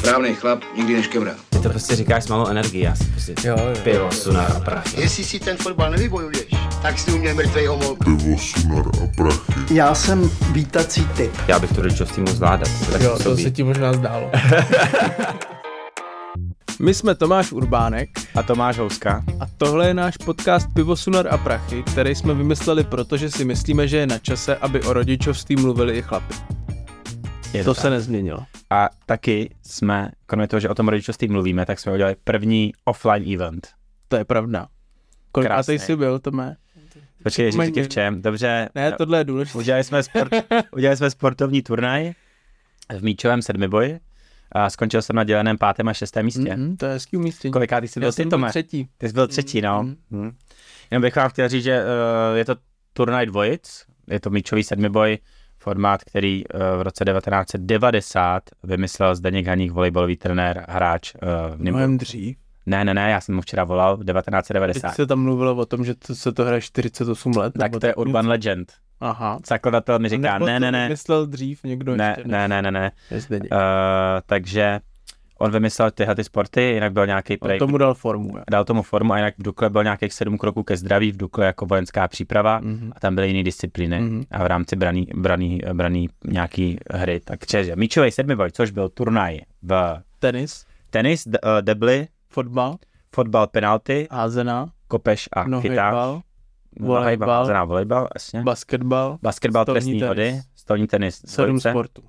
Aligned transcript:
Správný 0.00 0.34
chlap 0.34 0.60
nikdy 0.76 0.94
neškemrá. 0.96 1.32
Ty 1.50 1.58
to 1.58 1.68
prostě 1.68 1.96
říkáš 1.96 2.24
s 2.24 2.28
malou 2.28 2.46
energií, 2.46 2.80
já 2.80 2.94
si 2.96 3.04
prostě 3.04 3.34
Jo, 3.44 3.56
jo. 3.58 3.74
pivo, 3.84 4.10
sunar 4.12 4.52
a 4.56 4.60
prachy. 4.60 5.00
Jestli 5.00 5.24
si 5.24 5.40
ten 5.40 5.56
fotbal 5.56 5.90
nevybojuješ, 5.90 6.46
tak 6.82 6.98
si 6.98 7.12
u 7.12 7.18
mě 7.18 7.34
mrtvej 7.34 7.66
homol. 7.66 7.96
pivo, 7.96 8.38
sunar 8.38 8.84
a 9.04 9.06
prachy. 9.16 9.74
Já 9.74 9.94
jsem 9.94 10.30
vítací 10.52 11.04
typ. 11.16 11.30
Já 11.48 11.58
bych 11.58 11.72
to 11.72 11.82
rodičovství 11.82 12.22
mohl 12.22 12.34
zvládat. 12.36 12.68
To 12.86 12.92
tak 12.92 13.02
Jo, 13.02 13.10
to 13.10 13.16
působí. 13.16 13.42
se 13.42 13.50
ti 13.50 13.62
možná 13.62 13.92
zdálo. 13.92 14.30
My 16.78 16.94
jsme 16.94 17.14
Tomáš 17.14 17.52
Urbánek 17.52 18.08
A 18.34 18.42
Tomáš 18.42 18.78
Houska. 18.78 19.24
a 19.40 19.46
tohle 19.58 19.86
je 19.88 19.94
náš 19.94 20.16
podcast 20.16 20.66
Pivo, 20.74 20.96
Sunar 20.96 21.28
a 21.30 21.36
Prachy, 21.38 21.82
který 21.82 22.14
jsme 22.14 22.34
vymysleli 22.34 22.84
proto, 22.84 23.16
že 23.16 23.30
si 23.30 23.44
myslíme, 23.44 23.88
že 23.88 23.96
je 23.96 24.06
na 24.06 24.18
čase, 24.18 24.56
aby 24.56 24.82
o 24.82 24.92
rodičovství 24.92 25.56
mluvili 25.56 25.98
i 25.98 26.02
chlapi. 26.02 26.34
Je 27.52 27.64
To 27.64 27.74
tak. 27.74 27.82
se 27.82 27.90
nezměnilo. 27.90 28.38
A 28.70 28.88
taky 29.06 29.54
jsme, 29.62 30.10
kromě 30.26 30.48
toho, 30.48 30.60
že 30.60 30.68
o 30.68 30.74
tom 30.74 30.88
rodičovství 30.88 31.28
mluvíme, 31.28 31.66
tak 31.66 31.78
jsme 31.80 31.92
udělali 31.92 32.16
první 32.24 32.72
offline 32.84 33.34
event. 33.34 33.68
To 34.08 34.16
je 34.16 34.24
pravda. 34.24 34.66
Kolik 35.32 35.46
a 35.50 35.54
Krásný. 35.54 35.78
jsi 35.78 35.96
byl, 35.96 36.18
Tomé? 36.18 36.56
Počkej, 37.22 37.52
ti 37.72 37.82
v 37.82 37.88
čem. 37.88 38.22
Dobře, 38.22 38.68
Ne, 38.74 38.92
tohle 38.92 39.18
je 39.18 39.24
důležité. 39.24 39.58
udělali, 39.58 39.84
jsme 39.84 40.02
sport, 40.02 40.32
udělali 40.72 40.96
jsme 40.96 41.10
sportovní 41.10 41.62
turnaj 41.62 42.12
v 42.98 43.02
míčovém 43.04 43.42
sedmiboji 43.42 44.00
a 44.52 44.70
skončil 44.70 45.02
jsem 45.02 45.16
na 45.16 45.24
děleném 45.24 45.58
pátém 45.58 45.88
a 45.88 45.92
šestém 45.92 46.24
místě. 46.24 46.40
Mm-hmm, 46.42 46.76
to 46.76 46.86
je 46.86 46.92
hezký 46.92 47.16
umístění. 47.16 47.52
Kolikátý 47.52 47.88
jsi 47.88 48.00
byl 48.00 48.06
Já 48.08 48.12
ty, 48.12 48.16
jsem 48.16 48.28
byl 48.28 48.38
Tome? 48.38 48.48
třetí. 48.48 48.88
Ty 48.98 49.08
jsi 49.08 49.14
byl 49.14 49.28
třetí, 49.28 49.60
no. 49.60 49.82
Mhm. 49.82 49.96
Hmm. 50.10 50.30
Jenom 50.90 51.02
bych 51.02 51.16
vám 51.16 51.28
chtěl 51.28 51.48
říct, 51.48 51.64
že 51.64 51.82
uh, 51.84 52.36
je 52.36 52.44
to 52.44 52.54
turnaj 52.92 53.26
dvojic, 53.26 53.84
je 54.08 54.20
to 54.20 54.30
míčový 54.30 54.62
sedmiboj, 54.62 55.18
formát, 55.60 56.04
který 56.04 56.44
uh, 56.46 56.60
v 56.78 56.82
roce 56.82 57.04
1990 57.04 58.42
vymyslel 58.62 59.14
Zdeněk 59.14 59.46
Haník, 59.46 59.72
volejbalový 59.72 60.16
trenér, 60.16 60.64
hráč. 60.68 61.14
Uh, 61.14 61.28
v 61.28 61.50
Nymburku. 61.50 61.70
Mnohem 61.70 61.98
dřív. 61.98 62.36
ne, 62.66 62.84
ne, 62.84 62.94
ne, 62.94 63.10
já 63.10 63.20
jsem 63.20 63.34
mu 63.34 63.40
včera 63.40 63.64
volal, 63.64 63.96
Teď 63.96 64.06
1990. 64.06 64.90
se 64.90 65.06
tam 65.06 65.22
mluvilo 65.22 65.54
o 65.56 65.66
tom, 65.66 65.84
že 65.84 65.94
to, 65.94 66.14
se 66.14 66.32
to 66.32 66.44
hraje 66.44 66.60
48 66.60 67.32
let. 67.36 67.54
Tak 67.58 67.72
to 67.80 67.86
je 67.86 67.94
Urban 67.94 68.28
Legend. 68.28 68.72
Aha. 69.00 69.38
Zakladatel 69.48 69.98
mi 69.98 70.08
říká, 70.08 70.38
ne, 70.38 70.60
ne, 70.60 70.72
ne, 70.72 70.88
Myslel 70.88 71.26
dřív 71.26 71.64
někdo 71.64 71.96
ne, 71.96 72.14
ještě. 72.16 72.28
ne, 72.30 72.48
ne, 72.48 72.62
ne, 72.62 72.70
ne. 72.70 72.92
ne. 73.30 73.38
Uh, 73.40 73.46
takže 74.26 74.80
on 75.40 75.50
vymyslel 75.52 75.90
tyhle 75.90 76.14
ty 76.14 76.24
sporty, 76.24 76.62
jinak 76.62 76.92
byl 76.92 77.06
nějaký 77.06 77.38
On 77.38 77.46
prej, 77.46 77.58
tomu 77.58 77.78
dal 77.78 77.94
formu. 77.94 78.36
jo. 78.38 78.44
dal 78.50 78.64
tomu 78.64 78.82
formu 78.82 79.12
a 79.12 79.16
jinak 79.16 79.34
v 79.38 79.42
Dukle 79.42 79.70
byl 79.70 79.82
nějakých 79.84 80.12
sedm 80.12 80.38
kroků 80.38 80.62
ke 80.62 80.76
zdraví, 80.76 81.12
v 81.12 81.16
Dukle 81.16 81.46
jako 81.46 81.66
vojenská 81.66 82.08
příprava 82.08 82.60
Mhm. 82.60 82.92
a 82.96 83.00
tam 83.00 83.14
byly 83.14 83.28
jiné 83.28 83.42
disciplíny 83.42 84.00
Mhm. 84.00 84.22
a 84.30 84.42
v 84.44 84.46
rámci 84.46 84.76
braný, 84.76 85.06
braný, 85.14 85.60
braný 85.72 86.08
nějaký 86.26 86.78
hry. 86.90 87.20
Takže 87.20 87.76
míčový 87.76 88.10
sedmiboj, 88.10 88.50
což 88.52 88.70
byl 88.70 88.88
turnaj 88.88 89.38
v 89.62 90.02
Tenis, 90.18 90.64
tenis, 90.90 91.28
d- 91.28 91.38
eh, 91.44 91.62
debly, 91.62 92.08
fotbal, 92.28 92.76
fotbal, 93.14 93.46
penalty, 93.46 94.08
házená, 94.10 94.66
kopeš 94.88 95.28
a 95.32 95.42
chytáš. 95.44 95.50
nohybal, 95.50 96.20
Nohejbal, 96.80 96.98
volejbal, 97.00 97.28
házená 97.38 97.64
volejbal, 97.64 98.08
jasně. 98.14 98.42
basketbal, 98.42 99.18
Basketbal, 99.22 99.64
trestní 99.64 100.02
hody, 100.02 100.40
stolní 100.56 100.86
tenis, 100.86 101.22
sedm 101.26 101.60
sportů. 101.60 102.02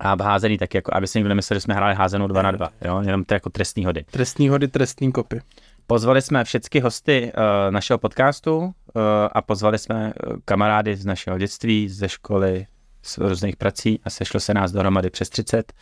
A 0.00 0.22
házený 0.22 0.58
taky, 0.58 0.78
jako, 0.78 0.90
aby 0.94 1.06
si 1.06 1.18
někdo 1.18 1.28
nemyslel, 1.28 1.56
že 1.56 1.60
jsme 1.60 1.74
hráli 1.74 1.94
házenou 1.94 2.26
2 2.26 2.42
na 2.42 2.50
2, 2.50 2.70
jo? 2.84 3.02
jenom 3.06 3.24
to 3.24 3.34
jako 3.34 3.50
trestní 3.50 3.84
hody. 3.84 4.04
Trestní 4.10 4.48
hody, 4.48 4.68
trestní 4.68 5.12
kopy. 5.12 5.40
Pozvali 5.86 6.22
jsme 6.22 6.44
všechny 6.44 6.80
hosty 6.80 7.32
uh, 7.36 7.72
našeho 7.72 7.98
podcastu 7.98 8.58
uh, 8.58 8.72
a 9.32 9.42
pozvali 9.42 9.78
jsme 9.78 10.04
uh, 10.04 10.36
kamarády 10.44 10.96
z 10.96 11.06
našeho 11.06 11.38
dětství, 11.38 11.88
ze 11.88 12.08
školy, 12.08 12.66
z 13.02 13.18
různých 13.18 13.56
prací 13.56 14.00
a 14.04 14.10
sešlo 14.10 14.40
se 14.40 14.54
nás 14.54 14.72
dohromady 14.72 15.10
přes 15.10 15.28
30 15.28 15.72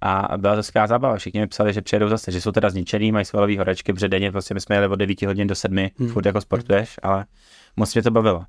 a 0.00 0.36
byla 0.36 0.56
to 0.56 0.62
skvělá 0.62 0.86
zábava. 0.86 1.16
Všichni 1.16 1.40
mi 1.40 1.46
psali, 1.46 1.72
že 1.72 1.82
přijedou 1.82 2.08
zase, 2.08 2.32
že 2.32 2.40
jsou 2.40 2.52
teda 2.52 2.70
zničený, 2.70 3.12
mají 3.12 3.24
svalový 3.24 3.58
horečky, 3.58 3.92
protože 3.92 4.08
denně 4.08 4.32
prostě 4.32 4.54
my 4.54 4.60
jsme 4.60 4.76
jeli 4.76 4.88
od 4.88 4.96
9 4.96 5.22
hodin 5.22 5.46
do 5.46 5.54
7, 5.54 5.76
hmm. 5.76 5.88
Hmm. 5.98 6.08
furt 6.08 6.26
jako 6.26 6.40
sportuješ, 6.40 6.96
ale 7.02 7.26
moc 7.76 7.94
mě 7.94 8.02
to 8.02 8.10
bavilo. 8.10 8.44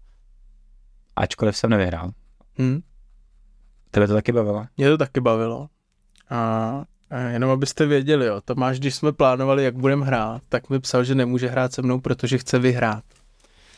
Ačkoliv 1.16 1.58
jsem 1.58 1.70
nevyhrál. 1.70 2.12
Hm? 2.60 2.82
Tebe 3.92 4.08
to 4.08 4.14
taky 4.14 4.32
bavilo? 4.32 4.66
Mě 4.78 4.90
to 4.90 4.98
taky 4.98 5.22
bavilo. 5.22 5.68
A, 6.30 6.84
a 7.10 7.20
jenom 7.20 7.50
abyste 7.50 7.86
věděli, 7.86 8.26
jo, 8.26 8.42
Tomáš, 8.46 8.80
když 8.80 8.96
jsme 8.96 9.12
plánovali, 9.12 9.64
jak 9.64 9.76
budeme 9.76 10.06
hrát, 10.06 10.42
tak 10.50 10.70
mi 10.70 10.80
psal, 10.80 11.04
že 11.04 11.16
nemůže 11.16 11.48
hrát 11.48 11.74
se 11.74 11.82
mnou, 11.82 12.00
protože 12.00 12.38
chce 12.38 12.60
vyhrát. 12.60 13.04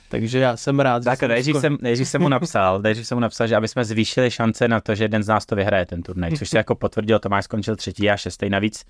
Takže 0.09 0.39
já 0.39 0.57
jsem 0.57 0.79
rád. 0.79 1.03
že 1.03 1.05
Tak 1.05 1.23
nejdřív 1.23 1.57
jsem, 1.57 1.77
nejdřív 1.81 2.07
jsem 2.07 2.21
mu 2.21 2.29
napsal, 2.29 2.81
nejdřív 2.83 3.07
jsem 3.07 3.15
mu 3.15 3.19
napsal, 3.19 3.47
že 3.47 3.55
aby 3.55 3.67
jsme 3.67 3.85
zvýšili 3.85 4.31
šance 4.31 4.67
na 4.67 4.81
to, 4.81 4.95
že 4.95 5.03
jeden 5.03 5.23
z 5.23 5.27
nás 5.27 5.45
to 5.45 5.55
vyhraje 5.55 5.85
ten 5.85 6.03
turnaj, 6.03 6.31
což 6.31 6.49
se 6.49 6.57
jako 6.57 6.75
potvrdil, 6.75 7.19
Tomáš 7.19 7.45
skončil 7.45 7.75
třetí 7.75 8.09
a 8.09 8.17
šestý 8.17 8.49
navíc. 8.49 8.85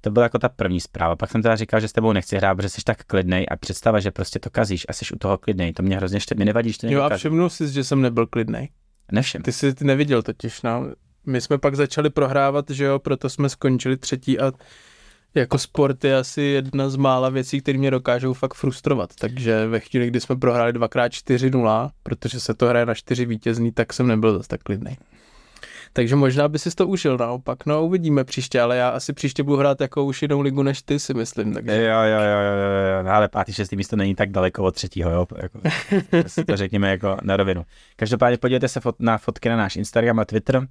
To 0.00 0.10
byla 0.10 0.22
jako 0.22 0.38
ta 0.38 0.48
první 0.48 0.80
zpráva. 0.80 1.16
Pak 1.16 1.30
jsem 1.30 1.42
teda 1.42 1.56
říkal, 1.56 1.80
že 1.80 1.88
s 1.88 1.92
tebou 1.92 2.12
nechci 2.12 2.36
hrát, 2.36 2.54
protože 2.54 2.68
jsi 2.68 2.82
tak 2.84 3.04
klidnej 3.04 3.46
a 3.50 3.56
představa, 3.56 4.00
že 4.00 4.10
prostě 4.10 4.38
to 4.38 4.50
kazíš 4.50 4.86
a 4.88 4.92
jsi 4.92 5.04
u 5.14 5.18
toho 5.18 5.38
klidnej. 5.38 5.72
To 5.72 5.82
mě 5.82 5.96
hrozně 5.96 6.20
štve, 6.20 6.36
mi 6.38 6.44
nevadí, 6.44 6.72
že 6.72 6.78
to 6.78 6.86
Jo 6.86 7.02
a 7.02 7.16
všimnul 7.16 7.50
jsi, 7.50 7.68
že 7.68 7.84
jsem 7.84 8.02
nebyl 8.02 8.26
klidnej. 8.26 8.68
Nevšim. 9.12 9.42
Ty 9.42 9.52
jsi 9.52 9.74
ty 9.74 9.84
neviděl 9.84 10.22
totiž, 10.22 10.62
no. 10.62 10.86
My 11.26 11.40
jsme 11.40 11.58
pak 11.58 11.74
začali 11.74 12.10
prohrávat, 12.10 12.70
že 12.70 12.84
jo, 12.84 12.98
proto 12.98 13.28
jsme 13.30 13.48
skončili 13.48 13.96
třetí 13.96 14.38
a 14.38 14.52
jako 15.34 15.58
sport 15.58 16.04
je 16.04 16.16
asi 16.16 16.42
jedna 16.42 16.88
z 16.88 16.96
mála 16.96 17.28
věcí, 17.28 17.60
které 17.60 17.78
mě 17.78 17.90
dokážou 17.90 18.32
fakt 18.32 18.54
frustrovat. 18.54 19.10
Takže 19.14 19.66
ve 19.66 19.80
chvíli, 19.80 20.06
kdy 20.06 20.20
jsme 20.20 20.36
prohráli 20.36 20.72
dvakrát 20.72 21.12
4-0, 21.12 21.90
protože 22.02 22.40
se 22.40 22.54
to 22.54 22.66
hraje 22.66 22.86
na 22.86 22.94
čtyři 22.94 23.26
vítězný, 23.26 23.72
tak 23.72 23.92
jsem 23.92 24.06
nebyl 24.06 24.36
zase 24.36 24.48
tak 24.48 24.62
klidný. 24.62 24.98
Takže 25.92 26.16
možná 26.16 26.48
by 26.48 26.58
si 26.58 26.70
to 26.70 26.86
užil 26.86 27.16
naopak. 27.16 27.66
No 27.66 27.84
uvidíme 27.84 28.24
příště, 28.24 28.60
ale 28.60 28.76
já 28.76 28.88
asi 28.88 29.12
příště 29.12 29.42
budu 29.42 29.56
hrát 29.56 29.80
jako 29.80 30.04
už 30.04 30.22
jinou 30.22 30.40
ligu 30.40 30.62
než 30.62 30.82
ty 30.82 30.98
si 30.98 31.14
myslím. 31.14 31.54
Takže... 31.54 31.82
Jo, 31.82 32.00
jo, 32.02 32.20
jo, 32.20 32.20
jo, 32.20 32.56
jo, 32.56 32.96
jo, 32.96 33.02
no, 33.02 33.10
ale 33.10 33.28
pátý, 33.28 33.52
šestý 33.52 33.76
místo 33.76 33.96
není 33.96 34.14
tak 34.14 34.30
daleko 34.30 34.64
od 34.64 34.74
třetího, 34.74 35.10
jo, 35.10 35.26
jako, 35.42 35.60
to 36.46 36.56
řekněme 36.56 36.90
jako 36.90 37.16
na 37.22 37.36
rovinu. 37.36 37.64
Každopádně 37.96 38.38
podívejte 38.38 38.68
se 38.68 38.80
fot, 38.80 38.96
na 39.00 39.18
fotky 39.18 39.48
na 39.48 39.56
náš 39.56 39.76
Instagram 39.76 40.18
a 40.18 40.24
Twitter, 40.24 40.66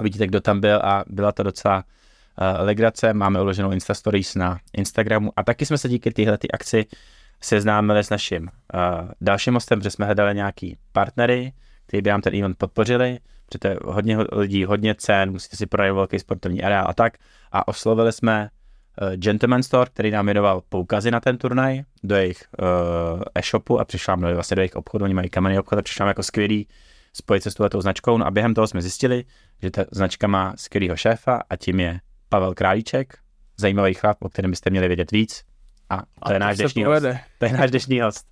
vidíte, 0.00 0.26
kdo 0.26 0.40
tam 0.40 0.60
byl 0.60 0.80
a 0.84 1.04
byla 1.06 1.32
to 1.32 1.42
docela 1.42 1.76
uh, 1.76 2.66
legrace, 2.66 3.12
máme 3.12 3.40
uloženou 3.40 3.70
Insta 3.70 3.94
Stories 3.94 4.34
na 4.34 4.58
Instagramu 4.72 5.32
a 5.36 5.42
taky 5.42 5.66
jsme 5.66 5.78
se 5.78 5.88
díky 5.88 6.10
téhle 6.10 6.38
akci 6.54 6.86
seznámili 7.40 8.04
s 8.04 8.10
naším 8.10 8.42
uh, 8.42 9.10
dalším 9.20 9.54
hostem, 9.54 9.78
protože 9.78 9.90
jsme 9.90 10.06
hledali 10.06 10.34
nějaký 10.34 10.76
partnery, 10.92 11.52
kteří 11.86 12.02
by 12.02 12.10
nám 12.10 12.20
ten 12.20 12.34
event 12.34 12.58
podpořili, 12.58 13.18
protože 13.46 13.58
to 13.58 13.68
je 13.68 13.78
hodně 13.84 14.16
ho- 14.16 14.26
lidí, 14.32 14.64
hodně 14.64 14.94
cen, 14.94 15.30
musíte 15.30 15.56
si 15.56 15.66
pronajít 15.66 15.94
velký 15.94 16.18
sportovní 16.18 16.62
areál 16.62 16.86
a 16.88 16.94
tak. 16.94 17.12
A 17.52 17.68
oslovili 17.68 18.12
jsme 18.12 18.48
uh, 19.02 19.12
Gentleman 19.12 19.62
Store, 19.62 19.90
který 19.90 20.10
nám 20.10 20.26
věnoval 20.26 20.62
poukazy 20.68 21.10
na 21.10 21.20
ten 21.20 21.38
turnaj 21.38 21.82
do 22.02 22.16
jejich 22.16 22.44
uh, 22.58 23.22
e-shopu 23.34 23.80
a 23.80 23.84
přišla 23.84 24.16
nám 24.16 24.34
vlastně 24.34 24.54
do 24.54 24.60
jejich 24.60 24.76
obchodu, 24.76 25.04
oni 25.04 25.14
mají 25.14 25.28
kamenný 25.30 25.58
obchod 25.58 25.78
a 25.78 25.82
přišla 25.82 26.04
nám 26.04 26.08
jako 26.08 26.22
skvělý 26.22 26.68
spojit 27.12 27.42
se 27.42 27.50
s 27.50 27.54
touhletou 27.54 27.80
značkou. 27.80 28.18
No 28.18 28.26
a 28.26 28.30
během 28.30 28.54
toho 28.54 28.66
jsme 28.66 28.82
zjistili, 28.82 29.24
že 29.62 29.70
ta 29.70 29.84
značka 29.90 30.26
má 30.26 30.52
skvělého 30.56 30.96
šéfa 30.96 31.42
a 31.50 31.56
tím 31.56 31.80
je 31.80 32.00
Pavel 32.28 32.54
Králíček, 32.54 33.18
zajímavý 33.56 33.94
chlap, 33.94 34.16
o 34.20 34.28
kterém 34.28 34.50
byste 34.50 34.70
měli 34.70 34.86
vědět 34.86 35.10
víc. 35.10 35.44
A 35.90 35.96
to 35.96 36.02
A 36.22 36.32
je 36.32 36.38
náš 36.38 36.56
dnešní 36.56 36.84
host. 36.84 37.06
To 37.38 37.46
je 37.46 37.52
náš 37.52 37.70
dnešní 37.70 38.00
host. 38.00 38.26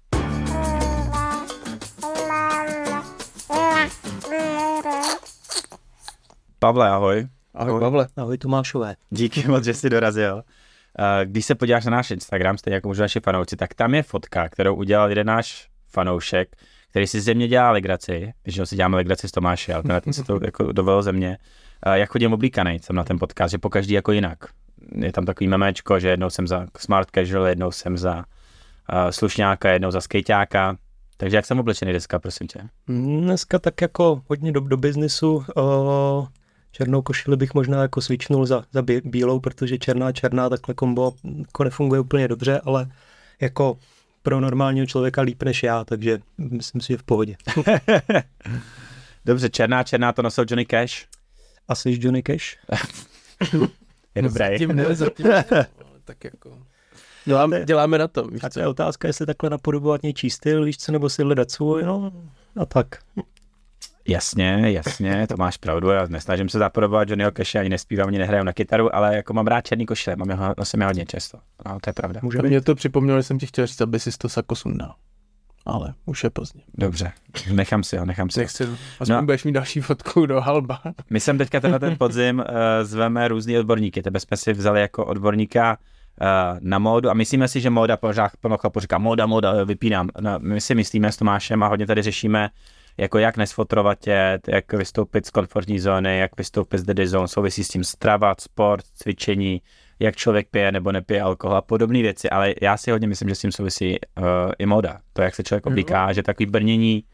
Pavle, 6.63 6.91
ahoj. 6.91 7.27
Ahoj, 7.55 7.81
Pavle. 7.81 8.07
Ahoj 8.17 8.39
Tomášové. 8.39 8.95
Díky 9.11 9.49
moc, 9.49 9.65
že 9.65 9.75
jsi 9.75 9.91
dorazil. 9.91 10.43
Eh, 10.99 11.27
Když 11.27 11.47
se 11.47 11.55
podíváš 11.55 11.85
na 11.85 11.91
náš 11.91 12.11
Instagram, 12.11 12.59
stejně 12.59 12.75
jako 12.75 12.89
možná 12.89 13.03
naši 13.05 13.21
fanoušci, 13.21 13.57
tak 13.57 13.75
tam 13.75 13.95
je 13.95 14.03
fotka, 14.03 14.49
kterou 14.49 14.75
udělal 14.75 15.09
jeden 15.09 15.27
náš 15.27 15.69
fanoušek, 15.89 16.57
který 16.91 17.07
si 17.07 17.21
ze 17.21 17.35
mě 17.35 17.49
dělá 17.49 17.71
legraci, 17.71 18.33
když 18.43 18.61
si 18.65 18.77
děláme 18.77 18.97
legraci 18.97 19.29
s 19.29 19.31
Tomáši, 19.33 19.73
ale 19.73 19.83
tenhle 19.83 20.01
ten 20.01 20.13
si 20.13 20.25
to 20.25 20.39
jako 20.45 20.73
dovolil 20.73 21.03
ze 21.03 21.13
mě. 21.13 21.39
Eh, 21.87 21.99
Jak 21.99 22.11
chodím 22.11 22.33
oblíkaný 22.33 22.79
jsem 22.79 22.97
na 22.97 23.05
ten 23.05 23.19
podcast, 23.19 23.51
že 23.51 23.59
po 23.59 23.71
každý 23.71 23.95
jako 23.95 24.13
jinak. 24.13 24.39
Je 24.95 25.13
tam 25.13 25.25
takový 25.27 25.49
memečko, 25.49 25.99
že 26.01 26.09
jednou 26.09 26.31
jsem 26.31 26.47
za 26.47 26.67
smart 26.79 27.09
casual, 27.15 27.47
jednou 27.47 27.71
jsem 27.71 27.99
za 27.99 28.17
uh, 28.17 28.25
slušňáka, 29.11 29.71
jednou 29.71 29.91
za 29.91 30.01
skejťáka. 30.01 30.77
Takže 31.17 31.37
jak 31.37 31.47
jsem 31.47 31.59
oblečený 31.61 31.93
dneska, 31.93 32.19
prosím 32.19 32.47
tě? 32.47 32.61
Dneska 32.89 33.59
tak 33.59 33.81
jako 33.83 34.23
hodně 34.29 34.53
do, 34.53 34.61
do 34.61 34.77
biznisu. 34.77 35.35
Uh, 35.57 36.27
černou 36.73 37.03
košili 37.03 37.37
bych 37.37 37.55
možná 37.55 37.83
jako 37.83 38.01
svičnul 38.01 38.47
za, 38.47 38.65
za 38.73 38.83
bí, 38.83 39.01
bílou, 39.05 39.41
protože 39.41 39.79
černá 39.79 40.13
černá 40.13 40.49
takhle 40.49 40.75
kombo 40.75 41.13
jako 41.39 41.65
nefunguje 41.65 42.01
úplně 42.01 42.29
dobře, 42.29 42.61
ale 42.65 42.87
jako 43.41 43.79
pro 44.23 44.41
normálního 44.41 44.87
člověka 44.87 45.23
líp 45.23 45.43
než 45.43 45.63
já, 45.63 45.85
takže 45.85 46.19
myslím 46.39 46.81
si, 46.81 46.93
že 46.93 46.97
v 46.97 47.03
pohodě. 47.03 47.37
Dobře, 49.25 49.51
černá, 49.51 49.83
černá 49.83 50.13
to 50.13 50.23
nosil 50.23 50.45
Johnny 50.49 50.67
Cash. 50.67 51.07
A 51.69 51.75
jsi 51.75 51.99
Johnny 52.01 52.23
Cash? 52.23 52.59
Je 54.15 54.23
dobrý. 54.23 54.45
Zatím 54.45 54.77
ne, 54.77 54.95
zatím 54.95 55.27
ne, 55.27 55.45
tak 56.05 56.25
jako... 56.25 56.59
No 57.27 57.37
a 57.37 57.65
děláme 57.65 57.99
na 57.99 58.09
tom, 58.09 58.31
víš 58.31 58.45
A 58.45 58.51
co? 58.51 58.55
to 58.55 58.61
je 58.61 58.67
otázka, 58.67 59.09
jestli 59.09 59.27
takhle 59.27 59.51
napodobovat 59.51 60.03
něčí 60.03 60.31
styl, 60.31 60.65
víš 60.65 60.79
co, 60.79 60.93
nebo 60.93 61.11
si 61.11 61.23
hledat 61.23 61.51
svůj, 61.51 61.83
no 61.83 62.13
a 62.57 62.67
tak. 62.67 62.87
Jasně, 64.09 64.61
jasně, 64.65 65.27
to 65.27 65.35
máš 65.37 65.57
pravdu, 65.57 65.89
já 65.91 66.07
nesnažím 66.07 66.49
se 66.49 66.59
zapodobovat 66.59 67.09
Johnnyho 67.09 67.31
Cash, 67.31 67.57
ani 67.57 67.69
nespívám, 67.69 68.09
ani 68.09 68.19
nehraju 68.19 68.45
na 68.45 68.53
kytaru, 68.53 68.95
ale 68.97 69.17
jako 69.17 69.33
mám 69.33 69.47
rád 69.47 69.61
černý 69.61 69.87
košile, 69.87 70.17
mám 70.17 70.31
ho, 70.39 70.55
nosím 70.59 70.81
je 70.81 70.87
hodně 70.87 71.07
často, 71.07 71.39
no, 71.67 71.79
to 71.81 71.91
je 71.91 71.95
pravda. 71.95 72.21
Může 72.23 72.39
To 72.39 72.45
mě 72.45 72.61
to 72.61 72.75
připomnělo, 72.75 73.19
že 73.19 73.23
jsem 73.23 73.39
ti 73.39 73.47
chtěl 73.47 73.67
říct, 73.67 73.81
aby 73.81 74.01
si 74.01 74.11
to 74.19 74.29
sako 74.29 74.57
sundal. 74.57 74.95
Ale 75.67 75.95
už 76.07 76.25
je 76.25 76.31
pozdě. 76.31 76.61
Dobře, 76.75 77.13
nechám 77.53 77.83
si 77.83 77.97
ho, 77.97 78.05
nechám 78.05 78.31
si 78.31 78.41
ho. 78.41 78.43
Nechci, 78.43 78.65
aspoň 79.01 79.17
No. 79.17 79.23
budeš 79.23 79.45
mít 79.45 79.53
další 79.53 79.81
fotku 79.81 80.27
do 80.27 80.41
halba. 80.41 80.81
My 81.11 81.21
sem 81.21 81.39
teďka 81.39 81.61
tenhle 81.61 81.79
ten 81.81 81.97
podzim 81.97 82.39
uh, 82.39 82.45
zveme 82.83 83.29
různý 83.29 83.59
odborníky. 83.59 84.03
Tebe 84.03 84.21
jsme 84.21 84.37
si 84.37 84.53
vzali 84.53 84.81
jako 84.81 85.07
odborníka 85.07 85.79
uh, 86.21 86.27
na 86.61 86.79
módu 86.79 87.11
a 87.11 87.15
myslíme 87.15 87.49
si, 87.49 87.61
že 87.61 87.71
móda, 87.71 87.97
pořád 87.97 88.33
plno 88.41 88.59
chlapů 88.59 88.81
říká 88.81 88.99
móda, 88.99 89.27
móda, 89.27 89.65
vypínám. 89.65 90.09
No, 90.21 90.39
my 90.39 90.61
si 90.61 90.75
myslíme 90.75 91.13
s 91.13 91.17
Tomášem 91.17 91.63
a 91.63 91.67
hodně 91.69 91.87
tady 91.87 92.03
řešíme, 92.03 92.49
jako 92.99 93.19
jak 93.19 93.37
nesfotrovatět, 93.37 94.49
jak 94.49 94.73
vystoupit 94.73 95.27
z 95.27 95.31
komfortní 95.31 95.79
zóny, 95.81 96.19
jak 96.19 96.31
vystoupit 96.37 96.79
z 96.79 96.83
dead 96.83 97.09
zone, 97.09 97.29
souvisí 97.29 97.65
s 97.65 97.69
tím 97.69 97.85
strava, 97.85 98.35
sport, 98.39 98.85
cvičení, 98.95 99.63
jak 100.01 100.17
člověk 100.17 100.49
pije 100.51 100.73
nebo 100.73 100.93
nepije 100.93 101.23
alkohol 101.23 101.57
a 101.57 101.63
podobné 101.63 102.03
věci, 102.03 102.31
ale 102.31 102.55
já 102.63 102.77
si 102.77 102.91
hodně 102.91 103.09
myslím, 103.09 103.29
že 103.29 103.35
s 103.35 103.41
tím 103.41 103.53
souvisí 103.53 103.99
uh, 104.19 104.25
i 104.59 104.67
móda. 104.67 104.99
To, 105.13 105.23
jak 105.23 105.35
se 105.35 105.43
člověk 105.43 105.67
oblíká, 105.67 106.13
že 106.13 106.23
takový 106.23 106.47
brnění 106.47 107.05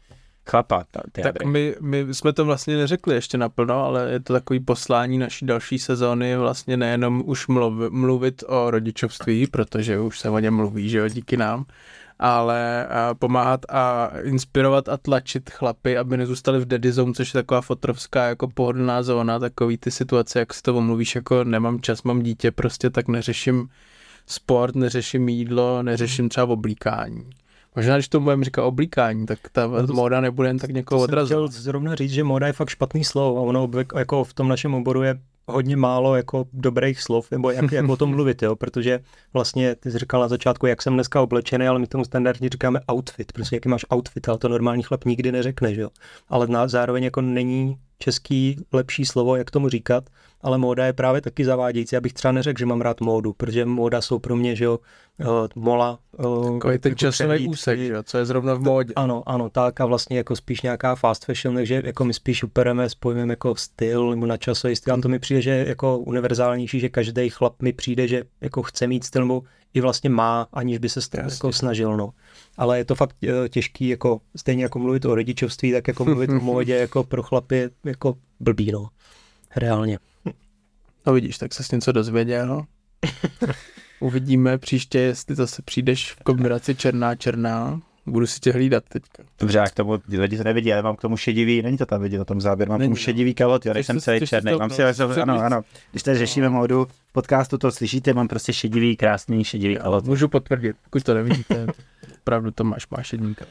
chlapa. 0.49 0.83
ta- 0.91 1.01
Ty 1.11 1.21
Tak 1.21 1.45
my, 1.45 1.75
my 1.81 2.05
jsme 2.11 2.33
to 2.33 2.45
vlastně 2.45 2.77
neřekli 2.77 3.15
ještě 3.15 3.37
naplno, 3.37 3.83
ale 3.83 4.11
je 4.11 4.19
to 4.19 4.33
takový 4.33 4.59
poslání 4.59 5.17
naší 5.17 5.45
další 5.45 5.79
sezóny 5.79 6.37
vlastně 6.37 6.77
nejenom 6.77 7.23
už 7.25 7.47
mluv, 7.47 7.91
mluvit 7.91 8.43
o 8.47 8.71
rodičovství, 8.71 9.47
protože 9.47 9.99
už 9.99 10.19
se 10.19 10.29
o 10.29 10.39
něm 10.39 10.53
mluví, 10.53 10.89
že 10.89 10.97
jo, 10.97 11.07
díky 11.07 11.37
nám, 11.37 11.65
ale 12.19 12.87
a 12.87 13.13
pomáhat 13.13 13.65
a 13.69 14.11
inspirovat 14.23 14.89
a 14.89 14.97
tlačit 14.97 15.49
chlapy, 15.49 15.97
aby 15.97 16.17
nezůstali 16.17 16.59
v 16.59 16.65
daddy 16.65 16.91
zone, 16.91 17.13
což 17.13 17.33
je 17.33 17.37
taková 17.37 17.61
fotrovská 17.61 18.27
jako 18.27 18.47
pohodlná 18.47 19.03
zóna, 19.03 19.39
takový 19.39 19.77
ty 19.77 19.91
situace, 19.91 20.39
jak 20.39 20.53
si 20.53 20.61
to 20.61 20.75
omluvíš, 20.77 21.15
jako 21.15 21.43
nemám 21.43 21.81
čas, 21.81 22.03
mám 22.03 22.21
dítě, 22.21 22.51
prostě 22.51 22.89
tak 22.89 23.07
neřeším 23.07 23.69
sport, 24.27 24.75
neřeším 24.75 25.29
jídlo, 25.29 25.83
neřeším 25.83 26.29
třeba 26.29 26.45
oblíkání. 26.47 27.29
Možná, 27.75 27.95
když 27.95 28.07
to 28.07 28.19
budeme 28.19 28.45
říkat 28.45 28.63
oblíkání, 28.63 29.25
tak 29.25 29.39
ta 29.51 29.67
No 29.67 29.87
to- 29.87 29.93
móda 29.93 30.21
nebude 30.21 30.49
jen 30.49 30.57
tak 30.57 30.69
někoho 30.71 31.01
odrazovat. 31.01 31.51
chtěl 31.51 31.61
zrovna 31.61 31.95
říct, 31.95 32.11
že 32.11 32.23
móda 32.23 32.47
je 32.47 32.53
fakt 32.53 32.69
špatný 32.69 33.03
slovo 33.03 33.37
a 33.39 33.41
ono 33.41 33.69
jako 33.95 34.23
v 34.23 34.33
tom 34.33 34.47
našem 34.47 34.73
oboru 34.73 35.03
je 35.03 35.19
hodně 35.51 35.77
málo 35.77 36.15
jako 36.15 36.45
dobrých 36.53 37.01
slov, 37.01 37.31
nebo 37.31 37.51
jak, 37.51 37.71
jak 37.71 37.89
o 37.89 37.97
tom 37.97 38.09
mluvit, 38.15 38.41
jo, 38.41 38.55
protože 38.55 38.99
vlastně 39.33 39.75
ty 39.75 39.91
jsi 39.91 39.97
říkal 39.97 40.21
na 40.21 40.27
začátku, 40.27 40.65
jak 40.65 40.81
jsem 40.81 40.93
dneska 40.93 41.21
oblečený, 41.21 41.67
ale 41.67 41.79
my 41.79 41.87
tomu 41.87 42.05
standardně 42.05 42.49
říkáme 42.49 42.79
outfit, 42.91 43.31
prostě 43.31 43.55
jaký 43.55 43.69
máš 43.69 43.85
outfit, 43.95 44.29
ale 44.29 44.37
to 44.37 44.49
normální 44.49 44.83
chlap 44.83 45.05
nikdy 45.05 45.31
neřekne, 45.31 45.75
že 45.75 45.81
jo. 45.81 45.89
Ale 46.29 46.47
na, 46.47 46.67
zároveň 46.67 47.03
jako 47.03 47.21
není 47.21 47.77
český 47.99 48.57
lepší 48.73 49.05
slovo, 49.05 49.35
jak 49.35 49.51
tomu 49.51 49.69
říkat, 49.69 50.03
ale 50.41 50.57
móda 50.57 50.85
je 50.85 50.93
právě 50.93 51.21
taky 51.21 51.45
zavádějící. 51.45 51.95
Já 51.95 52.01
bych 52.01 52.13
třeba 52.13 52.31
neřekl, 52.31 52.59
že 52.59 52.65
mám 52.65 52.81
rád 52.81 53.01
módu, 53.01 53.33
protože 53.33 53.65
móda 53.65 54.01
jsou 54.01 54.19
pro 54.19 54.35
mě, 54.35 54.55
že 54.55 54.65
jo, 54.65 54.79
eh, 55.21 55.25
mola. 55.55 55.99
eh, 56.19 56.23
Takový 56.53 56.77
ten 56.79 56.89
jako 56.89 56.99
časový 56.99 57.11
přehlídky, 57.27 57.47
úsek, 57.49 57.79
že 57.79 57.87
jo, 57.93 58.03
co 58.03 58.17
je 58.17 58.25
zrovna 58.25 58.53
v 58.53 58.59
módě. 58.61 58.93
ano, 58.95 59.23
ano, 59.25 59.49
tak 59.49 59.81
a 59.81 59.85
vlastně 59.85 60.17
jako 60.17 60.35
spíš 60.35 60.61
nějaká 60.61 60.95
fast 60.95 61.25
fashion, 61.25 61.55
takže 61.55 61.81
jako 61.85 62.05
my 62.05 62.13
spíš 62.13 62.43
upereme 62.43 62.89
s 62.89 62.95
pojmem 62.95 63.29
jako 63.29 63.55
styl 63.55 64.09
nebo 64.09 64.25
na 64.25 64.37
časový 64.37 64.75
styl. 64.75 64.93
A 64.93 65.01
to 65.01 65.09
mi 65.09 65.19
přijde, 65.19 65.41
že 65.41 65.65
jako 65.67 65.97
univerzálnější, 65.97 66.79
že 66.79 66.89
každý 66.89 67.29
chlap 67.29 67.61
mi 67.61 67.73
přijde, 67.73 68.07
že 68.07 68.23
jako 68.41 68.63
chce 68.63 68.87
mít 68.87 69.03
styl 69.03 69.21
nebo 69.21 69.43
i 69.73 69.81
vlastně 69.81 70.09
má, 70.09 70.47
aniž 70.53 70.77
by 70.77 70.89
se 70.89 70.99
st- 70.99 71.17
Jasně. 71.23 71.35
jako 71.35 71.51
snažil. 71.53 71.97
No. 71.97 72.09
Ale 72.59 72.77
je 72.77 72.85
to 72.85 72.95
fakt 72.95 73.15
eh, 73.23 73.49
těžký, 73.49 73.87
jako 73.87 74.21
stejně 74.35 74.63
jako 74.63 74.79
mluvit 74.79 75.05
o 75.05 75.15
rodičovství, 75.15 75.71
tak 75.71 75.87
jako 75.87 76.05
mluvit 76.05 76.29
o 76.29 76.39
módě 76.39 76.75
jako 76.79 77.03
pro 77.03 77.23
chlapy 77.23 77.69
jako 77.85 78.17
blbý, 78.39 78.71
no. 78.71 78.87
Reálně. 79.55 79.99
No 81.07 81.13
vidíš, 81.13 81.37
tak 81.37 81.53
se 81.53 81.63
s 81.63 81.71
něco 81.71 81.91
dozvěděl. 81.91 82.63
Uvidíme 83.99 84.57
příště, 84.57 84.99
jestli 84.99 85.35
zase 85.35 85.61
přijdeš 85.61 86.11
v 86.11 86.23
kombinaci 86.23 86.75
černá 86.75 87.15
černá. 87.15 87.81
Budu 88.05 88.27
si 88.27 88.39
tě 88.39 88.51
hlídat 88.51 88.83
teďka. 88.89 89.23
Dobře, 89.39 89.57
jak 89.57 89.73
tomu 89.73 89.99
lidi 90.07 90.37
to 90.37 90.43
nevidí, 90.43 90.73
ale 90.73 90.81
mám 90.81 90.95
k 90.95 91.01
tomu 91.01 91.17
šedivý, 91.17 91.61
není 91.61 91.77
to 91.77 91.85
tam 91.85 92.01
vidět 92.01 92.17
na 92.17 92.25
tom 92.25 92.41
záběru, 92.41 92.69
mám 92.69 92.79
k 92.79 92.83
tomu 92.83 92.89
no. 92.89 92.95
šedivý 92.95 93.33
kalot, 93.33 93.65
jo, 93.65 93.73
Chceš 93.73 93.85
jsem 93.85 93.99
se- 93.99 94.05
celý 94.05 94.27
černý, 94.27 94.51
mám 94.59 94.69
si, 94.69 94.83
ano, 95.21 95.39
ano, 95.39 95.61
když 95.91 96.03
tady 96.03 96.17
řešíme 96.17 96.49
módu 96.49 96.85
v 96.85 97.13
podcastu, 97.13 97.57
to 97.57 97.71
slyšíte, 97.71 98.13
mám 98.13 98.27
prostě 98.27 98.53
šedivý, 98.53 98.97
krásný 98.97 99.43
šedivý 99.43 99.75
kalot. 99.75 100.05
Můžu 100.05 100.27
potvrdit, 100.27 100.75
pokud 100.83 101.03
to 101.03 101.13
nevidíte. 101.13 101.67
Opravdu 102.29 102.51
to 102.51 102.63
máš, 102.63 102.87
máš 102.89 103.11
jedníka. 103.13 103.45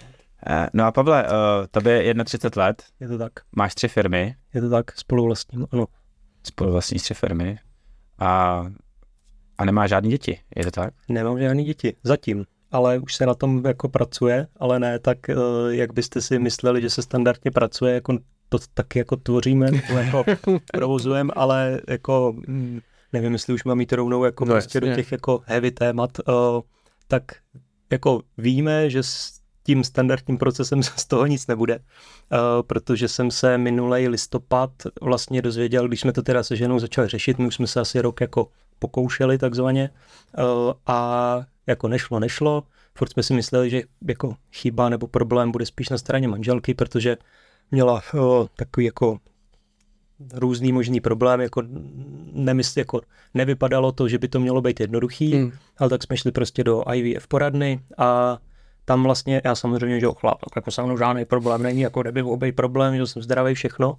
Eh, 0.47 0.67
No 0.75 0.85
a 0.85 0.93
Pavle, 0.93 1.25
uh, 1.25 1.31
tobě 1.71 2.03
je 2.03 2.15
31 2.25 2.65
let, 2.65 2.83
Je 3.01 3.09
to 3.09 3.19
tak. 3.19 3.33
máš 3.57 3.75
tři 3.75 3.89
firmy, 3.89 4.35
Je 4.55 4.61
to 4.61 4.71
tak, 4.71 4.93
spolu 4.99 5.25
vlastním, 5.25 5.67
ano. 5.73 5.87
spolu 6.47 6.73
vlastní 6.73 6.99
tři 6.99 7.15
firmy 7.15 7.59
a, 8.19 8.63
a 9.59 9.65
nemá 9.65 9.87
žádný 9.87 10.11
děti, 10.11 10.41
je 10.57 10.65
to 10.65 10.71
tak? 10.71 10.95
Nemám 11.09 11.39
žádný 11.39 11.65
děti, 11.65 11.97
zatím. 12.03 12.45
Ale 12.73 12.99
už 12.99 13.15
se 13.15 13.27
na 13.27 13.35
tom 13.35 13.65
jako 13.67 13.89
pracuje, 13.89 14.47
ale 14.57 14.79
ne 14.79 14.99
tak, 14.99 15.29
eh, 15.31 15.35
jak 15.69 15.93
byste 15.93 16.21
si 16.21 16.39
mysleli, 16.39 16.81
že 16.83 16.91
se 16.91 17.03
standardně 17.03 17.51
pracuje, 17.51 17.95
jako 17.95 18.19
to 18.49 18.59
taky 18.75 18.99
jako 18.99 19.17
tvoříme, 19.17 19.71
jako 19.95 20.25
provozujeme, 20.73 21.33
ale 21.37 21.81
jako 21.89 22.35
mm, 22.49 22.81
nevím, 23.13 23.33
jestli 23.33 23.55
už 23.55 23.65
mám 23.65 23.81
jít 23.81 23.93
rovnou 23.93 24.25
jako 24.25 24.45
No 24.45 24.53
prostě 24.55 24.81
do 24.81 24.87
jasně. 24.87 25.03
těch 25.03 25.13
jako 25.13 25.41
heavy 25.47 25.71
témat, 25.71 26.11
eh, 26.29 26.33
tak 27.09 27.23
jako 27.91 28.23
víme, 28.39 28.91
že 28.91 29.03
s 29.03 29.41
tím 29.63 29.85
standardním 29.85 30.39
procesem 30.39 30.83
z 30.97 31.07
toho 31.07 31.27
nic 31.27 31.47
nebude, 31.47 31.75
eh, 31.75 32.37
protože 32.67 33.09
jsem 33.09 33.31
se 33.31 33.59
minulej 33.59 34.09
listopad 34.09 34.71
vlastně 35.03 35.43
dozvěděl, 35.43 35.89
když 35.89 36.01
jsme 36.01 36.13
to 36.13 36.23
teda 36.23 36.43
se 36.43 36.57
ženou 36.57 36.79
začali 36.79 37.09
řešit, 37.09 37.39
my 37.39 37.47
už 37.47 37.55
jsme 37.55 37.67
se 37.67 37.81
asi 37.81 38.01
rok 38.01 38.21
jako 38.21 38.49
pokoušeli 38.79 39.39
takzvaně 39.39 39.91
eh, 40.39 40.43
a 40.87 41.41
jako 41.67 41.89
nešlo, 41.89 42.21
nešlo, 42.21 42.63
furt 42.95 43.13
jsme 43.13 43.23
si 43.23 43.35
mysleli, 43.35 43.71
že 43.71 43.83
jako 44.09 44.35
chyba 44.53 44.89
nebo 44.89 45.07
problém 45.07 45.53
bude 45.53 45.67
spíš 45.67 45.89
na 45.89 45.99
straně 45.99 46.29
manželky, 46.29 46.75
protože 46.75 47.17
měla 47.71 48.03
o, 48.21 48.49
takový 48.57 48.87
jako 48.87 49.19
různý 50.33 50.73
možný 50.73 51.01
problém, 51.01 51.41
jako, 51.41 51.63
nemysl, 52.33 52.79
jako 52.79 53.01
nevypadalo 53.35 53.93
to, 53.93 54.09
že 54.09 54.19
by 54.19 54.29
to 54.29 54.41
mělo 54.41 54.61
být 54.61 54.81
jednoduchý, 54.81 55.35
Hmm. 55.35 55.53
ale 55.79 55.91
tak 55.91 56.03
jsme 56.03 56.17
šli 56.17 56.33
prostě 56.33 56.65
do 56.65 56.85
IVF 56.95 57.27
poradny 57.27 57.81
a 57.99 58.39
tam 58.85 59.03
vlastně, 59.03 59.43
já 59.45 59.55
samozřejmě, 59.55 60.01
že 60.01 60.07
jo, 60.07 60.15
chlap, 60.15 60.39
tak 60.41 60.57
jako 60.57 60.71
se 60.71 60.83
mnou 60.83 60.99
žádný 60.99 61.25
problém 61.25 61.63
není, 61.63 61.81
jako 61.81 62.03
nebyl 62.03 62.31
obej 62.31 62.53
problém, 62.53 62.97
že 62.97 63.07
jsem 63.07 63.23
zdravý 63.23 63.55
všechno, 63.55 63.91
uh, 63.91 63.97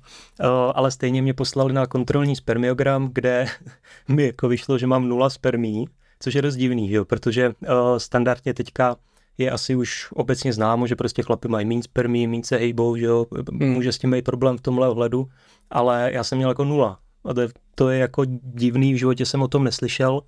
ale 0.76 0.92
stejně 0.92 1.22
mě 1.22 1.34
poslali 1.34 1.74
na 1.74 1.86
kontrolní 1.86 2.36
spermiogram, 2.36 3.10
kde 3.14 3.46
mi 4.08 4.26
jako 4.26 4.48
vyšlo, 4.48 4.78
že 4.78 4.88
mám 4.88 5.08
nula 5.10 5.30
spermí, 5.30 5.88
což 6.20 6.34
je 6.34 6.42
dost 6.42 6.56
divný, 6.56 6.90
že 6.90 6.96
jo, 6.96 7.06
protože 7.06 7.50
uh, 7.50 7.54
standardně 7.98 8.54
teďka 8.54 8.96
je 9.40 9.52
asi 9.52 9.76
už 9.76 10.08
obecně 10.14 10.54
známo, 10.54 10.88
že 10.88 10.96
prostě 10.96 11.24
chlapy 11.24 11.48
mají 11.48 11.66
méně 11.66 11.84
spermí, 11.84 12.28
méně 12.28 12.44
se 12.44 12.58
hejbou, 12.58 12.96
že 12.96 13.06
jo, 13.06 13.26
Hmm. 13.52 13.70
může 13.72 13.92
s 13.92 13.98
tím 13.98 14.12
být 14.12 14.26
problém 14.26 14.58
v 14.58 14.62
tomhle 14.62 14.90
ohledu, 14.90 15.28
ale 15.72 16.10
já 16.14 16.24
jsem 16.24 16.38
měl 16.38 16.50
jako 16.50 16.64
nula. 16.66 17.00
A 17.26 17.34
to 17.34 17.42
je, 17.42 17.48
to 17.76 17.90
je 17.90 18.00
jako 18.00 18.24
divný, 18.54 18.94
v 18.94 18.98
životě 18.98 19.26
jsem 19.26 19.42
o 19.42 19.48
tom 19.48 19.64
neslyšel 19.64 20.22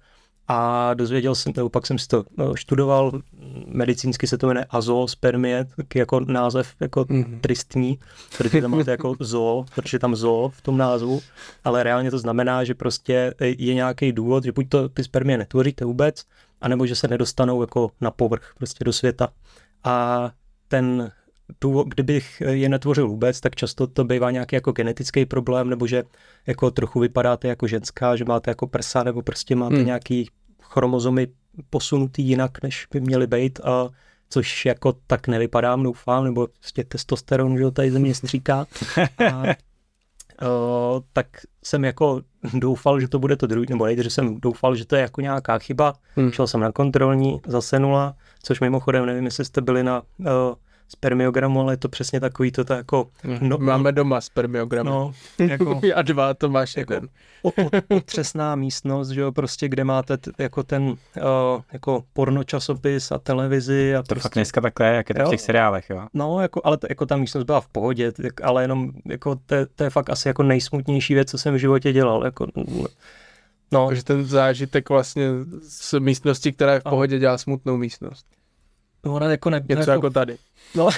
a 0.47 0.93
dozvěděl 0.93 1.35
jsem, 1.35 1.53
nebo 1.55 1.69
pak 1.69 1.87
jsem 1.87 1.99
si 1.99 2.07
to 2.07 2.23
no, 2.37 2.55
študoval, 2.55 3.11
medicínsky 3.67 4.27
se 4.27 4.37
to 4.37 4.47
jmenuje 4.47 4.65
azoospermie, 4.69 5.65
taky 5.75 5.99
jako 5.99 6.19
název 6.19 6.75
jako 6.79 7.05
Mhm. 7.09 7.39
tristní, 7.41 7.99
protože 8.37 8.61
tam 8.61 8.71
máte 8.71 8.91
jako 8.91 9.15
zoo, 9.19 9.65
protože 9.75 9.99
tam 9.99 10.15
zoo 10.15 10.49
v 10.49 10.61
tom 10.61 10.77
názvu, 10.77 11.21
ale 11.63 11.83
reálně 11.83 12.11
to 12.11 12.19
znamená, 12.19 12.63
že 12.63 12.73
prostě 12.75 13.33
je 13.41 13.73
nějaký 13.73 14.11
důvod, 14.11 14.43
že 14.43 14.51
buď 14.51 14.69
to 14.69 14.89
ty 14.89 15.03
spermie 15.03 15.37
netvoříte 15.37 15.85
vůbec, 15.85 16.23
anebo 16.61 16.85
že 16.85 16.95
se 16.95 17.07
nedostanou 17.07 17.61
jako 17.61 17.91
na 18.01 18.11
povrch, 18.11 18.53
prostě 18.57 18.83
do 18.83 18.93
světa. 18.93 19.27
A 19.83 20.31
ten 20.67 21.11
důvod, 21.61 21.87
kdybych 21.87 22.41
je 22.47 22.69
netvořil 22.69 23.07
vůbec, 23.07 23.39
tak 23.39 23.55
často 23.55 23.87
to 23.87 24.03
bývá 24.03 24.31
nějaký 24.31 24.55
jako 24.55 24.71
genetický 24.71 25.25
problém, 25.25 25.69
nebo 25.69 25.87
že 25.87 26.03
jako 26.47 26.71
trochu 26.71 26.99
vypadáte 26.99 27.47
jako 27.47 27.67
ženská, 27.67 28.15
že 28.15 28.25
máte 28.25 28.51
jako 28.51 28.67
prsa, 28.67 29.03
nebo 29.03 29.21
prostě 29.21 29.55
máte 29.55 29.75
Hmm. 29.75 29.85
nějaký 29.85 30.29
chromozomy 30.61 31.27
posunutý 31.69 32.23
jinak, 32.23 32.63
než 32.63 32.87
by 32.91 32.99
měly 33.01 33.27
být, 33.27 33.59
a 33.63 33.89
což 34.29 34.65
jako 34.65 34.93
tak 35.07 35.27
nevypadám, 35.27 35.83
doufám, 35.83 36.23
nebo 36.23 36.47
prostě 36.59 36.83
testosteron, 36.83 37.57
že 37.57 37.63
jo, 37.63 37.71
tady 37.71 37.91
ze 37.91 37.99
mě 37.99 38.15
stříká. 38.15 38.67
A, 39.33 39.43
jsem 41.63 41.83
jako 41.83 42.21
doufal, 42.53 42.99
že 42.99 43.07
to 43.07 43.19
bude 43.19 43.35
to 43.35 43.47
druhý, 43.47 43.65
nebo 43.69 43.85
nejde, 43.85 44.03
že 44.03 44.09
jsem 44.09 44.39
doufal, 44.39 44.75
že 44.75 44.85
to 44.85 44.95
je 44.95 45.01
jako 45.01 45.21
nějaká 45.21 45.59
chyba. 45.59 45.93
Hmm. 46.15 46.31
Šel 46.31 46.47
jsem 46.47 46.59
na 46.59 46.71
kontrolní, 46.71 47.41
zase 47.47 47.79
nula, 47.79 48.15
což 48.43 48.59
mimochodem 48.59 49.05
nevím, 49.05 49.25
jestli 49.25 49.45
jste 49.45 49.61
byli 49.61 49.83
na 49.83 50.01
uh, 50.19 50.25
spermiogramu, 50.91 51.59
ale 51.61 51.73
je 51.73 51.77
to 51.77 51.89
přesně 51.89 52.19
takový 52.19 52.51
to, 52.51 52.63
to 52.65 52.73
jako, 52.73 53.07
No, 53.41 53.57
Máme 53.57 53.91
doma 53.91 54.21
spermiogram. 54.21 54.85
no, 54.85 55.13
jako 55.39 55.81
A 55.95 56.01
dva, 56.01 56.33
to 56.33 56.49
máš 56.49 56.77
Jako- 56.77 56.93
jeden. 56.93 57.09
otřesná 57.89 58.55
místnost, 58.55 59.09
že 59.09 59.21
jo, 59.21 59.31
prostě, 59.31 59.67
kde 59.69 59.83
máte 59.83 60.17
t- 60.17 60.31
jako 60.37 60.63
ten 60.63 60.83
uh, 60.83 60.95
jako 61.73 62.03
pornočasopis 62.13 63.11
a 63.11 63.17
televizi 63.17 63.95
a 63.95 64.01
To 64.01 64.07
prostě, 64.07 64.21
fakt 64.23 64.33
dneska 64.33 64.61
takhle 64.61 64.87
je, 64.87 64.95
jak 64.95 65.09
je 65.09 65.15
to 65.15 65.25
v 65.25 65.29
těch 65.29 65.41
seriálech, 65.41 65.89
jo. 65.89 66.07
No, 66.13 66.41
jako, 66.41 66.61
ale 66.63 66.77
to, 66.77 66.87
jako 66.89 67.05
ta 67.05 67.17
místnost 67.17 67.43
byla 67.43 67.61
v 67.61 67.67
pohodě, 67.67 68.11
tak, 68.11 68.41
ale 68.41 68.63
jenom 68.63 68.91
jako 69.05 69.35
to, 69.45 69.55
je- 69.55 69.65
to 69.65 69.83
je 69.83 69.89
fakt 69.89 70.09
asi 70.09 70.27
jako 70.27 70.43
nejsmutnější 70.43 71.13
věc, 71.13 71.31
co 71.31 71.37
jsem 71.37 71.53
v 71.53 71.57
životě 71.57 71.93
dělal. 71.93 72.25
Jako, 72.25 72.47
no, 73.71 73.87
Takže 73.87 74.03
ten 74.03 74.25
zážitek 74.25 74.89
vlastně 74.89 75.27
z 75.61 75.99
místnosti, 75.99 76.51
která 76.51 76.73
je 76.73 76.79
v 76.79 76.83
pohodě, 76.83 77.19
dělá 77.19 77.37
smutnou 77.37 77.77
místnost. 77.77 78.25
Ona 79.03 79.31
jako 79.31 79.49
ne, 79.49 79.61
Něco 79.69 79.79
jako, 79.79 79.91
jako 79.91 80.09
tady. 80.09 80.37
No. 80.75 80.89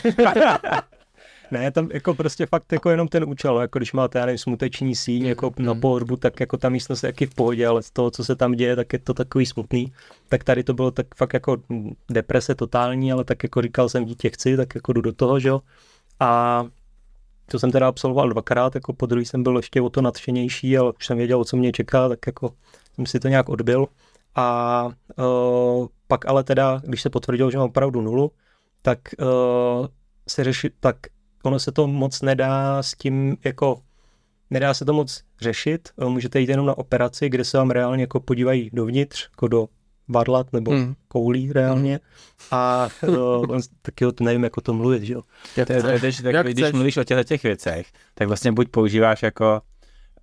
ne, 1.51 1.71
tam 1.71 1.89
jako 1.93 2.13
prostě 2.13 2.45
fakt 2.45 2.71
jako 2.71 2.89
jenom 2.89 3.07
ten 3.07 3.23
účel, 3.29 3.61
jako 3.61 3.79
když 3.79 3.93
máte, 3.93 4.19
já 4.19 4.25
nevím, 4.25 4.37
smuteční 4.37 4.95
síň 4.95 5.25
jako 5.25 5.53
na 5.59 5.75
pohorbu, 5.75 6.15
tak 6.15 6.39
jako 6.39 6.57
ta 6.57 6.69
místnost 6.69 7.03
je 7.03 7.09
taky 7.09 7.25
v 7.25 7.35
pohodě, 7.35 7.67
ale 7.67 7.83
z 7.83 7.91
toho, 7.91 8.11
co 8.11 8.23
se 8.25 8.35
tam 8.35 8.51
děje, 8.51 8.75
tak 8.75 8.93
je 8.93 8.99
to 8.99 9.13
takový 9.13 9.45
smutný. 9.45 9.93
Tak 10.29 10.43
tady 10.43 10.63
to 10.63 10.73
bylo 10.73 10.91
tak 10.91 11.07
fakt 11.15 11.33
jako 11.33 11.57
mm, 11.69 11.93
deprese 12.09 12.55
totální, 12.55 13.11
ale 13.11 13.23
tak 13.23 13.43
jako 13.43 13.61
říkal 13.61 13.89
jsem 13.89 14.05
dítě 14.05 14.29
chci, 14.29 14.57
tak 14.57 14.75
jako 14.75 14.93
jdu 14.93 15.01
do 15.01 15.13
toho, 15.13 15.39
že 15.39 15.49
jo. 15.49 15.61
A 16.19 16.63
to 17.45 17.59
jsem 17.59 17.71
teda 17.71 17.87
absolvoval 17.87 18.29
dvakrát, 18.29 18.75
jako 18.75 18.93
po 18.93 19.05
druhý 19.05 19.25
jsem 19.25 19.43
byl 19.43 19.57
ještě 19.57 19.81
o 19.81 19.89
to 19.89 20.01
nadšenější, 20.01 20.77
ale 20.77 20.91
už 20.99 21.05
jsem 21.05 21.17
věděl, 21.17 21.45
co 21.45 21.57
mě 21.57 21.71
čeká, 21.71 22.09
tak 22.09 22.19
jako 22.27 22.53
jsem 22.95 23.05
si 23.05 23.19
to 23.19 23.27
nějak 23.27 23.49
odbil. 23.49 23.87
A 24.35 24.89
uh, 25.17 25.87
pak 26.13 26.25
ale 26.25 26.43
teda, 26.43 26.81
když 26.85 27.01
se 27.01 27.09
potvrdilo, 27.09 27.51
že 27.51 27.57
mám 27.57 27.69
opravdu 27.69 28.01
nulu, 28.01 28.31
tak 28.81 28.99
uh, 29.21 29.87
se 30.29 30.43
řeši, 30.43 30.69
tak 30.79 30.95
ono 31.43 31.59
se 31.59 31.71
to 31.71 31.87
moc 31.87 32.21
nedá 32.21 32.83
s 32.83 32.93
tím 32.93 33.37
jako 33.43 33.79
nedá 34.49 34.73
se 34.73 34.85
to 34.85 34.93
moc 34.93 35.23
řešit, 35.41 35.89
Eh, 36.01 36.05
můžete 36.05 36.39
jít 36.39 36.49
jenom 36.49 36.65
na 36.65 36.77
operaci, 36.77 37.29
kde 37.29 37.43
se 37.45 37.57
vám 37.57 37.71
reálně 37.71 38.03
jako 38.03 38.19
podívají 38.19 38.69
dovnitř, 38.73 39.27
jako 39.31 39.47
do 39.47 39.67
varlat 40.07 40.53
nebo 40.53 40.71
Hmm. 40.71 40.93
koulí 41.07 41.51
reálně 41.53 41.99
a 42.51 42.87
uh, 43.07 43.59
taky 43.81 44.05
o 44.05 44.11
tom 44.11 44.25
nevím, 44.25 44.43
jako 44.43 44.61
to 44.61 44.73
mluvit, 44.73 45.03
že 45.03 45.13
jo. 45.13 45.21
To 45.55 45.59
je, 45.61 45.65
to 45.65 45.73
je, 45.73 45.81
to 45.81 45.87
je 45.87 45.93
Jak 45.95 46.23
takový, 46.23 46.53
když 46.53 46.63
chceš. 46.65 46.73
mluvíš 46.73 46.97
o 46.97 47.03
těchto 47.03 47.23
těch 47.23 47.43
věcech, 47.43 47.87
tak 48.13 48.27
vlastně 48.27 48.51
buď 48.51 48.69
používáš 48.69 49.23
jako 49.23 49.61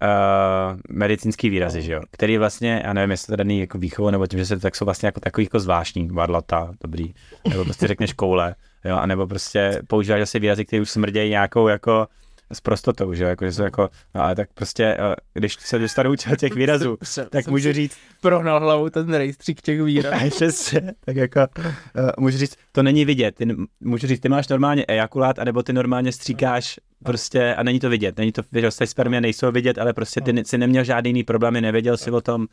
uh, 0.02 0.78
medicínský 0.88 1.50
výrazy, 1.50 1.82
že 1.82 1.92
jo, 1.92 2.00
který 2.10 2.38
vlastně, 2.38 2.82
já 2.84 2.92
nevím, 2.92 3.10
jestli 3.10 3.30
to 3.30 3.36
daný 3.36 3.60
jako 3.60 3.78
výchovou, 3.78 4.10
nebo 4.10 4.26
tím, 4.26 4.38
že 4.38 4.46
se 4.46 4.58
tak 4.58 4.76
jsou 4.76 4.84
vlastně 4.84 5.06
jako 5.06 5.20
takový 5.20 5.44
jako 5.44 5.60
zvláštní, 5.60 6.08
varlata, 6.08 6.72
dobrý, 6.82 7.14
nebo 7.48 7.64
prostě 7.64 7.86
řekneš 7.86 8.12
koule, 8.12 8.54
jo, 8.84 8.96
anebo 8.96 9.26
prostě 9.26 9.82
používáš 9.86 10.20
asi 10.20 10.38
výrazy, 10.38 10.64
které 10.64 10.82
už 10.82 10.90
smrdějí 10.90 11.30
nějakou 11.30 11.68
jako 11.68 12.06
s 12.52 12.60
prostotou, 12.60 13.14
že 13.14 13.24
jako, 13.24 13.44
že 13.44 13.52
jsou 13.52 13.62
jako, 13.62 13.88
no 14.14 14.22
ale 14.22 14.34
tak 14.34 14.48
prostě, 14.54 14.96
uh, 15.00 15.14
když 15.34 15.56
se 15.60 15.78
dostanu 15.78 16.14
těch 16.38 16.54
výrazů, 16.54 16.98
Jsem- 17.02 17.26
tak 17.30 17.44
jsem 17.44 17.52
můžu 17.52 17.72
říct, 17.72 17.96
Prohnal 18.20 18.60
hlavou 18.60 18.88
ten 18.88 19.14
rejstřík 19.14 19.60
těch 19.60 19.82
výrazů. 19.82 20.30
přesně, 20.30 20.92
tak 21.04 21.16
jako, 21.16 21.40
uh, 21.40 22.10
můžu 22.18 22.38
říct, 22.38 22.56
to 22.72 22.82
není 22.82 23.04
vidět, 23.04 23.34
ty, 23.34 23.56
můžu 23.80 24.06
říct, 24.06 24.20
ty 24.20 24.28
máš 24.28 24.48
normálně 24.48 24.84
ejakulát, 24.88 25.38
anebo 25.38 25.62
ty 25.62 25.72
normálně 25.72 26.12
stříkáš 26.12 26.80
prostě 27.04 27.54
a 27.54 27.62
není 27.62 27.80
to 27.80 27.88
vidět, 27.88 28.18
není 28.18 28.32
to, 28.32 28.42
víš, 28.52 28.64
ty 28.78 28.86
spermie 28.86 29.20
nejsou 29.20 29.52
vidět, 29.52 29.78
ale 29.78 29.92
prostě 29.92 30.20
ty 30.20 30.44
si 30.44 30.58
neměl 30.58 30.84
žádný 30.84 31.08
jiný 31.08 31.24
problémy, 31.24 31.60
nevěděl 31.60 31.96
si 31.96 32.10
o 32.10 32.20
tom, 32.20 32.46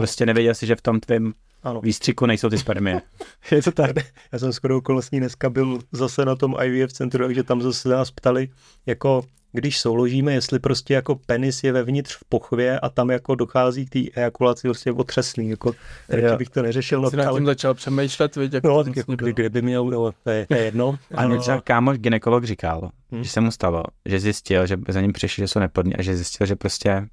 prostě 0.00 0.26
nevěděl 0.26 0.54
si, 0.54 0.66
že 0.66 0.76
v 0.76 0.82
tom 0.82 1.00
tvém 1.00 1.32
Ano. 1.62 1.80
výstřiku 1.80 2.26
nejsou 2.26 2.48
ty 2.48 2.58
spermie. 2.58 3.02
Je 3.50 3.62
to 3.62 3.72
tak? 3.72 3.90
Já 4.32 4.38
jsem 4.38 4.52
skoro 4.52 4.76
okolností 4.76 5.18
dneska 5.18 5.50
byl 5.50 5.78
zase 5.92 6.24
na 6.24 6.36
tom 6.36 6.56
IVF 6.64 6.92
centru, 6.92 7.24
takže 7.26 7.42
tam 7.42 7.62
zase 7.62 7.88
nás 7.88 8.10
ptali, 8.10 8.48
jako 8.86 9.24
když 9.52 9.80
souložíme, 9.80 10.32
jestli 10.32 10.58
prostě 10.58 10.94
jako 10.94 11.14
penis 11.26 11.64
je 11.64 11.72
vevnitř 11.72 12.16
v 12.16 12.24
pochvě 12.28 12.80
a 12.80 12.88
tam 12.88 13.10
jako 13.10 13.34
dochází 13.34 13.86
k 13.86 13.90
té 13.90 13.98
ejakulaci 14.20 14.68
prostě 14.68 14.92
otřesný, 14.92 15.48
jako 15.50 15.72
radši 16.08 16.26
Jo. 16.26 16.36
bych 16.36 16.48
to 16.50 16.62
neřešil, 16.62 17.00
no, 17.00 17.10
Jsi 17.10 17.16
nad 17.16 17.26
ale, 17.26 17.38
tím 17.40 17.46
začal 17.46 17.74
přemýšlet, 17.74 18.36
viď, 18.36 18.52
jak 18.52 18.64
no 18.64 18.70
to 18.78 18.84
tak 18.84 18.96
jako 18.96 19.16
bylo. 19.16 19.26
kdy, 19.26 19.32
kdyby 19.42 19.62
měl, 19.62 19.84
no, 19.84 20.12
to 20.24 20.30
je, 20.30 20.46
to 20.46 20.54
je 20.54 20.64
jedno. 20.64 20.98
A 21.14 21.26
mě 21.26 21.38
třeba 21.38 21.60
kámoš 21.60 21.98
ginekolog 21.98 22.44
říkal, 22.44 22.90
Hmm. 23.12 23.24
že 23.24 23.30
se 23.30 23.40
mu 23.40 23.50
stalo, 23.50 23.82
že 24.06 24.20
zjistil, 24.20 24.66
že 24.66 24.76
za 24.88 25.00
ním 25.00 25.12
přišli, 25.12 25.40
že 25.42 25.48
jsou 25.48 25.58
neplodní 25.60 25.96
a 25.96 26.02
že 26.02 26.16
zjistil, 26.16 26.46
že 26.46 26.56
prostě 26.56 27.06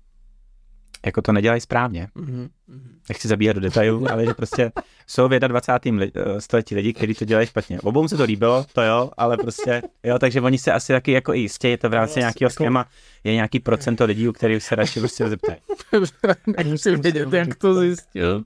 jako 1.06 1.22
to 1.22 1.32
nedělají 1.32 1.62
správně. 1.62 2.08
Mhm, 2.16 2.50
mhm. 2.68 3.00
nechci 3.10 3.28
zabíhat 3.28 3.54
do 3.54 3.60
detailů, 3.60 4.12
ale 4.12 4.26
že 4.26 4.34
prostě 4.34 4.72
jsou 5.08 5.28
v 5.28 5.40
21. 5.40 6.00
Li, 6.00 6.12
eh, 6.16 6.42
století 6.42 6.76
lidi, 6.76 6.94
kteří 6.94 7.14
to 7.14 7.26
dělají 7.26 7.48
špatně. 7.48 7.82
Obou 7.82 8.08
se 8.08 8.18
to 8.18 8.24
líbilo, 8.24 8.66
to 8.74 8.82
jo, 8.82 9.12
ale 9.18 9.38
prostě, 9.38 9.82
jo, 10.04 10.20
takže 10.20 10.42
oni 10.42 10.58
se 10.58 10.72
asi 10.72 10.94
taky 10.94 11.12
jako 11.12 11.34
i 11.34 11.40
jistě, 11.40 11.70
je 11.70 11.78
to 11.78 11.90
v 11.90 11.94
rámci 11.94 12.20
nějakého 12.20 12.50
schéma, 12.50 12.86
je 13.24 13.34
nějaký 13.34 13.60
procento 13.60 14.06
lidí, 14.06 14.28
u 14.28 14.34
kterých 14.34 14.64
se 14.64 14.76
radši 14.76 15.00
prostě 15.00 15.30
zeptají. 15.30 15.58
Nechci 16.64 16.96
vědět, 16.96 17.34
jak 17.34 17.56
to 17.56 17.80
zjistil. 17.80 18.44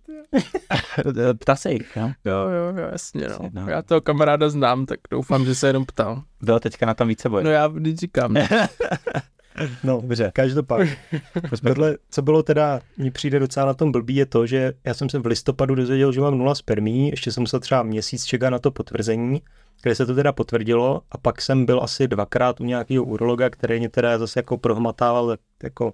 Ptá 1.39 1.56
se 1.56 1.72
jich, 1.72 1.96
no. 1.96 2.13
Jo, 2.25 2.36
jo, 2.36 2.82
jo, 2.82 2.89
jasně, 2.92 3.28
no. 3.28 3.50
No. 3.54 3.70
Já 3.70 3.82
toho 3.82 4.01
kamaráda 4.01 4.50
znám, 4.50 4.86
tak 4.86 5.00
doufám, 5.12 5.46
že 5.46 5.56
se 5.56 5.68
jenom 5.68 5.86
ptal. 5.86 6.24
Bylo 6.42 6.60
teďka 6.60 6.86
na 6.86 6.94
tom 6.94 7.08
více 7.08 7.30
boje. 7.30 7.44
No 7.44 7.50
já 7.50 7.68
vždyť 7.68 8.00
říkám. 8.00 8.36
No, 9.84 10.01
Dobře. 10.01 10.32
Každopádně. 10.36 10.98
Tohle, 11.63 11.98
co 12.10 12.22
bylo 12.22 12.44
teda, 12.44 12.82
mně 12.98 13.12
přijde 13.12 13.39
docela 13.39 13.65
na 13.65 13.74
tom 13.74 13.91
blbý, 13.91 14.15
je 14.15 14.25
to, 14.25 14.46
že 14.46 14.74
já 14.84 14.94
jsem 14.94 15.10
se 15.10 15.20
v 15.20 15.25
listopadu 15.25 15.75
dozvěděl, 15.75 16.12
že 16.12 16.22
mám 16.22 16.38
nula 16.38 16.56
spermí, 16.56 17.10
ještě 17.10 17.32
jsem 17.32 17.44
musel 17.44 17.60
třeba 17.60 17.84
měsíc 17.84 18.25
čekat 18.25 18.50
na 18.50 18.60
to 18.60 18.72
potvrzení, 18.72 19.41
kde 19.82 19.96
se 19.96 20.06
to 20.06 20.15
teda 20.15 20.32
potvrdilo 20.32 21.01
a 21.12 21.18
pak 21.18 21.41
jsem 21.41 21.65
byl 21.65 21.84
asi 21.84 22.08
dvakrát 22.08 22.62
u 22.62 22.63
nějakého 22.63 23.03
urologa, 23.03 23.50
který 23.50 23.79
mě 23.79 23.89
teda 23.89 24.18
zase 24.18 24.39
jako 24.39 24.58
prohmatával, 24.58 25.38
jako 25.63 25.94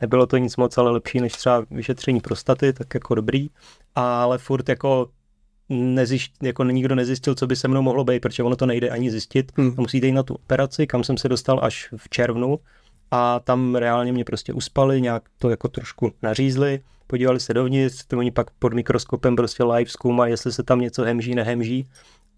nebylo 0.00 0.26
to 0.26 0.36
nic 0.36 0.56
moc, 0.56 0.78
ale 0.78 0.90
lepší 0.90 1.20
než 1.20 1.32
třeba 1.32 1.64
vyšetření 1.70 2.20
prostaty, 2.20 2.72
tak 2.72 2.94
jako 2.94 3.14
dobrý, 3.14 3.50
ale 3.94 4.38
furt 4.38 4.68
jako 4.68 5.10
nezjišť, 5.68 6.32
jako 6.42 6.64
nikdo 6.64 6.94
nezjistil, 6.94 7.34
co 7.34 7.46
by 7.46 7.56
se 7.56 7.68
mnou 7.68 7.82
mohlo 7.82 8.04
být, 8.04 8.20
protože 8.20 8.42
ono 8.42 8.56
to 8.56 8.66
nejde 8.66 8.90
ani 8.90 9.10
zjistit. 9.10 9.52
Hmm. 9.56 9.74
Musíte 9.76 10.06
jít 10.06 10.12
na 10.12 10.22
tu 10.22 10.34
operaci, 10.34 10.86
kam 10.86 11.04
jsem 11.04 11.16
se 11.16 11.28
dostal 11.28 11.60
až 11.62 11.88
v 11.96 12.08
červnu 12.08 12.58
a 13.10 13.40
tam 13.40 13.74
reálně 13.74 14.12
mě 14.12 14.24
prostě 14.24 14.52
uspali, 14.52 15.00
nějak 15.00 15.22
to 15.38 15.50
jako 15.50 15.68
trošku 15.68 16.12
nařízli, 16.22 16.80
podívali 17.06 17.40
se 17.40 17.54
dovnitř, 17.54 18.04
to 18.06 18.18
oni 18.18 18.30
pak 18.30 18.50
pod 18.58 18.74
mikroskopem 18.74 19.36
prostě 19.36 19.64
live 19.64 19.90
zkoumají, 19.90 20.30
jestli 20.32 20.52
se 20.52 20.62
tam 20.62 20.80
něco 20.80 21.02
hemží, 21.02 21.34
nehemží 21.34 21.88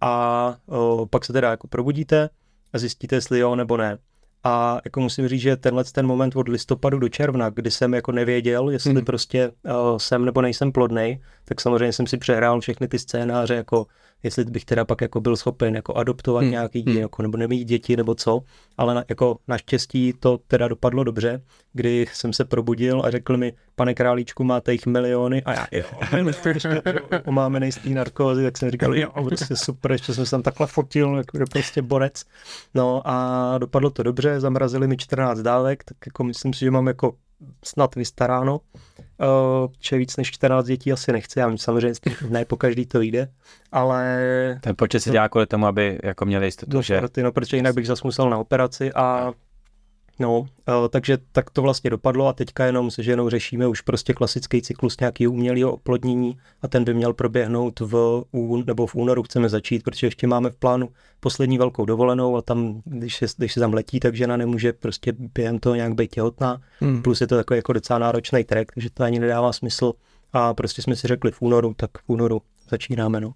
a 0.01 0.57
o, 0.67 1.07
pak 1.11 1.25
se 1.25 1.33
teda 1.33 1.51
jako 1.51 1.67
probudíte 1.67 2.29
a 2.73 2.79
zjistíte, 2.79 3.17
jestli 3.17 3.39
jo 3.39 3.55
nebo 3.57 3.77
ne. 3.77 3.99
A 4.45 4.81
jako 4.85 5.01
musím 5.01 5.29
říct, 5.29 5.41
že 5.41 5.57
tenhle 5.57 5.85
ten 5.85 6.07
moment 6.07 6.37
od 6.37 6.49
listopadu 6.49 6.99
do 6.99 7.09
června, 7.09 7.51
kdy 7.51 7.71
jsem 7.71 7.95
jako 7.95 8.13
nevěděl, 8.13 8.71
jestli 8.71 8.93
Hmm. 8.93 9.05
prostě 9.05 9.49
uh, 9.49 9.99
jsem 9.99 10.25
nebo 10.25 10.43
nejsem 10.43 10.73
plodnej, 10.73 11.21
tak 11.45 11.61
samozřejmě 11.61 11.93
jsem 11.93 12.07
si 12.07 12.17
přehrál 12.17 12.61
všechny 12.61 12.89
ty 12.89 12.99
scénáře, 12.99 13.55
jako 13.55 13.87
jestli 14.23 14.45
bych 14.45 14.65
teda 14.65 14.85
pak 14.85 15.01
jako 15.01 15.21
byl 15.21 15.37
schopen 15.37 15.75
jako 15.77 15.95
adoptovat 15.95 16.43
Hmm. 16.43 16.51
nějaký, 16.51 16.83
Hmm. 16.83 16.93
hmm. 16.93 17.03
jako, 17.03 17.23
nebo 17.23 17.39
nemít 17.39 17.69
děti 17.69 17.97
nebo 17.97 18.15
co, 18.15 18.41
ale 18.79 18.95
na, 18.95 19.05
jako 19.09 19.39
naštěstí 19.49 20.13
to 20.21 20.39
teda 20.47 20.69
dopadlo 20.69 21.05
dobře, 21.05 21.43
kdy 21.73 22.07
jsem 22.13 22.33
se 22.33 22.45
probudil 22.45 23.03
a 23.05 23.11
řekl 23.11 23.37
mi, 23.37 23.53
pane 23.75 23.95
králíčku, 23.95 24.45
máte 24.45 24.73
jich 24.73 24.87
miliony 24.87 25.43
a 25.43 25.53
já, 25.53 25.67
jo, 25.73 25.85
máme 27.31 27.61
nejistý 27.61 27.95
narkózy, 27.95 28.43
tak 28.43 28.59
jsem 28.59 28.71
říkal, 28.71 28.97
jo, 28.97 29.11
prostě 29.25 29.57
super, 29.57 29.93
ještě 29.93 30.15
jsem 30.15 30.25
se 30.25 30.31
tam 30.31 30.43
takhle 30.43 30.67
fotil, 30.67 31.17
jako 31.17 31.39
je 31.39 31.45
prostě 31.51 31.83
borec. 31.83 32.25
No 32.75 33.03
a 33.05 33.55
dopadlo 33.59 33.91
to 33.91 34.03
dobře, 34.03 34.41
zamrazili 34.41 34.89
mi 34.89 34.97
14 34.97 35.39
dávek, 35.39 35.85
tak 35.85 35.97
jako 36.07 36.25
myslím 36.25 36.53
si, 36.53 36.61
že 36.61 36.71
mám 36.71 36.87
jako 36.87 37.15
snad 37.65 37.95
vystaráno. 37.95 38.61
Uh, 39.21 39.71
že 39.81 39.99
víc 39.99 40.17
než 40.17 40.31
14 40.31 40.67
dětí 40.67 40.93
asi 40.93 41.13
nechci, 41.13 41.39
já 41.39 41.49
vím, 41.49 41.59
samozřejmě 41.59 41.95
ne 42.29 42.45
po 42.45 42.57
každý 42.57 42.87
to 42.87 43.01
jde, 43.01 43.29
ale 43.73 44.59
Ten 44.61 44.77
počet 44.77 45.01
se 45.01 45.11
dělá 45.11 45.29
kvůli 45.29 45.47
tomu, 45.47 45.67
aby 45.67 45.99
jako 46.03 46.25
měli 46.25 46.47
jistotu, 46.47 46.73
do 46.73 46.83
že 46.83 46.99
šorty, 46.99 47.23
no, 47.23 47.33
protože 47.33 47.57
jinak 47.57 47.75
bych 47.75 47.87
zase 47.87 48.03
musel 48.05 48.31
na 48.31 48.39
operaci 48.39 48.93
a 48.93 49.33
no, 50.21 50.41
uh, 50.41 50.47
takže 50.91 51.19
tak 51.33 51.51
to 51.51 51.63
vlastně 51.63 51.91
dopadlo 51.91 52.27
a 52.27 52.33
teďka 52.33 52.67
jenom 52.67 52.91
se 52.91 53.03
ženou 53.03 53.29
řešíme 53.29 53.67
už 53.67 53.81
prostě 53.81 54.13
klasický 54.13 54.63
cyklus 54.63 55.01
nějakého 55.01 55.33
umělého 55.33 55.73
oplodnění 55.73 56.39
a 56.63 56.69
ten 56.69 56.85
by 56.85 56.95
měl 56.95 57.13
proběhnout 57.13 57.81
v, 57.81 58.25
nebo 58.67 58.87
v 58.87 58.95
únoru 58.95 59.23
chceme 59.23 59.49
začít, 59.49 59.83
protože 59.83 60.07
ještě 60.07 60.27
máme 60.27 60.51
v 60.51 60.57
plánu 60.57 60.89
poslední 61.21 61.59
velkou 61.59 61.85
dovolenou 61.85 62.37
a 62.37 62.43
tam, 62.43 62.83
když 62.85 63.17
se, 63.17 63.27
když 63.37 63.53
se 63.53 63.61
tam 63.61 63.75
letí, 63.75 64.01
tak 64.01 64.15
žena 64.15 64.37
nemůže 64.37 64.73
prostě 64.73 65.13
během 65.35 65.59
toho 65.59 65.75
nějak 65.75 65.95
být 65.95 66.11
těhotná, 66.11 66.61
Hmm. 66.81 67.03
plus 67.03 67.21
je 67.21 67.27
to 67.27 67.37
takový 67.37 67.59
jako 67.59 67.73
docela 67.73 67.99
náročný 67.99 68.45
track, 68.45 68.73
takže 68.75 68.91
to 68.91 69.05
ani 69.05 69.19
nedává 69.19 69.53
smysl 69.53 69.93
a 70.33 70.55
prostě 70.55 70.83
jsme 70.83 70.97
si 70.97 71.09
řekli 71.09 71.31
v 71.31 71.43
únoru, 71.43 71.75
tak 71.77 71.91
v 71.99 72.03
únoru 72.07 72.43
začínáme, 72.71 73.21
no. 73.21 73.33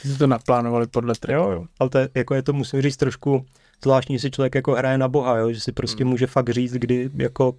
Jsi 0.00 0.18
to 0.18 0.26
naplánovali 0.26 0.86
podle 0.86 1.14
trhu. 1.14 1.34
Jo, 1.34 1.50
jo. 1.50 1.64
Ale 1.80 1.90
to 1.90 1.98
je, 1.98 2.08
jako 2.14 2.34
je 2.34 2.42
to, 2.42 2.52
musím 2.52 2.82
říct, 2.82 2.96
trošku 2.96 3.44
zvláštní, 3.82 4.16
že 4.16 4.20
si 4.20 4.30
člověk 4.30 4.54
jako 4.54 4.72
hraje 4.74 4.98
na 4.98 5.08
boha, 5.08 5.36
jo? 5.38 5.52
že 5.52 5.60
si 5.60 5.72
prostě 5.72 6.04
Hmm. 6.04 6.10
může 6.10 6.26
fakt 6.26 6.50
říct, 6.50 6.72
kdy, 6.72 7.10
jako, 7.14 7.52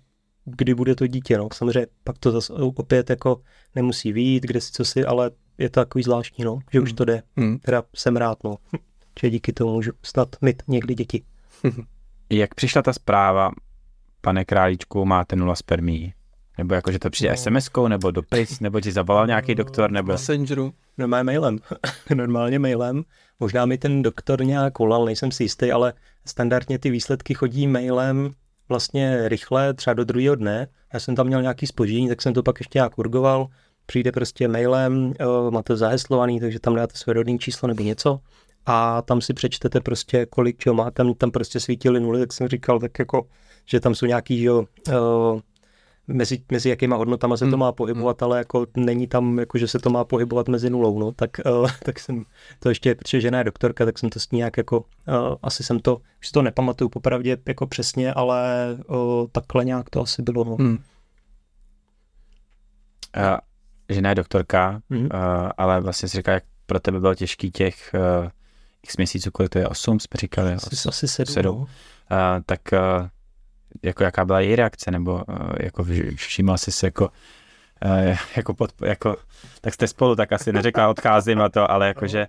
kdy 0.46 0.74
bude 0.74 0.96
to 0.96 1.08
dítě. 1.08 1.38
No. 1.38 1.50
Samozřejmě 1.54 1.88
pak 2.04 2.18
to 2.18 2.32
zase 2.32 2.54
opět 2.54 3.10
jako 3.10 3.42
nemusí 3.76 4.14
výjít, 4.14 4.44
kde 4.44 4.62
si 4.62 4.72
co 4.72 4.86
si, 4.86 5.06
ale 5.06 5.32
je 5.58 5.70
to 5.70 5.80
takový 5.80 6.04
zvláštní, 6.04 6.44
no, 6.46 6.60
že 6.72 6.80
už 6.80 6.90
Hmm. 6.90 6.96
to 6.96 7.06
jde. 7.06 7.24
Hmm. 7.38 7.60
Teda 7.60 7.84
jsem 7.96 8.18
rád, 8.18 8.44
no. 8.44 8.58
že 9.22 9.30
díky 9.30 9.54
tomu 9.54 9.74
můžu 9.74 9.92
snad 10.04 10.36
mít 10.42 10.64
někdy 10.68 10.96
děti. 10.96 11.24
Jak 12.30 12.56
přišla 12.56 12.82
ta 12.82 12.94
zpráva, 12.94 13.52
pane 14.22 14.46
králíčku, 14.46 15.06
máte 15.06 15.36
nula 15.36 15.56
spermí? 15.56 16.14
Nebo 16.58 16.76
jako, 16.76 16.92
že 16.92 17.00
to 17.00 17.10
přijde 17.10 17.30
No. 17.30 17.36
SMS-kou, 17.36 17.88
nebo 17.88 18.12
dopis, 18.12 18.60
nebo 18.60 18.82
ti 18.82 18.92
zavolal 18.92 19.28
nějaký 19.28 19.56
doktor, 19.56 19.92
nebo... 19.92 20.12
Messengeru. 20.12 20.74
Normálně 20.98 21.24
mailem. 21.24 21.60
Normálně 22.16 22.60
mailem. 22.60 23.04
Možná 23.40 23.66
mi 23.66 23.78
ten 23.78 24.02
doktor 24.02 24.46
nějak 24.46 24.80
volal, 24.80 25.06
nejsem 25.06 25.32
si 25.32 25.44
jistý, 25.44 25.72
ale 25.72 25.94
standardně 26.26 26.80
ty 26.80 26.90
výsledky 26.90 27.34
chodí 27.34 27.68
mailem 27.68 28.32
vlastně 28.70 29.30
rychle, 29.30 29.74
třeba 29.74 29.94
do 29.94 30.04
druhého 30.04 30.36
dne. 30.36 30.68
Já 30.94 31.00
jsem 31.00 31.16
tam 31.16 31.28
měl 31.28 31.42
nějaký 31.42 31.68
spoždění, 31.68 32.10
tak 32.10 32.22
jsem 32.22 32.34
to 32.34 32.44
pak 32.44 32.60
ještě 32.60 32.80
nějak 32.80 32.98
urgoval. 32.98 33.48
Přijde 33.86 34.12
prostě 34.12 34.48
mailem, 34.48 35.14
eh, 35.20 35.26
máte 35.52 35.76
zaheslovaný, 35.76 36.40
takže 36.40 36.60
tam 36.60 36.76
dáte 36.76 36.98
své 36.98 37.14
rodné 37.14 37.38
číslo 37.38 37.68
nebo 37.68 37.84
něco 37.84 38.20
a 38.66 39.02
tam 39.02 39.22
si 39.22 39.34
přečtete 39.34 39.82
prostě, 39.82 40.26
kolik 40.26 40.58
čeho 40.58 40.74
má, 40.74 40.92
tam, 40.92 41.14
tam 41.14 41.32
prostě 41.32 41.60
svítily 41.60 42.00
nuly, 42.00 42.20
tak 42.20 42.34
jsem 42.34 42.48
říkal, 42.48 42.80
tak 42.80 43.00
jako, 43.00 43.28
že 43.66 43.80
tam 43.80 43.96
jsou 43.96 44.06
nějaký, 44.06 44.44
jo, 44.44 44.66
eh, 44.90 44.94
mezi, 46.08 46.44
mezi 46.52 46.70
jakýma 46.70 46.96
hodnotama 46.96 47.38
se 47.38 47.46
to 47.46 47.52
Hmm, 47.52 47.60
má 47.60 47.72
pohybovat, 47.72 48.24
ale 48.24 48.38
jako 48.38 48.66
není 48.78 49.08
tam, 49.08 49.40
jako, 49.40 49.58
že 49.58 49.68
se 49.68 49.80
to 49.80 49.90
má 49.90 50.04
pohybovat 50.04 50.48
mezi 50.48 50.70
nulou, 50.70 51.00
no, 51.00 51.12
tak, 51.12 51.30
uh, 51.62 51.70
tak 51.86 52.00
jsem 52.00 52.26
to 52.60 52.70
ještě, 52.70 52.96
protože 52.96 53.22
žena 53.22 53.38
je 53.38 53.44
doktorka, 53.44 53.86
tak 53.86 54.00
jsem 54.00 54.10
to 54.10 54.20
s 54.20 54.32
ní 54.32 54.38
nějak 54.38 54.58
jako, 54.58 54.80
uh, 54.80 54.86
asi 55.44 55.64
jsem 55.64 55.80
to, 55.80 55.96
už 56.20 56.28
si 56.28 56.32
to 56.32 56.42
nepamatuju 56.42 56.90
popravdě 56.90 57.38
jako 57.48 57.68
přesně, 57.68 58.14
ale 58.14 58.68
uh, 58.88 59.28
takhle 59.32 59.66
nějak 59.66 59.90
to 59.90 60.02
asi 60.02 60.22
bylo, 60.22 60.44
no. 60.44 60.56
Hmm. 60.56 60.78
Uh, 63.18 63.38
žena 63.90 64.10
je 64.10 64.16
doktorka, 64.16 64.82
Mhm. 64.90 65.04
uh, 65.06 65.10
ale 65.58 65.82
vlastně 65.82 66.10
si 66.10 66.18
říká, 66.18 66.32
jak 66.32 66.44
pro 66.66 66.80
tebe 66.80 67.00
bylo 67.00 67.16
těžký 67.16 67.52
těch 67.52 67.96
uh, 68.24 68.30
x 68.84 68.98
měsíců, 68.98 69.32
kolik 69.32 69.50
to 69.52 69.60
je, 69.60 69.68
8 69.68 70.00
jsme 70.00 70.18
říkali, 70.20 70.54
Asi, 70.54 70.90
asi 70.90 71.08
sedm, 71.08 71.34
sedm. 71.34 71.56
No. 71.56 71.62
uh, 71.62 71.68
tak 72.46 72.62
uh, 72.74 72.80
jako 73.84 74.04
jaká 74.04 74.26
byla 74.26 74.40
její 74.40 74.56
reakce, 74.56 74.92
nebo 74.92 75.14
uh, 75.14 75.50
jako 75.60 75.86
všímal 76.16 76.58
jsi 76.58 76.72
se 76.72 76.88
jako, 76.88 77.10
uh, 77.86 78.18
jako, 78.36 78.54
pod, 78.54 78.72
jako, 78.86 79.16
tak 79.62 79.74
jste 79.74 79.88
spolu, 79.88 80.16
tak 80.16 80.32
asi 80.32 80.54
neřekla 80.54 80.90
odcházím 80.90 81.42
a 81.42 81.50
to, 81.50 81.72
ale 81.72 81.88
jakože 81.88 82.28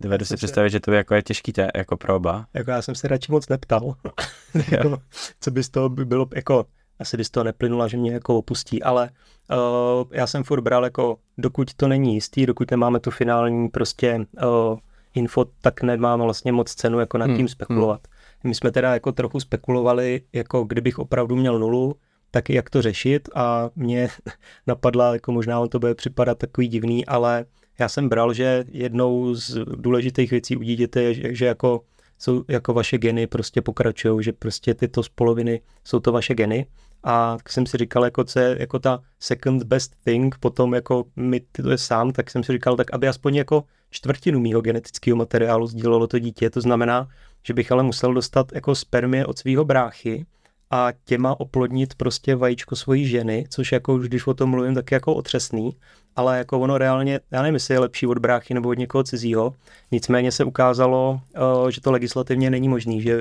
dovedu 0.00 0.24
si 0.24 0.36
představit, 0.36 0.70
že 0.70 0.80
to 0.80 0.92
jako 0.92 1.14
je 1.14 1.22
těžký 1.22 1.52
te, 1.52 1.70
jako 1.76 1.96
pro 1.96 2.16
oba. 2.16 2.46
Jako 2.54 2.70
já 2.70 2.82
jsem 2.82 2.94
se 2.94 3.08
radši 3.08 3.32
moc 3.32 3.48
neptal, 3.48 3.94
jako, 4.70 4.98
co 5.40 5.50
by 5.50 5.62
z 5.62 5.68
toho 5.68 5.88
by 5.88 6.04
bylo, 6.04 6.26
jako, 6.34 6.66
asi 6.98 7.16
by 7.16 7.24
z 7.24 7.30
toho 7.30 7.44
neplynula, 7.44 7.88
že 7.88 7.96
mě 7.96 8.12
jako 8.12 8.38
opustí, 8.38 8.82
ale 8.82 9.10
uh, 9.50 10.06
já 10.12 10.26
jsem 10.26 10.44
furt 10.44 10.60
bral 10.60 10.84
jako, 10.84 11.16
dokud 11.38 11.74
to 11.74 11.88
není 11.88 12.14
jistý, 12.14 12.46
dokud 12.46 12.70
nemáme 12.70 13.00
tu 13.00 13.10
finální 13.10 13.68
prostě 13.68 14.26
uh, 14.42 14.78
info, 15.14 15.44
tak 15.60 15.82
nemáme 15.82 16.22
vlastně 16.22 16.52
moc 16.52 16.74
cenu 16.74 17.00
jako 17.00 17.18
nad 17.18 17.26
Hmm, 17.26 17.36
tím 17.36 17.48
spekulovat. 17.48 18.00
My 18.46 18.54
jsme 18.54 18.70
teda 18.70 18.94
jako 18.94 19.12
trochu 19.12 19.40
spekulovali, 19.40 20.22
jako 20.32 20.64
kdybych 20.64 20.98
opravdu 20.98 21.36
měl 21.36 21.58
nulu, 21.58 21.96
tak 22.30 22.50
jak 22.50 22.70
to 22.70 22.82
řešit? 22.82 23.28
A 23.34 23.70
mě 23.76 24.08
napadla, 24.66 25.12
jako 25.12 25.32
možná 25.32 25.60
on 25.60 25.68
to 25.68 25.78
bude 25.78 25.94
připadat 25.94 26.38
takový 26.38 26.68
divný, 26.68 27.06
ale 27.06 27.44
já 27.78 27.88
jsem 27.88 28.08
bral, 28.08 28.32
že 28.32 28.64
jednou 28.68 29.34
z 29.34 29.58
důležitých 29.64 30.30
věcí 30.30 30.56
u 30.56 30.62
dítěte 30.62 31.02
je, 31.02 31.14
že, 31.14 31.34
že 31.34 31.46
jako 31.46 31.80
jsou 32.18 32.44
jako 32.48 32.74
vaše 32.74 32.98
geny 32.98 33.26
prostě 33.26 33.62
pokračují, 33.62 34.24
že 34.24 34.32
prostě 34.32 34.74
tyto 34.74 35.02
z 35.02 35.08
poloviny 35.08 35.60
jsou 35.84 36.00
to 36.00 36.12
vaše 36.12 36.34
geny 36.34 36.66
a 37.02 37.36
tak 37.36 37.52
jsem 37.52 37.66
si 37.66 37.76
říkal, 37.76 38.04
jako 38.04 38.24
co 38.24 38.38
je 38.38 38.56
jako 38.60 38.78
ta 38.78 39.00
second 39.20 39.62
best 39.62 39.92
thing, 40.04 40.36
potom 40.40 40.74
jako 40.74 41.04
mi 41.16 41.40
to 41.40 41.70
je 41.70 41.78
sám, 41.78 42.12
tak 42.12 42.30
jsem 42.30 42.44
si 42.44 42.52
říkal, 42.52 42.76
tak 42.76 42.94
aby 42.94 43.08
aspoň 43.08 43.34
jako 43.34 43.64
čtvrtinu 43.90 44.40
mýho 44.40 44.60
genetického 44.60 45.16
materiálu 45.16 45.66
sdílelo 45.66 46.06
to 46.06 46.18
dítě, 46.18 46.50
to 46.50 46.60
znamená, 46.60 47.08
že 47.42 47.54
bych 47.54 47.72
ale 47.72 47.82
musel 47.82 48.14
dostat 48.14 48.52
jako 48.52 48.74
spermie 48.74 49.26
od 49.26 49.38
svého 49.38 49.64
bráchy 49.64 50.26
a 50.70 50.88
těma 51.04 51.40
oplodnit 51.40 51.94
prostě 51.94 52.36
vajíčko 52.36 52.76
svojí 52.76 53.06
ženy, 53.06 53.44
což 53.48 53.72
jako 53.72 53.94
už 53.94 54.08
když 54.08 54.26
o 54.26 54.34
tom 54.34 54.50
mluvím, 54.50 54.74
tak 54.74 54.90
je 54.90 54.96
jako 54.96 55.14
otřesný, 55.14 55.76
ale 56.16 56.38
jako 56.38 56.60
ono 56.60 56.78
reálně, 56.78 57.20
já 57.30 57.42
nevím, 57.42 57.54
jestli 57.54 57.74
je 57.74 57.78
lepší 57.78 58.06
od 58.06 58.18
bráchy 58.18 58.54
nebo 58.54 58.68
od 58.68 58.78
někoho 58.78 59.04
cizího, 59.04 59.54
nicméně 59.92 60.32
se 60.32 60.44
ukázalo, 60.44 61.20
uh, 61.62 61.68
že 61.68 61.80
to 61.80 61.92
legislativně 61.92 62.50
není 62.50 62.68
možný, 62.68 63.02
že 63.02 63.20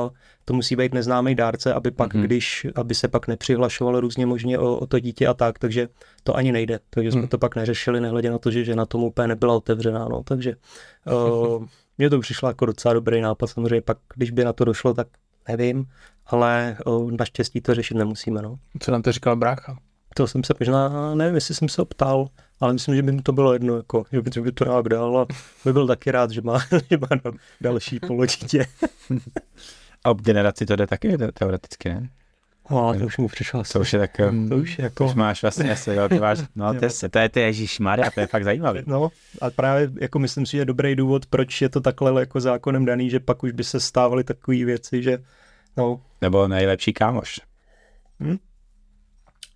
Mhm. 0.00 0.10
To 0.44 0.54
musí 0.54 0.76
být 0.76 0.94
neznámý 0.94 1.34
dárce, 1.34 1.74
aby 1.74 1.90
pak, 1.90 2.14
Mhm. 2.14 2.22
když, 2.24 2.66
aby 2.74 2.94
se 2.94 3.08
pak 3.08 3.28
nepřihlašovalo 3.28 4.00
různě 4.00 4.26
možně 4.26 4.58
o, 4.58 4.76
o 4.76 4.86
to 4.86 4.98
dítě 5.00 5.26
a 5.26 5.34
tak, 5.34 5.58
takže 5.58 5.88
to 6.22 6.36
ani 6.36 6.52
nejde, 6.52 6.80
takže 6.90 7.12
jsme 7.12 7.20
Mhm. 7.20 7.28
to 7.28 7.38
pak 7.38 7.56
neřešili, 7.56 8.00
nehledě 8.00 8.30
na 8.30 8.38
to, 8.38 8.50
že 8.50 8.64
žena 8.64 8.86
tomu 8.86 9.06
úplně 9.06 9.28
nebyla 9.28 9.54
otevřená, 9.54 10.08
no, 10.08 10.22
takže 10.22 10.56
uh, 11.12 11.64
mně 11.98 12.10
to 12.10 12.20
přišlo 12.20 12.48
jako 12.48 12.66
docela 12.66 12.94
dobrý 12.94 13.20
nápad, 13.20 13.46
samozřejmě 13.46 13.80
pak, 13.80 13.98
když 14.14 14.30
by 14.30 14.44
na 14.44 14.52
to 14.52 14.64
došlo, 14.64 14.94
tak 14.94 15.06
nevím, 15.48 15.84
ale 16.26 16.76
uh, 16.86 17.10
naštěstí 17.12 17.60
to 17.60 17.74
řešit 17.74 17.94
nemusíme, 17.94 18.42
no. 18.42 18.56
Co 18.80 18.90
nám 18.92 19.02
to 19.02 19.12
říkal 19.12 19.36
brácha? 19.36 19.78
To 20.14 20.26
jsem 20.26 20.44
se 20.44 20.54
možná, 20.60 21.14
nevím, 21.14 21.34
jestli 21.34 21.54
jsem 21.54 21.68
se 21.68 21.80
ho 21.82 21.84
ptal, 21.84 22.26
ale 22.60 22.72
myslím, 22.72 22.94
že 22.96 23.02
by 23.02 23.12
mu 23.12 23.22
to 23.22 23.32
bylo 23.32 23.52
jedno, 23.52 23.76
jako, 23.76 24.04
že 24.12 24.22
by, 24.22 24.30
že 24.34 24.40
by 24.40 24.52
to 24.52 24.64
nějak 24.64 24.88
dal 24.88 25.18
a 25.18 25.26
by 25.64 25.72
byl 25.72 25.86
taky 25.86 26.10
rád, 26.10 26.30
že 26.30 26.40
má, 26.40 26.58
že 26.90 26.98
má 26.98 27.06
dal- 27.24 27.34
další 27.60 28.00
polodítě. 28.00 28.66
A 30.04 30.10
ob 30.10 30.20
generaci 30.22 30.66
to 30.66 30.76
jde 30.76 30.86
taky 30.86 31.18
te- 31.18 31.32
teoreticky, 31.32 31.88
ne? 31.88 32.08
No, 32.70 32.94
to 32.98 33.06
už 33.06 33.18
mi 33.18 33.26
přišlo 33.26 33.60
asi. 33.60 33.72
To 33.72 33.80
už 33.80 33.92
je 33.92 33.98
tak, 33.98 34.20
eh, 34.20 34.30
To 34.48 34.56
už 34.56 34.78
je 34.78 34.82
jako, 34.84 35.06
už 35.06 35.14
máš 35.14 35.42
vlastně 35.42 35.72
asi, 35.72 35.90
jo, 35.90 36.08
ty 36.08 36.18
máš, 36.18 36.38
no 36.56 36.74
to 36.74 36.84
je, 36.84 36.90
to 37.10 37.18
je, 37.18 37.28
to 37.28 37.38
je 37.38 37.44
Ježíš 37.46 37.78
Maria, 37.78 38.10
to 38.10 38.20
je 38.20 38.26
fakt 38.26 38.44
zajímavý. 38.44 38.82
no, 38.86 39.08
a 39.40 39.50
právě 39.50 39.90
jako 40.00 40.18
myslím 40.18 40.46
si, 40.46 40.52
že 40.52 40.58
je 40.58 40.64
dobrý 40.64 40.96
důvod, 40.96 41.26
proč 41.26 41.62
je 41.62 41.68
to 41.68 41.80
takhle 41.80 42.20
jako 42.22 42.40
zákonem 42.40 42.84
daný, 42.84 43.10
že 43.10 43.20
pak 43.20 43.42
už 43.42 43.52
by 43.52 43.64
se 43.64 43.80
stávaly 43.80 44.24
takové 44.24 44.64
věci, 44.64 45.02
že 45.02 45.18
no, 45.76 46.00
Nebo 46.20 46.48
nejlepší 46.48 46.92
kámoš. 46.92 47.40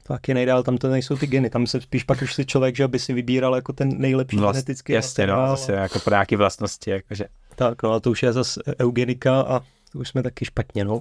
to 0.06 0.12
taky 0.12 0.34
nejdál, 0.34 0.62
tam 0.62 0.78
to 0.78 0.88
nejsou 0.88 1.16
ty 1.16 1.26
geny, 1.26 1.50
tam 1.50 1.66
se 1.66 1.80
spíš 1.80 2.04
pak 2.04 2.22
už 2.22 2.34
si 2.34 2.46
člověk, 2.46 2.76
že 2.76 2.84
aby 2.84 2.98
si 2.98 3.12
vybíral 3.12 3.54
jako 3.54 3.72
ten 3.72 3.88
nejlepší 3.98 4.36
Vlast, 4.36 4.54
genetický 4.56 4.92
jasně, 4.92 5.26
no, 5.26 5.46
zase 5.48 5.72
jako 5.72 5.98
pro 5.98 6.14
nějaké 6.14 6.36
vlastnosti, 6.36 6.90
jakože. 6.90 7.24
Tak, 7.56 7.82
no 7.82 7.92
a 7.92 8.00
to 8.00 8.10
už 8.10 8.22
je 8.22 8.32
zase 8.32 8.60
eugenika 8.80 9.40
a 9.40 9.60
to 9.94 9.98
už 10.00 10.08
jsme 10.08 10.22
taky 10.22 10.44
špatně, 10.44 10.84
no. 10.84 11.00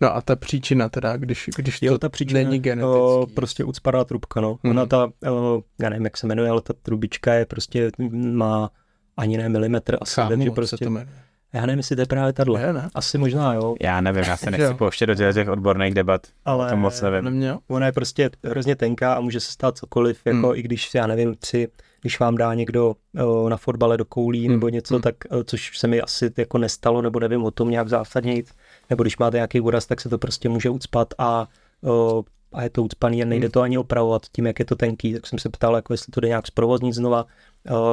No 0.00 0.16
a 0.16 0.20
ta 0.20 0.36
příčina 0.36 0.88
teda, 0.88 1.16
když, 1.16 1.50
když 1.56 1.82
Jo, 1.82 1.92
to 1.92 1.98
ta 1.98 2.08
příčina 2.08 2.40
není 2.40 2.58
o, 2.58 2.62
genetický. 2.62 3.34
prostě 3.34 3.64
ucpará 3.64 4.04
trubka, 4.04 4.40
no. 4.40 4.58
Mhm. 4.62 4.70
Ona 4.70 4.86
ta, 4.86 5.08
o, 5.30 5.62
já 5.80 5.88
nevím, 5.90 6.04
jak 6.04 6.16
se 6.16 6.26
jmenuje, 6.26 6.50
ale 6.50 6.60
ta 6.60 6.72
trubička 6.82 7.34
je 7.34 7.46
prostě, 7.46 7.90
má 8.22 8.70
ani 9.16 9.36
ne 9.38 9.48
milimetr 9.48 9.96
asi, 10.00 10.14
Chámu, 10.14 10.44
se 10.44 10.50
prostě, 10.50 10.76
to 10.84 10.90
jmenuje. 10.90 11.08
já 11.52 11.66
nevím, 11.66 11.78
jestli 11.78 11.96
to 11.96 12.02
je 12.02 12.06
právě 12.06 12.32
tahle. 12.32 12.60
Ne, 12.60 12.72
ne. 12.72 12.88
Asi 12.94 13.18
možná, 13.18 13.54
jo, 13.54 13.74
Já 13.80 14.00
nevím, 14.00 14.24
já 14.26 14.36
se 14.36 14.50
nechci 14.50 14.74
pouštět 14.74 15.06
do 15.06 15.14
těch 15.14 15.48
odborných 15.48 15.94
debat, 15.94 16.26
ale 16.44 16.70
to 16.70 16.76
moc 16.76 17.00
nevím. 17.02 17.44
Ona 17.68 17.86
je 17.86 17.92
prostě 17.92 18.30
hrozně 18.44 18.76
tenká 18.76 19.14
a 19.14 19.20
může 19.20 19.40
se 19.40 19.52
stát 19.52 19.76
cokoliv, 19.78 20.20
jako 20.24 20.46
Hmm. 20.48 20.56
i 20.56 20.62
když, 20.62 20.94
já 20.94 21.06
nevím, 21.06 21.34
tři, 21.34 21.68
když 22.04 22.20
vám 22.20 22.36
dá 22.36 22.54
někdo 22.54 22.94
o, 23.26 23.48
na 23.48 23.56
fotbale 23.56 23.96
do 23.96 24.04
koulí 24.04 24.44
Hmm. 24.44 24.52
nebo 24.52 24.68
něco, 24.68 24.94
Hmm. 24.94 25.02
tak, 25.02 25.14
o, 25.30 25.44
což 25.44 25.78
se 25.78 25.86
mi 25.86 26.00
asi 26.00 26.30
jako 26.36 26.58
nestalo, 26.58 27.02
nebo 27.02 27.20
nevím 27.20 27.44
o 27.44 27.50
tom 27.50 27.70
nějak 27.70 27.88
zásadně 27.88 28.34
nic, 28.34 28.54
nebo 28.90 29.02
když 29.02 29.18
máte 29.18 29.36
nějaký 29.36 29.60
úraz, 29.60 29.86
tak 29.86 30.00
se 30.00 30.08
to 30.08 30.18
prostě 30.18 30.48
může 30.48 30.70
ucpat 30.70 31.14
a, 31.18 31.48
o, 31.84 32.24
a 32.52 32.62
je 32.62 32.70
to 32.70 32.82
ucpaný 32.82 33.22
a 33.22 33.26
nejde 33.26 33.46
Hmm. 33.46 33.52
to 33.52 33.60
ani 33.60 33.78
opravovat 33.78 34.22
tím, 34.32 34.46
jak 34.46 34.58
je 34.58 34.64
to 34.64 34.76
tenký, 34.76 35.12
tak 35.12 35.26
jsem 35.26 35.38
se 35.38 35.48
ptal, 35.48 35.76
jako 35.76 35.92
jestli 35.92 36.10
to 36.10 36.20
jde 36.20 36.28
nějak 36.28 36.46
zprovoznit 36.46 36.94
znova, 36.94 37.26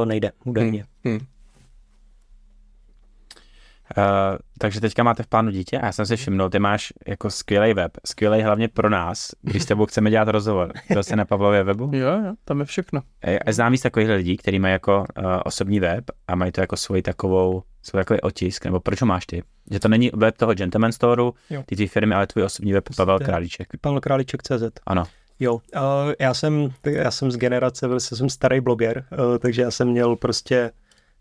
nejde, 0.05 0.31
údajně. 0.45 0.85
Hmm. 1.05 1.19
Uh, 3.97 4.37
takže 4.57 4.81
teďka 4.81 5.03
máte 5.03 5.23
v 5.23 5.27
plánu 5.27 5.51
dítě 5.51 5.79
a 5.79 5.85
já 5.85 5.91
jsem 5.91 6.05
si 6.05 6.15
všimnul, 6.15 6.49
ty 6.49 6.59
máš 6.59 6.93
jako 7.07 7.29
skvělý 7.29 7.73
web, 7.73 7.91
skvělý 8.05 8.41
hlavně 8.41 8.67
pro 8.67 8.89
nás, 8.89 9.31
když 9.41 9.63
s 9.63 9.65
tebou 9.65 9.85
chceme 9.85 10.09
dělat 10.09 10.27
rozhovor. 10.27 10.73
Byl 10.89 11.03
jsi 11.03 11.15
na 11.15 11.25
Pavlově 11.25 11.63
webu? 11.63 11.91
Jo, 11.93 12.09
jo, 12.25 12.33
tam 12.45 12.59
je 12.59 12.65
všechno. 12.65 13.01
A 13.45 13.51
znám 13.51 13.71
víc 13.71 13.81
takových 13.81 14.09
lidí, 14.09 14.37
kteří 14.37 14.59
mají 14.59 14.71
jako 14.71 14.99
uh, 14.99 15.25
osobní 15.45 15.79
web 15.79 16.05
a 16.27 16.35
mají 16.35 16.51
to 16.51 16.61
jako 16.61 16.77
svoji 16.77 17.01
takovou, 17.01 17.63
svůj 17.83 17.99
takový 17.99 18.21
otisk, 18.21 18.65
nebo 18.65 18.79
proč 18.79 19.01
ho 19.01 19.07
máš 19.07 19.25
ty? 19.25 19.43
Že 19.71 19.79
to 19.79 19.87
není 19.87 20.11
web 20.13 20.37
toho 20.37 20.53
Gentleman 20.53 20.91
Storeu, 20.91 21.33
ty 21.65 21.75
tvý 21.75 21.87
firmy, 21.87 22.15
ale 22.15 22.27
tvůj 22.27 22.43
osobní 22.43 22.73
web 22.73 22.83
Pavel 22.97 23.19
Králíček. 23.19 23.67
Pavel 23.81 23.99
Králíček 24.01 24.43
CZ. 24.43 24.63
Ano. 24.85 25.03
Jo, 25.39 25.53
uh, 25.53 25.61
já 26.19 26.33
jsem, 26.33 26.69
já 26.85 27.11
jsem 27.11 27.31
z 27.31 27.37
generace, 27.37 27.87
vlastně 27.87 28.17
jsem 28.17 28.29
starý 28.29 28.61
bloger, 28.61 29.05
uh, 29.11 29.37
takže 29.37 29.61
já 29.61 29.71
jsem 29.71 29.87
měl 29.87 30.15
prostě 30.15 30.71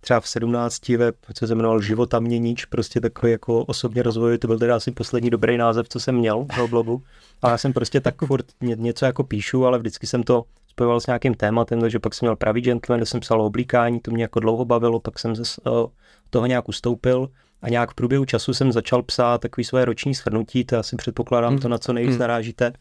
třeba 0.01 0.21
v 0.21 0.29
17 0.29 0.89
web, 0.89 1.17
co 1.35 1.47
se 1.47 1.55
jmenoval 1.55 1.81
Života 1.81 2.21
měníč, 2.21 2.65
prostě 2.65 3.01
takový 3.01 3.33
jako 3.33 3.65
osobně 3.65 4.03
rozvoj, 4.03 4.39
to 4.39 4.47
byl 4.47 4.59
teda 4.59 4.77
asi 4.77 4.91
poslední 4.91 5.31
dobrý 5.31 5.57
název, 5.59 5.89
co 5.89 6.01
jsem 6.01 6.15
měl 6.15 6.47
toho 6.55 6.69
blogu. 6.69 7.03
A 7.43 7.51
já 7.51 7.59
jsem 7.59 7.73
prostě 7.73 8.01
tak 8.01 8.15
furt 8.27 8.47
ně, 8.61 8.77
něco 8.79 9.05
jako 9.05 9.25
píšu, 9.25 9.67
ale 9.67 9.79
vždycky 9.79 10.07
jsem 10.07 10.23
to 10.23 10.45
spojoval 10.69 11.01
s 11.01 11.07
nějakým 11.07 11.35
tématem, 11.35 11.81
takže 11.81 11.99
pak 11.99 12.15
jsem 12.15 12.27
měl 12.27 12.37
pravý 12.37 12.61
gentleman, 12.61 12.99
kde 12.99 13.07
jsem 13.07 13.21
psal 13.21 13.43
o 13.43 13.47
oblíkání, 13.47 14.01
to 14.01 14.11
mě 14.11 14.23
jako 14.23 14.41
dlouho 14.41 14.65
bavilo, 14.65 15.01
pak 15.01 15.19
jsem 15.19 15.37
ze 15.37 15.43
uh, 15.43 15.87
toho 16.31 16.47
nějak 16.47 16.69
ustoupil 16.69 17.29
a 17.63 17.69
nějak 17.69 17.91
v 17.91 17.95
průběhu 17.95 18.25
času 18.25 18.55
jsem 18.55 18.73
začal 18.73 19.03
psát 19.03 19.41
takový 19.41 19.65
svoje 19.65 19.85
roční 19.85 20.15
shrnutí, 20.15 20.65
to 20.65 20.79
asi 20.79 20.97
předpokládám 20.97 21.59
to, 21.59 21.69
na 21.69 21.79
co 21.79 21.93
nejvíc 21.93 22.13
Mm. 22.15 22.19
narážíte. 22.21 22.73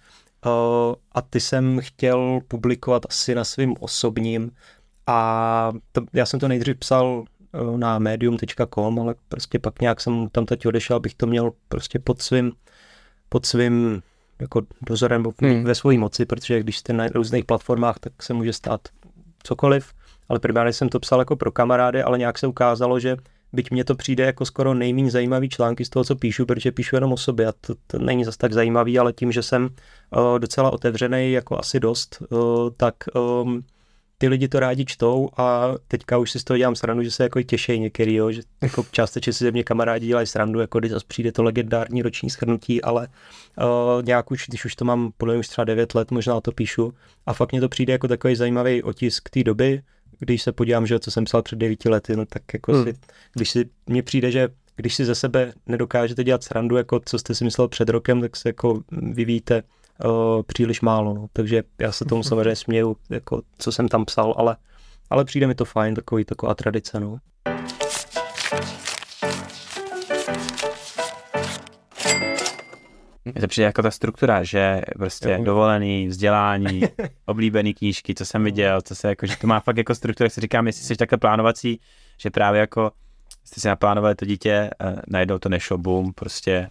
Uh, 0.45 0.51
a 1.11 1.21
ty 1.21 1.39
jsem 1.39 1.79
chtěl 1.83 2.39
publikovat 2.47 3.05
asi 3.09 3.35
na 3.35 3.43
svým 3.43 3.75
osobním 3.79 4.51
a 5.09 5.71
to, 5.91 6.01
já 6.13 6.25
jsem 6.25 6.39
to 6.39 6.47
nejdřív 6.47 6.77
psal 6.77 7.23
eh, 7.53 7.77
na 7.77 7.99
medium.com, 7.99 8.99
ale 8.99 9.15
prostě 9.29 9.59
pak 9.59 9.81
nějak 9.81 10.01
jsem 10.01 10.29
tam 10.31 10.45
teď 10.45 10.65
odešel, 10.65 10.95
abych 10.95 11.13
to 11.13 11.27
měl 11.27 11.51
prostě 11.69 11.99
pod 11.99 12.21
svým, 12.21 12.51
pod 13.29 13.45
svým 13.45 14.01
jako 14.39 14.61
dozorem 14.81 15.23
Hmm. 15.41 15.63
ve 15.63 15.75
své 15.75 15.97
moci, 15.97 16.25
protože 16.25 16.59
když 16.59 16.77
jste 16.77 16.93
na 16.93 17.07
různých 17.07 17.45
platformách, 17.45 17.99
tak 17.99 18.23
se 18.23 18.33
může 18.33 18.53
stát 18.53 18.81
cokoliv, 19.43 19.93
ale 20.29 20.39
primárně 20.39 20.73
jsem 20.73 20.89
to 20.89 20.99
psal 20.99 21.19
jako 21.19 21.35
pro 21.35 21.51
kamarády, 21.51 22.03
ale 22.03 22.17
nějak 22.17 22.37
se 22.37 22.47
ukázalo, 22.47 22.99
že 22.99 23.17
byť 23.53 23.71
mně 23.71 23.83
to 23.83 23.95
přijde 23.95 24.25
jako 24.25 24.45
skoro 24.45 24.73
nejméně 24.73 25.11
zajímavý 25.11 25.49
články 25.49 25.85
z 25.85 25.89
toho, 25.89 26.03
co 26.03 26.15
píšu, 26.15 26.45
protože 26.45 26.71
píšu 26.71 26.95
jenom 26.95 27.13
o 27.13 27.17
sobě 27.17 27.47
a 27.47 27.53
to, 27.61 27.73
to 27.87 27.99
není 27.99 28.25
zas 28.25 28.37
tak 28.37 28.53
zajímavý, 28.53 28.99
ale 28.99 29.13
tím, 29.13 29.31
že 29.31 29.43
jsem 29.43 29.63
uh, 29.63 30.39
docela 30.39 30.73
otevřený 30.73 31.31
jako 31.31 31.59
asi 31.59 31.79
dost, 31.79 32.23
uh, 32.29 32.69
tak 32.77 32.95
um, 33.43 33.63
ty 34.21 34.27
lidi 34.27 34.47
to 34.47 34.59
rádi 34.59 34.85
čtou 34.85 35.29
a 35.37 35.73
teďka 35.87 36.17
už 36.17 36.31
si 36.31 36.39
z 36.39 36.43
toho 36.43 36.57
dělám 36.57 36.75
srandu, 36.75 37.03
že 37.03 37.11
se 37.11 37.23
jako 37.23 37.41
těší 37.41 37.79
některý, 37.79 38.15
jo, 38.15 38.31
že 38.31 38.41
jako 38.61 38.85
částečně 38.91 39.33
si 39.33 39.43
ze 39.43 39.51
mě 39.51 39.63
kamarádi 39.63 40.07
dělají 40.07 40.27
srandu, 40.27 40.59
jako 40.59 40.79
když 40.79 40.91
zase 40.91 41.05
přijde 41.07 41.31
to 41.31 41.43
legendární 41.43 42.01
roční 42.01 42.29
schrnutí, 42.29 42.81
ale 42.81 43.07
uh, 43.07 44.03
nějak 44.03 44.31
už, 44.31 44.45
když 44.47 44.65
už 44.65 44.75
to 44.75 44.85
mám 44.85 45.11
podle 45.17 45.33
mě 45.33 45.39
už 45.39 45.47
třeba 45.47 45.65
9 45.65 45.95
let, 45.95 46.11
možná 46.11 46.41
to 46.41 46.51
píšu 46.51 46.93
a 47.25 47.33
fakt 47.33 47.51
mně 47.51 47.61
to 47.61 47.69
přijde 47.69 47.93
jako 47.93 48.07
takový 48.07 48.35
zajímavý 48.35 48.83
otisk 48.83 49.29
té 49.29 49.43
doby, 49.43 49.81
když 50.19 50.43
se 50.43 50.51
podívám, 50.51 50.87
že 50.87 50.99
co 50.99 51.11
jsem 51.11 51.25
psal 51.25 51.41
před 51.41 51.59
9 51.59 51.85
lety, 51.85 52.15
no 52.15 52.25
tak 52.25 52.43
jako 52.53 52.73
hmm. 52.73 52.83
si, 52.83 52.93
když 53.33 53.49
si, 53.49 53.69
mně 53.87 54.03
přijde, 54.03 54.31
že 54.31 54.49
když 54.75 54.95
si 54.95 55.05
ze 55.05 55.15
sebe 55.15 55.53
nedokážete 55.67 56.23
dělat 56.23 56.43
srandu, 56.43 56.77
jako 56.77 56.99
co 57.05 57.19
jste 57.19 57.35
si 57.35 57.43
myslel 57.43 57.67
před 57.67 57.89
rokem, 57.89 58.21
tak 58.21 58.35
se 58.35 58.49
jako 58.49 58.81
vyvíjíte 58.91 59.63
uh, 60.05 60.43
příliš 60.43 60.81
málo, 60.81 61.13
no. 61.13 61.27
takže 61.33 61.63
já 61.79 61.91
se 61.91 62.05
tomu 62.05 62.23
samozřejmě 62.23 62.55
směju, 62.55 62.97
jako 63.09 63.41
co 63.57 63.71
jsem 63.71 63.87
tam 63.87 64.05
psal, 64.05 64.33
ale, 64.37 64.57
ale 65.09 65.25
přijde 65.25 65.47
mi 65.47 65.55
to 65.55 65.65
fajn, 65.65 65.95
takový, 65.95 66.25
taková 66.25 66.55
tradice, 66.55 66.99
no. 66.99 67.17
Je 73.35 73.41
to 73.41 73.47
přijde 73.47 73.65
jako 73.65 73.81
ta 73.81 73.91
struktura, 73.91 74.43
že 74.43 74.81
prostě 74.97 75.29
Jo. 75.29 75.43
dovolený, 75.43 76.07
vzdělání, 76.07 76.81
oblíbený 77.25 77.73
knížky, 77.73 78.15
co 78.15 78.25
jsem 78.25 78.43
viděl, 78.43 78.81
co 78.81 78.95
se 78.95 79.07
jako, 79.07 79.25
že 79.25 79.37
to 79.37 79.47
má 79.47 79.59
fakt 79.59 79.77
jako 79.77 79.95
struktura, 79.95 80.25
jak 80.25 80.33
si 80.33 80.41
říkám, 80.41 80.67
jestli 80.67 80.83
jsi 80.83 80.95
takhle 80.95 81.17
plánovací, 81.17 81.79
že 82.17 82.29
právě 82.29 82.59
jako 82.59 82.91
jste 83.45 83.61
si 83.61 83.67
naplánovali 83.67 84.15
to 84.15 84.25
dítě, 84.25 84.69
uh, 84.83 84.99
najednou 85.07 85.39
to 85.39 85.49
nešlo, 85.49 85.77
boom, 85.77 86.13
prostě 86.13 86.69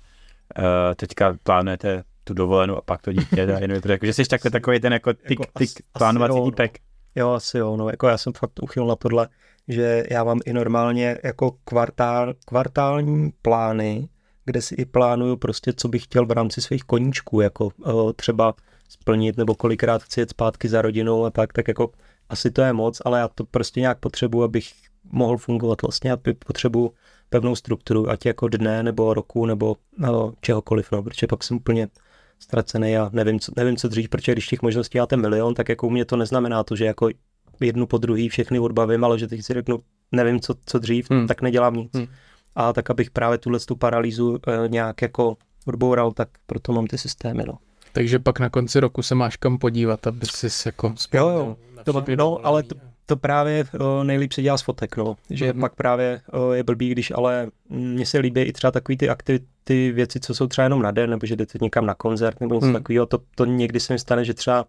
uh, 0.58 0.64
teďka 0.96 1.36
plánujete 1.42 2.04
tu 2.28 2.34
dovolenou 2.34 2.76
a 2.76 2.80
pak 2.80 3.02
to 3.02 3.12
dítě, 3.12 3.42
a 3.54 3.58
jenom 3.58 3.74
je 3.74 3.80
to 3.80 3.92
jako, 3.92 4.06
že 4.06 4.12
jsi 4.12 4.24
takhle 4.24 4.50
takový 4.50 4.80
ten 4.80 4.92
jako 4.92 5.12
tik, 5.12 5.40
Jako 5.40 5.58
tik, 5.58 5.70
plánovací 5.98 6.38
no. 6.38 6.44
týpek. 6.44 6.78
Jo, 7.14 7.30
asi 7.30 7.58
jo, 7.58 7.76
no, 7.76 7.88
jako 7.88 8.08
já 8.08 8.18
jsem 8.18 8.32
fakt 8.32 8.62
uchyl 8.62 8.86
na 8.86 8.96
tohle, 8.96 9.28
že 9.68 10.04
já 10.10 10.24
mám 10.24 10.40
i 10.44 10.52
normálně 10.52 11.18
jako 11.24 11.50
kvartál, 11.64 12.34
kvartální 12.46 13.32
plány, 13.42 14.08
kde 14.44 14.62
si 14.62 14.74
i 14.74 14.84
plánuju 14.84 15.36
prostě, 15.36 15.72
co 15.72 15.88
bych 15.88 16.04
chtěl 16.04 16.26
v 16.26 16.30
rámci 16.30 16.60
svých 16.60 16.84
koníčků, 16.84 17.40
jako 17.40 17.68
o, 17.84 18.12
třeba 18.12 18.54
splnit, 18.88 19.36
nebo 19.36 19.54
kolikrát 19.54 20.02
chci 20.02 20.20
jet 20.20 20.30
zpátky 20.30 20.68
za 20.68 20.82
rodinou 20.82 21.24
a 21.24 21.30
tak, 21.30 21.52
tak 21.52 21.68
jako 21.68 21.90
asi 22.28 22.50
to 22.50 22.62
je 22.62 22.72
moc, 22.72 23.02
ale 23.04 23.18
já 23.18 23.28
to 23.28 23.44
prostě 23.44 23.80
nějak 23.80 23.98
potřebuji, 23.98 24.42
abych 24.42 24.72
mohl 25.12 25.36
fungovat 25.36 25.82
vlastně, 25.82 26.12
aby 26.12 26.34
potřebuji 26.34 26.92
pevnou 27.30 27.56
strukturu, 27.56 28.10
ať 28.10 28.26
jako 28.26 28.48
dne, 28.48 28.82
nebo 28.82 29.14
roku, 29.14 29.46
nebo 29.46 29.76
no, 29.98 30.32
čehokoliv, 30.40 30.92
no, 30.92 31.02
protože 31.02 31.26
pak 31.26 31.44
jsem 31.44 31.56
úplně 31.56 31.88
ztracený 32.38 32.96
a 32.96 33.10
nevím, 33.12 33.40
co, 33.40 33.52
nevím, 33.56 33.76
co 33.76 33.88
dřív, 33.88 34.08
protože 34.08 34.32
když 34.32 34.46
těch 34.46 34.62
možností 34.62 34.98
máte 34.98 35.16
milion, 35.16 35.54
tak 35.54 35.68
jako 35.68 35.86
u 35.86 35.90
mě 35.90 36.04
to 36.04 36.16
neznamená 36.16 36.64
to, 36.64 36.76
že 36.76 36.84
jako 36.84 37.08
jednu 37.60 37.86
po 37.86 37.98
druhý 37.98 38.28
všechny 38.28 38.58
odbavím, 38.58 39.04
ale 39.04 39.18
že 39.18 39.26
teď 39.26 39.42
si 39.42 39.54
řeknu, 39.54 39.78
nevím, 40.12 40.40
co, 40.40 40.54
co 40.66 40.78
dřív, 40.78 41.10
Hmm. 41.10 41.26
tak 41.26 41.42
nedělám 41.42 41.74
nic. 41.74 41.94
Hmm. 41.94 42.06
A 42.54 42.72
tak, 42.72 42.90
abych 42.90 43.10
právě 43.10 43.38
tuhle 43.38 43.58
tu 43.58 43.76
paralýzu 43.76 44.38
e, 44.64 44.68
nějak 44.68 45.02
jako 45.02 45.36
odboural, 45.66 46.12
tak 46.12 46.28
proto 46.46 46.72
mám 46.72 46.86
ty 46.86 46.98
systémy, 46.98 47.44
no. 47.46 47.58
Takže 47.92 48.18
pak 48.18 48.40
na 48.40 48.50
konci 48.50 48.80
roku 48.80 49.02
se 49.02 49.14
máš 49.14 49.36
kam 49.36 49.58
podívat, 49.58 50.06
aby 50.06 50.26
si 50.26 50.68
jako 50.68 50.94
Jo, 51.14 51.28
jo. 51.28 51.56
To, 51.84 52.04
no, 52.16 52.46
ale 52.46 52.62
to, 52.62 52.74
to 53.08 53.16
právě 53.16 53.64
o, 53.80 54.04
nejlíp 54.04 54.32
se 54.32 54.42
dělá 54.42 54.58
z 54.58 54.62
fotek, 54.62 54.96
no. 54.96 55.16
Že 55.30 55.44
Mhm. 55.46 55.56
mm-hmm. 55.56 55.60
pak 55.60 55.74
právě 55.74 56.20
o, 56.32 56.52
je 56.52 56.62
blbý, 56.62 56.90
když 56.90 57.10
ale 57.10 57.46
mm, 57.68 57.92
mně 57.94 58.06
se 58.06 58.18
líbí 58.18 58.40
i 58.40 58.52
třeba 58.52 58.70
takový 58.70 58.98
ty 58.98 59.08
aktivity, 59.08 59.92
věci, 59.92 60.20
co 60.20 60.34
jsou 60.34 60.46
třeba 60.46 60.62
jenom 60.64 60.82
na 60.82 60.90
den, 60.90 61.10
nebo 61.10 61.26
že 61.26 61.36
jdete 61.36 61.58
někam 61.62 61.86
na 61.86 61.94
koncert 61.94 62.40
nebo 62.40 62.54
něco 62.54 62.66
mm. 62.66 62.72
takového, 62.72 63.06
to, 63.06 63.18
to 63.34 63.44
někdy 63.44 63.80
se 63.80 63.92
mi 63.92 63.98
stane, 63.98 64.24
že 64.24 64.34
třeba 64.34 64.64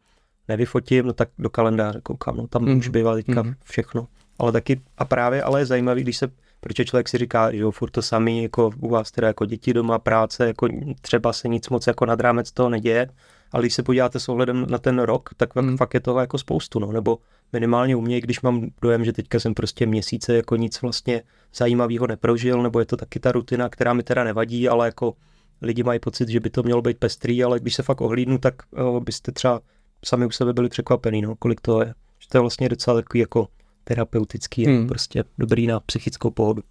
nevyfotím, 0.47 1.05
no 1.05 1.13
tak 1.13 1.29
do 1.39 1.49
kalendáře 1.49 1.99
koukám, 2.03 2.37
no 2.37 2.47
tam 2.47 2.61
Mhm. 2.61 2.71
mm. 2.71 2.77
už 2.79 2.87
bývá 2.89 3.13
teďka 3.15 3.41
Mhm. 3.43 3.53
všechno. 3.63 4.07
Ale 4.39 4.51
taky, 4.51 4.81
a 4.97 5.05
právě, 5.05 5.43
ale 5.43 5.61
je 5.61 5.65
zajímavý, 5.65 6.01
když 6.01 6.17
se, 6.17 6.27
protože 6.59 6.85
člověk 6.85 7.09
si 7.09 7.17
říká, 7.17 7.51
že 7.51 7.57
jo, 7.57 7.71
furt 7.71 7.89
to 7.91 8.01
samý, 8.01 8.43
jako 8.43 8.71
u 8.79 8.89
vás 8.89 9.11
teda 9.11 9.27
jako 9.27 9.45
děti 9.45 9.73
doma, 9.73 9.99
práce, 9.99 10.47
jako 10.47 10.67
třeba 11.01 11.33
se 11.33 11.47
nic 11.47 11.69
moc 11.69 11.87
jako 11.87 12.05
nad 12.05 12.19
rámec 12.19 12.51
toho 12.51 12.69
neděje, 12.69 13.09
ale 13.51 13.63
když 13.63 13.73
se 13.73 13.83
podíváte 13.83 14.19
s 14.19 14.29
ohledem 14.29 14.65
na 14.69 14.77
ten 14.77 14.99
rok, 14.99 15.29
tak 15.37 15.55
mm. 15.55 15.77
fakt 15.77 15.93
je 15.93 15.99
toho 15.99 16.19
jako 16.19 16.37
spoustu, 16.37 16.79
no, 16.79 16.91
nebo 16.91 17.17
minimálně 17.53 17.95
u 17.95 18.01
mě, 18.01 18.21
když 18.21 18.41
mám 18.41 18.67
dojem, 18.81 19.05
že 19.05 19.13
teďka 19.13 19.39
jsem 19.39 19.53
prostě 19.53 19.85
měsíce 19.85 20.35
jako 20.35 20.55
nic 20.55 20.81
vlastně 20.81 21.21
zajímavého 21.55 22.07
neprožil, 22.07 22.63
nebo 22.63 22.79
je 22.79 22.85
to 22.85 22.97
taky 22.97 23.19
ta 23.19 23.31
rutina, 23.31 23.69
která 23.69 23.93
mi 23.93 24.03
teda 24.03 24.23
nevadí, 24.23 24.69
ale 24.69 24.85
jako 24.87 25.13
lidi 25.61 25.83
mají 25.83 25.99
pocit, 25.99 26.29
že 26.29 26.39
by 26.39 26.49
to 26.49 26.63
mělo 26.63 26.81
být 26.81 26.97
pestrý, 26.97 27.43
ale 27.43 27.59
když 27.59 27.75
se 27.75 27.83
fakt 27.83 28.01
ohlídnu, 28.01 28.37
tak 28.37 28.55
o, 28.75 28.99
byste 28.99 29.31
třeba 29.31 29.61
sami 30.05 30.25
u 30.25 30.31
sebe 30.31 30.53
byli 30.53 30.69
překvapený, 30.69 31.21
no, 31.21 31.35
kolik 31.35 31.61
to 31.61 31.81
je. 31.81 31.93
Že 32.19 32.27
to 32.31 32.37
je 32.37 32.41
vlastně 32.41 32.69
docela 32.69 33.01
takový 33.01 33.19
jako 33.19 33.47
terapeutický, 33.83 34.65
Hmm. 34.65 34.87
prostě 34.87 35.23
dobrý 35.37 35.67
na 35.67 35.79
psychickou 35.79 36.29
pohodu. 36.29 36.61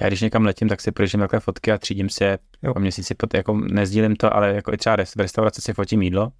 Já 0.00 0.08
když 0.08 0.20
někam 0.20 0.44
letím, 0.44 0.68
tak 0.68 0.80
si 0.80 0.92
projíždím 0.92 1.20
takové 1.20 1.40
fotky 1.40 1.72
a 1.72 1.78
třídím 1.78 2.08
si 2.08 2.24
je 2.24 2.38
Jo. 2.62 2.74
po 2.74 2.80
měsíci, 2.80 3.14
pot, 3.14 3.34
jako 3.34 3.54
nezdílím 3.54 4.16
to, 4.16 4.36
ale 4.36 4.54
jako 4.54 4.72
i 4.72 4.76
třeba 4.76 4.96
v 4.96 5.20
restauraci 5.20 5.62
si 5.62 5.72
fotím 5.72 6.02
jídlo 6.02 6.32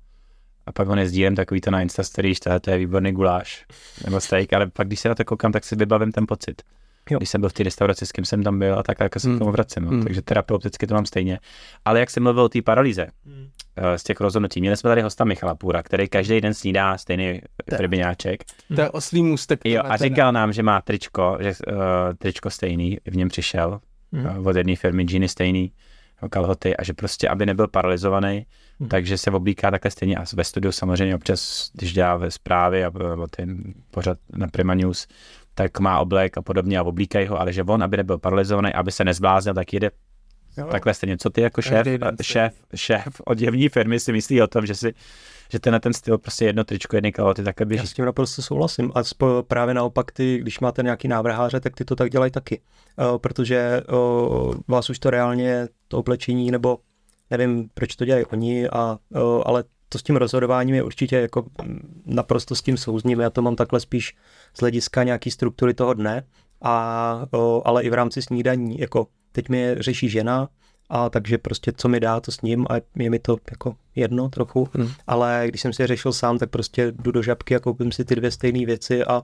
a 0.66 0.72
pak 0.72 0.88
ho 0.88 0.94
nezdílím 0.94 1.36
takový 1.36 1.60
to 1.60 1.70
na 1.70 1.80
Insta 1.82 2.02
story, 2.02 2.34
že 2.34 2.40
to 2.60 2.70
je 2.70 2.78
výborný 2.78 3.12
guláš 3.12 3.64
nebo 4.04 4.20
steak, 4.20 4.52
ale 4.52 4.66
pak 4.66 4.86
když 4.86 5.00
se 5.00 5.08
na 5.08 5.14
to 5.14 5.24
koukám, 5.24 5.52
tak 5.52 5.64
si 5.64 5.76
vybavím 5.76 6.12
ten 6.12 6.26
pocit. 6.28 6.62
Jo. 7.10 7.18
Když 7.18 7.28
jsem 7.30 7.40
byl 7.40 7.50
v 7.50 7.52
té 7.52 7.62
restauraci, 7.62 8.06
s 8.06 8.12
kým 8.12 8.24
jsem 8.24 8.42
tam 8.42 8.58
byl 8.58 8.78
a 8.78 8.82
tak, 8.82 9.00
jako 9.00 9.20
se 9.20 9.28
Hmm. 9.28 9.36
k 9.36 9.38
tomu 9.38 9.50
vracím. 9.52 9.84
No. 9.84 9.90
Hmm. 9.90 10.02
Takže 10.02 10.22
terapeuticky 10.22 10.86
to 10.86 10.94
mám 10.94 11.06
stejně. 11.06 11.38
Ale 11.84 12.00
jak 12.00 12.10
jsem 12.10 12.22
mluvil 12.22 12.42
o 12.44 12.48
té 12.48 12.62
paralýze, 12.62 13.06
eh, 13.76 13.98
z 13.98 14.02
těch 14.02 14.20
rozhodnutí, 14.20 14.60
měli 14.60 14.76
jsme 14.76 14.90
tady 14.90 15.02
hosta 15.02 15.24
Michala 15.24 15.54
Půra, 15.54 15.82
který 15.82 16.08
každý 16.08 16.40
den 16.40 16.54
snídá 16.54 16.98
stejný 16.98 17.40
Tak. 17.70 17.80
rybiňáček. 17.80 18.44
To 18.76 18.80
je 18.80 18.90
oslý 18.90 19.22
můstek. 19.22 19.60
Jo, 19.64 19.82
tohle 19.82 19.94
a 19.94 19.96
říkal 19.96 20.32
nám, 20.32 20.52
že 20.52 20.62
má 20.62 20.80
tričko, 20.80 21.38
že 21.40 21.48
uh, 21.68 21.74
tričko 22.18 22.50
stejný, 22.50 22.98
v 23.10 23.16
něm 23.16 23.28
přišel 23.28 23.80
Mhm. 24.12 24.38
uh, 24.38 24.46
od 24.48 24.56
jedné 24.56 24.76
firmy, 24.76 25.02
džíny 25.04 25.28
stejný, 25.28 25.72
kalhoty 26.30 26.76
a 26.76 26.84
že 26.84 26.92
prostě, 26.92 27.28
aby 27.28 27.46
nebyl 27.46 27.68
paralizovaný, 27.68 28.46
Mhm. 28.82 28.88
takže 28.88 29.18
se 29.18 29.30
oblíká 29.30 29.70
takhle 29.70 29.90
stejně 29.90 30.16
a 30.16 30.24
ve 30.34 30.44
studiu 30.44 30.72
samozřejmě 30.72 31.14
občas, 31.14 31.70
když 31.72 31.92
dělá 31.92 32.16
ve 32.16 32.30
zprávy 32.30 32.84
a 32.84 32.90
nebo 33.10 33.26
ten 33.26 33.74
pořad 33.90 34.18
na 34.36 34.48
Prima 34.48 34.74
News, 34.74 35.06
tak 35.54 35.80
má 35.80 35.98
oblek 36.00 36.38
a 36.38 36.42
podobně 36.42 36.78
a 36.78 36.82
oblíkají 36.82 37.26
ho, 37.26 37.40
ale 37.40 37.52
že 37.52 37.62
on, 37.62 37.82
aby 37.82 37.96
nebyl 37.96 38.18
paralizovaný, 38.18 38.72
aby 38.72 38.92
se 38.92 39.04
nezbláznil, 39.04 39.54
tak 39.54 39.72
jede 39.72 39.90
Jo. 40.58 40.66
takhle 40.70 40.94
stejně. 40.94 41.18
Co 41.18 41.30
ty 41.30 41.40
jako 41.40 41.62
šéf, 41.62 41.86
šéf, 42.22 42.54
šéf 42.74 43.20
oděvní 43.24 43.68
firmy 43.68 44.00
si 44.00 44.12
myslí 44.12 44.42
o 44.42 44.46
tom, 44.46 44.66
že 44.66 44.74
si 44.74 44.94
že 45.52 45.58
ten 45.60 45.80
ten 45.80 45.92
styl, 45.92 46.18
prostě 46.18 46.44
jedno 46.44 46.64
tričko, 46.64 46.96
jedny 46.96 47.12
kalhoty, 47.12 47.42
takhle 47.44 47.64
Já 47.64 47.68
běží. 47.68 47.86
s 47.86 47.92
tím 47.92 48.04
naprosto 48.04 48.42
souhlasím. 48.42 48.92
A 48.94 49.04
spo, 49.04 49.44
právě 49.48 49.74
naopak 49.74 50.12
ty, 50.12 50.38
když 50.38 50.60
máte 50.60 50.82
nějaký 50.82 51.08
návrháře, 51.08 51.60
tak 51.60 51.74
ty 51.76 51.84
to 51.84 51.96
tak 51.96 52.10
dělají 52.10 52.32
taky. 52.32 52.60
Uh, 53.12 53.18
protože 53.18 53.82
uh, 53.92 54.54
vás 54.68 54.90
už 54.90 54.98
to 54.98 55.10
reálně, 55.10 55.68
to 55.88 55.98
oblečení, 55.98 56.50
nebo 56.50 56.78
nevím, 57.36 57.68
proč 57.74 57.96
to 57.96 58.04
dělají 58.04 58.24
oni, 58.24 58.68
a, 58.68 58.98
uh, 59.10 59.42
ale 59.46 59.64
to 59.88 59.98
s 59.98 60.02
tím 60.02 60.16
rozhodováním 60.16 60.74
je 60.74 60.82
určitě 60.82 61.16
jako 61.16 61.44
naprosto 62.06 62.54
s 62.54 62.62
tím 62.62 62.76
souzním. 62.76 63.20
Já 63.20 63.30
to 63.30 63.42
mám 63.42 63.56
takhle 63.56 63.80
spíš 63.80 64.16
z 64.54 64.60
hlediska 64.60 65.02
nějaký 65.02 65.30
struktury 65.30 65.74
toho 65.74 65.94
dne, 65.94 66.22
a, 66.62 67.26
uh, 67.34 67.62
ale 67.64 67.82
i 67.82 67.90
v 67.90 67.94
rámci 67.94 68.22
snídaní, 68.22 68.78
jako 68.78 69.06
teď 69.32 69.48
mi 69.48 69.74
řeší 69.78 70.08
žena, 70.08 70.48
a 70.94 71.10
takže 71.10 71.38
prostě 71.38 71.72
co 71.76 71.88
mi 71.88 72.00
dá, 72.00 72.20
to 72.20 72.32
s 72.32 72.42
ním 72.42 72.66
a 72.70 72.74
je 72.96 73.10
mi 73.10 73.18
to 73.18 73.36
jako 73.50 73.74
jedno 73.94 74.28
trochu, 74.28 74.68
Hmm. 74.74 74.88
ale 75.06 75.44
když 75.48 75.60
jsem 75.60 75.72
si 75.72 75.82
je 75.82 75.86
řešil 75.86 76.12
sám, 76.12 76.38
tak 76.38 76.50
prostě 76.50 76.92
jdu 76.92 77.10
do 77.12 77.22
žabky 77.22 77.56
a 77.56 77.60
koupím 77.60 77.92
si 77.92 78.04
ty 78.04 78.16
dvě 78.16 78.30
stejné 78.30 78.66
věci 78.66 79.04
a 79.04 79.22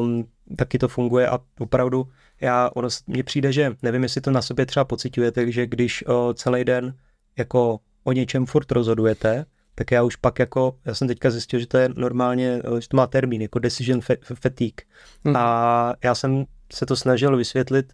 um, 0.00 0.24
taky 0.56 0.78
to 0.78 0.88
funguje 0.88 1.28
a 1.28 1.38
opravdu 1.58 2.08
já, 2.40 2.70
ono 2.74 2.88
mně 3.06 3.22
přijde, 3.22 3.52
že 3.52 3.76
nevím, 3.82 4.02
jestli 4.02 4.20
to 4.20 4.30
na 4.30 4.42
sobě 4.42 4.66
třeba 4.66 4.84
pocitujete, 4.84 5.52
že 5.52 5.66
když 5.66 6.04
uh, 6.06 6.32
celý 6.34 6.64
den 6.64 6.94
jako 7.36 7.78
o 8.04 8.12
něčem 8.12 8.46
furt 8.46 8.72
rozhodujete, 8.72 9.44
tak 9.74 9.90
já 9.90 10.02
už 10.02 10.16
pak 10.16 10.38
jako, 10.38 10.76
já 10.84 10.94
jsem 10.94 11.08
teďka 11.08 11.30
zjistil, 11.30 11.60
že 11.60 11.66
to 11.66 11.78
je 11.78 11.88
normálně, 11.96 12.62
že 12.78 12.88
to 12.88 12.96
má 12.96 13.06
termín, 13.06 13.42
jako 13.42 13.58
decision 13.58 14.00
fa- 14.00 14.34
fatigue. 14.34 14.86
Mhm. 15.24 15.36
A 15.36 15.94
já 16.04 16.14
jsem 16.14 16.44
se 16.72 16.86
to 16.86 16.96
snažil 16.96 17.36
vysvětlit 17.36 17.92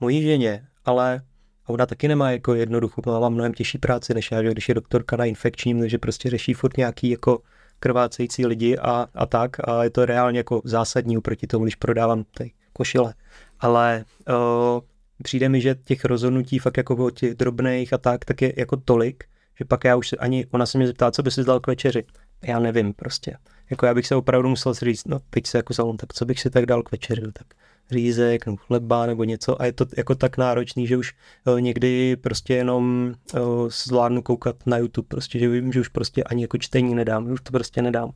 mojí 0.00 0.22
ženě, 0.22 0.66
ale 0.84 1.22
a 1.66 1.68
ona 1.70 1.86
taky 1.86 2.08
nemá 2.08 2.30
jako 2.30 2.54
jednoduchou, 2.54 3.02
má 3.06 3.28
mnohem 3.28 3.52
těžší 3.52 3.78
práci 3.78 4.14
než 4.14 4.30
já, 4.30 4.42
že 4.42 4.50
když 4.50 4.68
je 4.68 4.74
doktorka 4.74 5.16
na 5.16 5.24
infekčním, 5.24 5.80
takže 5.80 5.98
prostě 5.98 6.30
řeší 6.30 6.54
furt 6.54 6.76
nějaký 6.76 7.10
jako 7.10 7.38
krvácející 7.78 8.46
lidi 8.46 8.78
a, 8.78 9.06
a 9.14 9.26
tak 9.26 9.68
a 9.68 9.84
je 9.84 9.90
to 9.90 10.06
reálně 10.06 10.38
jako 10.38 10.62
zásadní 10.64 11.18
oproti 11.18 11.46
tomu, 11.46 11.64
když 11.64 11.74
prodávám 11.74 12.24
ty 12.36 12.52
košile. 12.72 13.14
ale 13.60 14.04
uh, 14.28 14.80
přijde 15.22 15.48
mi, 15.48 15.60
že 15.60 15.74
těch 15.84 16.04
rozhodnutí 16.04 16.58
fakt 16.58 16.76
jako 16.76 17.10
těch 17.10 17.34
drobných 17.34 17.92
a 17.92 17.98
tak, 17.98 18.24
tak 18.24 18.42
je 18.42 18.52
jako 18.56 18.76
tolik, 18.76 19.24
že 19.58 19.64
pak 19.64 19.84
já 19.84 19.96
už 19.96 20.14
ani, 20.18 20.46
ona 20.50 20.66
se 20.66 20.78
mě 20.78 20.86
zeptá, 20.86 21.10
co 21.10 21.22
by 21.22 21.30
si 21.30 21.44
dal 21.44 21.60
k 21.60 21.66
večeři. 21.66 22.04
Já 22.42 22.58
nevím 22.58 22.92
prostě. 22.92 23.36
Jako 23.70 23.86
já 23.86 23.94
bych 23.94 24.06
se 24.06 24.16
opravdu 24.16 24.48
musel 24.48 24.74
říct, 24.74 25.08
no 25.08 25.20
teď 25.30 25.46
se 25.46 25.58
jako 25.58 25.74
zalom, 25.74 25.96
tak 25.96 26.12
co 26.12 26.24
bych 26.24 26.40
si 26.40 26.50
tak 26.50 26.66
dal 26.66 26.82
k 26.82 26.92
večeři, 26.92 27.22
tak 27.32 27.46
řízek 27.90 28.46
nebo 28.46 28.56
chleba 28.56 29.06
nebo 29.06 29.24
něco 29.24 29.62
a 29.62 29.66
je 29.66 29.72
to 29.72 29.86
jako 29.96 30.14
tak 30.14 30.36
náročný, 30.36 30.86
že 30.86 30.96
už 30.96 31.12
uh, 31.46 31.60
někdy 31.60 32.16
prostě 32.16 32.54
jenom 32.54 33.14
uh, 33.34 33.40
zvládnu 33.68 34.22
koukat 34.22 34.56
na 34.66 34.78
YouTube, 34.78 35.08
prostě, 35.08 35.38
že 35.38 35.48
vím, 35.48 35.72
že 35.72 35.80
už 35.80 35.88
prostě 35.88 36.24
ani 36.24 36.42
jako 36.42 36.58
čtení 36.58 36.94
nedám, 36.94 37.30
už 37.30 37.40
to 37.40 37.52
prostě 37.52 37.82
nedám. 37.82 38.10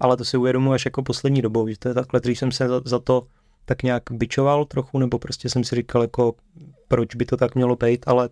Ale 0.00 0.16
to 0.16 0.24
si 0.24 0.36
uvědomuji 0.36 0.72
až 0.72 0.84
jako 0.84 1.02
poslední 1.02 1.42
dobou, 1.42 1.68
že 1.68 1.78
to 1.78 1.88
je 1.88 1.94
takhle, 1.94 2.20
když 2.20 2.38
jsem 2.38 2.52
se 2.52 2.68
za, 2.68 2.80
za 2.84 2.98
to 2.98 3.26
tak 3.64 3.82
nějak 3.82 4.02
bičoval 4.10 4.64
trochu, 4.64 4.98
nebo 4.98 5.18
prostě 5.18 5.48
jsem 5.48 5.64
si 5.64 5.76
říkal, 5.76 6.02
jako 6.02 6.34
proč 6.88 7.14
by 7.14 7.24
to 7.24 7.36
tak 7.36 7.54
mělo 7.54 7.76
být, 7.76 8.04
ale 8.06 8.28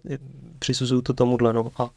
přisuzuju 0.59 1.03
to 1.03 1.13
tomuhle, 1.13 1.53
no. 1.53 1.71
A 1.79 1.91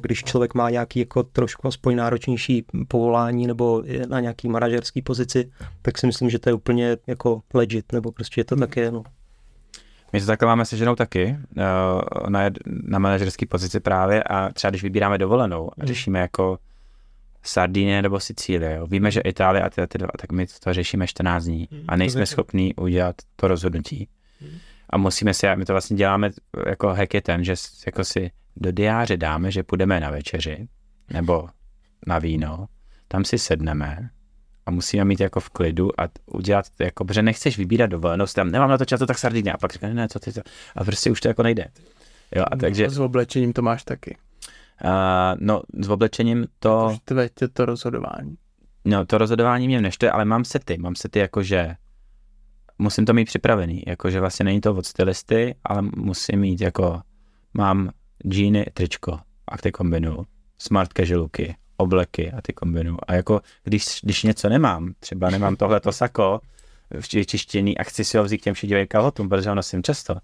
když 0.00 0.24
člověk 0.24 0.54
má 0.54 0.70
nějaký 0.70 0.98
jako 0.98 1.22
trošku 1.22 1.68
aspoň 1.68 1.96
náročnější 1.96 2.64
povolání 2.88 3.46
nebo 3.46 3.82
je 3.84 4.06
na 4.06 4.20
nějaký 4.20 4.48
manažerský 4.48 5.02
pozici, 5.02 5.50
tak 5.82 5.98
si 5.98 6.06
myslím, 6.06 6.30
že 6.30 6.38
to 6.38 6.48
je 6.48 6.54
úplně 6.54 6.96
jako 7.06 7.42
legit, 7.54 7.92
nebo 7.92 8.12
prostě 8.12 8.40
je 8.40 8.44
to 8.44 8.56
tak 8.56 8.76
je, 8.76 8.90
no. 8.90 9.02
My 10.12 10.20
to 10.20 10.26
takhle 10.26 10.46
máme 10.46 10.64
se 10.64 10.76
ženou 10.76 10.94
taky 10.94 11.36
na, 12.28 12.50
na 12.66 12.98
manažerské 12.98 13.46
pozici 13.46 13.80
právě 13.80 14.22
a 14.22 14.52
třeba 14.52 14.70
když 14.70 14.82
vybíráme 14.82 15.18
dovolenou 15.18 15.70
a 15.80 15.86
řešíme 15.86 16.18
jako 16.18 16.58
Sardinie 17.42 18.02
nebo 18.02 18.20
Sicílie. 18.20 18.74
Jo. 18.74 18.86
Víme, 18.86 19.10
že 19.10 19.20
Itálie 19.20 19.62
a 19.62 19.70
ty, 19.70 19.86
ty 19.86 19.98
dva, 19.98 20.08
tak 20.18 20.32
my 20.32 20.46
to 20.46 20.72
řešíme 20.72 21.06
14 21.06 21.44
dní 21.44 21.68
a 21.88 21.96
nejsme 21.96 22.26
schopní 22.26 22.74
udělat 22.74 23.16
to 23.36 23.48
rozhodnutí. 23.48 24.08
A 24.90 24.98
musíme 24.98 25.34
si, 25.34 25.46
my 25.54 25.64
to 25.64 25.72
vlastně 25.72 25.96
děláme, 25.96 26.30
jako 26.66 26.88
hack 26.88 27.14
je 27.14 27.20
ten, 27.22 27.44
že 27.44 27.54
jako 27.86 28.04
si 28.04 28.30
do 28.56 28.72
diáře 28.72 29.16
dáme, 29.16 29.50
že 29.50 29.62
půjdeme 29.62 30.00
na 30.00 30.10
večeři 30.10 30.68
nebo 31.12 31.48
na 32.06 32.18
víno, 32.18 32.66
tam 33.08 33.24
si 33.24 33.38
sedneme 33.38 34.10
a 34.66 34.70
musíme 34.70 35.04
mít 35.04 35.20
jako 35.20 35.40
v 35.40 35.50
klidu 35.50 36.00
a 36.00 36.08
udělat, 36.26 36.66
jako, 36.80 37.04
protože 37.04 37.22
nechceš 37.22 37.58
vybírat 37.58 37.86
dovolenou, 37.86 38.26
tam 38.34 38.50
nemám 38.50 38.70
na 38.70 38.78
to 38.78 38.84
často, 38.84 39.06
tak 39.06 39.18
Sardinia. 39.18 39.54
A 39.54 39.58
pak 39.58 39.72
říkáš, 39.72 39.94
ne, 39.94 40.08
co 40.08 40.18
ty 40.18 40.32
to, 40.32 40.40
a 40.76 40.84
prostě 40.84 41.10
už 41.10 41.20
to 41.20 41.28
jako 41.28 41.42
nejde. 41.42 41.68
Jo, 42.36 42.44
a 42.50 42.56
takže... 42.56 42.84
No, 42.84 42.90
s 42.90 42.98
oblečením 42.98 43.52
to 43.52 43.62
máš 43.62 43.84
taky. 43.84 44.16
No, 45.40 45.62
s 45.82 45.88
oblečením 45.88 46.46
to... 46.58 46.92
Štve 46.94 47.28
tě 47.28 47.48
to 47.48 47.64
rozhodování. 47.64 48.36
No, 48.84 49.06
to 49.06 49.18
rozhodování 49.18 49.66
mě 49.66 49.80
neštve, 49.80 50.10
ale 50.10 50.24
mám 50.24 50.44
sety. 50.44 50.78
Mám 50.78 50.94
sety 50.94 51.18
jako, 51.18 51.42
že 51.42 51.74
musím 52.78 53.04
to 53.04 53.14
mít 53.14 53.24
připravený. 53.24 53.82
Jakože 53.86 54.20
vlastně 54.20 54.44
není 54.44 54.60
to 54.60 54.74
od 54.74 54.86
stylisty, 54.86 55.54
ale 55.64 55.82
musím 55.82 56.40
mít 56.40 56.60
jako, 56.60 57.00
mám 57.54 57.90
džíny, 58.28 58.66
tričko 58.74 59.18
a 59.48 59.58
ty 59.58 59.72
kombinuju. 59.72 60.26
Smart 60.58 60.90
casualky, 60.92 61.56
obleky 61.76 62.32
a 62.32 62.42
ty 62.42 62.52
kombinuju. 62.52 62.98
A 63.06 63.14
jako, 63.14 63.40
když, 63.64 64.00
když 64.02 64.22
něco 64.22 64.48
nemám, 64.48 64.92
třeba 65.00 65.30
nemám 65.30 65.56
tohleto 65.56 65.92
sako, 65.92 66.40
a 67.78 67.82
chci 67.84 68.04
si 68.04 68.18
ho 68.18 68.24
vzít 68.24 68.38
k 68.38 68.44
těm 68.44 68.54
šedivým 68.54 68.86
kalhotům, 68.86 69.28
protože 69.28 69.48
ho 69.48 69.54
nosím 69.54 69.82
často, 69.82 70.16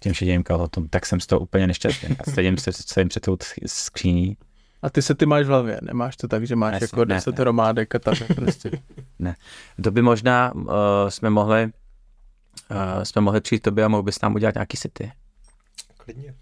těm 0.00 0.14
šedivým 0.14 0.42
kalhotům, 0.42 0.88
tak 0.88 1.06
jsem 1.06 1.20
z 1.20 1.26
toho 1.26 1.40
úplně 1.40 1.66
nešťastný. 1.66 2.16
A 2.18 2.30
sedím, 2.30 2.58
se, 2.58 2.72
sedím 2.72 3.08
před 3.08 3.20
tou 3.20 3.36
skříní. 3.66 4.36
A 4.82 4.90
ty 4.90 5.02
se 5.02 5.14
ty 5.14 5.26
máš 5.26 5.44
v 5.46 5.48
hlavě, 5.48 5.80
nemáš 5.82 6.16
to 6.16 6.28
tak, 6.28 6.46
že 6.46 6.56
máš 6.56 6.72
Jasně, 6.72 6.84
jako 6.84 7.04
deset 7.04 7.38
romádek 7.38 7.94
a 7.94 7.98
tak 7.98 8.18
prostě. 8.34 8.70
ne. 9.18 9.36
To 9.82 9.90
by 9.90 10.02
možná 10.02 10.54
uh, 10.54 10.70
jsme 11.08 11.30
mohli 11.30 11.70
uh, 12.70 13.02
jsme 13.02 13.22
mohli 13.22 13.40
přijít 13.40 13.62
tobě 13.62 13.84
a 13.84 13.88
mohl 13.88 14.02
bys 14.02 14.20
nám 14.20 14.34
udělat 14.34 14.54
nějaký 14.54 14.76
sety. 14.76 15.12
Klidně. 15.96 16.34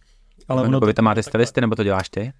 Ale 0.49 0.63
ono 0.63 0.71
nebo 0.71 0.87
vy 0.87 0.95
tam 0.95 1.05
máte 1.05 1.23
stylisty, 1.23 1.61
nebo 1.61 1.75
to 1.77 1.85
děláš 1.85 2.09
ty? 2.09 2.33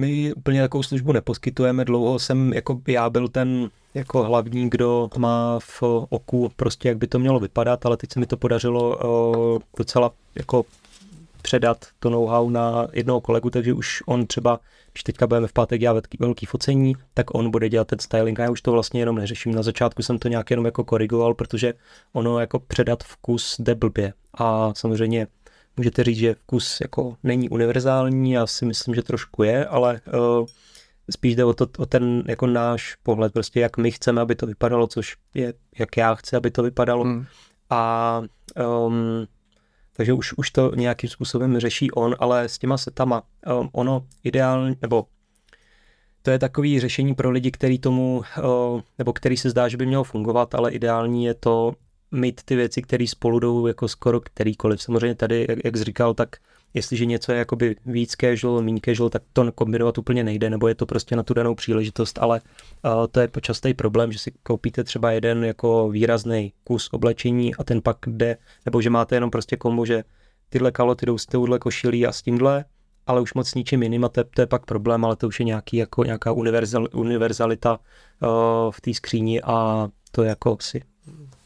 My 0.00 0.34
úplně 0.34 0.60
takovou 0.60 0.82
službu 0.82 1.12
neposkytujeme. 1.12 1.84
Dlouho 1.84 2.18
jsem, 2.18 2.52
jako 2.52 2.80
já 2.88 3.10
byl 3.10 3.28
ten 3.28 3.70
jako 3.94 4.22
hlavní, 4.22 4.70
kdo 4.70 5.10
má 5.18 5.58
v 5.58 5.82
oku 6.08 6.52
prostě, 6.56 6.88
jak 6.88 6.98
by 6.98 7.06
to 7.06 7.18
mělo 7.18 7.40
vypadat, 7.40 7.86
ale 7.86 7.96
teď 7.96 8.12
se 8.12 8.20
mi 8.20 8.26
to 8.26 8.36
podařilo 8.36 8.96
uh, 8.96 9.58
docela 9.78 10.12
jako 10.34 10.64
předat 11.42 11.86
to 11.98 12.10
know-how 12.10 12.50
na 12.50 12.88
jednoho 12.92 13.20
kolegu, 13.20 13.50
takže 13.50 13.72
už 13.72 14.02
on 14.06 14.26
třeba, 14.26 14.60
když 14.92 15.02
teďka 15.02 15.26
budeme 15.26 15.46
v 15.46 15.52
pátek 15.52 15.80
dělat 15.80 16.04
velký 16.20 16.46
focení, 16.46 16.94
tak 17.14 17.34
on 17.34 17.50
bude 17.50 17.68
dělat 17.68 17.86
ten 17.86 17.98
styling 17.98 18.40
a 18.40 18.42
já 18.42 18.50
už 18.50 18.62
to 18.62 18.72
vlastně 18.72 19.00
jenom 19.00 19.16
neřeším. 19.16 19.54
Na 19.54 19.62
začátku 19.62 20.02
jsem 20.02 20.18
to 20.18 20.28
nějak 20.28 20.50
jenom 20.50 20.64
jako 20.64 20.84
korigoval, 20.84 21.34
protože 21.34 21.74
ono 22.12 22.40
jako 22.40 22.58
předat 22.58 23.04
vkus 23.04 23.56
jde 23.58 23.74
blbě 23.74 24.12
a 24.34 24.74
samozřejmě 24.74 25.26
můžete 25.76 26.04
říct, 26.04 26.18
že 26.18 26.34
vkus 26.34 26.80
jako 26.80 27.16
není 27.22 27.48
univerzální, 27.48 28.32
já 28.32 28.46
si 28.46 28.64
myslím, 28.64 28.94
že 28.94 29.02
trošku 29.02 29.42
je, 29.42 29.66
ale 29.66 30.00
uh, 30.14 30.46
spíš 31.10 31.36
jde 31.36 31.44
o, 31.44 31.54
to, 31.54 31.66
o 31.78 31.86
ten 31.86 32.24
jako 32.28 32.46
náš 32.46 32.96
pohled, 33.02 33.32
prostě 33.32 33.60
jak 33.60 33.76
my 33.76 33.90
chceme, 33.90 34.20
aby 34.20 34.34
to 34.34 34.46
vypadalo, 34.46 34.86
což 34.86 35.16
je, 35.34 35.54
jak 35.78 35.96
já 35.96 36.14
chci, 36.14 36.36
aby 36.36 36.50
to 36.50 36.62
vypadalo. 36.62 37.04
Hmm. 37.04 37.26
A 37.70 38.22
um, 38.86 39.26
takže 39.92 40.12
už, 40.12 40.32
už 40.32 40.50
to 40.50 40.74
nějakým 40.74 41.10
způsobem 41.10 41.58
řeší 41.58 41.90
on, 41.90 42.16
ale 42.18 42.48
s 42.48 42.58
těma 42.58 42.78
setama 42.78 43.22
um, 43.60 43.68
ono 43.72 44.06
ideálně, 44.24 44.76
nebo 44.82 45.06
to 46.22 46.30
je 46.30 46.38
takový 46.38 46.80
řešení 46.80 47.14
pro 47.14 47.30
lidi, 47.30 47.50
který 47.50 47.78
tomu, 47.78 48.22
uh, 48.44 48.80
nebo 48.98 49.12
který 49.12 49.36
se 49.36 49.50
zdá, 49.50 49.68
že 49.68 49.76
by 49.76 49.86
mělo 49.86 50.04
fungovat, 50.04 50.54
ale 50.54 50.70
ideální 50.70 51.24
je 51.24 51.34
to 51.34 51.74
mít 52.12 52.40
ty 52.44 52.56
věci, 52.56 52.82
které 52.82 53.06
spolu 53.06 53.38
jdou 53.38 53.66
jako 53.66 53.88
skoro 53.88 54.20
kterýkoliv. 54.20 54.82
Samozřejmě 54.82 55.14
tady, 55.14 55.46
jak, 55.48 55.58
jak 55.64 55.76
jsi 55.76 55.84
říkal, 55.84 56.14
tak 56.14 56.36
jestliže 56.74 57.06
něco 57.06 57.32
je 57.32 57.38
jakoby 57.38 57.76
víc 57.86 58.14
casual, 58.20 58.62
méně 58.62 58.80
casual, 58.84 59.10
tak 59.10 59.22
to 59.32 59.52
kombinovat 59.52 59.98
úplně 59.98 60.24
nejde, 60.24 60.50
nebo 60.50 60.68
je 60.68 60.74
to 60.74 60.86
prostě 60.86 61.16
na 61.16 61.22
tu 61.22 61.34
danou 61.34 61.54
příležitost, 61.54 62.18
ale 62.18 62.40
uh, 62.84 63.06
to 63.10 63.20
je 63.20 63.28
častý 63.40 63.74
problém, 63.74 64.12
že 64.12 64.18
si 64.18 64.32
koupíte 64.42 64.84
třeba 64.84 65.10
jeden 65.10 65.44
jako 65.44 65.88
výrazný 65.88 66.52
kus 66.64 66.88
oblečení 66.92 67.54
a 67.54 67.64
ten 67.64 67.82
pak 67.82 67.96
jde, 68.06 68.36
nebo 68.64 68.82
že 68.82 68.90
máte 68.90 69.16
jenom 69.16 69.30
prostě 69.30 69.56
kombo, 69.56 69.86
že 69.86 70.04
tyhle 70.48 70.72
kaloty 70.72 71.06
jdou 71.06 71.18
s 71.18 71.26
touhle 71.26 71.58
košilí 71.58 72.06
a 72.06 72.12
s 72.12 72.22
tímhle, 72.22 72.64
ale 73.06 73.20
už 73.20 73.34
moc 73.34 73.48
s 73.48 73.54
ničím 73.54 73.82
jiným 73.82 74.04
a 74.04 74.08
to, 74.08 74.24
to 74.24 74.42
je 74.42 74.46
pak 74.46 74.66
problém, 74.66 75.04
ale 75.04 75.16
to 75.16 75.28
už 75.28 75.40
je 75.40 75.46
nějaký, 75.46 75.76
jako, 75.76 76.04
nějaká 76.04 76.32
univerzal, 76.32 76.88
univerzalita 76.92 77.78
uh, 77.78 78.28
v 78.70 78.80
té 78.80 78.94
skříni 78.94 79.42
a 79.42 79.88
to 80.10 80.22
je 80.22 80.28
jako 80.28 80.56
si 80.60 80.82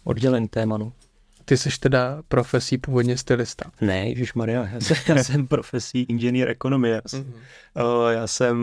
oddělený 0.05 0.49
téma. 0.49 0.79
No. 0.79 0.93
Ty 1.45 1.57
jsi 1.57 1.79
teda 1.81 2.23
profesí 2.29 2.79
původně 2.79 3.17
stylista. 3.17 3.71
Ne, 3.81 4.09
Ježíš 4.09 4.35
Maria, 4.35 4.69
já, 4.73 4.81
jsem, 4.81 5.17
já 5.17 5.25
jsem 5.25 5.47
profesí 5.49 6.03
inženýr 6.09 6.49
ekonomie. 6.49 7.01
Mm-hmm. 7.01 7.25
Uh, 7.25 8.11
já 8.11 8.27
jsem, 8.27 8.57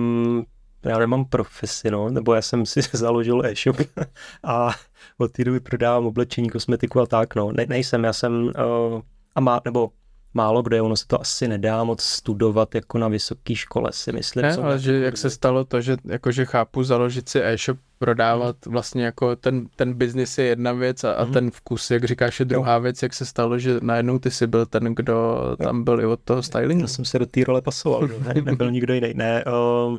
já 0.86 1.00
nemám 1.00 1.26
profesi, 1.26 1.92
no, 1.92 2.10
nebo 2.10 2.34
já 2.34 2.42
jsem 2.42 2.66
si 2.66 2.82
založil 2.94 3.46
e-shop 3.46 3.78
a 4.44 4.72
od 5.18 5.32
té 5.32 5.44
doby 5.44 5.60
prodávám 5.60 6.06
oblečení, 6.06 6.50
kosmetiku 6.50 7.00
a 7.00 7.06
tak, 7.06 7.36
no. 7.36 7.52
Ne, 7.52 7.66
nejsem, 7.70 8.04
já 8.04 8.14
jsem, 8.14 8.44
uh, 8.44 9.02
a 9.36 9.40
má, 9.40 9.62
nebo 9.66 9.92
málo 10.34 10.62
kde, 10.62 10.82
ono 10.82 10.96
se 10.96 11.08
to 11.08 11.22
asi 11.22 11.48
nedá 11.48 11.84
moc 11.84 12.02
studovat 12.02 12.76
jako 12.76 12.98
na 12.98 13.08
vysoké 13.08 13.56
škole, 13.56 13.90
si 13.92 14.12
myslím. 14.12 14.44
Ne, 14.44 14.56
ale 14.56 14.80
že 14.80 15.00
jak 15.00 15.18
se 15.18 15.30
stalo 15.30 15.66
to, 15.66 15.82
že 15.82 15.98
jakože 16.06 16.46
chápu 16.46 16.84
založit 16.84 17.30
si 17.30 17.44
e-shop, 17.44 17.78
prodávat 18.00 18.56
mm. 18.66 18.72
vlastně 18.72 19.06
jako 19.06 19.36
ten, 19.36 19.68
ten 19.76 19.94
biznis 19.94 20.38
je 20.38 20.46
jedna 20.46 20.72
věc 20.72 21.04
a, 21.04 21.08
mm. 21.08 21.16
a 21.18 21.24
mhm. 21.24 21.34
ten 21.34 21.52
vkus, 21.52 21.92
jak 21.92 22.04
říkáš, 22.04 22.40
je 22.40 22.46
druhá 22.46 22.74
jo. 22.74 22.82
věc, 22.82 23.04
jak 23.04 23.14
se 23.14 23.26
stalo, 23.26 23.60
že 23.60 23.80
najednou 23.82 24.20
ty 24.20 24.32
jsi 24.32 24.48
byl 24.48 24.66
ten, 24.66 24.96
kdo 24.96 25.14
jo. 25.14 25.56
tam 25.58 25.84
byl 25.84 26.02
i 26.02 26.06
od 26.06 26.20
toho 26.24 26.44
stylingu. 26.44 26.82
Já 26.82 26.88
jsem 26.88 27.06
se 27.06 27.20
do 27.20 27.26
té 27.26 27.44
role 27.44 27.62
pasoval, 27.62 28.08
ne, 28.08 28.42
nebyl 28.42 28.72
nikdo 28.78 28.94
jiný. 28.94 29.14
Ne, 29.16 29.44
uh, 29.46 29.98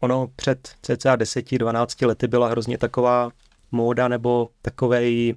ono 0.00 0.28
před 0.36 0.68
cca 0.82 1.16
10-12 1.16 2.06
lety 2.06 2.28
byla 2.28 2.48
hrozně 2.48 2.78
taková 2.78 3.30
móda 3.72 4.08
nebo 4.08 4.48
takovej 4.62 5.34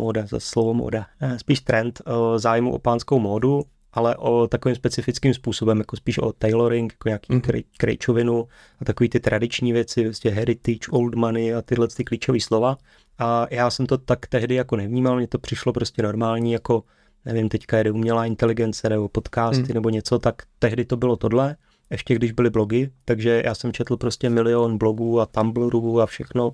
móda, 0.00 0.26
za 0.26 0.40
slovo 0.40 0.74
móda, 0.74 1.06
eh, 1.20 1.38
spíš 1.38 1.60
trend 1.60 2.02
o 2.06 2.38
zájmu 2.38 2.72
o 2.72 2.78
pánskou 2.78 3.18
módu, 3.18 3.62
ale 3.92 4.16
o 4.16 4.46
takovým 4.46 4.76
specifickým 4.76 5.34
způsobem, 5.34 5.78
jako 5.78 5.96
spíš 5.96 6.18
o 6.18 6.32
tailoring, 6.32 6.92
jako 6.92 7.08
nějaký 7.08 7.32
mm. 7.32 7.40
krej, 7.40 7.64
krejčovinu 7.76 8.48
a 8.80 8.84
takový 8.84 9.08
ty 9.08 9.20
tradiční 9.20 9.72
věci, 9.72 10.04
vlastně 10.04 10.30
heritage, 10.30 10.90
old 10.90 11.14
money 11.14 11.54
a 11.54 11.62
tyhle 11.62 11.88
ty 11.88 12.04
klíčové 12.04 12.40
slova. 12.40 12.76
A 13.18 13.46
já 13.50 13.70
jsem 13.70 13.86
to 13.86 13.98
tak 13.98 14.26
tehdy 14.26 14.54
jako 14.54 14.76
nevnímal, 14.76 15.16
mně 15.16 15.28
to 15.28 15.38
přišlo 15.38 15.72
prostě 15.72 16.02
normální, 16.02 16.52
jako 16.52 16.84
nevím, 17.24 17.48
teďka 17.48 17.78
jede 17.78 17.90
umělá 17.90 18.26
inteligence 18.26 18.88
nebo 18.88 19.08
podcasty 19.08 19.62
mm. 19.68 19.74
nebo 19.74 19.90
něco, 19.90 20.18
tak 20.18 20.42
tehdy 20.58 20.84
to 20.84 20.96
bylo 20.96 21.16
tohle, 21.16 21.56
ještě 21.90 22.14
když 22.14 22.32
byly 22.32 22.50
blogy, 22.50 22.90
takže 23.04 23.42
já 23.44 23.54
jsem 23.54 23.72
četl 23.72 23.96
prostě 23.96 24.30
milion 24.30 24.78
blogů 24.78 25.20
a 25.20 25.26
Tumblrů 25.26 26.00
a 26.00 26.06
všechno 26.06 26.52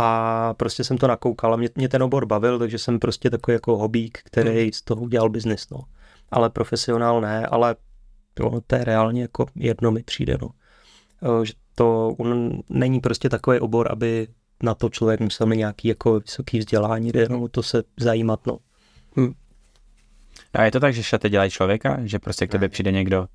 a 0.00 0.54
prostě 0.54 0.84
jsem 0.84 0.98
to 0.98 1.06
nakoukal 1.06 1.54
a 1.54 1.56
mě, 1.56 1.68
mě 1.74 1.88
ten 1.88 2.02
obor 2.02 2.26
bavil, 2.26 2.58
takže 2.58 2.78
jsem 2.78 2.98
prostě 2.98 3.30
takový 3.30 3.52
jako 3.52 3.76
hobík, 3.76 4.18
který 4.24 4.62
hmm. 4.62 4.72
z 4.72 4.82
toho 4.82 5.02
udělal 5.02 5.28
biznis, 5.28 5.70
no. 5.70 5.80
Ale 6.30 6.50
profesionál 6.50 7.20
ne, 7.20 7.46
ale 7.46 7.76
to, 8.34 8.60
to 8.66 8.76
je 8.76 8.84
reálně 8.84 9.22
jako 9.22 9.46
jedno 9.54 9.90
mi 9.90 10.02
přijde, 10.02 10.38
no. 10.42 10.50
Že 11.44 11.52
to 11.74 12.08
on 12.18 12.50
není 12.68 13.00
prostě 13.00 13.28
takový 13.28 13.60
obor, 13.60 13.92
aby 13.92 14.28
na 14.62 14.74
to 14.74 14.88
člověk 14.88 15.20
musel 15.20 15.46
mít 15.46 15.56
nějaký 15.56 15.88
jako 15.88 16.20
vysoký 16.20 16.58
vzdělání, 16.58 17.12
jde 17.12 17.20
jenom 17.20 17.48
to 17.48 17.62
se 17.62 17.82
zajímat, 17.96 18.46
no. 18.46 18.58
Hmm. 19.16 19.34
A 20.54 20.64
je 20.64 20.70
to 20.70 20.80
tak, 20.80 20.94
že 20.94 21.02
šaty 21.02 21.28
dělají 21.28 21.50
člověka? 21.50 21.98
Že 22.04 22.18
prostě 22.18 22.46
k 22.46 22.50
tobě 22.50 22.68
přijde 22.68 22.92
někdo, 22.92 23.26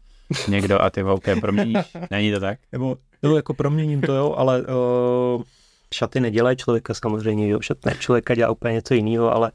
někdo 0.47 0.81
a 0.81 0.89
ty 0.89 1.01
ho 1.01 1.19
proměníš? 1.41 1.77
Není 2.11 2.31
to 2.31 2.39
tak? 2.39 2.59
Nebo, 2.71 2.97
nebo 3.23 3.35
jako 3.35 3.53
proměním 3.53 4.01
to, 4.01 4.13
jo, 4.13 4.33
ale 4.37 4.61
uh, 4.61 5.41
šaty 5.93 6.19
nedělají 6.19 6.57
člověka 6.57 6.93
samozřejmě, 6.93 7.47
jo, 7.47 7.61
šat 7.61 7.85
ne, 7.85 7.95
člověka 7.99 8.35
dělá 8.35 8.51
úplně 8.51 8.73
něco 8.73 8.93
jiného, 8.93 9.33
ale 9.33 9.51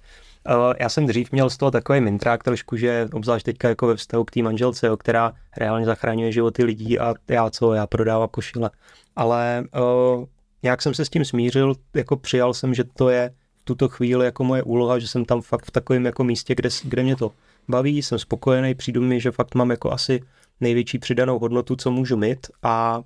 uh, 0.49 0.73
já 0.81 0.88
jsem 0.88 1.07
dřív 1.07 1.33
měl 1.33 1.51
z 1.51 1.57
toho 1.57 1.71
takový 1.71 2.01
mintrák 2.01 2.43
trošku, 2.43 2.77
že 2.77 3.09
obzvlášť 3.12 3.45
teďka 3.45 3.69
jako 3.69 3.87
ve 3.87 3.97
vztahu 3.97 4.25
k 4.25 4.31
té 4.31 4.43
manželce, 4.43 4.87
jo, 4.87 4.97
která 4.97 5.33
reálně 5.57 5.87
zachraňuje 5.87 6.33
životy 6.33 6.64
lidí 6.64 6.99
a 6.99 7.14
já 7.29 7.51
co, 7.51 7.73
já 7.73 7.87
prodávám 7.87 8.29
košile. 8.29 8.71
Ale 9.16 9.64
uh, 9.81 10.25
nějak 10.62 10.83
jsem 10.83 10.95
se 10.95 11.05
s 11.05 11.09
tím 11.09 11.25
smířil, 11.25 11.75
jako 11.95 12.16
přijal 12.16 12.55
jsem, 12.55 12.75
že 12.75 12.85
to 12.85 13.09
je 13.09 13.31
v 13.61 13.64
tuto 13.64 13.88
chvíli 13.88 14.25
jako 14.25 14.45
moje 14.45 14.62
úloha, 14.62 14.99
že 14.99 15.09
jsem 15.09 15.25
tam 15.25 15.43
fakt 15.43 15.64
v 15.66 15.71
takovém 15.71 16.07
jako 16.07 16.25
místě, 16.25 16.55
kde, 16.55 16.69
kde 16.85 17.03
mě 17.03 17.16
to 17.16 17.33
baví, 17.69 18.03
jsem 18.03 18.19
spokojený, 18.19 18.75
přijdu 18.75 19.03
mi, 19.03 19.21
že 19.21 19.31
fakt 19.31 19.55
mám 19.55 19.71
jako 19.71 19.93
asi 19.93 20.21
největší 20.61 20.99
přidanou 20.99 21.38
hodnotu, 21.38 21.77
co 21.77 21.90
můžu 21.90 22.16
mít 22.16 22.47
a 22.62 23.03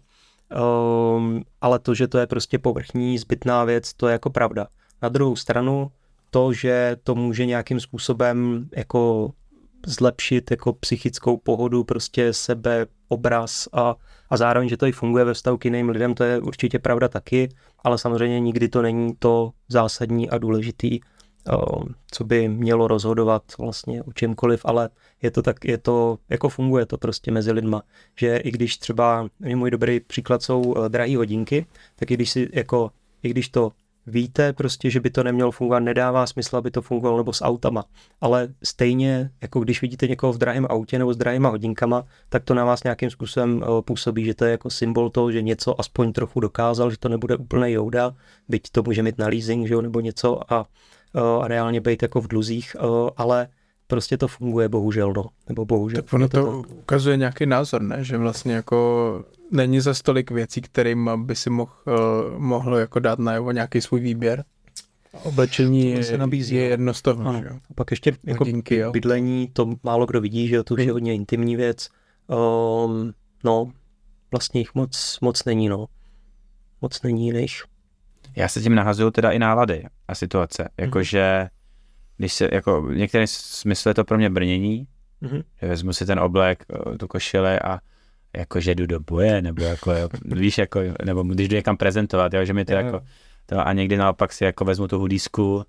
um, 0.51 1.43
ale 1.61 1.79
to, 1.79 1.95
že 1.95 2.09
to 2.09 2.19
je 2.19 2.27
prostě 2.27 2.59
povrchní, 2.59 3.19
zbytná 3.19 3.65
věc, 3.65 3.95
to 3.95 4.09
je 4.09 4.13
jako 4.13 4.31
pravda. 4.31 4.67
Na 5.03 5.09
druhou 5.09 5.37
stranu 5.37 5.91
to, 6.31 6.53
že 6.53 6.97
to 7.03 7.15
může 7.15 7.47
nějakým 7.47 7.81
způsobem 7.81 8.69
jako 8.77 9.31
zlepšit 9.87 10.51
jako 10.51 10.73
psychickou 10.73 11.37
pohodu, 11.37 11.85
prostě 11.85 12.33
sebe, 12.33 12.87
obraz 13.09 13.69
a, 13.73 13.95
a 14.31 14.37
zároveň, 14.37 14.69
že 14.69 14.77
to 14.77 14.87
i 14.87 14.93
funguje 14.93 15.25
ve 15.25 15.35
vztahu 15.35 15.57
k 15.57 15.65
jiným 15.65 15.89
lidem, 15.89 16.15
to 16.15 16.25
je 16.25 16.39
určitě 16.39 16.79
pravda 16.79 17.09
taky, 17.09 17.49
ale 17.85 17.99
samozřejmě 17.99 18.41
nikdy 18.41 18.69
to 18.69 18.83
není 18.83 19.15
to 19.19 19.51
zásadní 19.69 20.31
a 20.31 20.39
důležitý, 20.39 21.01
co 22.11 22.25
by 22.25 22.49
mělo 22.49 22.89
rozhodovat 22.89 23.43
vlastně 23.59 24.03
o 24.03 24.13
čemkoliv, 24.13 24.61
ale 24.65 24.89
je 25.23 25.31
to 25.31 25.43
tak, 25.43 25.65
je 25.65 25.79
to, 25.79 26.19
jako 26.29 26.49
funguje 26.49 26.87
to 26.87 26.99
prostě 26.99 27.31
mezi 27.31 27.53
lidma, 27.53 27.83
že 28.19 28.37
i 28.37 28.51
když 28.51 28.77
třeba, 28.77 29.29
můj 29.55 29.71
dobrý 29.71 30.01
příklad 30.01 30.43
jsou 30.43 30.75
eh, 30.77 30.89
drahé 30.89 31.17
hodinky, 31.17 31.67
tak 31.97 32.11
i 32.11 32.15
když 32.15 32.31
si 32.31 32.49
jako, 32.53 32.91
i 33.23 33.29
když 33.29 33.49
to 33.49 33.73
víte 34.07 34.53
prostě, 34.53 34.91
že 34.91 35.01
by 35.01 35.11
to 35.11 35.23
nemělo 35.23 35.51
fungovat, 35.51 35.79
nedává 35.79 36.27
smysl, 36.27 36.57
aby 36.57 36.71
to 36.71 36.83
fungovalo 36.83 37.19
nebo 37.19 37.33
s 37.33 37.45
autama. 37.45 37.85
Ale 38.21 38.49
stejně, 38.65 39.31
jako 39.43 39.61
když 39.61 39.83
vidíte 39.83 40.07
někoho 40.09 40.33
v 40.33 40.39
drahém 40.39 40.67
autě 40.71 40.99
nebo 40.99 41.15
s 41.15 41.17
drahýma 41.17 41.49
hodinkama, 41.49 42.05
tak 42.29 42.45
to 42.45 42.55
na 42.55 42.65
vás 42.65 42.85
nějakým 42.85 43.11
způsobem 43.11 43.63
eh, 43.63 43.83
působí, 43.83 44.25
že 44.25 44.35
to 44.35 44.45
je 44.45 44.51
jako 44.51 44.71
symbol 44.71 45.11
toho, 45.11 45.33
že 45.33 45.43
něco 45.43 45.81
aspoň 45.81 46.13
trochu 46.13 46.41
dokázal, 46.41 46.91
že 46.91 46.99
to 46.99 47.09
nebude 47.09 47.37
úplný 47.37 47.73
jouda, 47.73 48.17
byť 48.49 48.71
to 48.73 48.83
může 48.83 49.03
mít 49.03 49.19
na 49.19 49.27
leasing, 49.27 49.69
že 49.69 49.75
jo, 49.75 49.83
nebo 49.83 50.01
něco 50.01 50.53
a 50.53 50.67
a 51.43 51.49
reálně 51.49 51.81
být 51.81 52.03
jako 52.03 52.21
v 52.21 52.29
dluzích, 52.29 52.77
ale 53.17 53.49
prostě 53.87 54.17
to 54.17 54.29
funguje, 54.29 54.69
bohužel, 54.69 55.13
no. 55.17 55.25
Nebo 55.49 55.65
bohužel. 55.65 56.03
Tak 56.03 56.13
ono 56.13 56.29
to, 56.29 56.45
to 56.45 56.63
ukazuje 56.69 57.17
nějaký 57.17 57.47
názor, 57.47 57.83
ne? 57.83 58.05
Že 58.05 58.19
vlastně 58.19 58.55
jako 58.55 59.25
není 59.51 59.81
za 59.81 59.95
stolik 59.95 60.31
věcí, 60.31 60.61
kterým 60.61 61.11
by 61.17 61.37
si 61.37 61.51
mohl, 61.51 61.73
uh, 61.87 62.39
mohl 62.39 62.77
jako 62.77 62.99
dát 62.99 63.19
najevo 63.19 63.53
nějaký 63.53 63.81
svůj 63.81 64.01
výběr. 64.01 64.45
Oblečení 65.23 65.97
To 65.97 66.03
se 66.03 66.19
nabízí, 66.19 66.55
je 66.55 66.65
jo. 66.65 66.71
jedno 66.71 66.95
z 66.95 67.03
toho, 67.03 67.29
Ano. 67.29 67.43
že? 67.43 67.49
A 67.49 67.75
pak 67.75 67.91
ještě 67.91 68.17
jako 68.25 68.45
Hodinky, 68.45 68.77
jo. 68.77 68.93
bydlení, 68.93 69.51
to 69.53 69.75
málo 69.83 70.07
kdo 70.07 70.21
vidí, 70.21 70.49
že 70.49 70.63
to 70.63 70.75
už 70.75 70.81
je 70.81 70.93
hodně 70.93 71.15
intimní 71.15 71.57
věc. 71.57 71.89
Um, 72.87 73.13
no, 73.45 73.73
vlastně 74.31 74.61
jich 74.61 74.75
moc, 74.75 75.19
moc 75.21 75.45
není, 75.45 75.69
no. 75.69 75.87
Moc 76.83 77.03
není 77.03 77.27
jiných. 77.27 77.63
Já 78.37 78.49
se 78.49 78.61
tím 78.61 78.75
nahazuju 78.75 79.11
teda 79.11 79.31
i 79.31 79.39
nálady 79.39 79.85
a 80.09 80.15
situace. 80.15 80.69
Jakože, 80.79 81.49
když 82.17 82.33
se, 82.33 82.49
jako 82.53 82.83
v 82.83 82.95
některém 82.97 83.27
smyslu 83.27 83.89
je 83.89 83.95
to 83.95 84.05
pro 84.05 84.17
mě 84.19 84.31
brnění, 84.31 84.87
Mhm. 85.21 85.43
že 85.63 85.69
vezmu 85.69 85.93
si 85.93 86.07
ten 86.07 86.19
oblek, 86.21 86.65
eh, 86.95 86.99
tu 86.99 87.07
košile 87.09 87.59
a 87.59 87.79
jakože 88.37 88.75
jdu 88.75 88.87
do 88.87 89.01
boje, 89.01 89.43
nebo 89.43 89.63
jako, 89.65 89.93
víš, 90.25 90.59
jako, 90.59 90.81
nebo 91.05 91.23
když 91.23 91.49
jdu 91.49 91.55
někam 91.57 91.77
prezentovat, 91.77 92.35
jo, 92.35 92.45
že 92.45 92.53
mi 92.53 92.65
to 92.65 92.73
Jo, 92.73 92.79
jako, 92.79 93.01
to 93.47 93.67
a 93.67 93.73
někdy 93.73 93.97
naopak 93.97 94.33
si 94.33 94.45
jako 94.45 94.65
vezmu 94.65 94.89
tu 94.89 94.99
hudísku 94.99 95.65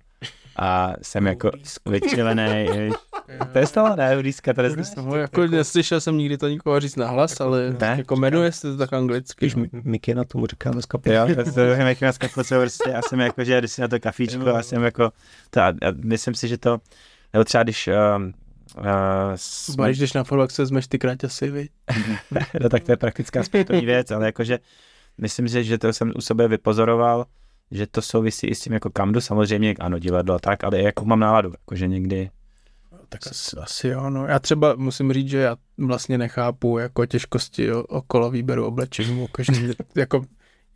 a 0.56 0.92
jsem 1.02 1.26
jako 1.26 1.50
vyčilený. 1.86 2.66
To 3.52 3.58
je 3.58 3.66
z 3.66 3.70
toho, 3.70 3.96
ne, 3.96 4.22
to 4.54 4.62
je 4.62 4.70
z 4.70 4.94
No, 4.96 5.16
jako 5.16 5.46
neslyšel 5.46 6.00
jsem 6.00 6.18
nikdy 6.18 6.38
to 6.38 6.48
nikoho 6.48 6.80
říct 6.80 6.96
nahlas, 6.96 7.40
ale 7.40 7.76
Ne? 7.80 7.94
jako 7.98 8.16
jmenuje 8.16 8.52
se 8.52 8.72
to 8.72 8.76
tak 8.76 8.92
anglicky. 8.92 9.46
Když 9.46 9.54
no. 9.54 9.64
Mikina 9.72 10.24
tomu 10.24 10.46
říká 10.46 10.70
dneska 10.70 10.98
Jo, 11.04 11.26
to 11.54 11.60
je 11.60 11.78
jak 11.78 12.00
na 12.00 12.12
prostě 12.30 12.90
já 12.90 13.02
jsem 13.02 13.20
jako, 13.20 13.44
že 13.44 13.60
jdu 13.60 13.68
si 13.68 13.80
na 13.80 13.88
to 13.88 14.00
kafíčko 14.00 14.48
a 14.48 14.62
jsem 14.62 14.82
jako, 14.82 15.12
to, 15.50 15.60
a, 15.60 15.68
a 15.68 15.92
myslím 16.04 16.34
si, 16.34 16.48
že 16.48 16.58
to, 16.58 16.78
nebo 17.32 17.44
třeba 17.44 17.62
když 17.62 17.88
um, 18.16 18.32
uh, 18.78 18.84
jsme, 19.36 19.86
Když 19.86 19.98
jdeš 19.98 20.12
na 20.12 20.24
fotbal, 20.24 20.48
se 20.48 20.62
vezmeš 20.62 20.86
ty 20.86 20.98
kraťasy, 20.98 21.50
viď? 21.50 21.70
no, 22.60 22.68
tak 22.68 22.84
to 22.84 22.92
je 22.92 22.96
praktická 22.96 23.42
sportovní 23.42 23.86
věc, 23.86 24.10
ale 24.10 24.26
jakože 24.26 24.58
myslím 25.18 25.48
si, 25.48 25.64
že 25.64 25.78
to 25.78 25.92
jsem 25.92 26.12
u 26.16 26.20
sebe 26.20 26.48
vypozoroval, 26.48 27.26
že 27.70 27.86
to 27.86 28.02
souvisí 28.02 28.46
i 28.46 28.54
s 28.54 28.60
tím 28.60 28.72
jako 28.72 28.90
kam 28.90 29.12
jdu, 29.12 29.20
samozřejmě, 29.20 29.74
ano, 29.80 29.98
divadlo 29.98 30.34
a 30.34 30.38
tak, 30.38 30.64
ale 30.64 30.78
i 30.78 30.84
jako 30.84 31.04
mám 31.04 31.20
náladu, 31.20 31.50
jakože 31.50 31.86
někdy, 31.86 32.30
Tak 33.08 33.26
asi, 33.26 33.56
asi 33.56 33.88
jo, 33.88 34.10
no. 34.10 34.26
Já 34.26 34.38
třeba 34.38 34.74
musím 34.76 35.12
říct, 35.12 35.28
že 35.28 35.38
já 35.38 35.56
vlastně 35.78 36.18
nechápu 36.18 36.78
jako 36.78 37.06
těžkosti 37.06 37.72
okolo 37.72 38.30
výběru 38.30 38.66
oblečení. 38.66 39.20
Jako, 39.20 39.42
jako, 39.94 40.24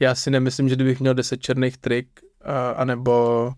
já 0.00 0.14
si 0.14 0.30
nemyslím, 0.30 0.68
že 0.68 0.74
kdybych 0.74 1.00
měl 1.00 1.14
10 1.14 1.36
černých 1.42 1.76
trik, 1.76 2.08
a, 2.44 2.70
anebo 2.70 3.52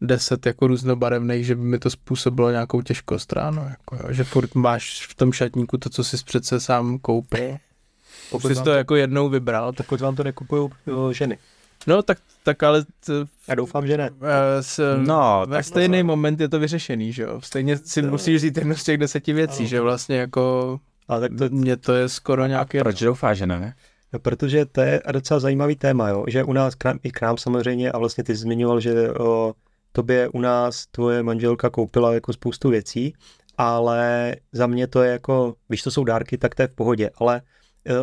10 0.00 0.46
jako 0.46 0.66
různobarevných, 0.66 1.46
že 1.46 1.54
by 1.54 1.62
mi 1.62 1.78
to 1.78 1.90
způsobilo 1.90 2.50
nějakou 2.50 2.82
těžkost 2.82 3.32
ráno. 3.32 3.66
Jako, 3.70 3.96
jo. 3.96 4.12
Že 4.12 4.24
furt 4.24 4.54
máš 4.54 5.06
v 5.06 5.14
tom 5.14 5.32
šatníku 5.32 5.78
to, 5.78 5.90
co 5.90 6.04
jsi 6.04 6.16
přece 6.24 6.60
sám 6.60 6.98
koupil. 6.98 7.56
Pokud 8.30 8.48
jsi 8.48 8.54
to 8.54 8.62
to- 8.62 8.70
jako 8.70 8.96
jednou 8.96 9.28
vybral. 9.28 9.72
Tak, 9.72 9.86
Pokud 9.86 10.00
vám 10.00 10.16
to 10.16 10.24
nekupují 10.24 10.70
ženy. 11.12 11.38
No 11.86 12.02
tak, 12.02 12.18
tak 12.42 12.62
ale 12.62 12.84
t, 12.84 13.12
Já 13.48 13.54
doufám, 13.54 13.86
že 13.86 13.96
ne. 13.96 14.10
eh, 14.22 14.62
s, 14.62 14.96
no, 15.06 15.44
ve 15.46 15.56
tak 15.56 15.64
stejný 15.64 16.02
moment 16.02 16.40
je 16.40 16.48
to 16.48 16.58
vyřešený, 16.58 17.12
že 17.12 17.22
jo? 17.22 17.40
Stejně 17.40 17.76
si 17.76 18.02
musíš 18.02 18.36
vzít 18.36 18.56
jednu 18.56 18.74
z 18.74 18.84
těch 18.84 18.98
deseti 18.98 19.32
věcí, 19.32 19.58
Ano. 19.58 19.66
že 19.68 19.80
vlastně 19.80 20.16
jako 20.16 20.78
Ale 21.08 21.20
tak 21.20 21.30
to, 21.38 21.44
mně 21.50 21.76
to 21.76 21.94
je 21.94 22.08
skoro 22.08 22.46
nějaký... 22.46 22.78
proč 22.78 23.00
doufáš, 23.02 23.38
že 23.38 23.46
ne? 23.46 23.74
No, 24.12 24.18
protože 24.18 24.66
to 24.66 24.80
je 24.80 25.02
docela 25.12 25.40
zajímavý 25.40 25.76
téma, 25.76 26.08
jo? 26.08 26.24
že 26.28 26.44
u 26.44 26.52
nás, 26.52 26.74
k 26.74 26.84
nám, 26.84 26.98
i 27.02 27.10
k 27.10 27.20
nám 27.22 27.36
samozřejmě, 27.38 27.92
a 27.92 27.98
vlastně 27.98 28.24
ty 28.24 28.34
zmiňoval, 28.34 28.80
že 28.80 29.10
o, 29.12 29.54
tobě 29.92 30.28
u 30.28 30.40
nás 30.40 30.86
tvoje 30.86 31.22
manželka 31.22 31.70
koupila 31.70 32.14
jako 32.14 32.32
spoustu 32.32 32.68
věcí, 32.70 33.14
ale 33.58 34.36
za 34.52 34.66
mě 34.66 34.86
to 34.86 35.02
je 35.02 35.12
jako, 35.12 35.54
když 35.68 35.82
to 35.82 35.90
jsou 35.90 36.04
dárky, 36.04 36.38
tak 36.38 36.54
to 36.54 36.62
je 36.62 36.68
v 36.68 36.74
pohodě, 36.74 37.10
ale 37.16 37.42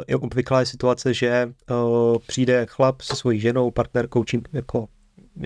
je 0.08 0.16
obvyklá 0.16 0.60
je 0.60 0.66
situace, 0.66 1.14
že 1.14 1.54
o, 1.72 2.20
přijde 2.28 2.66
chlap 2.70 3.02
se 3.02 3.16
svojí 3.16 3.40
ženou, 3.40 3.72
partnerkou, 3.72 4.24
čím 4.24 4.42
jako 4.54 4.88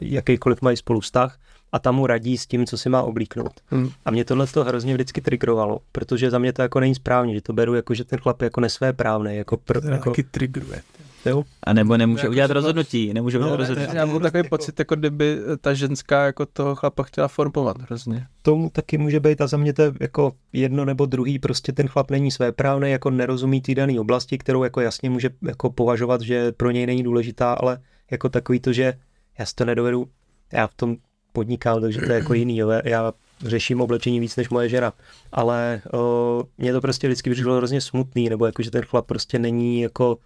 jakýkoliv 0.02 0.62
mají 0.62 0.78
spolu 0.78 1.00
vztah 1.00 1.40
a 1.72 1.80
tam 1.80 1.96
mu 1.96 2.08
radí 2.08 2.38
s 2.38 2.48
tím, 2.48 2.66
co 2.66 2.78
si 2.78 2.90
má 2.90 3.02
oblíknout. 3.02 3.54
Hmm. 3.68 3.90
A 4.06 4.12
mě 4.12 4.26
tohle 4.26 4.48
to 4.48 4.64
hrozně 4.64 4.94
vždycky 4.94 5.22
trigrovalo, 5.22 5.80
protože 5.92 6.32
za 6.32 6.40
mě 6.40 6.54
to 6.54 6.62
jako 6.62 6.80
není 6.80 6.96
správně, 6.96 7.34
že 7.34 7.42
to 7.42 7.54
beru 7.54 7.74
jako, 7.74 7.94
že 7.94 8.04
ten 8.04 8.20
chlap 8.20 8.42
je 8.42 8.46
jako 8.46 8.62
nesvéprávný, 8.62 9.36
jako, 9.36 9.58
pr, 9.58 9.82
To 9.82 9.88
jako 9.88 10.10
taky 10.10 10.24
triggeruje. 10.24 10.82
Jo, 11.26 11.44
A 11.64 11.74
nebo 11.74 11.98
nemůže 11.98 12.22
Jako, 12.22 12.32
udělat 12.32 12.48
to- 12.48 12.54
rozhodnutí, 12.54 13.14
nemůže 13.14 13.38
udělat 13.38 13.52
No, 13.52 13.58
rozhodnutí. 13.58 13.96
Já 13.96 14.06
mám 14.06 14.20
takový 14.22 14.50
pocit, 14.50 14.80
jako 14.80 14.96
kdyby 14.96 15.38
ta 15.62 15.74
ženská 15.74 16.26
jako 16.26 16.46
toho 16.46 16.76
chlapa 16.76 17.04
chtěla 17.04 17.28
formovat 17.28 17.82
hrozně. 17.82 18.28
tomu 18.42 18.70
taky 18.70 18.98
může 18.98 19.20
být 19.20 19.42
a 19.42 19.48
za 19.48 19.58
mě 19.58 19.74
to 19.74 19.82
je 19.82 19.92
jako 20.00 20.32
jedno 20.54 20.86
nebo 20.86 21.06
druhý, 21.06 21.40
prostě 21.40 21.72
ten 21.72 21.88
chlap 21.88 22.12
není 22.12 22.32
svéprávný, 22.32 22.92
jako 22.92 23.10
nerozumí 23.10 23.62
té 23.62 23.76
dané 23.76 24.00
oblasti, 24.00 24.38
kterou 24.38 24.64
jako 24.64 24.82
jasně 24.82 25.10
může 25.10 25.30
jako 25.42 25.70
považovat, 25.70 26.22
že 26.22 26.52
pro 26.52 26.72
něj 26.72 26.86
není 26.86 27.04
důležitá, 27.04 27.54
ale 27.54 27.78
jako 28.12 28.30
takový 28.30 28.60
to, 28.60 28.74
že 28.74 28.94
já 29.40 29.46
si 29.46 29.56
to 29.56 29.66
nedovedu, 29.66 30.08
já 30.54 30.68
v 30.68 30.74
tom 30.74 30.96
podnikám, 31.34 31.82
takže 31.82 32.00
to 32.00 32.12
je 32.12 32.18
jako 32.20 32.34
jiný, 32.34 32.58
jo. 32.58 32.70
já 32.84 33.14
řeším 33.46 33.82
oblečení 33.82 34.20
víc 34.20 34.36
než 34.36 34.50
moje 34.50 34.70
žena, 34.70 34.94
ale 35.32 35.82
o, 35.94 36.44
mě 36.58 36.74
to 36.74 36.82
prostě 36.82 37.08
vždycky 37.08 37.30
přišlo 37.32 37.58
hrozně 37.58 37.82
smutný, 37.82 38.30
nebo 38.30 38.46
jako, 38.46 38.64
že 38.64 38.72
ten 38.72 38.82
chlap 38.82 39.06
prostě 39.06 39.40
není 39.40 39.82
jako 39.82 40.18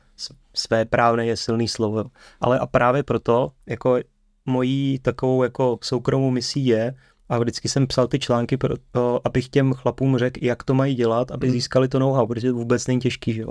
své 0.53 0.85
právné 0.85 1.25
je 1.25 1.37
silný 1.37 1.67
slovo, 1.67 2.03
ale 2.41 2.59
a 2.59 2.65
právě 2.67 3.03
proto, 3.03 3.51
jako 3.65 3.99
mojí 4.45 4.99
takovou 4.99 5.43
jako 5.43 5.79
soukromou 5.81 6.31
misí 6.31 6.65
je, 6.65 6.93
a 7.29 7.39
vždycky 7.39 7.69
jsem 7.69 7.87
psal 7.87 8.07
ty 8.07 8.19
články, 8.19 8.57
pro, 8.57 8.75
o, 8.95 9.19
abych 9.23 9.49
těm 9.49 9.73
chlapům 9.73 10.17
řekl, 10.17 10.39
jak 10.45 10.63
to 10.63 10.73
mají 10.73 10.95
dělat, 10.95 11.31
aby 11.31 11.47
Hmm. 11.47 11.53
získali 11.53 11.87
to 11.87 11.99
know-how, 11.99 12.27
protože 12.27 12.49
to 12.51 12.57
vůbec 12.57 12.87
není 12.87 12.99
těžký, 12.99 13.33
že 13.33 13.41
jo. 13.41 13.49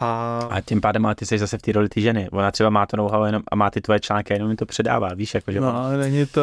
A, 0.00 0.38
A 0.50 0.60
tím 0.60 0.80
pádem 0.80 1.06
ale 1.06 1.14
ty 1.14 1.26
jsi 1.26 1.38
zase 1.38 1.58
v 1.58 1.62
té 1.62 1.72
roli 1.72 1.88
ty 1.88 2.00
ženy. 2.00 2.28
Ona 2.30 2.50
třeba 2.50 2.70
má 2.70 2.86
to 2.86 2.96
know-how 2.96 3.24
jenom 3.24 3.42
a 3.50 3.56
má 3.56 3.70
ty 3.70 3.80
tvoje 3.80 4.00
články 4.00 4.32
a 4.32 4.36
jenom 4.36 4.48
mi 4.48 4.56
to 4.56 4.66
předává, 4.66 5.14
víš, 5.14 5.34
jako, 5.34 5.52
že 5.52 5.60
No, 5.60 5.76
ale 5.76 5.96
není 5.96 6.26
to... 6.26 6.42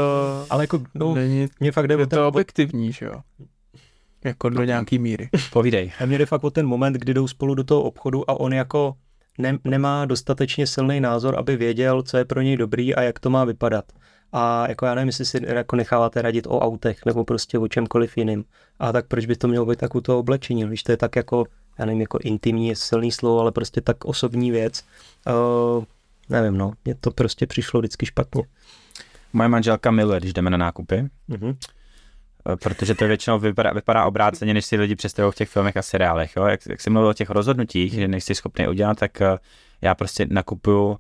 ale 0.49 0.63
jako, 0.63 0.81
no, 0.95 1.15
není, 1.15 1.47
mě 1.59 1.71
fakt 1.71 1.87
jde 1.87 1.95
o 1.95 1.99
je 1.99 2.07
ten, 2.07 2.19
to 2.19 2.27
objektivní, 2.27 2.91
že 2.91 3.05
jo? 3.05 3.21
Jako 4.23 4.49
do 4.49 4.63
nějaký 4.63 4.99
míry. 4.99 5.29
povídej. 5.53 5.91
a 5.99 6.05
mě 6.05 6.17
jde 6.17 6.25
fakt 6.25 6.43
o 6.43 6.49
ten 6.49 6.67
moment, 6.67 6.93
kdy 6.93 7.13
jdou 7.13 7.27
spolu 7.27 7.55
do 7.55 7.63
toho 7.63 7.81
obchodu 7.81 8.29
a 8.29 8.39
on 8.39 8.53
jako 8.53 8.93
ne, 9.37 9.57
nemá 9.63 10.05
dostatečně 10.05 10.67
silný 10.67 10.99
názor, 10.99 11.39
aby 11.39 11.55
věděl, 11.55 12.03
co 12.03 12.17
je 12.17 12.25
pro 12.25 12.41
něj 12.41 12.57
dobrý 12.57 12.95
a 12.95 13.01
jak 13.01 13.19
to 13.19 13.29
má 13.29 13.45
vypadat. 13.45 13.85
a 14.33 14.67
jako 14.69 14.85
já 14.85 14.95
nevím, 14.95 15.07
jestli 15.07 15.25
si 15.25 15.39
jako 15.47 15.75
necháváte 15.75 16.21
radit 16.21 16.47
o 16.47 16.59
autech 16.59 17.05
nebo 17.05 17.23
prostě 17.25 17.59
o 17.59 17.67
čemkoliv 17.67 18.17
jiným. 18.17 18.45
A 18.79 18.91
tak 18.91 19.07
proč 19.07 19.25
by 19.25 19.35
to 19.35 19.47
mělo 19.47 19.65
být 19.65 19.79
tak 19.79 19.95
u 19.95 20.01
toho 20.01 20.19
oblečení, 20.19 20.63
když 20.63 20.83
to 20.83 20.91
je 20.91 20.97
tak 20.97 21.15
jako, 21.15 21.45
já 21.79 21.85
nevím, 21.85 22.01
jako 22.01 22.19
intimní 22.23 22.67
je 22.67 22.75
silný 22.75 23.11
slovo, 23.11 23.39
ale 23.39 23.51
prostě 23.51 23.81
tak 23.81 24.05
osobní 24.05 24.51
věc. 24.51 24.83
Uh, 25.77 25.83
nevím, 26.29 26.57
no, 26.57 26.71
mně 26.85 26.95
to 26.95 27.11
prostě 27.11 27.47
přišlo 27.47 27.79
vždycky 27.79 28.05
špatně. 28.05 28.43
Moje 29.33 29.49
manželka 29.49 29.91
miluje, 29.91 30.19
když 30.19 30.33
jdeme 30.33 30.49
na 30.49 30.57
nákupy, 30.57 31.09
Mhm. 31.27 31.55
eh, 32.53 32.55
protože 32.55 32.95
to 32.95 33.07
většinou 33.07 33.39
vypadá, 33.39 33.71
vypadá 33.71 34.05
obráceně, 34.05 34.53
než 34.53 34.65
si 34.65 34.75
lidi 34.77 34.95
představují 34.95 35.31
v 35.31 35.35
těch 35.35 35.49
filmech 35.49 35.77
a 35.77 35.81
seriálech. 35.81 36.35
Jo? 36.35 36.45
Jak, 36.45 36.59
jak 36.69 36.81
jsi 36.81 36.89
mluvil 36.89 37.09
o 37.09 37.13
těch 37.13 37.29
rozhodnutích, 37.29 37.93
že 37.93 38.07
nejsi 38.07 38.35
schopný 38.35 38.67
udělat, 38.67 38.97
tak 38.99 39.21
eh, 39.21 39.37
já 39.81 39.95
prostě 39.95 40.25
nakupuju 40.29 40.97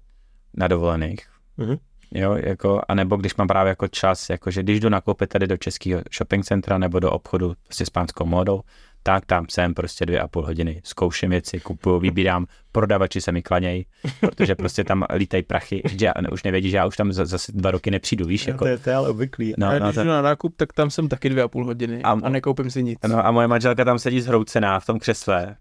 na 0.53 0.67
dovolených. 0.67 1.27
Mhm. 1.57 1.75
Jo, 2.11 2.33
jako, 2.35 2.81
a 2.87 2.93
nebo 2.95 3.15
když 3.15 3.35
mám 3.35 3.47
právě 3.47 3.69
jako 3.69 3.87
čas, 3.87 4.29
jakože 4.29 4.63
když 4.63 4.79
jdu 4.79 4.89
nakoupit 4.89 5.29
tady 5.29 5.47
do 5.47 5.57
českého 5.57 6.01
shopping 6.17 6.45
centra 6.45 6.77
nebo 6.77 6.99
do 6.99 7.11
obchodu 7.11 7.53
prostě 7.63 7.85
s 7.85 7.89
pánskou 7.89 8.25
módou, 8.25 8.61
tak 9.03 9.25
tam 9.25 9.45
jsem 9.49 9.73
prostě 9.73 10.05
dvě 10.05 10.19
a 10.19 10.27
půl 10.27 10.45
hodiny, 10.45 10.81
zkouším 10.83 11.29
věci, 11.29 11.59
kupuju, 11.59 11.99
vybírám, 11.99 12.45
prodavači 12.71 13.21
se 13.21 13.31
mi 13.31 13.41
klanějí, 13.41 13.85
protože 14.19 14.55
prostě 14.55 14.83
tam 14.83 15.05
lítají 15.15 15.43
prachy, 15.43 15.81
že 15.89 16.05
já 16.05 16.13
už 16.31 16.43
nevědí, 16.43 16.69
že 16.69 16.77
já 16.77 16.85
už 16.85 16.97
tam 16.97 17.13
za- 17.13 17.25
zase 17.25 17.51
dva 17.55 17.71
roky 17.71 17.91
nepřijdu, 17.91 18.25
víš, 18.25 18.47
jako, 18.47 18.59
To, 18.59 18.67
je, 18.67 18.77
to 18.77 18.89
je 18.89 18.95
ale 18.95 19.09
obvyklý. 19.09 19.53
no, 19.57 19.67
a 19.67 19.79
no, 19.79 19.85
když 19.85 19.95
to, 19.95 20.03
jdu 20.03 20.09
na 20.09 20.21
nákup, 20.21 20.53
tak 20.57 20.73
tam 20.73 20.89
jsem 20.89 21.09
taky 21.09 21.29
dvě 21.29 21.43
a 21.43 21.47
půl 21.47 21.65
hodiny 21.65 22.01
A- 22.03 22.09
a, 22.11 22.19
a 22.23 22.29
nekoupím 22.29 22.71
si 22.71 22.83
nic. 22.83 22.99
no 23.07 23.25
a 23.25 23.31
moje 23.31 23.47
manželka 23.47 23.85
tam 23.85 23.99
sedí 23.99 24.21
zhroucená 24.21 24.79
v 24.79 24.85
tom 24.85 24.99
křesle, 24.99 25.55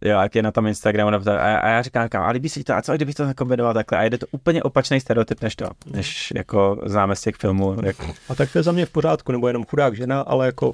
jo, 0.00 0.18
a 0.18 0.28
je 0.34 0.42
na 0.42 0.52
tom 0.52 0.66
Instagramu, 0.66 1.10
a, 1.10 1.56
a 1.58 1.68
já 1.68 1.82
říkám, 1.82 2.04
říkám, 2.04 2.22
a 2.22 2.30
líbí 2.30 2.48
se 2.48 2.60
jí 2.60 2.64
to, 2.64 2.74
a 2.74 2.82
co 2.82 2.92
kdybych 2.92 3.14
to 3.14 3.24
nakombinoval 3.24 3.74
takhle, 3.74 3.98
a 3.98 4.04
jde 4.04 4.18
to 4.18 4.26
úplně 4.30 4.62
opačný 4.62 5.00
stereotyp, 5.00 5.42
než 5.42 5.56
to, 5.56 5.66
než 5.86 6.32
jako 6.36 6.80
známe 6.86 7.16
z 7.16 7.20
těch 7.20 7.36
filmů, 7.36 7.76
jako, 7.84 8.06
A 8.28 8.34
tak 8.34 8.52
to 8.52 8.58
je 8.58 8.62
za 8.62 8.72
mě 8.72 8.86
v 8.86 8.90
pořádku, 8.90 9.32
nebo 9.32 9.46
jenom 9.46 9.64
chudák 9.64 9.96
žena, 9.96 10.20
ale 10.20 10.46
jako 10.46 10.72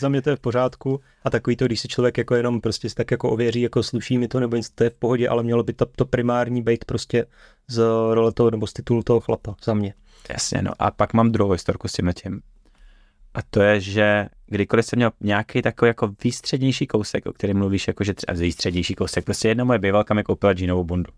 za 0.00 0.08
mě 0.08 0.22
to 0.22 0.30
je 0.30 0.36
v 0.36 0.40
pořádku. 0.40 1.00
A 1.24 1.30
takový 1.30 1.56
to, 1.56 1.66
když 1.66 1.80
se 1.80 1.88
člověk 1.88 2.18
jako 2.18 2.34
jenom 2.34 2.60
prostě 2.60 2.88
tak 2.94 3.10
jako 3.10 3.30
ověří, 3.30 3.60
jako 3.60 3.82
sluší 3.82 4.18
mi 4.18 4.28
to, 4.28 4.40
nebo 4.40 4.56
něco, 4.56 4.70
to 4.74 4.84
je 4.84 4.90
v 4.90 4.94
pohodě, 4.94 5.28
ale 5.28 5.42
mělo 5.42 5.62
by 5.62 5.72
to, 5.72 5.86
to 5.86 6.04
primární 6.04 6.62
být 6.62 6.84
prostě 6.84 7.26
z 7.68 7.78
role 8.10 8.32
toho, 8.32 8.50
nebo 8.50 8.66
z 8.66 8.72
titulu 8.72 9.02
toho 9.02 9.20
chlapa, 9.20 9.54
za 9.64 9.74
mě. 9.74 9.94
Jasně, 10.30 10.62
no 10.62 10.72
a 10.78 10.90
pak 10.90 11.12
mám 11.12 11.32
druhou 11.32 11.52
historku 11.52 11.88
s 11.88 11.92
tím 11.92 12.12
tím. 12.22 12.40
A 13.34 13.42
to 13.50 13.62
je, 13.62 13.80
že 13.80 14.26
kdykoliv 14.46 14.86
jsem 14.86 14.96
měl 14.96 15.10
nějaký 15.20 15.62
takový 15.62 15.88
jako 15.88 16.14
výstřednější 16.24 16.86
kousek, 16.86 17.26
o 17.26 17.32
kterém 17.32 17.58
mluvíš, 17.58 17.88
jako 17.88 18.04
že 18.04 18.14
třeba 18.14 18.38
výstřednější 18.38 18.94
kousek, 18.94 19.24
prostě 19.24 19.48
jedna 19.48 19.64
moje 19.64 19.78
bývalka 19.78 20.14
mi 20.14 20.22
koupila 20.24 20.52
džínovou 20.52 20.84
bundu. 20.84 21.12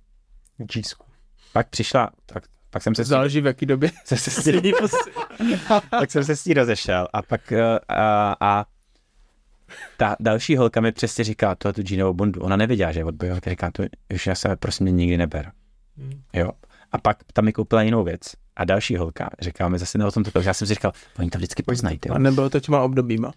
Džísku. 0.62 1.06
Pak 1.52 1.68
přišla, 1.68 2.10
tak, 2.26 2.44
pak 2.70 2.82
jsem 2.82 2.94
se 2.94 3.04
Záleží 3.04 3.40
v 3.40 3.46
jaký 3.46 3.66
době. 3.66 3.90
se, 4.04 4.16
se, 4.16 4.30
s 4.30 4.46
ní, 4.46 4.72
tak 5.90 6.10
jsem 6.10 6.24
se 6.24 6.36
s 6.36 6.44
ní 6.44 6.54
rozešel 6.54 7.08
a 7.12 7.22
pak 7.22 7.52
eh, 7.52 7.78
a, 7.88 8.36
a 8.40 8.64
ta 9.96 10.16
další 10.20 10.56
holka 10.56 10.80
mi 10.80 10.92
přesně 10.92 11.24
říká, 11.24 11.54
tohle 11.54 11.72
tu 11.72 11.82
džínovou 11.82 12.12
bundu, 12.12 12.40
ona 12.40 12.56
nevěděla, 12.56 12.92
že 12.92 13.00
je 13.00 13.04
od 13.04 13.14
bývalky, 13.14 13.50
říká, 13.50 13.70
to, 13.70 13.82
už 14.14 14.26
já 14.26 14.34
se 14.34 14.56
prosím 14.56 14.84
mě 14.84 14.92
nikdy 14.92 15.16
neber. 15.16 15.52
Jo. 16.32 16.50
A 16.92 16.98
pak 16.98 17.16
tam 17.32 17.44
mi 17.44 17.52
koupila 17.52 17.82
jinou 17.82 18.04
věc. 18.04 18.20
A 18.56 18.64
další 18.64 18.96
holka 18.96 19.30
říkala 19.40 19.70
mi 19.70 19.78
zase 19.78 20.04
o 20.04 20.10
tom 20.10 20.24
to, 20.24 20.40
já 20.40 20.54
jsem 20.54 20.66
si 20.66 20.74
říkal, 20.74 20.92
oni 21.18 21.30
to 21.30 21.38
vždycky 21.38 21.62
poznají, 21.62 21.98
ty. 21.98 22.08
A 22.08 22.18
nebylo 22.18 22.50
to 22.50 22.60
těma 22.60 22.80
obdobíma. 22.80 23.32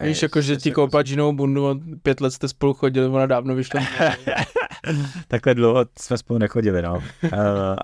Víš, 0.00 0.22
jako, 0.22 0.40
že 0.40 0.56
ti 0.56 0.72
koupá 0.72 1.02
džinovou 1.02 1.32
bundu 1.32 1.68
a 1.68 1.78
pět 2.02 2.20
let 2.20 2.30
jste 2.30 2.48
spolu 2.48 2.74
chodili, 2.74 3.06
ona 3.06 3.26
dávno 3.26 3.54
vyšla. 3.54 3.80
Takhle 5.28 5.54
dlouho 5.54 5.84
jsme 6.00 6.18
spolu 6.18 6.38
nechodili, 6.38 6.82
no. 6.82 6.94
uh, 6.94 7.30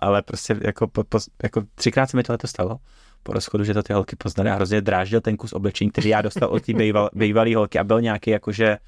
ale 0.00 0.22
prostě 0.22 0.56
jako, 0.60 0.86
po, 0.86 1.04
po, 1.04 1.18
jako 1.42 1.62
třikrát 1.74 2.10
se 2.10 2.16
mi 2.16 2.22
tohle 2.22 2.38
stalo 2.46 2.78
po 3.22 3.32
rozchodu, 3.32 3.64
že 3.64 3.74
to 3.74 3.82
ty 3.82 3.92
holky 3.92 4.16
poznaly 4.16 4.50
a 4.50 4.54
hrozně 4.54 4.80
dráždil 4.80 5.20
ten 5.20 5.36
kus 5.36 5.52
oblečení, 5.52 5.90
který 5.90 6.08
já 6.08 6.22
dostal 6.22 6.48
od 6.48 6.62
té 6.62 6.72
býval, 6.72 7.10
bývalé 7.12 7.56
holky 7.56 7.78
a 7.78 7.84
byl 7.84 8.00
nějaký 8.00 8.30
jakože 8.30 8.78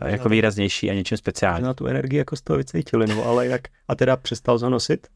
eh, 0.00 0.10
jako 0.10 0.28
výraznější 0.28 0.90
a 0.90 0.94
něčím 0.94 1.18
speciální. 1.18 1.64
Na 1.64 1.74
tu 1.74 1.86
energii 1.86 2.18
jako 2.18 2.36
z 2.36 2.42
toho 2.42 2.56
vycítili, 2.56 3.06
no 3.06 3.24
ale 3.24 3.46
jak, 3.46 3.60
a 3.88 3.94
teda 3.94 4.16
přestal 4.16 4.58
ho 4.58 4.70
nosit? 4.70 5.06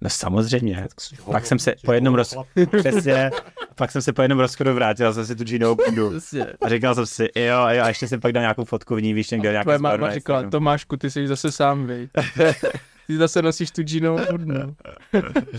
No 0.00 0.10
samozřejmě. 0.10 0.86
Pak 1.30 1.46
jsem 1.46 1.58
se 1.58 1.74
po 1.84 1.92
jednom 1.92 2.14
roz... 2.14 2.36
Přesně, 2.78 3.30
pak 3.74 3.90
jsem 3.90 4.02
se 4.02 4.12
po 4.12 4.22
jednom 4.22 4.38
rozchodu 4.40 4.74
vrátil 4.74 5.12
zase 5.12 5.34
tu 5.34 5.44
džínovou 5.44 5.84
bundu. 5.84 6.12
A 6.60 6.68
říkal 6.68 6.94
jsem 6.94 7.06
si, 7.06 7.22
jo, 7.22 7.44
jo, 7.44 7.82
a 7.82 7.88
ještě 7.88 8.08
jsem 8.08 8.20
pak 8.20 8.32
dal 8.32 8.40
nějakou 8.40 8.64
fotku 8.64 8.94
v 8.96 9.02
ní, 9.02 9.14
víš, 9.14 9.30
někde 9.30 9.50
nějaký 9.50 9.64
Tvoje 9.64 9.78
máma 9.78 10.14
říkala. 10.14 10.50
Tomášku, 10.50 10.96
ty 10.96 11.10
jsi 11.10 11.28
zase 11.28 11.52
sám, 11.52 11.86
vej. 11.86 12.08
Ty 13.06 13.16
zase 13.16 13.42
nosíš 13.42 13.70
tu 13.70 13.82
džinovou 13.82 14.20
bundu. 14.30 14.74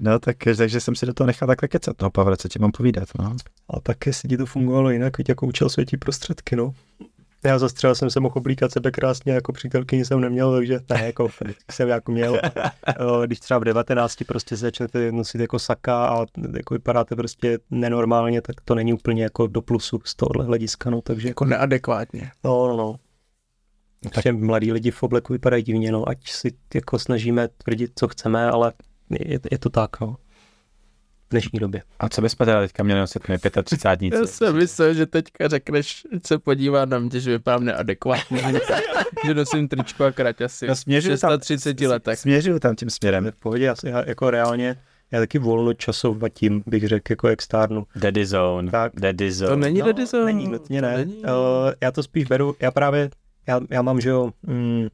No, 0.00 0.18
tak, 0.18 0.36
takže 0.56 0.80
jsem 0.80 0.94
si 0.94 1.06
do 1.06 1.14
toho 1.14 1.26
nechal 1.26 1.46
takhle 1.46 1.68
kecat, 1.68 2.02
no, 2.02 2.10
Pavle, 2.10 2.36
co 2.36 2.48
ti 2.48 2.58
mám 2.58 2.72
povídat, 2.72 3.08
no. 3.18 3.36
A 3.70 3.80
tak 3.80 4.06
jestli 4.06 4.28
ti 4.28 4.36
to 4.36 4.46
fungovalo 4.46 4.90
jinak, 4.90 5.16
teď 5.16 5.28
jako 5.28 5.46
učil 5.46 5.68
světí 5.68 5.96
prostředky, 5.96 6.56
no. 6.56 6.74
Já 7.44 7.58
zase 7.58 7.74
třeba 7.74 7.94
jsem 7.94 8.10
se 8.10 8.20
mohl 8.20 8.34
oblíkat 8.38 8.72
sebe 8.72 8.90
krásně, 8.90 9.32
jako 9.32 9.52
přítelkyni 9.52 10.04
jsem 10.04 10.20
neměl, 10.20 10.52
takže 10.56 10.80
ne, 10.90 11.06
jako 11.06 11.28
jsem 11.70 11.88
jako 11.88 12.12
měl. 12.12 12.40
Když 13.26 13.40
třeba 13.40 13.58
v 13.60 13.64
19 13.64 14.16
prostě 14.26 14.56
začnete 14.56 15.12
nosit 15.12 15.40
jako 15.40 15.58
saka 15.58 16.06
a 16.08 16.26
jako 16.56 16.74
vypadáte 16.74 17.16
prostě 17.16 17.58
nenormálně, 17.70 18.42
tak 18.42 18.56
to 18.64 18.74
není 18.74 18.92
úplně 18.92 19.22
jako 19.22 19.46
do 19.46 19.62
plusu 19.62 20.00
z 20.04 20.14
tohohle 20.14 20.44
hlediska, 20.44 20.90
no, 20.90 21.00
takže 21.00 21.28
Jako 21.28 21.44
neadekvátně. 21.44 22.30
no, 22.44 22.68
no, 22.68 22.76
no. 22.76 22.96
Takže 24.14 24.32
mladí 24.32 24.72
lidi 24.72 24.90
v 24.90 25.02
obleku 25.02 25.32
vypadají 25.32 25.62
divně, 25.62 25.92
no, 25.92 26.08
ať 26.08 26.30
si 26.30 26.52
jako 26.74 26.98
snažíme 26.98 27.48
tvrdit, 27.48 27.92
co 27.94 28.08
chceme, 28.08 28.50
ale 28.50 28.72
je, 29.10 29.40
je 29.50 29.58
to 29.58 29.70
tak, 29.70 30.00
no. 30.00 30.16
V 31.28 31.30
dnešní 31.30 31.58
době. 31.58 31.82
A 32.00 32.08
co 32.08 32.22
bychom 32.22 32.44
teda 32.46 32.60
teďka 32.60 32.82
měli 32.82 33.00
nosit 33.00 33.28
my 33.28 33.38
35 33.64 34.14
Já 34.14 34.26
jsem 34.26 34.56
myslel, 34.56 34.94
že 34.94 35.06
teďka 35.06 35.48
řekneš, 35.48 36.02
že 36.12 36.18
se 36.26 36.38
podívá 36.38 36.84
na 36.84 36.98
mě, 36.98 37.20
že 37.20 37.30
vypadám 37.30 37.64
neadekvátně. 37.64 38.42
že 39.26 39.34
nosím 39.34 39.68
tričko 39.68 40.04
a 40.04 40.12
kraťasy. 40.12 40.66
No, 40.66 40.74
v 40.74 40.78
směřuju 40.78 41.16
tam- 41.18 41.38
36 41.40 41.88
letech. 41.88 42.18
Směřuju 42.18 42.58
tam 42.58 42.76
tím 42.76 42.90
směrem. 42.90 43.30
V 43.30 43.40
pohodě, 43.40 43.64
já, 43.64 43.76
si- 43.76 43.88
já 43.88 44.04
jako 44.08 44.30
reálně, 44.30 44.76
já 45.12 45.20
taky 45.20 45.38
volnočasovatím, 45.38 46.62
bych 46.66 46.88
řekl, 46.88 47.12
jako 47.12 47.28
jak 47.28 47.42
stárnu. 47.42 47.86
Daddy 47.96 48.26
zone, 48.26 48.70
Tak. 48.70 48.92
daddy 48.96 49.32
zone. 49.32 49.50
To 49.50 49.56
není 49.56 49.78
no, 49.80 49.86
No, 50.12 50.24
Není, 50.24 50.48
nutně 50.48 50.82
ne. 50.82 50.96
Není. 50.96 51.16
Uh, 51.16 51.24
já 51.80 51.90
to 51.92 52.02
spíš 52.02 52.24
beru, 52.24 52.56
já 52.60 52.70
právě, 52.70 53.10
já, 53.48 53.60
já 53.70 53.82
mám, 53.82 54.00
že 54.00 54.08
jo, 54.08 54.30
mm, 54.42 54.88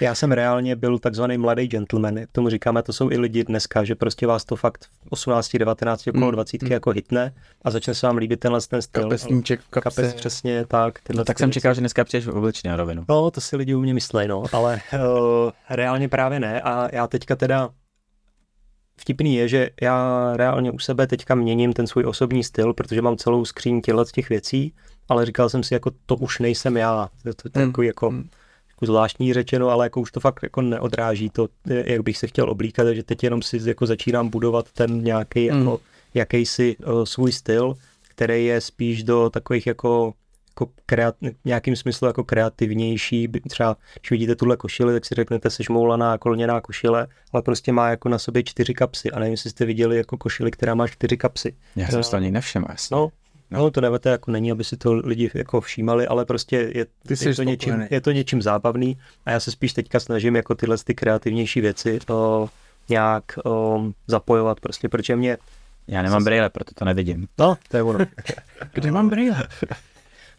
já 0.00 0.14
jsem 0.14 0.32
reálně 0.32 0.76
byl 0.76 0.98
takzvaný 0.98 1.38
mladý 1.38 1.66
gentleman, 1.66 2.16
jak 2.16 2.30
tomu 2.32 2.48
říkáme, 2.48 2.82
to 2.82 2.92
jsou 2.92 3.10
i 3.10 3.18
lidi 3.18 3.44
dneska, 3.44 3.84
že 3.84 3.94
prostě 3.94 4.26
vás 4.26 4.44
to 4.44 4.56
fakt 4.56 4.84
v 4.84 5.06
18, 5.10 5.56
19, 5.56 6.06
okolo 6.06 6.26
Mm, 6.26 6.32
20 6.32 6.62
mm. 6.62 6.72
jako 6.72 6.90
hitne 6.90 7.34
a 7.62 7.70
začne 7.70 7.94
se 7.94 8.06
vám 8.06 8.16
líbit 8.16 8.40
tenhle 8.40 8.60
ten 8.60 8.82
styl. 8.82 9.02
Kapesníček, 9.02 9.60
kapse. 9.70 10.02
Kapes, 10.02 10.14
přesně 10.14 10.66
tak. 10.66 10.98
No 11.14 11.24
tak 11.24 11.38
jsem 11.38 11.52
čekal, 11.52 11.74
že 11.74 11.80
dneska 11.80 12.04
přijdeš 12.04 12.26
v 12.26 12.52
na 12.64 12.76
rovinu. 12.76 13.04
No, 13.08 13.30
to 13.30 13.40
si 13.40 13.56
lidi 13.56 13.74
u 13.74 13.80
mě 13.80 13.94
myslej, 13.94 14.28
no, 14.28 14.44
ale 14.52 14.80
uh, 14.94 15.50
reálně 15.70 16.08
právě 16.08 16.40
ne 16.40 16.60
a 16.60 16.88
já 16.92 17.06
teďka 17.06 17.36
teda 17.36 17.70
vtipný 19.00 19.34
je, 19.34 19.48
že 19.48 19.70
já 19.82 20.32
reálně 20.36 20.70
u 20.70 20.78
sebe 20.78 21.06
teďka 21.06 21.34
měním 21.34 21.72
ten 21.72 21.86
svůj 21.86 22.04
osobní 22.04 22.44
styl, 22.44 22.74
protože 22.74 23.02
mám 23.02 23.16
celou 23.16 23.44
skříň 23.44 23.80
těchto 23.80 24.04
z 24.04 24.12
těch 24.12 24.28
věcí, 24.28 24.74
ale 25.08 25.26
říkal 25.26 25.48
jsem 25.48 25.62
si, 25.62 25.74
jako 25.74 25.90
to 26.06 26.16
už 26.16 26.38
nejsem 26.38 26.76
já. 26.76 27.08
To, 27.22 27.34
to, 27.34 27.50
to 27.50 27.60
Mm, 27.60 27.66
takový 27.66 27.86
jako, 27.86 28.10
mm. 28.10 28.28
Jako 28.78 28.86
zvláštní 28.86 29.34
řečeno, 29.34 29.68
ale 29.68 29.86
jako 29.86 30.00
už 30.00 30.12
to 30.12 30.20
fakt 30.20 30.40
jako 30.42 30.62
neodráží 30.62 31.30
to, 31.30 31.48
jak 31.66 32.02
bych 32.02 32.18
se 32.18 32.26
chtěl 32.26 32.50
oblíkat, 32.50 32.84
takže 32.84 33.02
teď 33.02 33.24
jenom 33.24 33.42
si 33.42 33.60
jako 33.64 33.86
začínám 33.86 34.28
budovat 34.28 34.72
ten 34.72 35.04
nějaký 35.04 35.50
Mm. 35.50 35.58
jako 35.58 35.80
jakýsi 36.14 36.76
uh, 36.76 37.04
svůj 37.04 37.32
styl, 37.32 37.74
který 38.08 38.44
je 38.46 38.60
spíš 38.60 39.02
do 39.02 39.30
takových 39.30 39.66
jako 39.66 40.12
jako 40.60 40.72
kreat, 40.86 41.14
nějakým 41.44 41.76
smyslu 41.76 42.06
jako 42.06 42.24
kreativnější. 42.24 43.28
Třeba, 43.48 43.76
když 44.00 44.10
vidíte 44.10 44.36
tuhle 44.36 44.56
košili, 44.56 44.92
tak 44.92 45.04
si 45.04 45.14
řeknete 45.14 45.50
sešmoulaná 45.50 46.18
kolněná 46.18 46.60
košile, 46.60 47.06
ale 47.32 47.42
prostě 47.42 47.72
má 47.72 47.90
jako 47.90 48.08
na 48.08 48.18
sobě 48.18 48.42
čtyři 48.42 48.74
kapsy. 48.74 49.10
A 49.10 49.18
nevím, 49.18 49.32
jestli 49.32 49.50
jste 49.50 49.64
viděli 49.64 49.96
jako 49.96 50.16
košili, 50.16 50.50
která 50.50 50.74
má 50.74 50.88
čtyři 50.88 51.16
kapsy. 51.16 51.56
Já 51.76 51.88
jsem 51.88 52.02
si 52.02 52.10
to 52.10 52.16
ani 52.16 52.30
nevšiml. 52.30 52.66
No, 52.92 53.08
no 53.50 53.70
to 53.70 53.80
nevete, 53.80 54.10
jako 54.10 54.30
není, 54.30 54.52
aby 54.52 54.64
si 54.64 54.76
to 54.76 54.92
lidi 54.92 55.30
jako 55.34 55.60
všímali, 55.60 56.06
ale 56.06 56.24
prostě 56.24 56.56
je, 56.56 56.84
Ty 56.84 57.28
je, 57.28 57.34
to, 57.34 57.42
něčím, 57.42 57.86
je 57.90 58.00
to 58.00 58.10
něčím 58.10 58.42
zábavný 58.42 58.98
a 59.26 59.30
já 59.30 59.40
se 59.40 59.50
spíš 59.50 59.72
teďka 59.72 60.00
snažím 60.00 60.36
jako 60.36 60.54
tyhle 60.54 60.76
ty 60.84 60.94
kreativnější 60.94 61.60
věci 61.60 61.98
o, 62.10 62.48
nějak 62.88 63.24
o, 63.44 63.84
zapojovat 64.06 64.60
prostě, 64.60 64.88
protože 64.88 65.16
mě, 65.16 65.38
Já 65.88 66.02
nemám 66.02 66.24
brýle, 66.24 66.50
proto 66.50 66.72
to 66.74 66.84
nevidím. 66.84 67.28
no, 67.38 67.56
to 67.68 67.76
je 67.76 67.82
ono. 67.82 67.98
Kde 68.72 68.90
mám 68.90 69.08
brýle? 69.08 69.48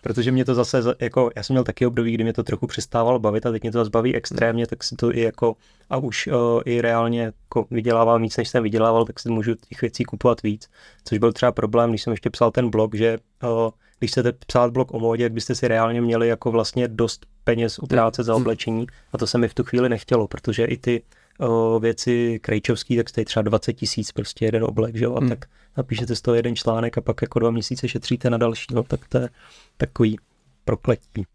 protože 0.02 0.32
mě 0.32 0.45
to 0.45 0.56
zase, 0.56 0.82
za- 0.82 0.95
jako, 1.00 1.30
já 1.36 1.43
jsem 1.43 1.54
měl 1.54 1.64
taky 1.64 1.86
období, 1.86 2.12
kdy 2.12 2.24
mě 2.24 2.34
to 2.34 2.43
trochu 2.43 2.68
přestávalo 2.68 3.20
bavit 3.20 3.45
a 3.45 3.52
teď 3.52 3.62
mě 3.62 3.72
to 3.72 3.78
zase 3.78 3.89
baví 3.89 4.16
extrémně, 4.16 4.68
tak 4.68 4.84
si 4.84 4.95
to 4.95 5.16
i 5.16 5.22
jako, 5.22 5.56
a 5.89 5.97
už 5.97 6.28
uh, 6.28 6.62
i 6.66 6.82
reálně 6.82 7.22
jako 7.22 7.66
vydělávám 7.72 8.22
víc, 8.22 8.38
než 8.38 8.50
jsem 8.50 8.64
vydělával, 8.64 9.06
tak 9.06 9.20
si 9.20 9.30
můžu 9.30 9.56
těch 9.70 9.82
věcí 9.82 10.04
kupovat 10.04 10.41
víc, 10.43 10.68
což 11.06 11.18
byl 11.18 11.34
třeba 11.34 11.52
problém, 11.52 11.89
když 11.89 12.04
jsem 12.04 12.12
ještě 12.12 12.30
psal 12.30 12.52
ten 12.52 12.70
blog, 12.70 12.95
že 12.95 13.18
uh, 13.43 13.70
když 14.00 14.12
chcete 14.12 14.32
psát 14.47 14.72
blog 14.72 14.93
o 14.93 15.00
módě, 15.00 15.26
tak 15.26 15.34
byste 15.34 15.56
si 15.56 15.68
reálně 15.68 16.02
měli 16.02 16.28
jako 16.28 16.52
vlastně 16.52 16.88
dost 16.88 17.26
peněz 17.43 17.80
utrácet 17.80 18.26
za 18.26 18.36
oblečení. 18.36 18.88
A 19.14 19.18
to 19.18 19.28
se 19.28 19.38
mi 19.38 19.47
v 19.47 19.54
tu 19.54 19.64
chvíli 19.64 19.89
nechtělo, 19.89 20.28
protože 20.28 20.66
i 20.66 20.78
ty 20.78 21.02
o, 21.39 21.80
věci 21.80 22.39
krejčovský, 22.41 22.97
tak 22.97 23.10
stojí 23.10 23.26
třeba 23.26 23.43
20 23.43 23.74
tisíc 23.74 24.12
prostě 24.12 24.45
jeden 24.45 24.64
oblek, 24.64 24.95
že 24.95 25.06
jo, 25.06 25.16
a 25.16 25.20
Hmm. 25.20 25.30
tak 25.30 25.45
napíšete 25.78 26.16
z 26.16 26.22
toho 26.22 26.36
jeden 26.36 26.56
článek 26.56 26.98
a 26.98 27.02
pak 27.02 27.22
jako 27.22 27.40
dva 27.40 27.52
měsíce 27.52 27.88
šetříte 27.88 28.30
na 28.30 28.38
další, 28.38 28.66
no, 28.74 28.84
tak 28.84 29.08
to 29.08 29.18
je 29.18 29.30
takový 29.78 30.20
prokletí. 30.66 31.26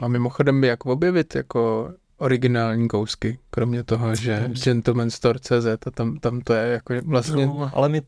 A 0.00 0.08
mimochodem, 0.08 0.64
jak 0.64 0.86
objevit 0.86 1.34
jako 1.34 1.92
originální 2.18 2.88
kousky, 2.88 3.38
kromě 3.50 3.84
toho, 3.84 4.14
že 4.14 4.50
Gentleman 4.64 5.10
Store 5.10 5.38
CZ 5.38 5.66
a 5.86 5.90
tam, 5.90 6.18
tam 6.18 6.40
to 6.40 6.52
je 6.52 6.72
jako 6.72 6.94
vlastně 7.04 7.46
No, 7.46 7.70
ale 7.74 7.88
my, 7.88 8.02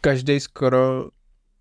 každý 0.00 0.40
skoro, 0.40 1.08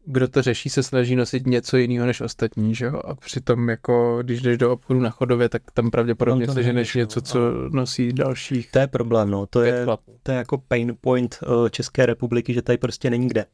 kdo 0.06 0.28
to 0.28 0.42
řeší, 0.42 0.70
se 0.70 0.84
snaží 0.84 1.16
nosit 1.16 1.48
něco 1.48 1.78
jiného 1.78 2.06
než 2.06 2.22
ostatní, 2.22 2.76
že 2.76 2.86
jo? 2.86 3.02
A 3.06 3.16
přitom 3.16 3.70
jako, 3.70 4.20
když 4.24 4.42
jdeš 4.42 4.58
do 4.58 4.72
obchodu 4.72 5.00
na 5.00 5.10
chodově, 5.10 5.50
tak 5.50 5.62
tam 5.74 5.92
pravděpodobně 5.92 6.48
to 6.48 6.54
seženeš 6.54 6.76
nevíš, 6.76 6.96
no. 6.96 7.00
něco, 7.00 7.22
co 7.22 7.40
nosí 7.72 8.14
dalších 8.14 8.72
to 8.72 8.80
je 8.80 8.88
problém, 8.88 9.30
no, 9.30 9.46
to 9.46 9.62
je, 9.62 9.84
chlapů. 9.84 10.16
to 10.24 10.32
je 10.32 10.38
jako 10.38 10.58
pain 10.58 10.96
point 11.02 11.40
uh, 11.48 11.70
České 11.70 12.06
republiky, 12.06 12.54
že 12.54 12.62
tady 12.62 12.78
prostě 12.78 13.10
není 13.10 13.28
kde. 13.28 13.46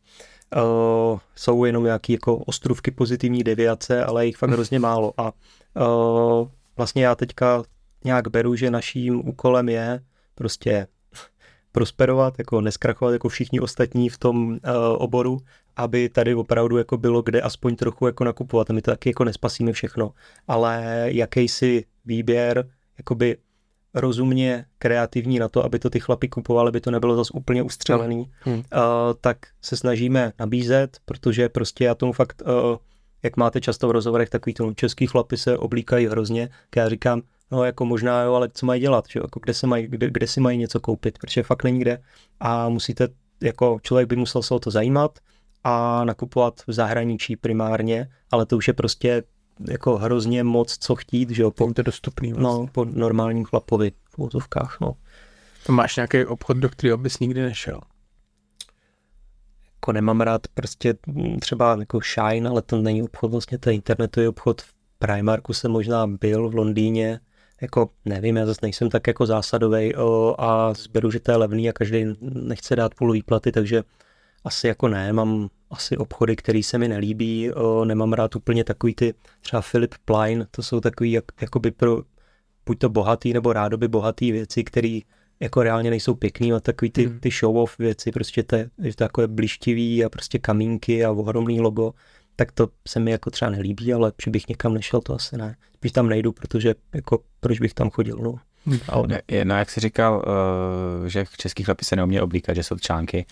Uh, 0.56 1.20
jsou 1.36 1.66
jenom 1.66 1.84
nějaké 1.84 2.14
jako 2.14 2.38
ostrůvky 2.38 2.92
pozitivní 2.92 3.44
deviace, 3.44 4.04
ale 4.04 4.26
jich 4.26 4.38
fakt 4.38 4.50
hrozně 4.50 4.80
málo. 4.80 5.14
A 5.18 5.32
uh, 5.76 6.48
vlastně 6.78 7.04
já 7.04 7.16
teďka 7.16 7.64
nějak 8.04 8.28
beru, 8.28 8.56
že 8.56 8.72
naším 8.72 9.30
úkolem 9.30 9.70
je 9.70 10.00
prostě 10.36 10.88
prosperovat, 11.78 12.34
jako 12.38 12.62
neskrachovat 12.62 13.12
jako 13.14 13.30
všichni 13.30 13.60
ostatní 13.60 14.10
v 14.10 14.18
tom 14.18 14.48
uh, 14.52 14.58
oboru, 14.98 15.38
aby 15.76 16.10
tady 16.10 16.36
opravdu 16.36 16.78
jako 16.78 16.98
bylo 16.98 17.22
kde 17.22 17.42
aspoň 17.42 17.76
trochu 17.76 18.06
jako 18.06 18.24
nakupovat. 18.24 18.70
A 18.70 18.74
my 18.74 18.82
to 18.82 18.92
taky 18.92 19.10
jako 19.10 19.24
nespasíme 19.24 19.72
všechno, 19.72 20.12
ale 20.48 21.04
jakýsi 21.06 21.86
výběr, 22.06 22.68
jakoby 22.98 23.38
rozumně 23.94 24.66
kreativní 24.80 25.40
na 25.40 25.50
to, 25.50 25.66
aby 25.66 25.80
to 25.80 25.90
ty 25.90 26.00
chlapy 26.00 26.28
kupovali, 26.28 26.70
aby 26.70 26.82
to 26.82 26.92
nebylo 26.92 27.16
zase 27.16 27.34
úplně 27.34 27.64
ustřelený, 27.64 28.32
Hmm. 28.40 28.56
uh, 28.56 28.64
tak 29.22 29.38
se 29.62 29.78
snažíme 29.78 30.34
nabízet, 30.40 30.98
protože 31.06 31.50
prostě 31.50 31.86
já 31.86 31.96
tomu 31.96 32.14
fakt, 32.14 32.42
uh, 32.42 32.78
jak 33.24 33.38
máte 33.38 33.62
často 33.62 33.88
v 33.88 33.92
rozhovorech, 33.92 34.30
takový 34.30 34.54
to 34.54 34.74
český 34.74 35.08
chlapy 35.08 35.38
se 35.38 35.58
oblíkají 35.58 36.08
hrozně, 36.08 36.50
já 36.76 36.90
říkám, 36.90 37.22
no 37.52 37.64
jako 37.64 37.86
možná 37.86 38.22
jo, 38.22 38.34
ale 38.34 38.50
co 38.54 38.66
mají 38.66 38.82
dělat, 38.82 39.06
že? 39.10 39.20
Jako 39.20 39.40
kde, 39.40 39.54
se 39.54 39.68
mají, 39.68 39.88
kde, 39.88 40.10
kde 40.10 40.28
si 40.28 40.40
mají 40.40 40.58
něco 40.58 40.80
koupit, 40.80 41.18
protože 41.20 41.44
fakt 41.44 41.64
není 41.64 41.80
kde 41.80 42.02
a 42.40 42.70
musíte, 42.70 43.08
jako 43.42 43.80
člověk 43.82 44.08
by 44.08 44.16
musel 44.16 44.44
se 44.44 44.54
o 44.54 44.60
to 44.60 44.72
zajímat 44.72 45.20
a 45.64 46.06
nakupovat 46.06 46.62
v 46.68 46.74
zahraničí 46.74 47.36
primárně, 47.36 48.10
ale 48.32 48.46
to 48.46 48.58
už 48.58 48.68
je 48.68 48.74
prostě 48.74 49.24
jako 49.70 49.98
hrozně 49.98 50.44
moc 50.44 50.78
co 50.78 50.96
chtít, 50.96 51.30
že 51.30 51.42
jo, 51.42 51.52
po, 51.52 51.74
to 51.74 51.84
dostupný. 51.84 52.34
Vlastně. 52.34 52.66
no, 52.66 52.68
po 52.72 52.86
normálním 52.86 53.46
chlapovi 53.46 53.92
v 54.10 54.20
úzovkách, 54.20 54.78
no. 54.82 54.96
To 55.66 55.72
máš 55.72 55.96
nějaký 55.96 56.26
obchod, 56.26 56.58
do 56.58 56.70
kterého 56.70 56.98
bys 56.98 57.20
nikdy 57.20 57.42
nešel. 57.42 57.82
jako 59.76 59.92
nemám 59.92 60.22
rád 60.22 60.42
prostě 60.54 60.94
třeba 61.40 61.78
jako 61.80 62.00
Shine, 62.00 62.50
ale 62.50 62.62
to 62.62 62.78
není 62.78 63.04
obchod, 63.04 63.32
vlastně 63.32 63.58
to 63.58 63.70
je 63.70 63.76
internetový 63.76 64.28
obchod. 64.28 64.62
V 64.62 64.74
Primarku 65.00 65.54
jsem 65.54 65.72
možná 65.72 66.08
byl 66.08 66.50
v 66.50 66.56
Londýně, 66.56 67.20
jako 67.62 67.90
nevím, 68.06 68.38
já 68.38 68.46
zase 68.46 68.60
nejsem 68.62 68.90
tak 68.90 69.08
jako 69.08 69.26
zásadový 69.26 69.94
a 70.38 70.74
zberu, 70.74 71.12
že 71.12 71.20
to 71.20 71.32
je 71.32 71.38
levný 71.38 71.70
a 71.70 71.74
každý 71.74 72.06
nechce 72.22 72.76
dát 72.76 72.96
půl 72.96 73.12
výplaty, 73.12 73.52
takže 73.52 73.84
asi 74.44 74.68
jako 74.68 74.88
ne, 74.88 75.14
mám 75.14 75.50
asi 75.70 75.98
obchody, 75.98 76.36
které 76.36 76.64
se 76.64 76.78
mi 76.78 76.88
nelíbí, 76.88 77.52
o, 77.54 77.86
nemám 77.86 78.14
rád 78.14 78.36
úplně 78.36 78.64
takový 78.64 78.96
ty, 78.96 79.14
třeba 79.42 79.62
Philip 79.72 79.96
Plein, 80.06 80.48
to 80.52 80.64
jsou 80.64 80.80
takový 80.80 81.12
jak, 81.12 81.26
jakoby 81.42 81.72
pro 81.72 82.02
buď 82.66 82.80
to 82.80 82.90
bohatý 82.90 83.34
nebo 83.34 83.54
rádoby 83.54 83.88
bohatý 83.88 84.32
věci, 84.32 84.64
které 84.64 85.00
jako 85.40 85.64
reálně 85.64 85.90
nejsou 85.90 86.16
pěkný 86.16 86.54
a 86.54 86.60
takový 86.60 86.92
ty, 86.92 87.06
Hmm. 87.06 87.20
ty 87.20 87.30
show-off 87.30 87.76
věci, 87.80 88.12
prostě 88.12 88.44
to 88.44 88.56
je, 88.56 88.70
je 88.82 88.92
to 88.92 88.98
takové 88.98 89.28
blištivý 89.28 90.06
a 90.06 90.10
prostě 90.10 90.40
kamínky 90.40 91.06
a 91.06 91.12
ohromný 91.12 91.62
logo, 91.62 91.94
tak 92.40 92.52
to 92.52 92.68
se 92.88 93.00
mi 93.00 93.12
jako 93.12 93.30
třeba 93.32 93.52
nelíbí, 93.52 93.94
ale 93.94 94.12
že 94.26 94.32
bych 94.32 94.48
někam 94.48 94.74
nešel, 94.74 95.02
to 95.02 95.14
asi 95.16 95.38
ne. 95.38 95.56
Spíš 95.76 95.92
tam 95.92 96.10
nejdu, 96.10 96.32
protože 96.32 96.76
jako 96.96 97.20
proč 97.40 97.60
bych 97.60 97.74
tam 97.74 97.90
chodil, 97.90 98.18
no. 98.18 98.36
Ale 98.90 99.08
Ne, 99.08 99.22
je- 99.32 99.46
No, 99.46 99.58
jak 99.58 99.70
jsi 99.70 99.80
říkal, 99.80 100.24
uh, 101.02 101.06
že 101.08 101.26
český 101.38 101.64
chlapi 101.64 101.86
se 101.86 101.96
neumějí 101.96 102.22
oblíkat, 102.22 102.56
že 102.56 102.64
jsou 102.64 102.78
články. 102.78 103.26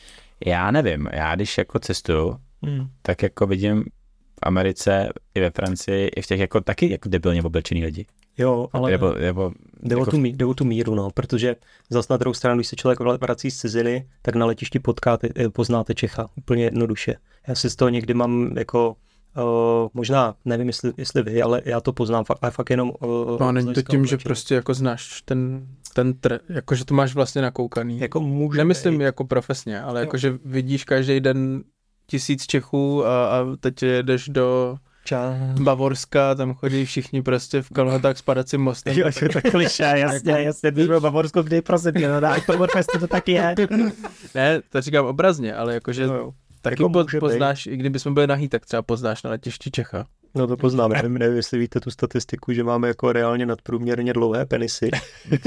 Já 0.45 0.71
nevím, 0.71 1.07
já 1.13 1.35
když 1.35 1.57
jako 1.57 1.79
cestuju, 1.79 2.37
hmm. 2.63 2.87
tak 3.01 3.23
jako 3.23 3.47
vidím 3.47 3.83
v 3.83 4.39
Americe 4.43 5.09
i 5.35 5.39
ve 5.39 5.49
Francii 5.51 6.07
i 6.07 6.21
v 6.21 6.27
těch 6.27 6.39
jako 6.39 6.61
taky 6.61 6.91
jako 6.91 7.09
debilně 7.09 7.43
oblečený 7.43 7.85
lidi. 7.85 8.05
Jo, 8.37 8.67
ale 8.73 8.91
Nebo, 8.91 9.13
nebo 9.13 9.51
jde, 9.83 9.95
o 9.95 9.99
jako, 9.99 10.11
tu, 10.11 10.17
mí- 10.17 10.33
jde 10.33 10.45
o 10.45 10.53
tu 10.53 10.65
míru, 10.65 10.95
no, 10.95 11.09
protože 11.13 11.55
zase 11.89 12.13
na 12.13 12.17
druhou 12.17 12.33
stranu, 12.33 12.57
když 12.57 12.67
se 12.67 12.75
člověk 12.75 12.99
vrací 12.99 13.51
z 13.51 13.57
ciziny, 13.57 14.07
tak 14.21 14.35
na 14.35 14.45
letišti 14.45 14.79
potkáte, 14.79 15.29
poznáte 15.53 15.93
Čecha 15.93 16.29
úplně 16.35 16.63
jednoduše. 16.63 17.15
Já 17.47 17.55
si 17.55 17.69
z 17.69 17.75
toho 17.75 17.89
někdy 17.89 18.13
mám 18.13 18.57
jako 18.57 18.95
Uh, 19.37 19.89
možná, 19.93 20.35
nevím, 20.45 20.67
jestli, 20.67 20.93
jestli 20.97 21.23
vy, 21.23 21.41
ale 21.41 21.61
já 21.65 21.81
to 21.81 21.93
poznám 21.93 22.23
fakt, 22.23 22.37
ale 22.41 22.51
fakt 22.51 22.69
jenom 22.69 22.89
uh, 22.89 23.39
No 23.39 23.47
a 23.47 23.51
není 23.51 23.73
to 23.73 23.81
tím, 23.81 24.05
že 24.05 24.17
prostě 24.17 24.55
jako 24.55 24.73
znáš 24.73 25.21
ten, 25.21 25.67
ten 25.93 26.13
tre, 26.13 26.39
jako 26.49 26.75
že 26.75 26.85
to 26.85 26.93
máš 26.93 27.15
vlastně 27.15 27.41
nakoukaný. 27.41 27.99
jako 27.99 28.19
může 28.19 28.57
Nemyslím 28.57 28.97
být. 28.97 29.03
jako 29.03 29.23
profesně, 29.25 29.81
ale 29.81 29.99
jako 29.99 30.17
že 30.17 30.37
vidíš 30.45 30.83
každý 30.83 31.19
den 31.19 31.63
tisíc 32.07 32.45
Čechů 32.47 33.05
a, 33.05 33.27
a 33.27 33.45
teď 33.59 33.83
jedeš 33.83 34.29
do 34.29 34.77
Ča... 35.05 35.33
Bavorska, 35.61 36.35
tam 36.35 36.53
chodí 36.53 36.85
všichni 36.85 37.21
prostě 37.21 37.61
v 37.61 37.69
kalhotách 37.69 38.17
s 38.17 38.21
padacím 38.21 38.61
mostem. 38.61 38.93
Jo, 38.97 39.07
je 39.21 39.29
to 39.29 39.41
kliše, 39.51 39.83
jasně, 39.95 40.31
jasně, 40.31 40.71
když 40.71 40.87
byl 40.87 41.01
Bavorsko, 41.01 41.43
kdy 41.43 41.61
prosím 41.61 41.91
tě, 41.93 42.07
no 42.07 42.19
na 42.19 42.35
Oktoberfestu 42.35 42.99
to 42.99 43.07
taky 43.07 43.31
je. 43.31 43.55
Ne, 44.35 44.61
to 44.69 44.81
říkám 44.81 45.05
obrazně, 45.05 45.55
ale 45.55 45.73
jakože 45.73 46.07
No, 46.07 46.13
jo. 46.15 46.33
Taky 46.69 46.83
Jako 46.83 46.89
po, 46.89 47.03
může 47.03 47.17
být. 47.17 47.19
poznáš, 47.19 47.65
i 47.65 47.77
kdybychom 47.77 48.13
byli 48.13 48.27
nahý, 48.27 48.49
tak 48.49 48.65
třeba 48.65 48.81
poznáš 48.81 49.23
na 49.23 49.29
letišti 49.29 49.71
Čecha. 49.71 50.05
No 50.35 50.47
to 50.47 50.57
poznám, 50.57 50.91
nevím, 50.91 51.17
nevím, 51.17 51.35
jestli 51.35 51.59
víte 51.59 51.79
tu 51.79 51.91
statistiku, 51.91 52.53
že 52.53 52.63
máme 52.63 52.87
jako 52.87 53.11
reálně 53.11 53.45
nadprůměrně 53.45 54.13
dlouhé 54.13 54.45
penisy. 54.45 54.91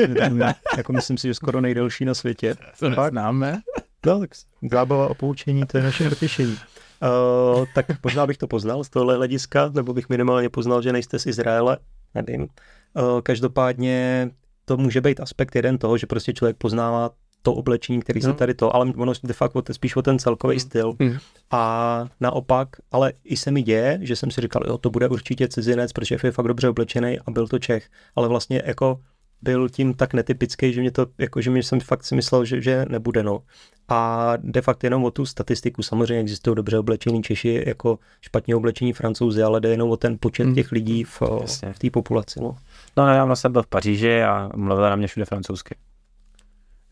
jako 0.76 0.92
myslím 0.92 1.18
si, 1.18 1.28
že 1.28 1.34
skoro 1.34 1.60
nejdelší 1.60 2.04
na 2.04 2.14
světě. 2.14 2.54
To 2.78 2.88
neznáme. 2.88 3.60
No, 4.06 4.20
tak 4.20 4.30
zábava 4.72 5.06
a 5.06 5.14
poučení, 5.14 5.66
to 5.66 5.76
je 5.76 5.82
naše 5.82 6.08
potěšení. 6.08 6.56
Uh, 6.56 7.64
tak 7.74 7.86
možná 8.04 8.26
bych 8.26 8.38
to 8.38 8.48
poznal 8.48 8.84
z 8.84 8.88
tohle 8.88 9.16
hlediska, 9.16 9.70
nebo 9.74 9.94
bych 9.94 10.08
minimálně 10.08 10.48
poznal, 10.48 10.82
že 10.82 10.92
nejste 10.92 11.18
z 11.18 11.26
Izraele, 11.26 11.78
nevím. 12.14 12.42
Uh, 12.42 13.20
každopádně 13.22 14.30
to 14.64 14.76
může 14.76 15.00
být 15.00 15.20
aspekt 15.20 15.56
jeden 15.56 15.78
toho, 15.78 15.98
že 15.98 16.06
prostě 16.06 16.32
člověk 16.32 16.56
poznává 16.56 17.10
to 17.42 17.54
oblečení, 17.54 18.00
který 18.00 18.20
se 18.20 18.28
No. 18.28 18.34
tady 18.34 18.54
to, 18.54 18.76
ale 18.76 18.92
ono 18.96 19.12
de 19.24 19.34
facto 19.34 19.62
spíš 19.72 19.96
o 19.96 20.02
ten 20.02 20.18
celkový 20.18 20.60
styl. 20.60 20.94
Hmm. 21.00 21.16
A 21.50 22.04
naopak, 22.20 22.68
ale 22.92 23.12
i 23.24 23.36
se 23.36 23.50
mi 23.50 23.62
děje, 23.62 23.98
že 24.02 24.16
jsem 24.16 24.30
si 24.30 24.40
říkal, 24.40 24.62
jo, 24.66 24.78
to 24.78 24.90
bude 24.90 25.08
určitě 25.08 25.48
cizinec, 25.48 25.92
protože 25.92 26.16
je 26.24 26.30
fakt 26.32 26.46
dobře 26.48 26.68
oblečený 26.68 27.18
a 27.26 27.30
byl 27.30 27.48
to 27.48 27.58
Čech. 27.58 27.88
Ale 28.16 28.28
vlastně 28.28 28.62
jako 28.66 29.00
byl 29.42 29.68
tím 29.68 29.94
tak 29.94 30.14
netypický, 30.14 30.72
že 30.72 30.80
mě 30.80 30.90
to, 30.90 31.06
jako, 31.18 31.40
že 31.40 31.50
mě 31.50 31.62
jsem 31.62 31.80
fakt 31.80 32.04
si 32.04 32.14
myslel, 32.14 32.44
že, 32.44 32.62
že 32.62 32.86
nebude, 32.88 33.22
no. 33.22 33.42
A 33.88 34.32
de 34.36 34.62
facto 34.62 34.86
jenom 34.86 35.04
o 35.04 35.10
tu 35.10 35.26
statistiku, 35.26 35.82
samozřejmě 35.82 36.20
existují 36.20 36.56
dobře 36.56 36.78
oblečení 36.78 37.22
Češi, 37.22 37.64
jako 37.66 37.98
špatně 38.20 38.56
oblečení 38.56 38.92
Francouzi, 38.92 39.42
ale 39.42 39.60
jde 39.60 39.68
jenom 39.68 39.90
o 39.90 39.96
ten 39.96 40.16
počet 40.20 40.44
Hmm. 40.44 40.54
těch 40.54 40.72
lidí 40.72 41.04
v, 41.04 41.22
Jasně. 41.40 41.72
v 41.72 41.78
té 41.78 41.90
populaci, 41.90 42.40
no. 42.40 42.56
No, 42.96 43.06
nedávno 43.06 43.36
jsem 43.36 43.52
byl 43.52 43.62
v 43.62 43.66
Paříži 43.66 44.22
a 44.22 44.50
mluvila 44.56 44.90
na 44.90 44.96
mě 44.96 45.06
všude 45.06 45.24
francouzsky. 45.26 45.74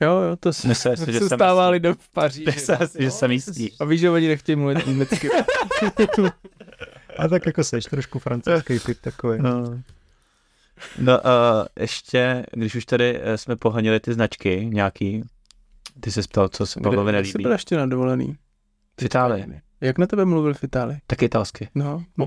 Jo, 0.00 0.10
jo, 0.10 0.36
to 0.36 0.52
se, 0.52 0.68
Myslím 0.68 0.96
si, 0.96 1.12
že 1.12 1.18
se 1.20 1.28
jsem 1.28 1.38
stává 1.38 1.62
jistý. 1.62 1.72
lidem 1.72 1.94
v 1.98 2.08
Paříži. 2.08 2.44
Myslím 2.46 2.76
si, 2.86 3.02
že 3.02 3.10
jsem 3.10 3.30
jistý. 3.32 3.78
A 3.80 3.84
víš, 3.84 4.00
že 4.00 4.10
oni 4.10 4.28
nechtějí 4.28 4.56
mluvit 4.56 4.86
německy. 4.86 5.28
A 7.18 7.28
tak 7.28 7.46
jako 7.46 7.64
seš 7.64 7.84
trošku 7.84 8.18
francouzský 8.18 8.78
typ 8.78 8.98
takový. 9.00 9.38
No, 9.42 9.80
no 10.98 11.18
uh, 11.20 11.22
ještě, 11.80 12.46
když 12.52 12.74
už 12.74 12.84
tady 12.86 13.20
eh, 13.22 13.38
jsme 13.38 13.56
pohonili 13.56 14.00
ty 14.00 14.14
značky 14.14 14.66
nějaký, 14.72 15.22
ty 16.00 16.12
se 16.12 16.22
ptal, 16.22 16.48
co 16.48 16.66
se 16.66 16.80
Pavlovi 16.80 17.12
Kde 17.12 17.18
jsi 17.18 17.22
nelíbí. 17.22 17.42
byl 17.42 17.52
ještě 17.52 17.76
na 17.76 17.86
dovolený? 17.86 18.36
V 19.00 19.02
Itálii. 19.02 19.60
Jak 19.86 19.98
na 19.98 20.06
tebe 20.06 20.24
mluvil 20.24 20.54
v 20.54 20.64
Itálii? 20.64 20.98
Tak 21.06 21.22
italsky. 21.22 21.68
No, 21.74 22.04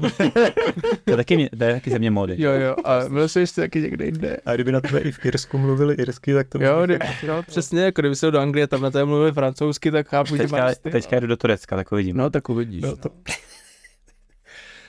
To 1.06 1.12
je 1.12 1.16
taky, 1.18 1.36
mě- 1.36 1.50
to 1.58 1.64
je 1.64 1.74
taky 1.74 1.90
země 1.92 2.12
módy. 2.12 2.36
jo, 2.42 2.52
jo, 2.52 2.76
a 2.86 3.00
byl 3.10 3.28
jsi 3.30 3.40
ještě 3.40 3.62
taky 3.62 3.82
někde 3.82 4.06
jinde. 4.06 4.38
A 4.46 4.54
kdyby 4.56 4.72
na 4.72 4.82
tebe 4.82 5.00
i 5.00 5.12
v 5.12 5.26
Irsku 5.26 5.58
mluvili 5.58 5.96
irsky, 5.96 6.34
tak 6.34 6.48
to 6.50 6.64
Jo, 6.64 6.82
kdy, 6.86 7.00
jo, 7.24 7.44
přesně, 7.48 7.82
jako 7.82 8.02
kdyby 8.02 8.16
se 8.16 8.32
do 8.32 8.40
Anglie, 8.40 8.68
tam 8.68 8.82
na 8.82 8.92
tebe 8.92 9.06
mluvili 9.06 9.32
francouzsky, 9.32 9.92
tak 9.92 10.08
chápu, 10.08 10.36
že 10.36 10.42
Teďka, 10.44 10.58
máš 10.58 10.76
styl. 10.76 10.92
teďka 10.92 11.20
jdu 11.20 11.28
do 11.28 11.38
Turecka, 11.38 11.76
tak 11.76 11.92
uvidím. 11.92 12.18
No, 12.18 12.30
tak 12.30 12.50
uvidíš. 12.50 12.82
No, 12.82 12.96
to... 12.96 13.10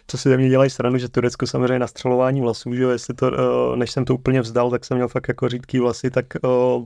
Co 0.06 0.18
si 0.18 0.28
ze 0.28 0.36
mě 0.36 0.48
dělají 0.48 0.70
stranu, 0.70 0.98
že 0.98 1.08
Turecko 1.08 1.46
samozřejmě 1.46 1.78
na 1.78 1.86
střelování 1.86 2.40
vlasů, 2.40 2.74
že 2.74 2.82
jo, 2.82 2.90
jestli 2.90 3.14
to, 3.14 3.30
uh, 3.30 3.76
než 3.76 3.90
jsem 3.90 4.04
to 4.04 4.14
úplně 4.14 4.40
vzdal, 4.40 4.70
tak 4.70 4.84
jsem 4.84 4.96
měl 4.96 5.08
fakt 5.08 5.28
jako 5.28 5.48
řídký 5.48 5.78
vlasy, 5.78 6.10
tak 6.10 6.26
uh, 6.44 6.84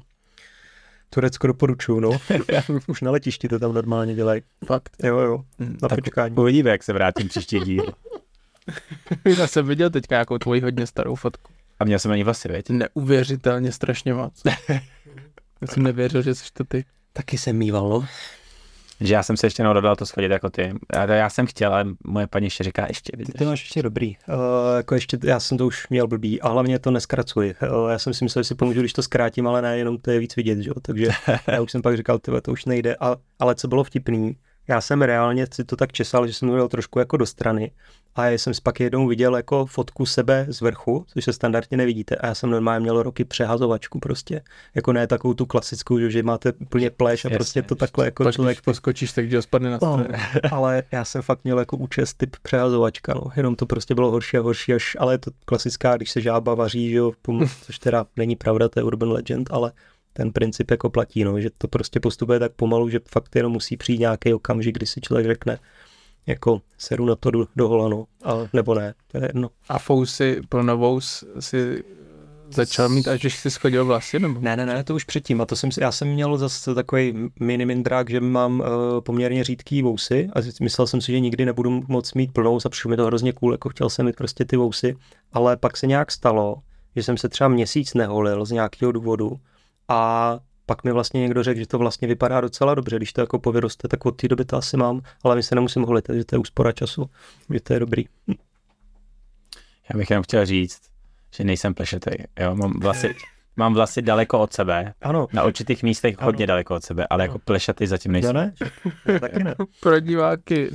Turecko 1.15 1.47
doporučuju, 1.47 2.01
no. 2.01 2.11
Už 2.87 3.01
na 3.01 3.11
letišti 3.11 3.49
to 3.49 3.59
tam 3.59 3.75
normálně 3.75 4.15
dělají. 4.15 4.43
Fakt. 4.67 4.97
Jo, 5.05 5.19
jo, 5.19 5.43
Mm. 5.59 5.77
na 5.83 5.89
Tak 5.89 5.99
počkání. 5.99 6.37
Uvidíme, 6.37 6.71
jak 6.71 6.83
se 6.83 6.93
vrátím 6.93 7.29
příští 7.29 7.61
díl. 7.61 7.85
Já 9.39 9.47
jsem 9.47 9.67
viděl 9.67 9.91
teďka 9.91 10.15
nějakou 10.15 10.39
tvoji 10.39 10.61
hodně 10.61 10.87
starou 10.87 11.15
fotku. 11.15 11.53
A 11.81 11.85
měl 11.85 11.99
jsem 11.99 12.09
na 12.11 12.17
ní 12.17 12.25
vlasy, 12.25 12.49
viď? 12.49 12.71
Neuvěřitelně 12.71 13.73
strašně 13.73 14.15
moc. 14.15 14.43
Já 15.61 15.67
jsem 15.69 15.83
nevěřil, 15.83 16.23
že 16.23 16.35
jsi 16.35 16.45
to 16.53 16.65
ty. 16.65 16.85
Taky 17.13 17.39
jsem 17.39 17.57
mýval, 17.57 17.89
no. 17.89 18.07
Že 19.05 19.15
já 19.15 19.23
jsem 19.23 19.37
se 19.37 19.47
ještě 19.47 19.63
neodhodlal 19.63 19.97
to 19.97 20.07
schodit 20.07 20.31
jako 20.31 20.51
ty. 20.51 20.73
Já, 20.95 21.15
já 21.15 21.31
jsem 21.31 21.47
chtěl, 21.47 21.75
ale 21.75 21.85
moje 22.05 22.27
paní 22.27 22.47
ještě 22.47 22.65
říká 22.65 22.87
ještě. 22.89 23.13
Ty 23.13 23.19
Vydrž. 23.19 23.39
to 23.39 23.45
máš 23.45 23.63
ještě 23.63 23.83
dobrý. 23.83 24.17
Uh, 24.29 24.35
jako 24.77 24.95
ještě, 24.95 25.19
já 25.25 25.41
jsem 25.41 25.59
to 25.59 25.67
už 25.67 25.89
měl 25.89 26.07
blbý 26.07 26.41
a 26.41 26.49
hlavně 26.49 26.79
to 26.79 26.91
neskracuji. 26.91 27.55
Uh, 27.63 27.91
já 27.91 27.99
jsem 27.99 28.15
si 28.15 28.25
myslel, 28.25 28.43
že 28.43 28.49
si 28.49 28.55
pomůžu, 28.55 28.81
když 28.81 28.93
to 28.93 29.03
zkrátím, 29.03 29.47
ale 29.47 29.63
ne, 29.63 29.79
jenom 29.79 29.99
to 29.99 30.11
je 30.11 30.19
víc 30.19 30.37
vidět, 30.37 30.59
že 30.59 30.71
jo. 30.71 30.75
Takže 30.83 31.09
já 31.47 31.61
už 31.61 31.71
jsem 31.71 31.83
pak 31.83 31.97
říkal, 31.97 32.19
tyhle, 32.19 32.41
to 32.41 32.53
už 32.53 32.65
nejde. 32.65 32.97
A, 33.01 33.17
ale 33.39 33.55
co 33.55 33.69
bylo 33.69 33.85
vtipný, 33.85 34.37
já 34.69 34.81
jsem 34.81 35.03
reálně 35.03 35.47
si 35.53 35.65
to 35.65 35.77
tak 35.77 35.93
česal, 35.93 36.27
že 36.27 36.33
jsem 36.33 36.49
to 36.49 36.69
trošku 36.69 36.99
jako 36.99 37.17
do 37.17 37.27
strany 37.27 37.71
a 38.17 38.27
já 38.27 38.39
jsem 38.39 38.55
si 38.55 38.61
pak 38.63 38.81
jednou 38.81 39.07
viděl 39.07 39.37
jako 39.37 39.67
fotku 39.67 40.07
sebe 40.07 40.47
z 40.49 40.61
vrchu, 40.61 41.05
což 41.09 41.25
se 41.25 41.33
standardně 41.33 41.77
nevidíte 41.77 42.17
a 42.17 42.27
já 42.27 42.35
jsem 42.35 42.51
normálně 42.51 42.81
měl 42.81 43.03
roky 43.03 43.25
přehazovačku 43.25 43.99
prostě, 43.99 44.43
jako 44.75 44.93
ne 44.93 45.07
takovou 45.07 45.35
tu 45.35 45.47
klasickou, 45.47 45.99
že, 46.09 46.23
máte 46.23 46.53
úplně 46.53 46.91
pleš 46.91 47.25
a 47.25 47.29
Jasně, 47.29 47.39
prostě 47.39 47.63
to 47.63 47.75
takhle 47.75 48.05
jako 48.05 48.25
Pak 48.25 48.35
člověk 48.35 48.57
když 48.57 48.65
poskočíš, 48.65 49.13
tak 49.13 49.33
ho 49.33 49.43
spadne 49.43 49.71
na 49.71 49.79
No, 49.83 49.99
stranu. 49.99 50.19
ale 50.51 50.83
já 50.93 51.05
jsem 51.05 51.23
fakt 51.23 51.45
měl 51.45 51.59
jako 51.59 51.77
účest 51.77 52.15
typ 52.15 52.37
přehazovačka, 52.43 53.15
no. 53.15 53.23
Jenom 53.37 53.57
to 53.57 53.67
prostě 53.67 53.95
bylo 53.95 54.11
horší 54.11 54.37
a 54.37 54.41
horší, 54.41 54.75
až, 54.75 54.97
ale 55.01 55.15
je 55.15 55.19
to 55.19 55.31
klasická, 55.45 55.97
když 55.97 56.11
se 56.11 56.21
žába 56.21 56.55
vaří, 56.55 56.91
že 56.91 56.97
jo, 56.97 57.13
což 57.63 57.79
teda 57.79 58.07
není 58.17 58.37
pravda, 58.37 58.69
to 58.69 58.81
je 58.81 58.85
urban 58.85 59.13
legend, 59.13 59.49
ale 59.53 59.73
ten 60.17 60.33
princip 60.33 60.71
jako 60.71 60.91
platí, 60.91 61.25
no, 61.25 61.41
že 61.41 61.51
to 61.59 61.69
prostě 61.69 62.01
postupuje 62.01 62.39
tak 62.39 62.53
pomalu, 62.53 62.89
že 62.89 63.01
fakt 63.11 63.37
jenom 63.37 63.53
musí 63.53 63.77
přijít 63.77 64.01
nějaký 64.01 64.35
okamžik, 64.35 64.75
kdy 64.75 64.87
si 64.87 65.01
člověk 65.01 65.27
řekne, 65.27 65.59
jako 66.27 66.61
seru 66.79 67.07
na 67.07 67.15
to 67.17 67.31
do, 67.31 67.47
do 67.57 67.69
hola, 67.69 67.89
no, 67.89 68.07
ale, 68.23 68.49
nebo 68.53 68.75
ne, 68.75 68.95
to 69.13 69.19
je 69.19 69.25
jedno. 69.25 69.51
A 69.69 69.79
fousy 69.79 70.41
plnovou 70.49 71.01
si 71.39 71.85
začal 72.51 72.89
mít, 72.89 73.09
až 73.09 73.21
když 73.21 73.39
jsi 73.39 73.51
schodil 73.51 73.85
vlasy, 73.85 74.19
nebo? 74.19 74.41
Ne, 74.41 74.57
ne, 74.57 74.67
ne, 74.67 74.85
to 74.85 74.95
už 74.95 75.05
předtím. 75.05 75.41
A 75.41 75.47
to 75.47 75.57
jsem, 75.57 75.73
si- 75.73 75.83
já 75.83 75.93
jsem 75.93 76.09
měl 76.09 76.39
zase 76.39 76.75
takový 76.75 77.31
mini 77.41 77.67
mindrák, 77.67 78.11
že 78.11 78.21
mám 78.21 78.61
uh, 78.61 78.67
poměrně 79.01 79.45
řídký 79.45 79.83
vousy 79.83 80.29
a 80.33 80.39
myslel 80.63 80.87
jsem 80.87 81.01
si, 81.01 81.13
že 81.13 81.21
nikdy 81.21 81.45
nebudu 81.45 81.83
moc 81.89 82.15
mít 82.15 82.33
plnou, 82.33 82.59
a 82.65 82.69
přišlo 82.69 82.91
mi 82.91 82.97
to 82.97 83.07
hrozně 83.07 83.33
cool, 83.33 83.53
jako 83.53 83.69
chtěl 83.69 83.91
jsem 83.91 84.07
mít 84.07 84.17
prostě 84.17 84.45
ty 84.45 84.57
vousy, 84.57 84.97
ale 85.33 85.57
pak 85.57 85.77
se 85.77 85.87
nějak 85.87 86.11
stalo, 86.11 86.57
že 86.97 87.03
jsem 87.03 87.17
se 87.17 87.29
třeba 87.29 87.49
měsíc 87.49 87.95
neholil 87.95 88.45
z 88.45 88.51
nějakého 88.51 88.93
důvodu 88.93 89.41
a 89.89 90.39
pak 90.67 90.85
mi 90.85 90.93
vlastně 90.93 91.21
někdo 91.21 91.43
řekl, 91.43 91.59
že 91.61 91.67
to 91.67 91.79
vlastně 91.79 92.09
vypadá 92.09 92.41
docela 92.41 92.75
dobře, 92.75 92.97
když 92.97 93.13
to 93.13 93.21
jako 93.21 93.39
povyroste, 93.39 93.89
tak 93.89 94.07
od 94.07 94.11
té 94.17 94.29
doby 94.29 94.45
to 94.45 94.57
asi 94.57 94.77
mám, 94.77 95.01
ale 95.25 95.37
my 95.37 95.43
se 95.43 95.55
nemusím 95.55 95.83
holit, 95.83 96.05
takže 96.05 96.25
to 96.25 96.35
je 96.37 96.41
úspora 96.41 96.73
času, 96.73 97.11
že 97.55 97.61
to 97.61 97.73
je 97.73 97.81
dobrý. 97.81 98.05
Já 99.93 99.99
bych 99.99 100.11
jenom 100.11 100.23
chtěl 100.23 100.47
říct, 100.47 100.81
že 101.35 101.45
nejsem 101.45 101.75
plešetý. 101.75 102.11
Jo, 102.41 102.55
mám 102.57 102.81
vlasy, 102.81 103.15
mám 103.57 103.75
vlasy 103.75 104.03
daleko 104.03 104.39
od 104.39 104.53
sebe. 104.53 104.95
Ano, 105.03 105.27
Na 105.33 105.45
určitých 105.45 105.83
místech 105.83 106.15
Ano. 106.19 106.25
hodně 106.27 106.47
daleko 106.47 106.75
od 106.75 106.85
sebe, 106.85 107.07
ale 107.11 107.25
jako 107.25 107.39
plešatý 107.39 107.87
zatím 107.87 108.15
já 108.15 108.33
nejsem. 108.33 108.37
ne? 109.07 109.19
Taky 109.21 109.45
ne. 109.45 109.55
Pro 109.81 110.01
diváky. 110.01 110.71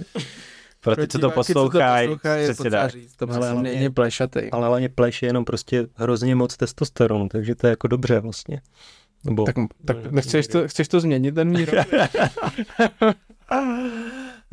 Pro 0.81 0.95
ty, 0.95 1.07
co 1.07 1.19
to 1.19 1.31
poslouchají, 1.31 2.09
přesně 2.45 2.69
tak. 2.71 2.91
to 3.17 3.31
Ale 3.33 3.55
není 3.61 3.89
plešatej. 3.89 4.49
ale 4.51 4.67
hlavně 4.67 4.89
pleš 4.89 5.21
je 5.21 5.29
jenom 5.29 5.45
prostě 5.45 5.87
hrozně 5.95 6.35
moc 6.35 6.57
testosteronu, 6.57 7.29
takže 7.29 7.55
to 7.55 7.67
je 7.67 7.69
jako 7.69 7.87
dobře 7.87 8.19
vlastně. 8.19 8.61
Nebo, 9.25 9.45
Tak, 9.45 9.55
tak 9.85 10.11
nechceš 10.11 10.47
to, 10.47 10.67
chceš 10.67 10.87
to 10.87 10.99
změnit, 10.99 11.35
ten 11.35 11.57
výrok? 11.57 11.85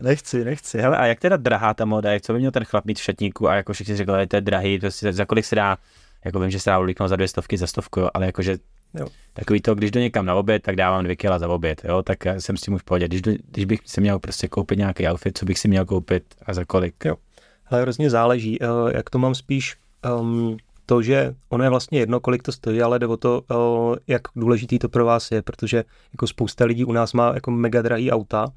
Nechci, 0.03 0.45
nechci. 0.45 0.79
Hele, 0.79 0.97
a 0.97 1.07
jak 1.07 1.21
teda 1.21 1.37
drahá 1.37 1.75
ta 1.75 1.85
moda 1.85 2.13
je? 2.13 2.21
Co 2.21 2.33
by 2.33 2.39
měl 2.39 2.51
ten 2.51 2.65
chlap 2.65 2.85
mít 2.85 2.99
v 2.99 3.03
šatníku 3.03 3.49
a 3.49 3.55
jako 3.55 3.73
všichni 3.73 3.97
řekli, 3.97 4.15
že 4.21 4.27
to 4.27 4.37
je 4.37 4.41
drahý, 4.41 4.79
prostě 4.79 5.13
za 5.13 5.25
kolik 5.25 5.45
se 5.45 5.57
dá, 5.57 5.79
jako 6.25 6.41
vím, 6.41 6.51
že 6.51 6.61
se 6.61 6.71
dá 6.71 6.79
uliknout 6.79 7.09
za 7.09 7.17
dvě 7.17 7.29
stovky, 7.29 7.57
za 7.59 7.67
stovku, 7.67 8.01
jo, 8.01 8.09
ale 8.15 8.27
jakože 8.27 8.59
Jo. 8.95 9.07
takový 9.33 9.61
to, 9.61 9.75
když 9.75 9.91
jdu 9.91 10.01
někam 10.01 10.27
na 10.27 10.35
oběd, 10.35 10.63
tak 10.63 10.77
dávám 10.77 11.05
dvě 11.05 11.17
kila 11.17 11.39
za 11.39 11.49
oběd, 11.49 11.83
jo, 11.85 12.03
tak 12.03 12.25
já 12.25 12.41
jsem 12.41 12.57
s 12.57 12.61
tím 12.61 12.75
už 12.75 12.81
v 12.81 12.85
pohodě. 12.85 13.09
Když, 13.09 13.21
když 13.51 13.65
bych 13.65 13.81
si 13.87 14.01
měl 14.01 14.19
prostě 14.19 14.49
koupit 14.49 14.79
nějaký 14.79 15.09
outfit, 15.09 15.39
co 15.39 15.45
bych 15.47 15.59
si 15.59 15.69
měl 15.69 15.85
koupit 15.85 16.25
a 16.47 16.55
za 16.55 16.65
kolik? 16.65 16.95
Jo. 17.05 17.17
ale 17.67 17.83
hrozně 17.83 18.11
záleží, 18.11 18.63
eh, 18.63 18.67
jak 18.97 19.11
to 19.11 19.19
mám 19.19 19.35
spíš 19.35 19.77
um, 20.21 20.57
to, 20.87 21.03
že 21.03 21.35
ono 21.49 21.65
je 21.65 21.71
vlastně 21.71 21.99
jedno, 21.99 22.21
kolik 22.21 22.43
to 22.43 22.53
stojí, 22.53 22.83
ale 22.83 22.99
jde 22.99 23.07
o 23.07 23.17
to, 23.17 23.43
jak 24.07 24.23
důležitý 24.37 24.79
to 24.79 24.89
pro 24.89 25.05
vás 25.05 25.31
je, 25.31 25.43
protože 25.43 25.85
jako 26.13 26.27
spousta 26.27 26.65
lidí 26.65 26.85
u 26.85 26.93
nás 26.93 27.13
má 27.13 27.35
jako 27.35 27.51
mega 27.51 27.83
drahý 27.83 28.11
auta, 28.11 28.53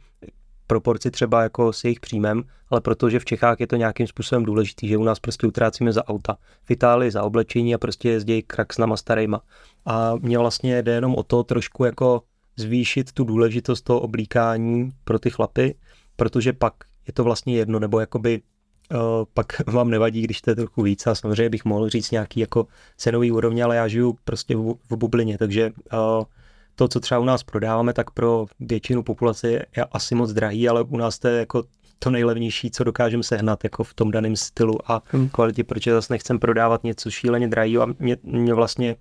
proporci 0.68 1.12
třeba 1.12 1.44
jako 1.44 1.74
s 1.74 1.84
jejich 1.84 2.00
příjmem, 2.00 2.44
ale 2.70 2.82
protože 2.82 3.20
v 3.20 3.26
Čechách 3.26 3.60
je 3.60 3.68
to 3.68 3.76
nějakým 3.76 4.08
způsobem 4.08 4.44
důležitý, 4.44 4.88
že 4.88 4.98
u 4.98 5.04
nás 5.04 5.20
prostě 5.20 5.48
utrácíme 5.48 5.94
za 5.94 6.08
auta, 6.08 6.38
v 6.64 6.72
Itálii 6.72 7.12
za 7.12 7.24
oblečení 7.24 7.76
a 7.76 7.78
prostě 7.78 8.10
jezdí 8.10 8.42
kraxnama 8.42 8.98
starýma. 8.98 9.42
A 9.86 10.16
mně 10.16 10.38
vlastně 10.38 10.84
jde 10.84 10.92
jenom 10.92 11.16
o 11.16 11.24
to 11.24 11.44
trošku 11.44 11.86
jako 11.86 12.22
zvýšit 12.56 13.12
tu 13.12 13.24
důležitost 13.24 13.82
toho 13.82 14.00
oblíkání 14.00 14.90
pro 15.04 15.20
ty 15.20 15.30
chlapy, 15.30 15.76
protože 16.16 16.54
pak 16.54 16.74
je 17.08 17.14
to 17.14 17.24
vlastně 17.24 17.56
jedno, 17.56 17.80
nebo 17.80 18.00
jakoby 18.00 18.42
pak 19.34 19.68
vám 19.68 19.90
nevadí, 19.90 20.22
když 20.22 20.42
to 20.42 20.52
je 20.52 20.56
trochu 20.56 20.82
víc 20.82 21.08
a 21.08 21.16
samozřejmě 21.16 21.50
bych 21.50 21.66
mohl 21.66 21.90
říct 21.90 22.12
nějaký 22.12 22.40
jako 22.40 22.68
cenový 22.98 23.32
úrovně, 23.32 23.64
ale 23.64 23.76
já 23.76 23.88
žiju 23.88 24.18
prostě 24.24 24.56
v, 24.56 24.74
v 24.90 24.96
bublině, 24.96 25.38
takže 25.38 25.72
uh, 25.94 26.24
to, 26.76 26.88
co 26.88 27.00
třeba 27.00 27.20
u 27.20 27.26
nás 27.26 27.44
prodáváme, 27.44 27.94
tak 27.94 28.12
pro 28.12 28.46
většinu 28.60 29.04
populace 29.04 29.52
je 29.52 29.66
asi 29.92 30.16
moc 30.16 30.34
drahý, 30.34 30.70
ale 30.70 30.84
u 30.84 30.98
nás 30.98 31.20
to 31.20 31.28
je 31.28 31.40
jako 31.40 31.64
to 32.00 32.10
nejlevnější, 32.10 32.72
co 32.72 32.84
dokážeme 32.84 33.24
sehnat 33.24 33.64
jako 33.64 33.84
v 33.84 33.94
tom 33.94 34.12
daném 34.12 34.36
stylu 34.36 34.92
a 34.92 35.02
Hmm. 35.12 35.30
kvalitě, 35.30 35.64
protože 35.64 35.92
zase 35.94 36.14
nechcem 36.14 36.40
prodávat 36.40 36.84
něco 36.84 37.12
šíleně 37.12 37.48
drahého 37.48 37.84
a 37.84 37.88
mě, 38.00 38.18
mě 38.24 38.54
vlastně 38.54 38.96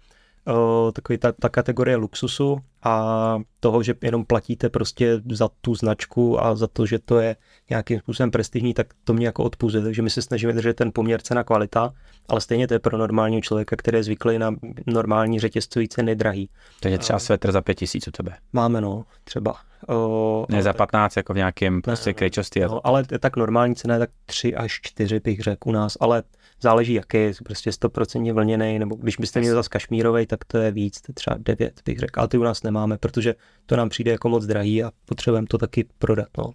uh, 0.49 0.93
takový 0.93 1.19
ta, 1.19 1.33
ta 1.33 1.49
kategorie 1.49 1.97
luxusu 1.97 2.59
a 2.83 3.39
toho, 3.61 3.83
že 3.83 3.95
jenom 4.03 4.25
platíte 4.25 4.69
prostě 4.69 5.21
za 5.31 5.49
tu 5.61 5.75
značku 5.75 6.45
a 6.45 6.57
za 6.57 6.67
to, 6.67 6.87
že 6.87 6.99
to 6.99 7.19
je 7.19 7.37
nějakým 7.71 7.99
způsobem 7.99 8.31
prestižní, 8.31 8.75
tak 8.75 8.87
to 9.05 9.15
mě 9.15 9.27
jako 9.27 9.45
odpuzuje. 9.45 9.85
Takže 9.85 10.03
my 10.03 10.11
se 10.11 10.23
snažíme 10.23 10.53
držet 10.53 10.77
ten 10.77 10.93
poměr 10.93 11.23
cena 11.23 11.45
kvalita, 11.45 11.93
ale 12.29 12.41
stejně 12.41 12.69
to 12.69 12.75
je 12.75 12.79
pro 12.79 12.99
normálního 12.99 13.43
člověka, 13.43 13.77
který 13.77 13.99
je 13.99 14.03
zvyklý 14.03 14.39
na 14.39 14.55
normální 14.87 15.41
řetězcový 15.41 15.89
ceny 15.89 16.17
drahý. 16.17 16.51
Takže 16.81 16.99
třeba 16.99 17.19
svetr 17.19 17.53
za 17.53 17.63
pět 17.63 17.75
tisíc 17.75 18.09
u 18.09 18.11
tebe. 18.11 18.37
Máme 18.53 18.81
no, 18.81 19.05
třeba. 19.25 19.55
Uh, 19.89 20.47
Ne 20.49 20.63
za 20.63 20.73
15, 20.73 21.17
jako 21.17 21.33
v 21.33 21.37
nějakém 21.37 21.83
prostě 21.83 22.11
ne, 22.11 22.15
krejčosti. 22.15 22.61
No, 22.61 22.87
ale 22.87 23.05
tak 23.21 23.37
normální 23.37 23.75
cena 23.75 23.95
je 23.95 23.99
tak 23.99 24.11
3 24.27 24.55
až 24.55 24.81
4 24.83 25.21
bych 25.21 25.41
řekl 25.41 25.69
u 25.69 25.73
nás, 25.73 25.97
ale 26.01 26.23
záleží 26.61 26.95
jaký, 26.95 27.19
je 27.19 27.33
prostě 27.45 27.71
100% 27.71 28.33
vlněný, 28.33 28.79
nebo 28.79 28.95
když 28.95 29.17
byste 29.17 29.41
měli 29.41 29.55
zase 29.55 29.69
kašmírovej, 29.69 30.27
tak 30.27 30.45
to 30.45 30.59
je 30.59 30.71
víc, 30.71 31.01
to 31.01 31.11
je 31.11 31.15
třeba 31.15 31.37
9 31.41 31.81
bych 31.85 31.99
řekl, 31.99 32.21
ale 32.21 32.29
ty 32.29 32.39
u 32.39 32.43
nás 32.43 32.63
nemáme, 32.69 32.99
protože 32.99 33.35
to 33.67 33.77
nám 33.77 33.89
přijde 33.89 34.11
jako 34.11 34.29
moc 34.29 34.47
drahý 34.47 34.85
a 34.85 34.91
potřebujeme 35.05 35.47
to 35.47 35.59
taky 35.59 35.87
prodat. 35.99 36.29
No. 36.39 36.51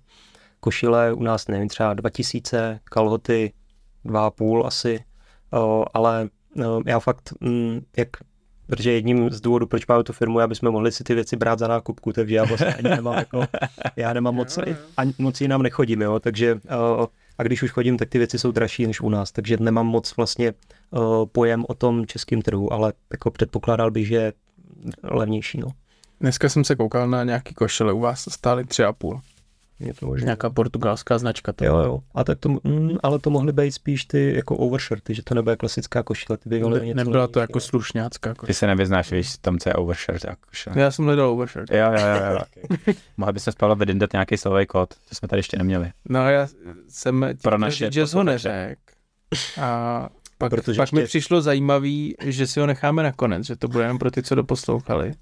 Košile 0.60 1.14
u 1.14 1.24
nás 1.24 1.48
nevím, 1.48 1.68
třeba 1.68 1.94
2000, 1.94 2.80
kalhoty 2.84 3.54
2,5 4.06 4.66
asi, 4.66 5.04
o, 5.54 5.86
ale 5.94 6.30
no, 6.56 6.82
já 6.86 7.00
fakt, 7.00 7.34
mm, 7.42 7.82
jak 7.98 8.10
protože 8.68 8.92
jedním 8.92 9.30
z 9.30 9.42
důvodů, 9.42 9.68
proč 9.68 9.88
máme 9.88 10.04
tu 10.04 10.14
firmu, 10.14 10.40
je, 10.40 10.44
aby 10.44 10.56
jsme 10.56 10.70
mohli 10.70 10.92
si 10.92 11.04
ty 11.04 11.16
věci 11.16 11.36
brát 11.36 11.60
za 11.60 11.68
nákupku, 11.68 12.14
takže 12.14 12.36
já 12.36 12.44
vlastně 12.44 12.74
ani 12.74 12.90
nemám 12.90 13.14
jako, 13.14 13.46
já 13.96 14.14
nemám 14.14 14.36
moc, 14.36 14.60
ani 14.98 15.14
moc 15.18 15.42
jinam 15.42 15.62
nechodím, 15.62 16.02
jo, 16.02 16.20
takže 16.20 16.54
uh, 16.54 17.06
a 17.38 17.44
když 17.44 17.64
už 17.64 17.72
chodím, 17.72 17.98
tak 17.98 18.10
ty 18.10 18.18
věci 18.18 18.40
jsou 18.40 18.52
dražší 18.52 18.88
než 18.88 19.02
u 19.02 19.10
nás, 19.10 19.32
takže 19.32 19.58
nemám 19.60 19.88
moc 19.88 20.16
vlastně 20.16 20.54
uh, 20.92 21.26
pojem 21.32 21.66
o 21.68 21.74
tom 21.74 22.06
českém 22.06 22.42
trhu, 22.42 22.74
ale 22.74 22.94
jako 23.12 23.32
předpokládal 23.32 23.92
bych, 23.92 24.08
že 24.08 24.16
je 24.16 24.34
levnější, 25.04 25.58
no. 25.58 25.68
Dneska 26.24 26.50
jsem 26.50 26.64
se 26.64 26.76
koukal 26.76 27.08
na 27.10 27.24
nějaký 27.24 27.54
košele, 27.54 27.94
u 27.94 28.00
vás 28.00 28.26
stály 28.32 28.66
tři 28.66 28.84
a 28.84 28.94
půl. 28.94 29.22
Je 29.80 29.94
to 29.94 30.06
možná. 30.06 30.26
Nějaká 30.26 30.50
portugalská 30.50 31.18
značka. 31.18 31.54
To 31.54 31.66
Jo, 31.66 31.78
jo. 31.78 32.00
A 32.16 32.24
tak 32.24 32.40
to, 32.40 32.50
mm, 32.50 32.90
ale 33.04 33.20
to 33.20 33.30
mohly 33.30 33.54
být 33.54 33.72
spíš 33.72 34.06
ty 34.06 34.34
jako 34.36 34.56
overshirty, 34.58 35.14
že 35.16 35.24
to 35.24 35.36
nebude 35.36 35.56
klasická 35.56 36.04
košile. 36.04 36.38
Ty 36.38 36.50
by 36.50 36.60
Ne, 36.60 36.86
něco 36.86 36.96
nebyla 36.96 37.28
to 37.28 37.40
jako 37.40 37.60
slušňácká 37.60 38.34
Ty 38.34 38.40
košile. 38.40 38.54
se 38.54 38.68
nevyznáš, 38.68 39.12
víš, 39.12 39.38
tam, 39.42 39.58
co 39.58 39.70
je 39.70 39.74
overshirt. 39.74 40.24
Jako, 40.24 40.50
že- 40.64 40.80
Já 40.80 40.92
jsem 40.92 41.06
hledal 41.06 41.30
overshirt. 41.30 41.72
Jo, 41.72 41.92
jo, 41.92 42.08
jo, 42.08 42.40
jo. 42.88 42.94
Mohli 43.18 43.34
bychom 43.34 43.54
spolu 43.54 43.76
vydindat 43.76 44.14
nějaký 44.14 44.38
slový 44.38 44.66
kód, 44.66 44.90
to 45.10 45.16
jsme 45.16 45.28
tady 45.28 45.40
ještě 45.40 45.58
neměli. 45.58 45.92
No 46.10 46.30
já 46.30 46.48
jsem 46.90 47.26
Pro 47.42 47.58
naše 47.58 47.86
říct, 47.86 47.94
že 47.94 48.06
ho 48.18 48.24
neřekl. 48.24 48.82
A 49.62 50.10
pak, 50.38 50.50
Protože 50.50 50.78
pak 50.78 50.92
mi 50.92 51.00
ještě- 51.02 51.08
přišlo 51.08 51.42
zajímavý, 51.42 52.16
že 52.26 52.48
si 52.48 52.60
ho 52.60 52.66
necháme 52.66 53.04
nakonec, 53.04 53.46
že 53.46 53.56
to 53.56 53.68
bude 53.68 53.84
jenom 53.84 53.98
pro 54.00 54.12
ty, 54.12 54.24
co 54.24 54.36
doposlouchali. 54.36 55.14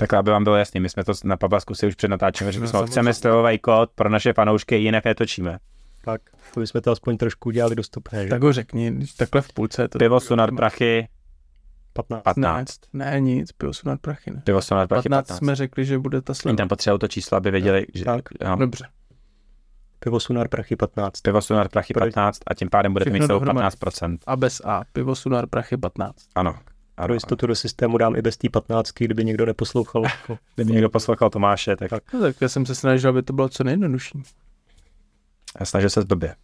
Tak 0.00 0.14
aby 0.14 0.30
vám 0.30 0.44
bylo 0.44 0.56
jasný, 0.56 0.80
my 0.80 0.88
jsme 0.88 1.04
to 1.04 1.12
na 1.24 1.36
Pavla 1.36 1.60
zkusili 1.60 1.88
už 1.88 1.94
před 1.94 2.08
natáčením, 2.08 2.52
že 2.52 2.60
No, 2.60 2.66
jsme 2.66 2.72
samozřejmě. 2.72 2.90
chceme 2.90 3.14
slovový 3.14 3.58
kód 3.58 3.90
pro 3.94 4.08
naše 4.08 4.32
fanoušky, 4.32 4.76
jinak 4.76 5.04
netočíme. 5.04 5.58
Tak, 6.04 6.20
to 6.54 6.60
bychom 6.60 6.80
to 6.80 6.90
aspoň 6.90 7.16
trošku 7.16 7.48
udělali 7.48 7.74
dostupné, 7.76 8.22
že? 8.24 8.30
Tak 8.30 8.42
ho 8.42 8.52
řekni, 8.52 8.98
takhle 9.16 9.42
v 9.42 9.52
půlce. 9.52 9.82
je 9.82 9.88
To 9.88 9.98
Pivo 9.98 10.20
Sunar 10.20 10.54
Prachy 10.54 11.08
15. 11.92 12.22
15. 12.22 12.76
Ne, 12.92 13.10
ne 13.10 13.20
nic, 13.20 13.52
pivo 13.52 13.72
jsou 13.72 13.88
nad 13.88 14.00
prachy, 14.00 14.30
ne. 14.30 14.42
Pivo 14.44 14.62
Sunar 14.62 14.86
Prachy 14.88 15.08
15 15.08 15.26
15. 15.26 15.38
jsme 15.38 15.54
řekli, 15.54 15.84
že 15.84 15.98
bude 15.98 16.22
ta 16.22 16.30
Oni 16.30 16.34
sleva. 16.36 16.56
tam 16.56 16.68
potřebují 16.68 16.98
to 16.98 17.08
číslo, 17.08 17.36
aby 17.36 17.50
věděli, 17.50 17.86
že... 17.94 18.04
Tak. 18.04 18.22
Jo. 18.44 18.56
Dobře. 18.56 18.86
Pivo 19.98 20.20
Sunar 20.20 20.48
prachy 20.48 20.76
15. 20.76 21.20
Pivo 21.20 21.42
Sunar 21.42 21.68
prachy 21.68 21.94
Pro- 21.94 22.00
15 22.06 22.38
a 22.46 22.54
tím 22.54 22.70
pádem 22.70 22.92
budete 22.92 23.10
mít 23.10 23.14
Všechno 23.14 23.26
celou 23.26 23.38
dohromady. 23.38 23.66
15%. 23.66 24.18
A 24.26 24.36
bez 24.36 24.60
A. 24.64 24.82
Pivo 24.92 25.14
Sunar 25.14 25.46
prachy 25.46 25.76
15. 25.76 26.14
Ano. 26.34 26.54
Pro 27.00 27.04
ano. 27.12 27.14
jistotu 27.14 27.46
do 27.46 27.54
systému 27.54 27.98
dám 27.98 28.16
i 28.16 28.22
bez 28.22 28.36
té 28.36 28.48
15, 28.48 28.90
kdyby 28.98 29.24
někdo 29.24 29.46
neposlouchal. 29.46 30.02
Kdyby 30.54 30.72
někdo 30.72 30.90
poslouchal 30.90 31.30
Tomáše, 31.30 31.76
tak, 31.76 31.90
tak. 31.90 32.12
No 32.12 32.20
tak 32.20 32.36
já 32.40 32.48
jsem 32.48 32.66
se 32.66 32.74
snažil, 32.74 33.10
aby 33.10 33.22
to 33.22 33.32
bylo 33.32 33.48
co 33.48 33.64
nejjednodušší. 33.64 34.22
snažil 35.64 35.90
se 35.90 36.04
blbě. 36.04 36.34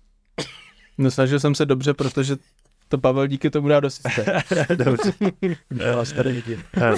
No 0.99 1.11
snažil 1.11 1.41
jsem 1.41 1.55
se 1.55 1.67
dobře, 1.67 1.95
protože 1.95 2.37
to 2.89 2.99
Pavel 2.99 3.27
díky 3.27 3.51
tomu 3.51 3.69
dá 3.69 3.81
do 3.81 3.91
systému. 3.91 4.39
Dobře. 4.85 5.13
Já. 6.77 6.95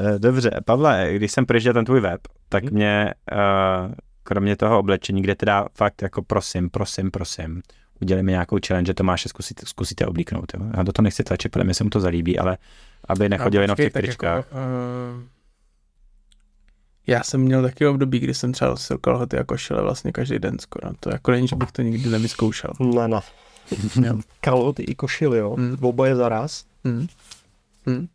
Eh, 0.00 0.18
Dobře, 0.18 0.50
Pavle, 0.64 1.08
když 1.14 1.32
jsem 1.32 1.46
projížděl 1.46 1.72
ten 1.74 1.84
tvůj 1.84 2.00
web, 2.00 2.20
tak 2.48 2.64
Mhm. 2.64 2.74
mě, 2.74 3.14
uh, 3.32 3.92
kromě 4.22 4.56
toho 4.56 4.78
oblečení, 4.78 5.22
kde 5.22 5.34
teda 5.34 5.66
fakt 5.74 6.02
jako 6.02 6.22
prosím, 6.22 6.70
prosím, 6.70 7.10
prosím, 7.10 7.62
udělej 8.00 8.22
mi 8.22 8.32
nějakou 8.32 8.58
challenge, 8.66 8.90
že 8.90 8.94
Tomáše 8.94 9.28
zkusíte, 9.28 9.66
zkusíte 9.66 10.06
oblíknout. 10.06 10.52
Jo? 10.54 10.60
Já 10.76 10.82
do 10.82 10.92
toho 10.92 11.04
nechci 11.04 11.24
tlačit, 11.24 11.52
protože 11.52 11.64
mi 11.64 11.74
se 11.74 11.84
mu 11.84 11.90
to 11.90 12.00
zalíbí, 12.00 12.38
ale 12.38 12.58
aby 13.08 13.28
nechodil 13.28 13.62
jenom 13.62 13.74
v 13.74 13.76
těch 13.76 13.92
tak 13.92 14.02
tričkách. 14.02 14.36
Jako, 14.36 14.56
uh, 15.16 15.22
já 17.06 17.22
jsem 17.22 17.40
měl 17.40 17.62
taky 17.62 17.86
období, 17.86 18.18
kdy 18.18 18.34
jsem 18.34 18.52
třeba 18.52 18.70
nosil 18.70 18.98
kalhoty 18.98 19.38
a 19.38 19.44
košile 19.44 19.82
vlastně 19.82 20.12
každý 20.12 20.38
den 20.38 20.58
skoro. 20.58 20.90
To 21.00 21.10
jako 21.10 21.30
není, 21.30 21.48
že 21.48 21.56
bych 21.56 21.72
to 21.72 21.82
nikdy 21.82 22.10
nevyzkoušel. 22.10 22.70
Ne, 22.80 23.08
ne. 23.08 23.20
Kalhoty 24.40 24.82
i 24.82 24.94
košily, 24.94 25.38
jo. 25.38 25.56
Mm. 25.56 25.76
Oboje 25.80 26.16
zaraz. 26.16 26.64
Hmm. 26.84 27.06
Hmm. 27.86 28.08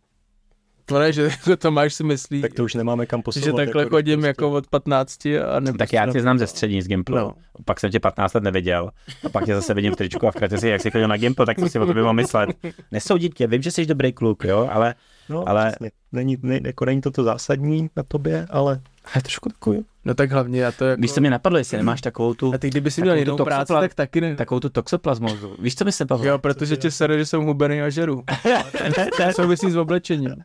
Ne, 0.99 1.13
že 1.13 1.23
jako 1.23 1.55
Tomáš 1.55 1.93
si 1.93 2.03
myslí, 2.03 2.41
Tak 2.41 2.53
to 2.53 2.63
už 2.63 2.73
nemáme 2.73 3.05
kam 3.05 3.21
posouvat. 3.21 3.45
že 3.45 3.53
takhle 3.53 3.81
jako, 3.81 3.95
chodím 3.95 4.19
prostě. 4.19 4.27
jako 4.27 4.51
od 4.51 4.67
15 4.67 5.25
a 5.25 5.59
nebo 5.59 5.77
Tak 5.77 5.93
já 5.93 6.11
tě 6.11 6.21
znám 6.21 6.39
ze 6.39 6.47
střední 6.47 6.81
z 6.81 6.87
Gimplu. 6.87 7.15
No. 7.17 7.33
Pak 7.65 7.79
jsem 7.79 7.91
tě 7.91 7.99
15 7.99 8.33
let 8.33 8.43
neviděl. 8.43 8.89
A 9.25 9.29
pak 9.29 9.45
tě 9.45 9.55
zase 9.55 9.73
vidím 9.73 9.93
v 9.93 9.95
tričku 9.95 10.27
a 10.27 10.31
v 10.31 10.35
kratici, 10.35 10.67
jak 10.67 10.81
jsi 10.81 10.91
chodil 10.91 11.07
na 11.07 11.17
Gimpl, 11.17 11.45
tak 11.45 11.59
co 11.59 11.69
si 11.69 11.79
o 11.79 11.85
tobě 11.85 12.03
mám 12.03 12.15
myslet. 12.15 12.49
Nesoudím 12.91 13.31
tě, 13.31 13.47
vím, 13.47 13.61
že 13.61 13.71
jsi 13.71 13.85
dobrý 13.85 14.13
kluk, 14.13 14.43
jo, 14.43 14.69
ale, 14.71 14.95
No, 15.29 15.49
ale- 15.49 15.69
přesně. 15.71 15.91
Není, 16.11 16.37
ne, 16.41 16.59
jako 16.65 16.85
není 16.85 17.01
to 17.01 17.11
to 17.11 17.23
zásadní 17.23 17.89
na 17.95 18.03
tobě, 18.03 18.45
ale 18.49 18.81
ale 19.13 19.21
trošku 19.21 19.49
takový. 19.49 19.85
No 20.05 20.13
tak 20.13 20.31
hlavně 20.31 20.61
já 20.61 20.71
to 20.71 20.85
jako... 20.85 21.01
Víš, 21.01 21.13
co 21.13 21.21
mě 21.21 21.29
napadlo, 21.29 21.57
jestli 21.57 21.77
nemáš 21.77 22.01
takovou 22.01 22.33
tu, 22.33 22.53
A 22.53 22.57
ty 22.57 22.69
kdyby 22.69 22.91
si 22.91 23.01
měl 23.01 23.15
jinou 23.15 23.37
práci, 23.37 23.73
toxopla- 23.73 23.79
tak 23.79 23.93
taky 23.93 24.21
ne. 24.21 24.35
takovou 24.35 24.59
tu 24.59 24.69
toxoplasmozu. 24.69 25.55
Víš, 25.59 25.75
co 25.75 25.85
myslím, 25.85 26.07
Pavel? 26.07 26.27
Jo, 26.27 26.37
protože 26.39 26.77
tě 26.77 26.91
sere, 26.91 27.17
že 27.17 27.25
jsem 27.25 27.41
hubený 27.41 27.81
a 27.81 27.89
žeru. 27.89 28.23
To 29.17 29.23
souvisí 29.35 29.71
s 29.71 29.75
oblečením. 29.75 30.35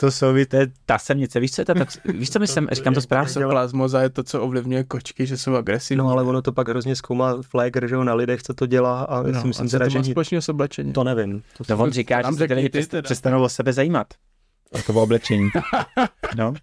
To 0.00 0.10
jsou, 0.10 0.32
vy, 0.32 0.46
to 0.46 0.56
je 0.56 0.66
ta 0.86 0.98
semnice, 0.98 1.40
víš, 1.40 1.52
co 1.52 1.60
je 1.60 1.64
ta 1.64 1.74
tox... 1.74 1.98
víš, 2.04 2.30
co 2.30 2.38
myslím, 2.38 2.68
říkám 2.72 2.94
to 2.94 3.00
správně. 3.00 3.46
Plazmoza 3.50 4.02
je 4.02 4.10
to, 4.10 4.22
co 4.22 4.42
ovlivňuje 4.42 4.84
kočky, 4.84 5.26
že 5.26 5.36
jsou 5.36 5.54
agresivní. 5.54 5.98
no 5.98 6.08
ale 6.10 6.22
ono 6.22 6.42
to 6.42 6.52
pak 6.52 6.68
hrozně 6.68 6.96
zkoumá 6.96 7.42
Flagger, 7.42 7.88
že 7.88 7.94
jo, 7.94 8.04
na 8.04 8.14
lidech, 8.14 8.42
co 8.42 8.54
to 8.54 8.66
dělá 8.66 9.02
a 9.02 9.26
já 9.26 9.32
no, 9.32 9.40
si 9.40 9.46
myslím, 9.46 9.66
a 9.66 9.68
co 9.68 9.72
teda, 9.72 9.86
to 9.86 9.90
že 9.90 9.98
má 9.98 10.04
ni- 10.04 10.10
společného 10.10 10.42
s 10.42 10.48
oblečením? 10.48 10.92
to 10.92 11.04
nevím. 11.04 11.42
To 11.56 11.64
No 11.68 11.82
on 11.82 11.90
říká, 11.90 12.22
že 12.22 12.36
se 12.36 12.48
ty 12.48 12.54
lidi 12.54 12.70
přestanou 13.02 13.42
o 13.42 13.48
sebe 13.48 13.72
zajímat. 13.72 14.06
Jako 14.76 14.92
o 14.94 15.02
oblečení. 15.02 15.50
No. 16.36 16.54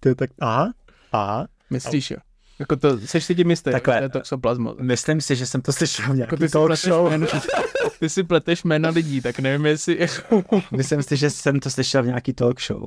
to 0.00 0.08
je 0.08 0.14
tak, 0.14 0.30
aha, 0.40 0.72
aha. 1.12 1.46
Myslíš, 1.70 2.10
jo? 2.10 2.16
Jako 2.60 2.76
to, 2.76 2.98
seš 2.98 3.24
si 3.24 3.34
tím 3.34 3.50
jistý, 3.50 3.70
Takhle. 3.70 4.02
je 4.02 4.08
toxoplasmos. 4.08 4.76
Myslím 4.80 5.20
si, 5.20 5.36
že 5.36 5.46
jsem 5.46 5.60
to 5.62 5.72
slyšel 5.72 6.04
v 6.04 6.08
Jako 6.08 6.16
nějaký 6.16 6.36
ty, 6.36 6.48
si 6.48 6.52
talk 6.52 6.76
show. 6.76 7.10
jména, 7.10 7.26
ty 8.00 8.08
si 8.08 8.22
pleteš 8.22 8.64
jména 8.64 8.90
lidí, 8.90 9.20
tak 9.20 9.38
nevím, 9.38 9.66
jestli... 9.66 9.96
Jako, 10.00 10.42
Myslím 10.76 11.02
si, 11.02 11.16
že 11.16 11.30
jsem 11.30 11.60
to 11.60 11.70
slyšel 11.70 12.02
v 12.02 12.06
nějaký 12.06 12.32
talk 12.32 12.60
show, 12.62 12.82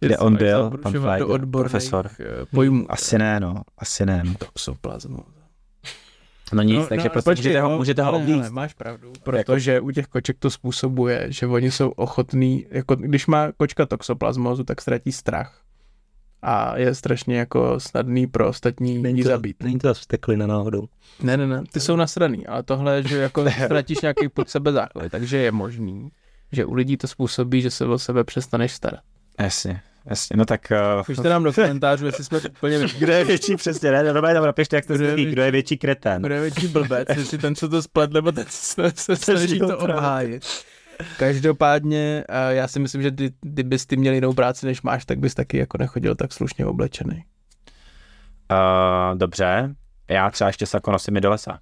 kde 0.00 0.12
jestli 0.12 0.26
on 0.26 0.36
byl, 0.36 0.70
pan 0.70 1.22
odborných, 1.26 1.70
profesor. 1.70 2.10
eh, 2.20 2.24
Pojmů. 2.54 2.86
Asi 2.88 3.18
ne, 3.18 3.40
no. 3.40 3.54
Asi 3.78 4.06
ne. 4.06 4.22
No, 4.26 4.34
Toxoplasmos. 4.34 5.20
no 6.52 6.62
nic, 6.62 6.78
no, 6.78 6.86
takže 6.86 7.04
no, 7.08 7.10
prostě 7.12 7.30
můžete 7.30 7.60
ho, 7.60 7.76
můžete 7.76 8.02
ho 8.02 8.08
ale, 8.08 8.18
oblíct. 8.18 8.40
ale, 8.40 8.50
máš 8.50 8.74
pravdu, 8.74 9.12
protože 9.22 9.80
u 9.80 9.90
těch 9.90 10.06
koček 10.06 10.36
to 10.38 10.50
způsobuje, 10.50 11.26
že 11.28 11.46
oni 11.46 11.70
jsou 11.70 11.88
ochotní, 11.88 12.66
jako 12.70 12.96
když 12.96 13.26
má 13.26 13.52
kočka 13.52 13.86
toxoplasmózu, 13.86 14.64
tak 14.64 14.80
ztratí 14.82 15.12
strach. 15.12 15.62
A 16.48 16.78
je 16.78 16.94
strašně 16.94 17.38
jako 17.38 17.80
snadný 17.80 18.26
pro 18.26 18.48
ostatní 18.48 18.98
Není 19.02 19.22
to, 19.22 19.28
zabít. 19.28 19.62
není 19.62 19.78
to 19.78 19.94
vsteklina 19.94 20.46
náhodou. 20.46 20.88
Ne, 21.22 21.36
ne, 21.36 21.46
ne, 21.46 21.62
ty 21.72 21.80
jsou 21.80 21.96
nasraný, 21.96 22.46
ale 22.46 22.62
tohle, 22.62 23.02
že 23.02 23.18
jako 23.18 23.44
ztratíš 23.64 24.00
nějaký 24.00 24.28
pod 24.28 24.50
sebe 24.50 24.72
základ, 24.72 25.10
takže 25.10 25.36
je 25.36 25.52
možný, 25.52 26.08
že 26.52 26.64
u 26.64 26.74
lidí 26.74 26.96
to 26.96 27.06
způsobí, 27.06 27.62
že 27.62 27.70
se 27.70 27.84
o 27.84 27.98
sebe 27.98 28.24
přestaneš 28.24 28.72
starat. 28.72 29.00
Jasně, 29.40 29.80
jasně, 30.06 30.36
no 30.36 30.44
tak... 30.44 30.72
Uh, 30.98 31.02
Pište 31.02 31.28
nám 31.28 31.42
do 31.44 31.52
komentářů, 31.54 32.06
jestli 32.06 32.24
jsme 32.24 32.40
úplně 32.40 32.78
kdo 32.98 33.12
je 33.12 33.24
větší 33.24 33.56
přesně, 33.56 33.90
ne? 33.90 34.12
No, 34.12 34.22
tam 34.22 34.44
napište, 34.44 34.76
jak 34.76 34.86
to 34.86 34.94
Kdo 34.94 35.04
je 35.04 35.10
zní, 35.12 35.16
větší? 35.24 35.32
kdo 35.32 35.42
je 35.42 35.50
větší 35.50 35.78
kretén. 35.78 36.22
Kdo 36.22 36.34
je 36.34 36.40
větší 36.40 36.68
blbec, 36.68 37.08
jestli 37.16 37.38
ten, 37.38 37.54
co 37.54 37.68
to 37.68 37.82
splet, 37.82 38.12
nebo 38.12 38.32
ten, 38.32 38.44
co 38.48 38.82
se 38.94 39.16
snaží 39.16 39.58
to 39.58 39.78
obhájit. 39.78 40.44
Každopádně 41.18 42.24
eh, 42.28 42.54
já 42.54 42.68
si 42.68 42.80
myslím, 42.80 43.02
že 43.02 43.10
kdy, 43.10 43.30
kdybys 43.40 43.86
ty 43.86 43.96
měl 43.96 44.14
jinou 44.14 44.32
práci, 44.32 44.66
než 44.66 44.82
máš, 44.82 45.04
tak 45.04 45.18
bys 45.18 45.34
taky 45.34 45.58
jako 45.58 45.78
nechodil 45.78 46.14
tak 46.14 46.32
slušně 46.32 46.66
oblečený. 46.66 47.24
Uh, 48.52 49.18
dobře, 49.18 49.74
já 50.08 50.30
třeba 50.30 50.48
ještě 50.48 50.66
sako 50.66 50.92
nosím 50.92 51.16
i 51.16 51.20
do 51.20 51.30
lesa. 51.30 51.58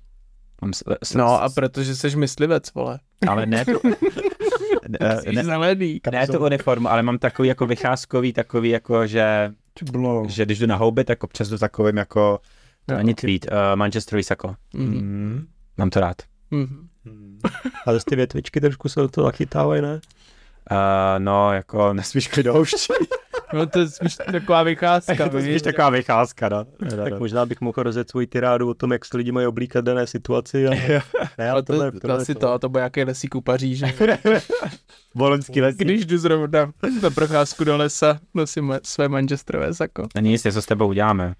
S, 0.72 0.82
s, 1.02 1.14
No 1.14 1.42
a 1.42 1.48
protože 1.48 1.96
jsi 1.96 2.16
myslivec, 2.16 2.74
vole. 2.74 2.98
ale 3.28 3.46
ne 3.46 3.64
tu, 3.64 3.80
ne, 4.88 4.98
ne, 5.32 5.44
zelený. 5.44 6.00
ne 6.12 6.26
tu 6.26 6.44
uniformu, 6.44 6.88
ale 6.88 7.02
mám 7.02 7.18
takový 7.18 7.48
jako 7.48 7.66
vycházkový, 7.66 8.32
takový 8.32 8.68
jako, 8.68 9.06
že, 9.06 9.52
že 10.26 10.44
když 10.44 10.58
jdu 10.58 10.66
na 10.66 10.76
houby, 10.76 11.04
tak 11.04 11.24
občas 11.24 11.48
jdu 11.48 11.58
takovým 11.58 11.96
jako, 11.96 12.40
to 12.86 12.94
není 12.96 13.12
ok. 13.12 13.20
tweet, 13.20 13.46
uh, 13.52 13.58
manchesterový 13.74 14.22
sako. 14.22 14.54
Mhm. 14.74 14.94
Mm. 14.94 15.46
Mám 15.76 15.90
to 15.90 16.00
rád. 16.00 16.16
Mhm. 17.04 17.38
A 17.86 17.92
zase 17.92 18.04
ty 18.04 18.16
větvičky 18.16 18.60
trošku 18.60 18.88
se 18.88 19.00
do 19.00 19.08
toho 19.08 19.24
zachytávají, 19.24 19.82
ne? 19.82 20.00
Uh, 20.70 20.78
no, 21.18 21.52
jako 21.52 21.92
nesmíš 21.92 22.28
kvidoušť. 22.28 22.76
No 23.54 23.66
to 23.66 23.78
je 23.78 23.88
spíš 23.88 24.16
taková 24.32 24.62
vycházka. 24.62 25.28
to 25.28 25.36
je 25.36 25.42
spíš 25.42 25.62
taková 25.62 25.90
vycházka, 25.90 26.48
no. 26.48 26.64
Tak 27.04 27.18
možná 27.18 27.46
bych 27.46 27.60
mohl 27.60 27.82
rozjet 27.82 28.10
svůj 28.10 28.26
tirádu 28.26 28.70
o 28.70 28.74
tom, 28.74 28.92
jak 28.92 29.04
se 29.04 29.16
lidi 29.16 29.32
mají 29.32 29.46
oblíkat 29.46 29.80
v 29.80 29.84
dané 29.84 30.06
situaci. 30.06 30.66
Ale... 30.66 30.76
ne, 31.38 31.50
Ale 31.50 31.62
to, 31.62 31.72
tohle, 31.72 31.92
to, 31.92 32.00
tohle, 32.00 32.16
asi 32.16 32.34
to, 32.34 32.58
to 32.58 32.68
bude 32.68 32.80
nějaký 32.80 33.04
lesík 33.04 33.34
u 33.34 33.40
Paříže. 33.40 33.86
Volenský 35.14 35.60
les. 35.60 35.76
Když 35.76 36.06
jdu 36.06 36.18
zrovna 36.18 36.72
na 37.02 37.10
procházku 37.10 37.64
do 37.64 37.76
lesa, 37.76 38.18
nosím 38.34 38.74
své 38.82 39.08
manchesterové 39.08 39.74
sako. 39.74 40.06
Není 40.14 40.30
nic, 40.30 40.42
co 40.42 40.62
s 40.62 40.66
tebou 40.66 40.88
uděláme. 40.88 41.34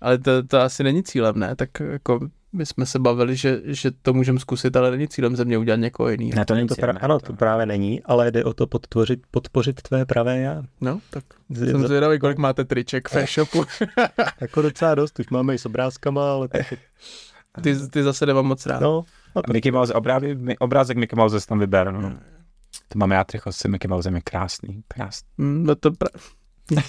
Ale 0.00 0.18
to, 0.18 0.42
to 0.42 0.60
asi 0.60 0.84
není 0.84 1.02
cílem, 1.02 1.38
ne? 1.38 1.56
Tak 1.56 1.70
jako 1.80 2.20
my 2.52 2.66
jsme 2.66 2.86
se 2.86 2.98
bavili, 2.98 3.36
že, 3.36 3.60
že 3.64 3.90
to 3.90 4.12
můžeme 4.12 4.40
zkusit, 4.40 4.76
ale 4.76 4.90
není 4.90 5.08
cílem 5.08 5.36
ze 5.36 5.44
mě 5.44 5.58
udělat 5.58 5.76
někoho 5.80 6.08
jiného. 6.08 6.32
Ne, 6.36 6.44
to 6.44 6.54
není 6.54 6.68
to 6.68 6.74
pra, 6.74 6.92
ano, 7.00 7.20
to 7.20 7.32
právě 7.32 7.66
není, 7.66 8.02
ale 8.02 8.30
jde 8.30 8.44
o 8.44 8.54
to 8.54 8.66
podpořit, 8.66 9.22
podpořit 9.30 9.82
tvé 9.82 10.04
pravé 10.06 10.38
já. 10.38 10.62
No, 10.80 11.00
tak 11.10 11.24
Z, 11.50 11.70
jsem 11.70 11.86
zvědavý, 11.86 12.18
kolik 12.18 12.38
máte 12.38 12.64
triček 12.64 13.08
v 13.08 13.16
e-shopu. 13.16 13.64
jako 14.40 14.62
docela 14.62 14.94
dost, 14.94 15.18
už 15.18 15.28
máme 15.28 15.54
i 15.54 15.58
s 15.58 15.66
obrázkama, 15.66 16.32
ale 16.32 16.48
tak, 16.48 16.74
Ty, 17.62 17.88
ty 17.88 18.02
zase 18.02 18.26
nemám 18.26 18.46
moc 18.46 18.66
rád. 18.66 18.80
no, 18.80 19.04
no 19.36 19.42
Mickey 19.52 19.72
Mouse, 19.72 19.94
obrázek, 19.94 20.38
obrázek 20.58 20.96
Mickey 20.96 21.16
Mouse 21.16 21.40
se 21.40 21.46
tam 21.46 21.58
vyber, 21.58 21.92
no. 21.92 22.18
To 22.88 22.98
máme 22.98 23.14
já 23.14 23.24
tricho 23.24 23.52
s 23.52 23.64
Mickey 23.64 23.88
Mousem, 23.88 24.14
je 24.14 24.20
krásný, 24.20 24.82
krásný. 24.88 25.28
Hmm, 25.38 25.64
no 25.66 25.74
to 25.74 25.92
pra... 25.92 26.08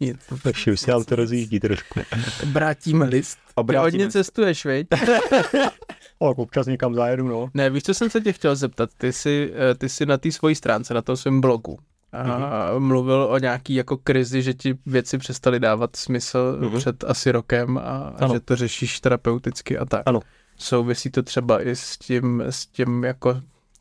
Nic. 0.00 0.16
Takže 0.42 0.72
už 0.72 0.80
si 0.80 0.90
nám 0.90 1.04
to 1.04 1.16
rozjíždí 1.16 1.60
trošku. 1.60 2.00
Obrátíme 2.42 3.04
list. 3.06 3.38
Ty 3.46 3.52
Obrátíme- 3.54 3.80
hodně 3.82 4.10
cestuješ, 4.10 4.64
viď? 4.64 4.86
Ale 6.20 6.34
občas 6.36 6.66
někam 6.66 6.94
zajedu, 6.94 7.28
no. 7.28 7.48
Ne, 7.54 7.70
víš, 7.70 7.82
co 7.82 7.94
jsem 7.94 8.10
se 8.10 8.20
tě 8.20 8.32
chtěl 8.32 8.56
zeptat? 8.56 8.90
Ty 8.98 9.12
jsi, 9.12 9.52
eh, 9.70 9.74
ty 9.74 9.88
jsi 9.88 10.06
na 10.06 10.16
té 10.18 10.32
svojí 10.32 10.54
stránce, 10.54 10.94
na 10.94 11.02
tom 11.02 11.16
svém 11.16 11.40
blogu, 11.40 11.78
a 12.12 12.22
Mhm. 12.22 12.82
mluvil 12.86 13.22
o 13.30 13.38
nějaký 13.38 13.74
jako 13.74 13.96
krizi, 13.96 14.42
že 14.42 14.54
ti 14.54 14.78
věci 14.86 15.18
přestaly 15.18 15.60
dávat 15.60 15.96
smysl 15.96 16.56
Mhm. 16.60 16.78
před 16.78 17.04
asi 17.04 17.30
rokem 17.32 17.78
a, 17.78 17.80
a 17.80 18.08
Ano. 18.24 18.34
že 18.34 18.40
to 18.40 18.56
řešíš 18.56 19.00
terapeuticky 19.00 19.78
a 19.78 19.84
tak. 19.84 20.02
Ano. 20.06 20.20
Souvisí 20.56 21.10
to 21.10 21.22
třeba 21.22 21.62
i 21.62 21.70
s 21.70 21.98
tím, 21.98 22.42
s 22.46 22.66
tím 22.66 23.04
jako 23.04 23.40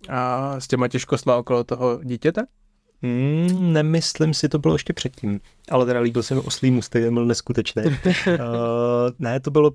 a 0.09 0.55
s 0.59 0.67
těma 0.67 0.87
těžkostma 0.87 1.35
okolo 1.35 1.63
toho 1.63 1.99
dítěte? 2.03 2.41
Hmm, 3.03 3.73
nemyslím 3.73 4.33
si, 4.33 4.49
to 4.49 4.59
bylo 4.59 4.75
ještě 4.75 4.93
předtím. 4.93 5.39
Ale 5.71 5.85
teda 5.85 5.99
líbil 5.99 6.23
se 6.23 6.35
mi 6.35 6.41
oslý 6.41 6.71
můstek, 6.71 7.03
ten 7.03 7.13
byl 7.13 7.25
neskutečný. 7.25 7.83
uh, 7.85 7.91
ne, 9.19 9.39
to 9.39 9.51
bylo, 9.51 9.71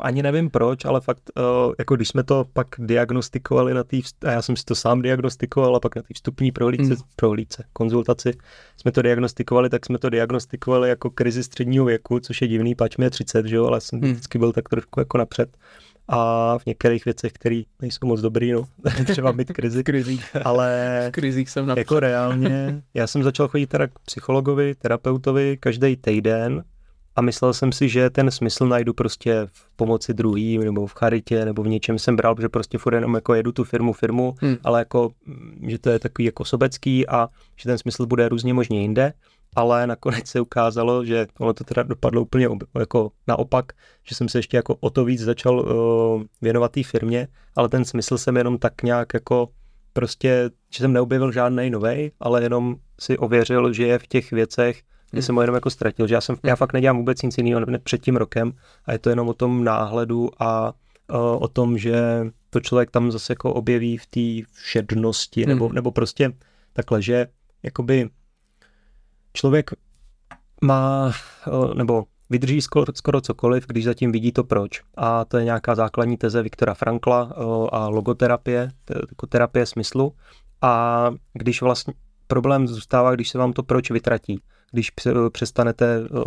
ani 0.00 0.22
nevím 0.22 0.50
proč, 0.50 0.84
ale 0.84 1.00
fakt, 1.00 1.30
uh, 1.36 1.74
jako 1.78 1.96
když 1.96 2.08
jsme 2.08 2.22
to 2.22 2.44
pak 2.52 2.66
diagnostikovali 2.78 3.74
na 3.74 3.84
té, 3.84 3.96
a 4.26 4.30
já 4.30 4.42
jsem 4.42 4.56
si 4.56 4.64
to 4.64 4.74
sám 4.74 5.02
diagnostikoval, 5.02 5.76
a 5.76 5.80
pak 5.80 5.96
na 5.96 6.02
té 6.02 6.08
vstupní 6.14 6.52
prohlídce, 6.52 6.90
mm. 6.90 6.96
prohlídce, 7.16 7.64
konzultaci, 7.72 8.32
jsme 8.76 8.92
to 8.92 9.02
diagnostikovali, 9.02 9.70
tak 9.70 9.86
jsme 9.86 9.98
to 9.98 10.10
diagnostikovali 10.10 10.88
jako 10.88 11.10
krizi 11.10 11.42
středního 11.42 11.84
věku, 11.84 12.20
což 12.20 12.42
je 12.42 12.48
divný, 12.48 12.74
pač 12.74 12.96
mi 12.96 13.04
je 13.04 13.10
30, 13.10 13.46
že 13.46 13.56
jo, 13.56 13.66
ale 13.66 13.80
jsem 13.80 14.00
Hmm. 14.00 14.12
vždycky 14.12 14.38
byl 14.38 14.52
tak 14.52 14.68
trošku 14.68 15.00
jako 15.00 15.18
napřed. 15.18 15.56
A 16.08 16.58
v 16.58 16.66
některých 16.66 17.04
věcech, 17.04 17.32
které 17.32 17.62
nejsou 17.82 18.06
moc 18.06 18.20
dobrý, 18.20 18.52
no, 18.52 18.64
třeba 19.04 19.32
mít 19.32 19.48
krizi, 19.52 19.84
Krizí. 19.84 20.20
ale 20.44 21.04
V 21.08 21.12
krizích 21.12 21.50
jsem 21.50 21.66
na... 21.66 21.74
jako 21.78 22.00
reálně, 22.00 22.82
já 22.94 23.06
jsem 23.06 23.22
začal 23.22 23.48
chodit 23.48 23.66
teda 23.66 23.86
k 23.86 23.98
psychologovi, 23.98 24.74
terapeutovi 24.74 25.56
každý 25.60 25.96
týden 25.96 26.64
a 27.16 27.20
myslel 27.22 27.52
jsem 27.52 27.72
si, 27.72 27.88
že 27.88 28.10
ten 28.10 28.30
smysl 28.30 28.66
najdu 28.66 28.92
prostě 28.94 29.46
v 29.52 29.76
pomoci 29.76 30.14
druhým, 30.14 30.64
nebo 30.64 30.86
v 30.86 30.94
charitě, 30.94 31.44
nebo 31.44 31.62
v 31.62 31.68
něčem 31.68 31.98
jsem 31.98 32.16
bral, 32.16 32.34
že 32.40 32.48
prostě 32.48 32.78
furt 32.78 32.94
jenom 32.94 33.14
jako 33.14 33.34
jedu 33.34 33.52
tu 33.52 33.64
firmu, 33.64 33.92
firmu, 33.92 34.34
Hmm. 34.40 34.56
ale 34.64 34.78
jako, 34.80 35.10
že 35.66 35.78
to 35.78 35.90
je 35.90 35.98
takový 35.98 36.26
jako 36.26 36.44
sobecký 36.44 37.08
a 37.08 37.28
že 37.56 37.64
ten 37.68 37.78
smysl 37.78 38.06
bude 38.06 38.28
různě 38.28 38.54
možně 38.54 38.82
jinde, 38.82 39.12
ale 39.56 39.86
nakonec 39.86 40.26
se 40.26 40.40
ukázalo, 40.40 41.04
že 41.04 41.26
ono 41.38 41.54
to 41.54 41.64
teda 41.64 41.82
dopadlo 41.82 42.22
úplně 42.22 42.48
jako 42.78 43.12
naopak, 43.26 43.72
že 44.08 44.14
jsem 44.14 44.28
se 44.28 44.38
ještě 44.38 44.56
jako 44.56 44.76
o 44.80 44.90
to 44.90 45.04
víc 45.04 45.20
začal 45.20 45.60
uh, 45.60 46.22
věnovat 46.42 46.72
té 46.72 46.82
firmě, 46.82 47.28
ale 47.56 47.68
ten 47.68 47.84
smysl 47.84 48.18
jsem 48.18 48.36
jenom 48.36 48.58
tak 48.58 48.82
nějak 48.82 49.14
jako 49.14 49.48
prostě, 49.92 50.50
že 50.74 50.78
jsem 50.84 50.92
neobjevil 50.92 51.32
žádný 51.32 51.70
novej, 51.70 52.10
ale 52.20 52.42
jenom 52.42 52.76
si 53.00 53.18
ověřil, 53.18 53.72
že 53.72 53.86
je 53.86 53.98
v 53.98 54.06
těch 54.06 54.30
věcech, 54.30 54.82
kde 55.10 55.22
jsem 55.22 55.34
ho 55.34 55.42
jenom 55.42 55.54
jako 55.54 55.70
ztratil, 55.70 56.06
že 56.06 56.14
já, 56.14 56.20
jsem, 56.20 56.36
já 56.44 56.56
fakt 56.56 56.72
nedělám 56.72 56.96
vůbec 56.96 57.22
nic 57.22 57.38
jiného 57.38 57.66
před 57.82 58.02
tím 58.02 58.16
rokem 58.16 58.52
a 58.84 58.92
je 58.92 58.98
to 58.98 59.10
jenom 59.10 59.28
o 59.28 59.34
tom 59.34 59.64
náhledu 59.64 60.30
a 60.38 60.72
uh, 61.12 61.42
o 61.42 61.48
tom, 61.48 61.78
že 61.78 61.96
to 62.50 62.60
člověk 62.60 62.90
tam 62.90 63.12
zase 63.12 63.32
jako 63.32 63.54
objeví 63.54 63.96
v 63.96 64.06
té 64.06 64.50
všednosti, 64.52 65.42
Hmm. 65.42 65.48
nebo, 65.48 65.72
nebo 65.72 65.90
prostě 65.90 66.32
takhle, 66.72 67.02
že 67.02 67.26
jakoby 67.62 68.08
člověk 69.36 69.70
má, 70.64 71.12
eh, 71.46 71.74
nebo 71.74 72.04
vydrží 72.30 72.60
skoro, 72.60 72.92
skoro 72.94 73.20
cokoliv, 73.20 73.66
když 73.66 73.84
zatím 73.84 74.12
vidí 74.12 74.32
to 74.32 74.44
proč. 74.44 74.82
A 74.96 75.24
to 75.24 75.38
je 75.38 75.44
nějaká 75.44 75.74
základní 75.74 76.16
teze 76.16 76.42
Viktora 76.42 76.74
Frankla 76.74 77.30
eh, 77.30 77.68
a 77.72 77.88
logoterapie, 77.88 78.68
te- 78.84 78.94
jako 79.10 79.26
terapie 79.26 79.66
smyslu. 79.66 80.12
A 80.62 81.10
když 81.32 81.62
vlastně 81.62 81.94
problém 82.26 82.68
zůstává, 82.68 83.14
když 83.14 83.28
se 83.28 83.38
vám 83.38 83.52
to 83.52 83.62
proč 83.62 83.90
vytratí, 83.90 84.40
když 84.72 84.90
pře- 84.90 85.14
přestanete 85.32 86.00
eh, 86.04 86.18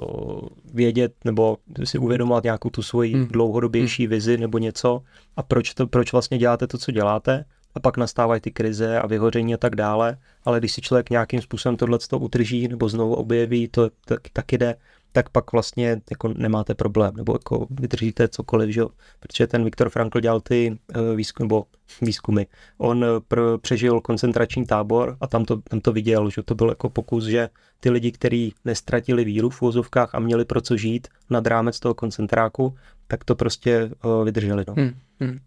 vědět 0.73 1.13
nebo 1.25 1.57
si 1.83 1.97
uvědomovat 1.97 2.43
nějakou 2.43 2.69
tu 2.69 2.81
svoji 2.81 3.13
Hmm. 3.13 3.27
dlouhodobější 3.27 4.07
vizi 4.07 4.37
nebo 4.37 4.57
něco 4.57 5.01
a 5.37 5.43
proč, 5.43 5.73
to, 5.73 5.87
proč 5.87 6.11
vlastně 6.11 6.37
děláte 6.37 6.67
to, 6.67 6.77
co 6.77 6.91
děláte, 6.91 7.45
a 7.75 7.79
pak 7.79 7.97
nastávají 7.97 8.41
ty 8.41 8.51
krize 8.51 8.99
a 8.99 9.07
vyhoření 9.07 9.53
a 9.53 9.57
tak 9.57 9.75
dále, 9.75 10.17
ale 10.43 10.59
když 10.59 10.71
si 10.71 10.81
člověk 10.81 11.09
nějakým 11.09 11.41
způsobem 11.41 11.77
tohle 11.77 11.99
to 12.09 12.19
udrží 12.19 12.67
nebo 12.67 12.89
znovu 12.89 13.15
objeví, 13.15 13.67
to 13.67 13.89
tak, 14.05 14.21
taky 14.33 14.57
jde, 14.57 14.75
tak 15.11 15.29
pak 15.29 15.51
vlastně 15.51 16.01
jako 16.09 16.27
nemáte 16.27 16.75
problém, 16.75 17.15
nebo 17.15 17.33
jako 17.33 17.67
vydržíte 17.69 18.27
cokoliv, 18.27 18.69
že 18.69 18.81
protože 19.19 19.47
ten 19.47 19.63
Viktor 19.63 19.89
Frankl 19.89 20.19
dělal 20.19 20.41
ty 20.41 20.77
uh, 20.95 21.15
výzkum, 21.15 21.43
nebo 21.43 21.65
výzkumy. 22.01 22.45
On 22.77 23.03
eh, 23.03 23.07
pr- 23.07 23.57
přežil 23.57 24.01
koncentrační 24.01 24.65
tábor 24.65 25.17
a 25.21 25.27
tam 25.27 25.45
to, 25.45 25.57
tam 25.57 25.79
to 25.79 25.91
viděl, 25.91 26.29
že 26.29 26.43
to 26.43 26.55
byl 26.55 26.69
jako 26.69 26.89
pokus, 26.89 27.25
že 27.25 27.49
ty 27.79 27.89
lidi, 27.89 28.11
kteří 28.11 28.53
nestratili 28.65 29.23
víru 29.23 29.49
v 29.49 29.61
úzovkách 29.61 30.15
a 30.15 30.19
měli 30.19 30.45
pro 30.45 30.61
co 30.61 30.77
žít 30.77 31.07
nad 31.29 31.47
rámec 31.47 31.79
toho 31.79 31.93
koncentráku, 31.93 32.75
tak 33.07 33.23
to 33.23 33.35
prostě 33.35 33.91
uh, 34.03 34.25
vydrželi. 34.25 34.63
No. 34.67 34.73
Hmm. 34.77 34.93
Hmm. 35.19 35.39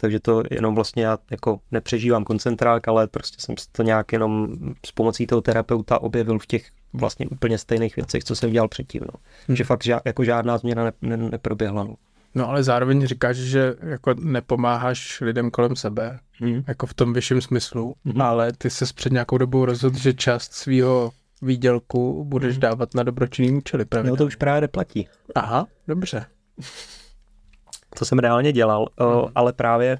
Takže 0.00 0.20
to 0.20 0.42
jenom 0.50 0.74
vlastně 0.74 1.02
já 1.02 1.18
jako 1.30 1.60
nepřežívám 1.70 2.24
koncentrák, 2.24 2.88
ale 2.88 3.06
prostě 3.06 3.36
jsem 3.40 3.54
to 3.72 3.82
nějak 3.82 4.12
jenom 4.12 4.48
s 4.86 4.92
pomocí 4.92 5.26
toho 5.26 5.40
terapeuta 5.40 6.02
objevil 6.02 6.38
v 6.38 6.46
těch 6.46 6.66
vlastně 6.92 7.26
úplně 7.26 7.58
stejných 7.58 7.96
věcech, 7.96 8.24
co 8.24 8.36
jsem 8.36 8.50
dělal 8.52 8.68
předtím. 8.68 9.00
No. 9.00 9.20
Hmm. 9.48 9.56
Že 9.56 9.64
fakt 9.64 9.82
ža- 9.84 10.00
jako 10.04 10.24
žádná 10.24 10.58
změna 10.58 10.84
ne, 10.84 10.92
ne, 11.02 11.16
neproběhla. 11.16 11.84
No. 11.84 11.94
No 12.34 12.48
ale 12.48 12.62
zároveň 12.62 13.06
říkáš, 13.06 13.36
že 13.36 13.74
jako 13.82 14.14
nepomáháš 14.14 15.20
lidem 15.20 15.50
kolem 15.50 15.76
sebe, 15.76 16.18
Hmm. 16.40 16.62
jako 16.66 16.86
v 16.86 16.94
tom 16.94 17.12
vyšším 17.12 17.40
smyslu, 17.40 17.94
Mhm. 18.04 18.22
ale 18.22 18.52
ty 18.58 18.70
se 18.70 18.84
před 18.94 19.12
nějakou 19.12 19.38
dobou 19.38 19.64
rozhodl, 19.64 19.98
že 19.98 20.12
část 20.14 20.52
svého 20.54 21.10
výdělku 21.42 22.24
budeš 22.24 22.58
dávat 22.58 22.94
na 22.94 23.02
dobročinný 23.02 23.52
účely, 23.58 23.84
pravda? 23.84 24.10
No 24.10 24.16
to 24.16 24.26
už 24.26 24.36
právě 24.36 24.60
neplatí. 24.60 25.08
Aha, 25.34 25.66
dobře. 25.88 26.24
To 27.98 28.04
jsem 28.04 28.18
reálně 28.18 28.52
dělal, 28.52 28.86
o, 29.00 29.28
ale 29.34 29.52
právě 29.52 29.98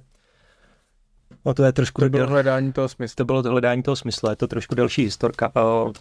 o, 1.42 1.54
to 1.54 1.64
je 1.64 1.72
trošku 1.72 2.02
To 2.02 2.08
bylo 2.08 2.24
del- 2.26 2.28
hledání 2.30 2.72
toho 2.72 2.88
smyslu. 2.88 3.14
to 3.16 3.24
bylo 3.24 3.42
to 3.42 3.50
hledání 3.50 3.82
toho 3.82 3.96
smyslu, 3.96 4.30
je 4.30 4.36
to 4.36 4.46
trošku 4.46 4.74
delší 4.74 5.02
historka. 5.02 5.52
O, 5.56 5.92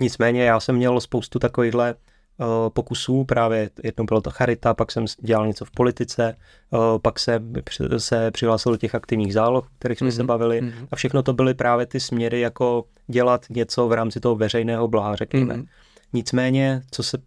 nicméně 0.00 0.44
já 0.44 0.60
jsem 0.60 0.76
měl 0.76 1.00
spoustu 1.00 1.38
takovýchhle 1.38 1.94
pokusů, 2.68 3.24
právě 3.24 3.70
jednou 3.84 4.04
bylo 4.04 4.20
to 4.20 4.30
charita, 4.30 4.74
pak 4.74 4.92
jsem 4.92 5.04
dělal 5.22 5.46
něco 5.46 5.64
v 5.64 5.70
politice, 5.70 6.36
pak 7.02 7.18
se, 7.18 7.40
se 7.98 8.30
přihlásil 8.30 8.72
do 8.72 8.78
těch 8.78 8.94
aktivních 8.94 9.32
záloh, 9.34 9.64
o 9.66 9.68
kterých 9.78 9.98
jsme 9.98 10.06
Mhm, 10.06 10.16
se 10.16 10.24
bavili 10.24 10.60
mhm. 10.60 10.86
a 10.92 10.96
všechno 10.96 11.22
to 11.22 11.32
byly 11.32 11.54
právě 11.54 11.86
ty 11.86 12.00
směry 12.00 12.40
jako 12.40 12.84
dělat 13.06 13.46
něco 13.50 13.88
v 13.88 13.92
rámci 13.92 14.20
toho 14.20 14.36
veřejného 14.36 14.88
blaha, 14.88 15.16
řekněme. 15.16 15.54
Mhm. 15.54 15.66
Nicméně, 16.12 16.82
co 16.90 17.02
se 17.02 17.18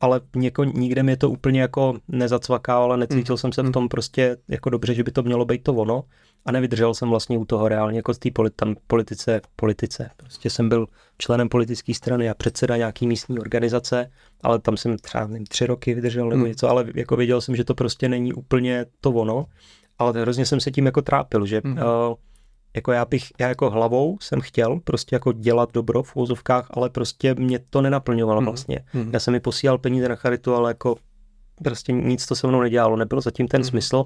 ale 0.00 0.20
něko, 0.36 0.64
nikde 0.64 1.02
mi 1.02 1.16
to 1.16 1.30
úplně 1.30 1.60
jako 1.60 1.94
nezacvakalo, 2.08 2.84
ale 2.84 2.96
necítil 2.96 3.36
jsem 3.36 3.52
se 3.52 3.62
v 3.62 3.70
tom 3.70 3.88
prostě 3.88 4.36
jako 4.48 4.70
dobře, 4.70 4.94
že 4.94 5.02
by 5.04 5.10
to 5.10 5.22
mělo 5.22 5.44
být 5.44 5.62
to 5.62 5.74
ono 5.74 6.04
a 6.46 6.52
nevydržel 6.52 6.94
jsem 6.94 7.08
vlastně 7.08 7.38
u 7.38 7.44
toho 7.44 7.68
reálně 7.68 7.98
jako 7.98 8.14
z 8.14 8.18
té 8.18 8.28
politi- 8.28 8.52
tam 8.56 8.74
politice, 8.86 9.40
politice. 9.56 10.10
Prostě 10.16 10.50
jsem 10.50 10.68
byl 10.68 10.86
členem 11.18 11.48
politické 11.48 11.94
strany 11.94 12.30
a 12.30 12.34
předseda 12.34 12.76
nějaký 12.76 13.06
místní 13.06 13.38
organizace, 13.38 14.10
ale 14.42 14.58
tam 14.58 14.76
jsem 14.76 14.96
třeba 14.98 15.26
nevím, 15.26 15.46
tři 15.46 15.66
roky 15.66 15.94
vydržel 15.94 16.28
nebo 16.28 16.38
Hmm. 16.40 16.48
něco, 16.48 16.68
ale 16.68 16.84
jako 16.94 17.16
věděl 17.16 17.40
jsem, 17.40 17.56
že 17.56 17.64
to 17.64 17.74
prostě 17.74 18.08
není 18.08 18.32
úplně 18.32 18.86
to 19.00 19.10
ono, 19.10 19.46
ale 19.98 20.20
hrozně 20.20 20.46
jsem 20.46 20.60
se 20.60 20.70
tím 20.70 20.86
jako 20.86 21.02
trápil, 21.02 21.46
že 21.46 21.60
Mhm. 21.64 21.72
uh, 21.78 21.82
jako 22.78 22.92
já 22.92 23.04
bych, 23.04 23.24
já 23.40 23.48
jako 23.48 23.70
hlavou 23.70 24.18
jsem 24.20 24.40
chtěl 24.40 24.80
prostě 24.84 25.14
jako 25.16 25.32
dělat 25.32 25.72
dobro 25.72 26.02
v 26.02 26.16
úzovkách, 26.16 26.66
ale 26.70 26.90
prostě 26.90 27.34
mě 27.34 27.58
to 27.70 27.82
nenaplňovalo 27.82 28.40
Mhm. 28.40 28.46
vlastně. 28.50 28.78
Mhm. 28.94 29.10
Já 29.12 29.20
jsem 29.20 29.32
mi 29.32 29.40
posílal 29.40 29.78
peníze 29.78 30.08
na 30.08 30.14
charitu, 30.16 30.54
ale 30.54 30.70
jako 30.70 30.96
prostě 31.64 31.92
nic 31.92 32.26
to 32.26 32.34
se 32.36 32.46
mnou 32.46 32.60
nedělalo, 32.60 32.96
nebyl 32.96 33.20
zatím 33.20 33.48
ten 33.48 33.60
Mhm. 33.60 33.68
smysl 33.68 34.04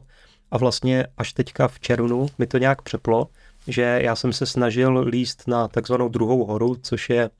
a 0.51 0.59
vlastně 0.59 1.07
až 1.19 1.33
teďka 1.33 1.69
v 1.69 1.81
červnu 1.81 2.27
mi 2.39 2.47
to 2.47 2.59
nějak 2.59 2.83
přeplo, 2.83 3.29
že 3.69 3.99
já 4.03 4.17
jsem 4.17 4.33
se 4.33 4.47
snažil 4.47 4.99
líst 4.99 5.49
na 5.49 5.69
takzvanou 5.69 6.09
druhou 6.09 6.45
horu, 6.45 6.77
což 6.83 7.11
je 7.11 7.31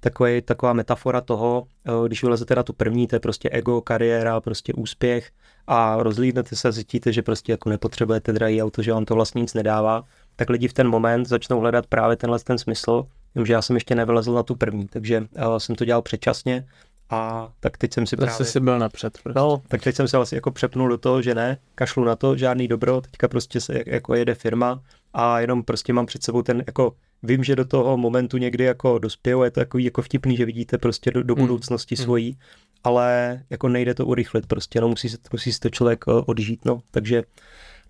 takový, 0.00 0.42
taková 0.42 0.72
metafora 0.72 1.20
toho, 1.20 1.64
eh, 1.86 1.90
když 2.08 2.22
vylezete 2.22 2.54
na 2.54 2.62
tu 2.62 2.72
první, 2.72 3.06
to 3.06 3.16
je 3.16 3.20
prostě 3.20 3.48
ego, 3.50 3.80
kariéra, 3.80 4.40
prostě 4.40 4.72
úspěch 4.72 5.30
a 5.66 6.02
rozlídnete 6.02 6.56
se 6.56 6.68
a 6.68 6.70
zjistíte, 6.70 7.12
že 7.12 7.22
prostě 7.22 7.52
jako 7.52 7.70
nepotřebujete 7.70 8.32
drahý 8.32 8.62
auto, 8.62 8.82
že 8.82 8.92
vám 8.92 9.04
to 9.04 9.14
vlastně 9.14 9.40
nic 9.40 9.54
nedává, 9.54 10.04
tak 10.36 10.50
lidi 10.50 10.68
v 10.68 10.72
ten 10.72 10.88
moment 10.88 11.28
začnou 11.28 11.60
hledat 11.60 11.86
právě 11.86 12.16
tenhle 12.16 12.38
ten 12.38 12.58
smysl, 12.58 13.04
že 13.44 13.52
já 13.52 13.62
jsem 13.62 13.76
ještě 13.76 13.94
nevylezl 13.94 14.32
na 14.34 14.42
tu 14.42 14.54
první, 14.54 14.86
takže 14.88 15.20
uh, 15.20 15.56
jsem 15.58 15.74
to 15.76 15.84
dělal 15.84 16.02
předčasně 16.02 16.66
a 17.10 17.48
tak 17.60 17.78
teď 17.78 17.92
jsem 17.94 18.06
si 18.06 18.16
Zase 18.20 18.26
právě... 18.26 18.44
jsi 18.46 18.60
byl 18.60 18.78
napřed. 18.78 19.18
Prostě. 19.22 19.38
No, 19.38 19.62
tak 19.68 19.82
teď 19.82 19.96
jsem 19.96 20.08
se 20.08 20.16
vlastně 20.16 20.36
jako 20.36 20.50
přepnul 20.50 20.88
do 20.88 20.98
toho, 20.98 21.22
že 21.22 21.34
ne, 21.34 21.58
kašlu 21.74 22.04
na 22.04 22.16
to, 22.16 22.36
žádný 22.36 22.68
dobro, 22.68 23.00
teďka 23.00 23.28
prostě 23.28 23.60
se 23.60 23.74
jak- 23.78 23.86
jako 23.86 24.14
jede 24.14 24.34
firma 24.34 24.82
a 25.14 25.40
jenom 25.40 25.62
prostě 25.62 25.92
mám 25.92 26.06
před 26.06 26.22
sebou 26.22 26.42
ten 26.42 26.64
jako 26.66 26.92
vím, 27.22 27.44
že 27.44 27.56
do 27.56 27.64
toho 27.64 27.96
momentu 27.96 28.36
někdy 28.36 28.64
jako 28.64 28.98
dospěju, 28.98 29.42
je 29.42 29.50
to 29.50 29.60
takový 29.60 29.84
jako 29.84 30.02
vtipný, 30.02 30.36
že 30.36 30.44
vidíte 30.44 30.78
prostě 30.78 31.10
do, 31.10 31.22
do 31.22 31.34
Hmm. 31.34 31.42
budoucnosti 31.44 31.94
Hmm. 31.96 32.04
svojí, 32.04 32.38
ale 32.84 33.40
jako 33.50 33.68
nejde 33.68 33.94
to 33.94 34.06
urychlit 34.06 34.46
prostě, 34.46 34.80
no 34.80 34.88
musí, 34.88 35.08
se, 35.08 35.16
musí 35.32 35.52
si 35.52 35.60
to 35.60 35.70
člověk 35.70 36.04
eh, 36.08 36.12
odžít, 36.26 36.64
no, 36.64 36.80
takže 36.90 37.22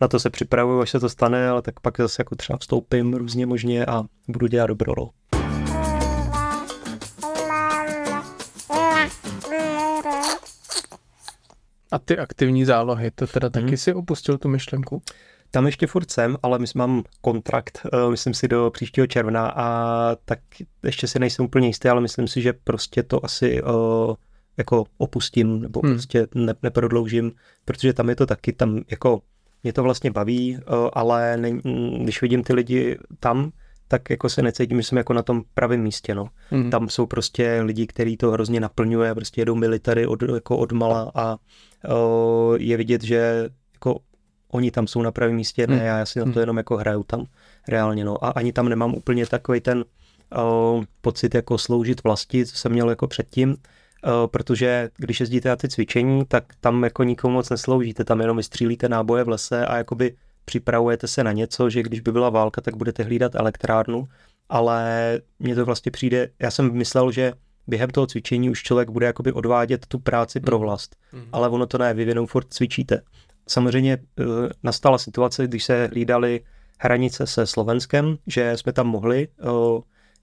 na 0.02 0.08
to 0.08 0.20
se 0.20 0.30
připravuju, 0.30 0.80
až 0.80 0.90
se 0.90 1.00
to 1.00 1.08
stane, 1.08 1.48
ale 1.48 1.62
tak 1.62 1.80
pak 1.80 1.96
zase 1.98 2.20
jako 2.20 2.36
třeba 2.36 2.56
vstoupím 2.58 3.14
různě 3.14 3.46
možně 3.46 3.86
a 3.86 4.02
budu 4.28 4.46
dělat 4.46 4.66
dobro, 4.66 4.92
no. 4.98 5.10
A 11.92 11.98
ty 11.98 12.18
aktivní 12.18 12.64
zálohy, 12.64 13.10
to 13.10 13.26
teda 13.26 13.50
Mhm. 13.54 13.64
taky 13.64 13.76
si 13.76 13.94
opustil 13.94 14.38
tu 14.38 14.48
myšlenku? 14.48 15.02
Tam 15.50 15.66
ještě 15.66 15.86
furt 15.86 16.10
jsem, 16.10 16.36
ale 16.42 16.58
my 16.58 16.66
mám 16.74 17.02
kontrakt, 17.20 17.80
eh, 17.92 18.10
myslím 18.10 18.34
si 18.34 18.48
do 18.48 18.70
příštího 18.70 19.06
června 19.06 19.48
a 19.56 19.66
tak 20.24 20.38
ještě 20.82 21.06
si 21.06 21.18
nejsem 21.18 21.44
úplně 21.44 21.66
jistý, 21.66 21.88
ale 21.88 22.00
myslím 22.00 22.28
si, 22.28 22.42
že 22.42 22.52
prostě 22.52 23.02
to 23.02 23.24
asi 23.24 23.62
uh, 23.62 24.14
jako 24.56 24.84
opustím 24.98 25.60
nebo 25.60 25.80
hmm. 25.84 25.92
prostě 25.92 26.26
ne, 26.34 26.54
neprodloužím, 26.62 27.32
protože 27.64 27.92
tam 27.92 28.08
je 28.08 28.16
to 28.16 28.26
taky, 28.26 28.52
tam 28.52 28.80
jako 28.90 29.20
mě 29.62 29.72
to 29.72 29.82
vlastně 29.82 30.10
baví, 30.10 30.56
uh, 30.56 30.88
ale 30.92 31.36
ne, 31.36 31.50
mm, 31.50 32.02
když 32.02 32.22
vidím 32.22 32.42
ty 32.42 32.52
lidi 32.54 32.98
tam, 33.20 33.52
tak 33.88 34.10
jako 34.10 34.28
se 34.28 34.42
necítím, 34.42 34.80
že 34.80 34.88
jsem 34.88 34.98
jako 34.98 35.12
na 35.12 35.22
tom 35.22 35.42
pravém 35.54 35.80
místě, 35.82 36.14
no. 36.14 36.28
Mhm. 36.50 36.70
Tam 36.70 36.88
jsou 36.88 37.06
prostě 37.06 37.60
lidi, 37.62 37.86
kteří 37.86 38.16
to 38.16 38.30
hrozně 38.30 38.60
naplňuje, 38.60 39.14
prostě 39.14 39.40
jedou 39.40 39.54
military 39.54 40.06
od, 40.06 40.22
jako 40.22 40.56
od 40.56 40.72
mala 40.72 41.12
a 41.14 41.36
uh, 41.36 42.56
je 42.58 42.76
vidět, 42.76 43.02
že 43.02 43.50
jako 43.74 44.00
oni 44.52 44.70
tam 44.70 44.86
jsou 44.86 45.02
na 45.02 45.12
pravém 45.12 45.36
místě, 45.36 45.66
ne, 45.66 45.76
Hmm. 45.76 45.86
já 45.86 46.06
si 46.06 46.18
na 46.18 46.32
to 46.32 46.40
jenom 46.40 46.56
jako 46.56 46.76
hraju 46.76 47.02
tam 47.02 47.26
reálně, 47.68 48.04
no. 48.04 48.24
A 48.24 48.28
ani 48.28 48.52
tam 48.52 48.68
nemám 48.68 48.94
úplně 48.94 49.26
takový 49.26 49.60
ten 49.60 49.84
uh, 50.36 50.84
pocit 51.00 51.34
jako 51.34 51.58
sloužit 51.58 52.04
vlasti, 52.04 52.46
co 52.46 52.56
jsem 52.56 52.72
měl 52.72 52.90
jako 52.90 53.06
předtím, 53.06 53.56
protože 54.26 54.90
když 54.98 55.20
jezdíte 55.20 55.48
na 55.48 55.56
ty 55.56 55.68
cvičení, 55.68 56.24
tak 56.28 56.44
tam 56.60 56.84
jako 56.84 57.02
nikomu 57.04 57.34
moc 57.34 57.50
nesloužíte, 57.50 58.04
tam 58.04 58.20
jenom 58.20 58.36
vystřílíte 58.36 58.88
náboje 58.88 59.24
v 59.24 59.28
lese 59.28 59.66
a 59.66 59.76
jakoby 59.76 60.14
připravujete 60.44 61.06
se 61.08 61.24
na 61.24 61.32
něco, 61.32 61.70
že 61.70 61.82
když 61.82 62.00
by 62.00 62.12
byla 62.12 62.30
válka, 62.30 62.60
tak 62.60 62.76
budete 62.76 63.02
hlídat 63.02 63.34
elektrárnu, 63.34 64.08
ale 64.48 65.20
mně 65.38 65.54
to 65.54 65.64
vlastně 65.64 65.92
přijde, 65.92 66.28
já 66.38 66.50
jsem 66.50 66.72
myslel, 66.72 67.12
že 67.12 67.32
během 67.66 67.90
toho 67.90 68.06
cvičení 68.06 68.50
už 68.50 68.62
člověk 68.62 68.90
bude 68.90 69.06
jakoby 69.06 69.32
odvádět 69.32 69.86
tu 69.86 69.98
práci 69.98 70.40
pro 70.40 70.56
Mhm. 70.58 70.62
vlast. 70.66 70.96
Mhm. 71.12 71.24
Ale 71.32 71.48
ono 71.48 71.66
to 71.66 71.78
ne, 71.78 71.94
vy 71.94 72.02
jenom 72.02 72.26
furt 72.26 72.46
cvičíte. 72.50 73.02
Samozřejmě 73.48 73.92
eh, 74.20 74.24
nastala 74.62 74.98
situace, 74.98 75.46
když 75.46 75.64
se 75.64 75.86
hlídali 75.86 76.40
hranice 76.78 77.26
se 77.26 77.46
Slovenskem, 77.46 78.18
že 78.26 78.56
jsme 78.56 78.72
tam 78.72 78.86
mohli 78.86 79.28
eh, 79.40 79.44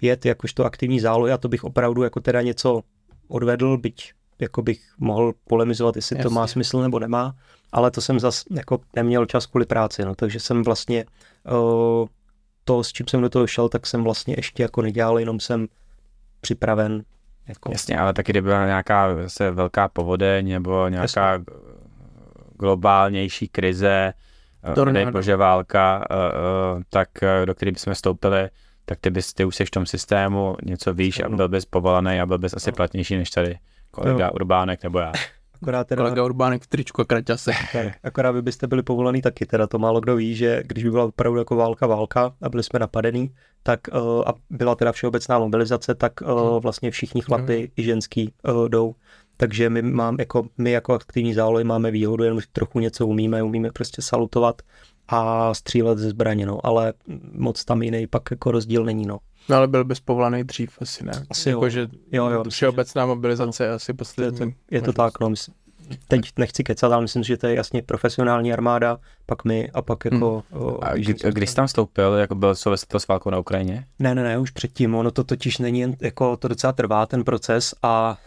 jet 0.01 0.25
jakožto 0.25 0.65
aktivní 0.65 0.99
zálohy 0.99 1.31
a 1.31 1.37
to 1.37 1.47
bych 1.49 1.63
opravdu 1.63 2.03
jako 2.03 2.19
teda 2.19 2.41
něco 2.41 2.81
odvedl, 3.29 3.77
byť 3.77 4.13
jako 4.39 4.61
bych 4.61 4.81
mohl 4.97 5.33
polemizovat, 5.47 5.95
jestli 5.95 6.15
to 6.15 6.29
má 6.29 6.41
Jasně. 6.41 6.53
smysl 6.53 6.81
nebo 6.81 6.99
nemá, 6.99 7.35
ale 7.71 7.91
to 7.91 8.01
jsem 8.01 8.19
zas 8.19 8.43
jako 8.51 8.79
neměl 8.95 9.25
čas 9.25 9.45
kvůli 9.45 9.65
práci, 9.65 10.05
no, 10.05 10.15
takže 10.15 10.39
jsem 10.39 10.63
vlastně 10.63 11.05
eh, 11.47 11.51
to, 12.63 12.83
s 12.83 12.91
čím 12.93 13.07
jsem 13.07 13.21
do 13.21 13.29
toho 13.29 13.47
šel, 13.47 13.69
tak 13.69 13.87
jsem 13.87 14.03
vlastně 14.03 14.33
ještě 14.37 14.63
jako 14.63 14.81
nedělal, 14.81 15.19
jenom 15.19 15.39
jsem 15.39 15.67
připraven 16.41 17.03
jako 17.47 17.71
Jasně, 17.71 17.99
ale 17.99 18.13
taky 18.13 18.31
kdyby 18.31 18.45
byla 18.45 18.65
nějaká 18.65 19.15
zase 19.23 19.51
velká 19.51 19.87
povodeň 19.87 20.49
nebo 20.49 20.87
nějaká 20.87 21.31
Jasně. 21.31 21.45
globálnější 22.59 23.47
krize, 23.47 24.13
eh, 24.71 24.73
Tornádo. 24.73 25.11
bože 25.11 25.35
válka, 25.35 26.05
eh, 26.11 26.83
tak 26.89 27.09
do 27.45 27.55
který 27.55 27.71
bychom 27.71 27.93
vstoupili, 27.93 28.49
tak 28.89 28.99
ty, 28.99 29.09
bys, 29.09 29.33
ty 29.33 29.45
už 29.45 29.55
jsi 29.55 29.65
v 29.65 29.71
tom 29.71 29.85
systému, 29.85 30.55
něco 30.63 30.93
víš 30.93 31.19
a 31.19 31.29
byl 31.29 31.49
bys 31.49 31.65
povolaný 31.65 32.21
a 32.21 32.25
byl 32.25 32.37
bys 32.37 32.53
asi 32.53 32.71
platnější 32.71 33.17
než 33.17 33.29
tady 33.29 33.57
kolega 33.91 34.31
Urbánek 34.31 34.83
nebo 34.83 34.99
já. 34.99 35.11
akorát 35.61 35.87
teda 35.87 36.01
Kolega 36.01 36.23
Urbánek 36.23 36.63
v 36.63 36.67
tričku 36.67 37.01
a 37.01 37.05
kraťase. 37.05 37.51
Tak, 37.73 37.87
akorát 38.03 38.31
vy 38.31 38.41
byste 38.41 38.67
byli 38.67 38.83
povolaný 38.83 39.21
taky, 39.21 39.45
teda 39.45 39.67
to 39.67 39.79
málo 39.79 40.01
kdo 40.01 40.15
ví, 40.15 40.35
že 40.35 40.63
když 40.65 40.83
by 40.83 40.91
byla 40.91 41.03
opravdu 41.03 41.39
jako 41.39 41.55
válka, 41.55 41.87
válka 41.87 42.33
a 42.41 42.49
byli 42.49 42.63
jsme 42.63 42.79
napadení, 42.79 43.35
tak 43.63 43.79
uh, 43.93 44.23
a 44.25 44.33
byla 44.49 44.75
teda 44.75 44.91
všeobecná 44.91 45.39
mobilizace, 45.39 45.95
tak 45.95 46.21
uh, 46.21 46.59
vlastně 46.59 46.91
všichni 46.91 47.21
chlapi 47.21 47.71
i 47.77 47.83
ženský 47.83 48.33
uh, 48.47 48.69
jdou. 48.69 48.95
Takže 49.37 49.69
my, 49.69 49.81
mám, 49.81 50.15
jako, 50.19 50.47
my 50.57 50.71
jako 50.71 50.93
aktivní 50.93 51.33
zálohy 51.33 51.63
máme 51.63 51.91
výhodu, 51.91 52.23
jenom 52.23 52.39
trochu 52.51 52.79
něco 52.79 53.07
umíme, 53.07 53.43
umíme 53.43 53.69
prostě 53.71 54.01
salutovat 54.01 54.61
a 55.09 55.53
střílet 55.53 55.97
ze 55.97 56.09
zbraně, 56.09 56.45
no, 56.45 56.65
ale 56.65 56.93
moc 57.31 57.65
tam 57.65 57.81
jiný 57.81 58.07
pak 58.07 58.31
jako 58.31 58.51
rozdíl 58.51 58.85
není, 58.85 59.05
no. 59.05 59.17
No 59.49 59.55
ale 59.55 59.67
byl 59.67 59.83
bys 59.85 59.99
povolaný 59.99 60.43
dřív 60.43 60.77
asi 60.81 61.05
ne. 61.05 61.11
Asi 61.29 61.49
jo. 61.49 61.57
jako, 61.57 61.69
že 61.69 61.87
Jo, 62.11 62.29
jo, 62.29 62.43
všeobecná 62.49 63.05
mobilizace 63.05 63.63
je 63.63 63.71
asi 63.71 63.91
Je 63.91 63.93
to, 63.93 63.97
poslední. 63.97 64.55
je 64.71 64.81
to 64.81 64.93
tak, 64.93 65.19
no, 65.19 65.29
myslím, 65.29 65.55
teď 66.07 66.21
nechci 66.37 66.63
kecat, 66.63 66.91
ale 66.91 67.01
myslím, 67.01 67.23
že 67.23 67.37
to 67.37 67.47
je 67.47 67.55
jasně 67.55 67.81
profesionální 67.81 68.53
armáda, 68.53 68.97
pak 69.25 69.45
my 69.45 69.69
a 69.73 69.81
pak 69.81 70.05
jako... 70.05 70.43
o, 70.51 70.83
A 70.83 70.93
kdy, 70.93 71.15
když 71.31 71.49
jsi 71.49 71.55
tam 71.55 71.67
vstoupil, 71.67 72.13
jako 72.13 72.35
byl 72.35 72.55
souvisí 72.55 72.85
to 72.87 72.99
s 72.99 73.07
válkou 73.07 73.29
na 73.29 73.39
Ukrajině? 73.39 73.85
Ne, 73.99 74.15
ne, 74.15 74.23
ne, 74.23 74.37
už 74.39 74.51
předtím, 74.51 74.95
ono 74.95 75.11
to 75.11 75.23
totiž 75.23 75.57
není 75.57 75.79
jen, 75.79 75.95
jako 76.01 76.37
to 76.37 76.47
docela 76.47 76.73
trvá 76.73 77.05
ten 77.05 77.23
proces 77.23 77.75
a 77.83 78.17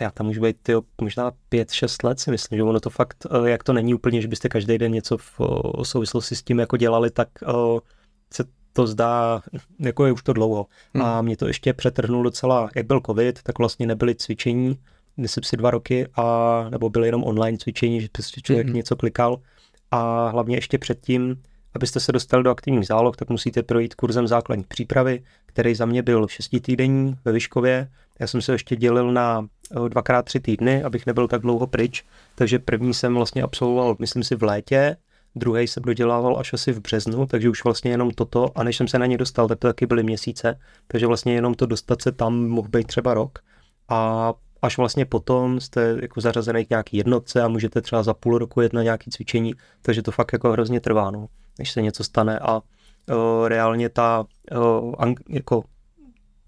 já 0.00 0.10
tam 0.10 0.26
můžu 0.26 0.42
být 0.42 0.56
tyjo, 0.62 0.82
možná 1.00 1.32
5-6 1.52 2.04
let 2.08 2.20
si 2.20 2.30
myslím, 2.30 2.56
že 2.56 2.62
ono 2.62 2.80
to 2.80 2.90
fakt, 2.90 3.26
eh, 3.30 3.50
jak 3.50 3.62
to 3.64 3.72
není 3.72 3.94
úplně, 3.94 4.22
že 4.22 4.28
byste 4.28 4.48
každý 4.48 4.78
den 4.78 4.92
něco 4.92 5.16
v 5.16 5.40
o, 5.40 5.84
souvislosti 5.84 6.36
s 6.36 6.42
tím 6.42 6.58
jako 6.58 6.76
dělali, 6.76 7.10
tak 7.10 7.28
o, 7.46 7.80
se 8.34 8.44
to 8.72 8.86
zdá, 8.86 9.42
jako 9.78 10.06
je 10.06 10.12
už 10.12 10.22
to 10.22 10.32
dlouho. 10.32 10.66
Hmm. 10.94 11.04
A 11.04 11.22
mě 11.22 11.36
to 11.36 11.46
ještě 11.46 11.72
přetrhnul 11.72 12.22
docela, 12.22 12.70
jak 12.76 12.86
byl 12.86 13.00
covid, 13.06 13.42
tak 13.42 13.58
vlastně 13.58 13.86
nebyly 13.86 14.14
cvičení, 14.14 14.78
myslím 15.16 15.44
si 15.44 15.56
dva 15.56 15.70
roky, 15.70 16.06
a, 16.16 16.66
nebo 16.70 16.90
byly 16.90 17.08
jenom 17.08 17.24
online 17.24 17.58
cvičení, 17.58 18.00
že 18.00 18.08
prostě 18.12 18.40
člověk 18.40 18.66
Mhm. 18.66 18.76
něco 18.76 18.96
klikal 18.96 19.38
a 19.90 20.28
hlavně 20.28 20.56
ještě 20.56 20.78
předtím, 20.78 21.42
abyste 21.74 22.00
se 22.00 22.12
dostali 22.12 22.42
do 22.44 22.50
aktivních 22.50 22.86
záloh, 22.86 23.16
tak 23.16 23.30
musíte 23.30 23.62
projít 23.62 23.94
kurzem 23.94 24.26
základní 24.28 24.64
přípravy, 24.68 25.22
který 25.46 25.74
za 25.74 25.86
mě 25.86 26.02
byl 26.02 26.28
šestitýdenní 26.28 27.16
ve 27.24 27.32
Vyškově. 27.32 27.88
Já 28.18 28.26
jsem 28.26 28.42
se 28.42 28.52
ještě 28.52 28.76
dělil 28.76 29.12
na 29.12 29.46
eh, 29.70 29.88
dvakrát 29.88 30.24
tři 30.24 30.40
týdny, 30.40 30.82
abych 30.82 31.06
nebyl 31.06 31.28
tak 31.28 31.42
dlouho 31.42 31.66
pryč. 31.66 32.04
Takže 32.34 32.58
první 32.58 32.94
jsem 32.94 33.14
vlastně 33.14 33.42
absolvoval, 33.42 33.96
myslím 33.98 34.22
si, 34.22 34.36
v 34.36 34.42
létě, 34.42 34.96
druhý 35.34 35.66
jsem 35.66 35.82
dodělával 35.82 36.38
až 36.38 36.52
asi 36.52 36.72
v 36.72 36.80
březnu, 36.80 37.26
takže 37.26 37.50
už 37.50 37.64
vlastně 37.64 37.90
jenom 37.90 38.10
toto. 38.10 38.58
A 38.58 38.62
než 38.62 38.76
jsem 38.76 38.88
se 38.88 38.98
na 38.98 39.06
ně 39.06 39.18
dostal, 39.18 39.48
tak 39.48 39.58
to 39.58 39.68
taky 39.68 39.86
byly 39.86 40.02
měsíce. 40.02 40.58
Takže 40.86 41.06
vlastně 41.06 41.34
jenom 41.34 41.54
to 41.54 41.66
dostat 41.66 42.02
se 42.02 42.12
tam 42.12 42.48
mohl 42.48 42.68
být 42.68 42.86
třeba 42.86 43.14
rok. 43.14 43.38
A 43.88 44.32
až 44.62 44.78
vlastně 44.78 45.04
potom 45.04 45.60
jste 45.60 45.96
jako 46.02 46.20
zařazený 46.20 46.64
k 46.64 46.70
nějaký 46.70 46.96
jednotce 46.96 47.42
a 47.42 47.48
můžete 47.48 47.80
třeba 47.80 48.02
za 48.02 48.14
půl 48.14 48.38
roku 48.38 48.60
jet 48.60 48.72
na 48.72 48.82
nějaké 48.82 49.10
cvičení, 49.10 49.54
takže 49.82 50.02
to 50.02 50.10
fakt 50.10 50.32
jako 50.32 50.52
hrozně 50.52 50.80
trvá, 50.80 51.10
no, 51.10 51.26
než 51.58 51.72
se 51.72 51.82
něco 51.82 52.04
stane 52.04 52.38
a 52.38 52.56
uh, 52.56 53.48
reálně 53.48 53.88
ta, 53.88 54.24
uh, 54.56 55.12
jako 55.28 55.62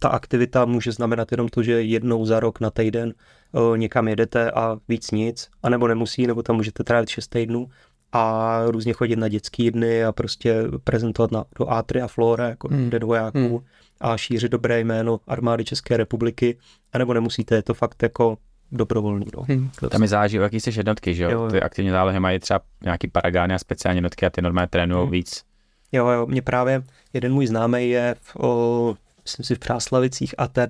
ta 0.03 0.09
aktivita 0.09 0.65
může 0.65 0.93
znamenat 0.93 1.31
jenom 1.33 1.49
to, 1.49 1.63
že 1.63 1.83
jednou 1.83 2.27
za 2.27 2.41
rok 2.41 2.61
na 2.61 2.71
týden 2.71 3.15
uh, 3.53 3.79
někam 3.79 4.09
jedete 4.09 4.51
a 4.51 4.77
víc 4.89 5.11
nic, 5.11 5.49
anebo 5.63 5.89
nemusí, 5.89 6.27
nebo 6.27 6.43
tam 6.43 6.57
můžete 6.57 6.85
trávit 6.85 7.09
6 7.09 7.29
týdnů 7.29 7.69
a 8.13 8.61
různě 8.67 8.93
chodit 8.93 9.17
na 9.17 9.29
dětský 9.29 9.71
dny 9.71 10.05
a 10.05 10.13
prostě 10.13 10.65
prezentovat 10.85 11.31
na, 11.31 11.45
do 11.59 11.71
Atria 11.71 12.07
Flora 12.07 12.49
jako 12.49 12.69
Hmm. 12.69 12.79
hmm. 12.81 12.91
den 12.91 13.05
vojáků 13.05 13.39
Hmm. 13.39 13.49
hmm. 13.49 13.59
a 14.01 14.17
šířit 14.17 14.53
dobré 14.53 14.81
jméno 14.81 15.21
armády 15.27 15.65
České 15.65 15.97
republiky, 15.97 16.59
anebo 16.93 17.15
nemusíte, 17.15 17.55
je 17.55 17.63
to 17.63 17.75
fakt 17.75 18.03
jako 18.03 18.37
dobrovolný. 18.73 19.27
No. 19.37 19.45
Hm. 19.49 19.71
Tam 19.91 20.01
mi 20.01 20.09
záleží, 20.09 20.41
o 20.41 20.43
jaký 20.43 20.61
jsi 20.61 20.71
jednotky, 20.77 21.15
že 21.15 21.25
jo? 21.25 21.31
Jo, 21.31 21.43
jo. 21.43 21.51
Ty 21.51 21.63
aktivní 21.63 21.91
zálohy 21.91 22.21
mají 22.21 22.39
třeba 22.39 22.61
nějaký 22.85 23.09
paragány 23.09 23.55
a 23.55 23.59
speciální 23.59 23.97
jednotky 23.97 24.27
a 24.27 24.31
ty 24.31 24.43
normálně 24.43 24.69
trénují 24.69 25.03
Hmm. 25.03 25.11
víc. 25.11 25.45
Jo, 25.93 26.09
jo, 26.09 26.27
mě 26.27 26.43
právě 26.43 26.83
jeden 27.13 27.33
můj 27.33 27.47
známý 27.47 27.91
je, 27.91 28.15
v, 28.21 28.37
o, 28.37 28.95
myslím 29.25 29.45
si, 29.45 29.55
v 29.55 29.59
Přáslavicích 29.59 30.35
a 30.39 30.49
ten 30.49 30.69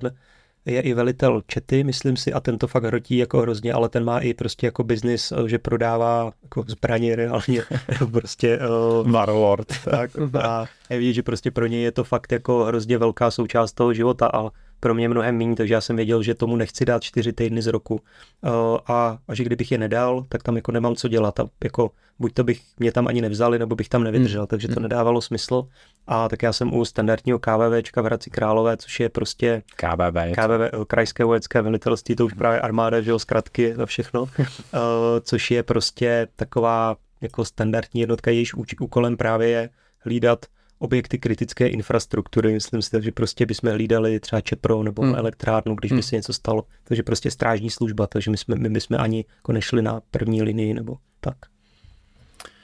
je 0.65 0.81
i 0.81 0.93
velitel 0.93 1.41
Čety, 1.47 1.83
myslím 1.83 2.17
si, 2.17 2.33
a 2.33 2.39
ten 2.39 2.57
to 2.57 2.67
fakt 2.67 2.83
hrotí 2.83 3.17
jako 3.17 3.41
hrozně, 3.41 3.73
ale 3.73 3.89
ten 3.89 4.03
má 4.03 4.19
i 4.19 4.33
prostě 4.33 4.67
jako 4.67 4.83
biznis, 4.83 5.33
že 5.45 5.57
prodává 5.57 6.31
jako 6.43 6.63
zbraně 6.67 7.15
reálně, 7.15 7.63
prostě 8.11 8.59
o, 8.59 9.03
Warlord. 9.03 9.67
tak 9.85 10.11
a 10.41 10.65
je 10.89 10.97
vidět, 10.97 11.13
že 11.13 11.23
prostě 11.23 11.51
pro 11.51 11.65
něj 11.67 11.81
je 11.81 11.91
to 11.91 12.03
fakt 12.03 12.31
jako 12.31 12.63
hrozně 12.63 12.97
velká 12.97 13.31
součást 13.31 13.73
toho 13.73 13.93
života 13.93 14.29
a 14.33 14.49
pro 14.81 14.93
mě 14.93 15.09
mnohem 15.09 15.37
méně, 15.37 15.55
takže 15.55 15.73
já 15.73 15.81
jsem 15.81 15.95
věděl, 15.95 16.23
že 16.23 16.35
tomu 16.35 16.55
nechci 16.55 16.85
dát 16.85 17.03
čtyři 17.03 17.33
týdny 17.33 17.61
z 17.61 17.67
roku 17.67 17.93
uh, 17.93 18.49
a, 18.87 19.17
a 19.27 19.35
že 19.35 19.43
kdybych 19.43 19.71
je 19.71 19.77
nedal, 19.77 20.25
tak 20.29 20.43
tam 20.43 20.55
jako 20.55 20.71
nemám 20.71 20.95
co 20.95 21.07
dělat 21.07 21.39
a 21.39 21.49
jako 21.63 21.91
buď 22.19 22.33
to 22.33 22.43
bych 22.43 22.61
mě 22.79 22.91
tam 22.91 23.07
ani 23.07 23.21
nevzali, 23.21 23.59
nebo 23.59 23.75
bych 23.75 23.89
tam 23.89 24.03
nevydržel, 24.03 24.47
takže 24.47 24.67
to 24.67 24.73
Hmm. 24.73 24.83
nedávalo 24.83 25.21
smysl 25.21 25.67
a 26.07 26.29
tak 26.29 26.43
já 26.43 26.53
jsem 26.53 26.73
u 26.73 26.85
standardního 26.85 27.39
KVVčka 27.39 28.01
v 28.01 28.05
Hradci 28.05 28.29
Králové, 28.29 28.77
což 28.77 28.99
je 28.99 29.09
prostě 29.09 29.63
to. 29.75 30.35
KVV, 30.35 30.65
eh, 30.65 30.85
Krajské 30.87 31.23
vojenské 31.23 31.61
velitelství, 31.61 32.15
to 32.15 32.25
už 32.25 32.33
právě 32.33 32.61
armáda, 32.61 33.01
že 33.01 33.11
jo, 33.11 33.19
zkratky 33.19 33.73
a 33.73 33.85
všechno, 33.85 34.21
uh, 34.21 34.27
což 35.21 35.51
je 35.51 35.63
prostě 35.63 36.27
taková 36.35 36.95
jako 37.21 37.45
standardní 37.45 38.01
jednotka, 38.01 38.31
jejíž 38.31 38.53
úkolem 38.79 39.17
právě 39.17 39.47
je 39.49 39.69
hlídat 39.99 40.45
objekty 40.81 41.17
kritické 41.17 41.67
infrastruktury, 41.67 42.53
myslím 42.53 42.81
si, 42.81 43.01
že 43.01 43.11
prostě 43.11 43.45
bychom 43.45 43.71
hlídali 43.71 44.19
třeba 44.19 44.41
Čepro 44.41 44.83
nebo 44.83 45.01
Hmm. 45.01 45.15
elektrárnu, 45.15 45.75
když 45.75 45.91
by 45.91 45.95
Hmm. 45.95 46.03
se 46.03 46.15
něco 46.15 46.33
stalo, 46.33 46.63
takže 46.83 47.03
prostě 47.03 47.31
strážní 47.31 47.69
služba, 47.69 48.07
takže 48.07 48.31
my 48.31 48.37
jsme, 48.37 48.55
my 48.55 48.69
bychom 48.69 48.97
ani 48.99 49.25
jako 49.35 49.51
nešli 49.51 49.81
na 49.81 50.01
první 50.11 50.43
linii 50.43 50.73
nebo 50.73 50.97
tak. 51.19 51.35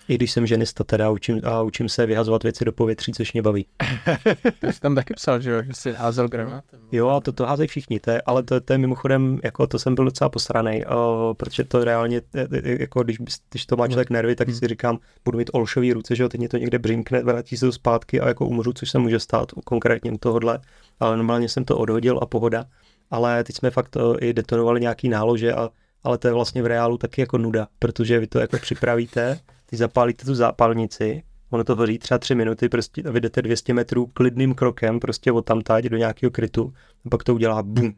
I 0.08 0.16
když 0.16 0.32
jsem 0.32 0.48
ženista 0.48 0.84
teda 0.84 1.10
učím, 1.10 1.42
a 1.44 1.62
učím 1.62 1.90
se 1.90 2.06
vyhazovat 2.06 2.44
věci 2.44 2.66
do 2.66 2.72
povětří, 2.72 3.12
což 3.12 3.34
mě 3.34 3.42
baví. 3.42 3.66
Ty 4.60 4.74
jsi 4.74 4.80
tam 4.80 4.96
taky 4.96 5.14
psal, 5.14 5.42
že 5.42 5.52
jo, 5.52 5.64
že 5.64 5.74
jsi 5.74 5.94
házel 5.94 6.28
granátem. 6.28 6.80
Jo, 6.92 7.10
a 7.10 7.22
to, 7.22 7.32
to 7.32 7.46
házejí 7.46 7.68
všichni, 7.68 8.00
to 8.00 8.12
je, 8.12 8.22
ale 8.22 8.44
to, 8.44 8.62
to 8.62 8.74
je 8.74 8.78
mimochodem, 8.78 9.40
jako 9.44 9.68
to 9.68 9.80
jsem 9.80 9.96
byl 9.96 10.06
docela 10.06 10.30
posranej, 10.30 10.86
uh, 10.86 11.34
protože 11.34 11.64
to 11.64 11.84
reálně, 11.84 12.22
eh, 12.36 12.48
eh, 12.52 12.82
jako 12.82 13.04
když, 13.04 13.20
bys- 13.22 13.42
když 13.50 13.66
to 13.66 13.76
má 13.76 13.88
člověk 13.88 14.10
nervy, 14.10 14.36
tak 14.36 14.50
si 14.50 14.68
říkám, 14.68 15.00
budu 15.26 15.38
mít 15.38 15.50
olšový 15.54 15.94
ruce, 15.94 16.16
že 16.16 16.24
jo, 16.24 16.30
teď 16.30 16.40
mě 16.40 16.50
to 16.50 16.58
někde 16.58 16.80
břinkne, 16.80 17.24
vrátí 17.24 17.58
se 17.58 17.66
to 17.66 17.72
zpátky 17.72 18.22
a 18.22 18.28
jako 18.28 18.46
umřu, 18.46 18.74
což 18.74 18.92
se 18.92 19.00
může 19.00 19.20
stát 19.20 19.52
konkrétně 19.66 20.12
u 20.12 20.18
tohohle, 20.18 20.60
ale 21.00 21.18
normálně 21.18 21.50
jsem 21.50 21.66
to 21.66 21.78
odhodil 21.78 22.20
a 22.22 22.26
pohoda, 22.26 22.66
ale 23.12 23.44
teď 23.44 23.56
jsme 23.56 23.72
fakt 23.72 23.96
uh, 23.96 24.16
i 24.20 24.34
detonovali 24.34 24.82
nějaký 24.82 25.10
nálože, 25.10 25.54
a, 25.54 25.70
ale 26.04 26.18
to 26.18 26.28
je 26.28 26.34
vlastně 26.34 26.64
v 26.64 26.66
reálu 26.66 26.98
taky 26.98 27.22
jako 27.22 27.38
nuda, 27.38 27.68
protože 27.80 28.20
vy 28.20 28.28
to 28.28 28.40
jako 28.40 28.58
připravíte, 28.58 29.40
ty 29.70 29.78
zapálíte 29.78 30.26
tu 30.26 30.36
zápalnici, 30.36 31.24
Ono 31.50 31.64
to 31.64 31.76
hoří 31.76 32.00
třeba 32.00 32.18
tři 32.18 32.36
minuty, 32.36 32.70
prostě 32.70 33.04
a 33.04 33.12
vy 33.12 33.22
jdete 33.22 33.42
200 33.42 33.74
metrů 33.74 34.06
klidným 34.06 34.56
krokem, 34.56 35.00
prostě 35.00 35.32
od 35.32 35.46
tam 35.46 35.62
do 35.90 35.98
nějakého 35.98 36.32
krytu, 36.32 36.74
a 37.06 37.10
pak 37.10 37.24
to 37.24 37.34
udělá 37.34 37.64
bum. 37.64 37.96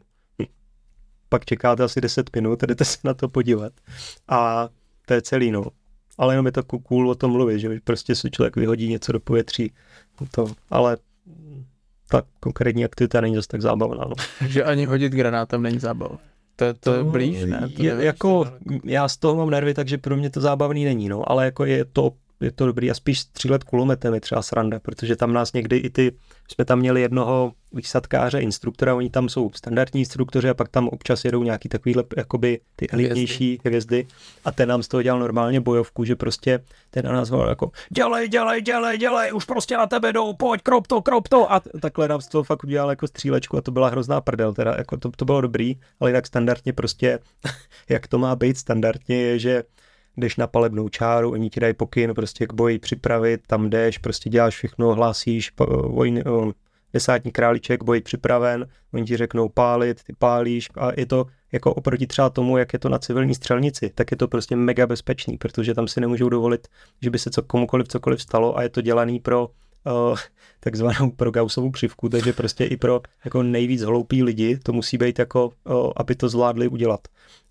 Pak 1.28 1.44
čekáte 1.44 1.84
asi 1.84 2.00
10 2.00 2.36
minut 2.36 2.62
a 2.62 2.66
jdete 2.66 2.84
se 2.84 2.98
na 3.04 3.14
to 3.14 3.28
podívat. 3.28 3.72
A 4.28 4.68
to 5.06 5.14
je 5.14 5.22
celý, 5.22 5.50
no. 5.50 5.64
Ale 6.18 6.34
jenom 6.34 6.46
je 6.46 6.52
to 6.52 6.62
cool 6.62 7.10
o 7.10 7.14
tom 7.14 7.32
mluvit, 7.32 7.58
že 7.58 7.80
prostě 7.84 8.14
si 8.14 8.30
člověk 8.30 8.56
vyhodí 8.56 8.88
něco 8.88 9.12
do 9.12 9.20
povětří. 9.20 9.72
To, 10.30 10.46
ale 10.70 10.96
ta 12.08 12.22
konkrétní 12.40 12.84
aktivita 12.84 13.20
není 13.20 13.34
zase 13.34 13.48
tak 13.48 13.62
zábavná. 13.62 14.04
No. 14.04 14.14
Že 14.48 14.64
ani 14.64 14.84
hodit 14.84 15.12
granátem 15.12 15.62
není 15.62 15.78
zábava. 15.78 16.18
To, 16.60 16.64
je- 16.64 16.74
to 16.74 16.94
je 16.94 17.04
blíž, 17.04 17.44
ne? 17.44 17.68
To 17.76 17.82
je, 17.82 17.96
jako, 17.98 18.44
já 18.84 19.08
z 19.08 19.16
toho 19.16 19.36
mám 19.36 19.50
nervy, 19.50 19.74
takže 19.74 19.98
pro 19.98 20.16
mě 20.16 20.30
to 20.30 20.40
zábavný 20.40 20.84
není, 20.84 21.08
no, 21.08 21.30
ale 21.32 21.44
jako 21.44 21.64
je 21.64 21.84
to 21.84 22.12
je 22.40 22.52
to 22.52 22.66
dobrý 22.66 22.90
a 22.90 22.94
spíš 22.94 23.20
střílet 23.20 23.64
kulometem 23.64 24.14
je 24.14 24.20
třeba 24.20 24.42
sranda, 24.42 24.80
protože 24.80 25.16
tam 25.16 25.32
nás 25.32 25.52
někdy 25.52 25.76
i 25.76 25.90
ty, 25.90 26.12
jsme 26.48 26.64
tam 26.64 26.78
měli 26.78 27.00
jednoho 27.00 27.52
výsadkáře, 27.72 28.40
instruktora, 28.40 28.94
oni 28.94 29.10
tam 29.10 29.28
jsou 29.28 29.50
standardní 29.54 30.00
instruktoři 30.00 30.48
a 30.48 30.54
pak 30.54 30.68
tam 30.68 30.88
občas 30.88 31.24
jedou 31.24 31.42
nějaký 31.42 31.68
takovýhle 31.68 32.04
jakoby 32.16 32.60
ty 32.76 32.90
elitnější 32.90 33.58
hvězdy 33.64 34.06
a 34.44 34.52
ten 34.52 34.68
nám 34.68 34.82
z 34.82 34.88
toho 34.88 35.02
dělal 35.02 35.20
normálně 35.20 35.60
bojovku, 35.60 36.04
že 36.04 36.16
prostě 36.16 36.64
ten 36.90 37.04
na 37.04 37.12
nás 37.12 37.30
volal 37.30 37.48
jako 37.48 37.70
dělej, 37.90 38.28
dělej, 38.28 38.62
dělej, 38.62 38.98
dělej, 38.98 39.32
už 39.32 39.44
prostě 39.44 39.76
na 39.76 39.86
tebe 39.86 40.12
jdou, 40.12 40.32
pojď, 40.32 40.62
krop 40.62 40.86
to, 40.86 41.02
krop 41.02 41.28
to. 41.28 41.52
A 41.52 41.60
takhle 41.80 42.08
nám 42.08 42.20
z 42.20 42.28
toho 42.28 42.44
fakt 42.44 42.64
udělal 42.64 42.90
jako 42.90 43.06
střílečku 43.06 43.56
a 43.56 43.60
to 43.60 43.70
byla 43.70 43.88
hrozná 43.88 44.20
prdel, 44.20 44.54
teda 44.54 44.74
jako 44.78 44.96
to, 44.96 45.10
to 45.10 45.24
bylo 45.24 45.40
dobrý, 45.40 45.76
ale 46.00 46.10
jinak 46.10 46.26
standardně 46.26 46.72
prostě, 46.72 47.18
jak 47.88 48.06
to 48.06 48.18
má 48.18 48.36
být 48.36 48.58
standardně 48.58 49.16
je, 49.16 49.38
že 49.38 49.62
jdeš 50.20 50.36
na 50.36 50.46
palebnou 50.46 50.88
čáru, 50.88 51.30
oni 51.30 51.50
ti 51.50 51.60
dají 51.60 51.74
pokyn 51.74 52.14
prostě 52.14 52.46
k 52.46 52.52
boji 52.52 52.78
připravit, 52.78 53.40
tam 53.46 53.70
jdeš, 53.70 53.98
prostě 53.98 54.30
děláš 54.30 54.54
všechno, 54.54 54.94
hlásíš, 54.94 55.50
po- 55.50 55.88
vojn, 55.88 56.22
o, 56.28 56.52
desátní 56.92 57.30
králíček, 57.30 57.82
boj 57.84 58.00
připraven, 58.00 58.66
oni 58.94 59.04
ti 59.04 59.16
řeknou 59.16 59.48
pálit, 59.48 60.02
ty 60.04 60.12
pálíš 60.18 60.68
a 60.76 60.90
je 60.96 61.06
to 61.06 61.26
jako 61.52 61.74
oproti 61.74 62.06
třeba 62.06 62.30
tomu, 62.30 62.58
jak 62.58 62.72
je 62.72 62.78
to 62.78 62.88
na 62.88 62.98
civilní 62.98 63.34
střelnici, 63.34 63.90
tak 63.94 64.10
je 64.10 64.16
to 64.16 64.28
prostě 64.28 64.56
mega 64.56 64.86
bezpečný, 64.86 65.38
protože 65.38 65.74
tam 65.74 65.88
si 65.88 66.00
nemůžou 66.00 66.28
dovolit, 66.28 66.68
že 67.02 67.10
by 67.10 67.18
se 67.18 67.30
co, 67.30 67.42
komukoliv 67.42 67.88
cokoliv 67.88 68.22
stalo 68.22 68.58
a 68.58 68.62
je 68.62 68.68
to 68.68 68.80
dělaný 68.80 69.20
pro 69.20 69.48
takzvanou 70.60 71.10
pro 71.10 71.30
Gaussovou 71.30 71.70
křivku, 71.70 72.08
takže 72.08 72.32
prostě 72.32 72.64
i 72.64 72.76
pro 72.76 73.00
jako 73.24 73.42
nejvíc 73.42 73.82
hloupí 73.82 74.22
lidi 74.22 74.58
to 74.62 74.72
musí 74.72 74.98
být 74.98 75.18
jako, 75.18 75.46
uh, 75.64 75.90
aby 75.96 76.14
to 76.14 76.28
zvládli 76.28 76.68
udělat. 76.68 77.00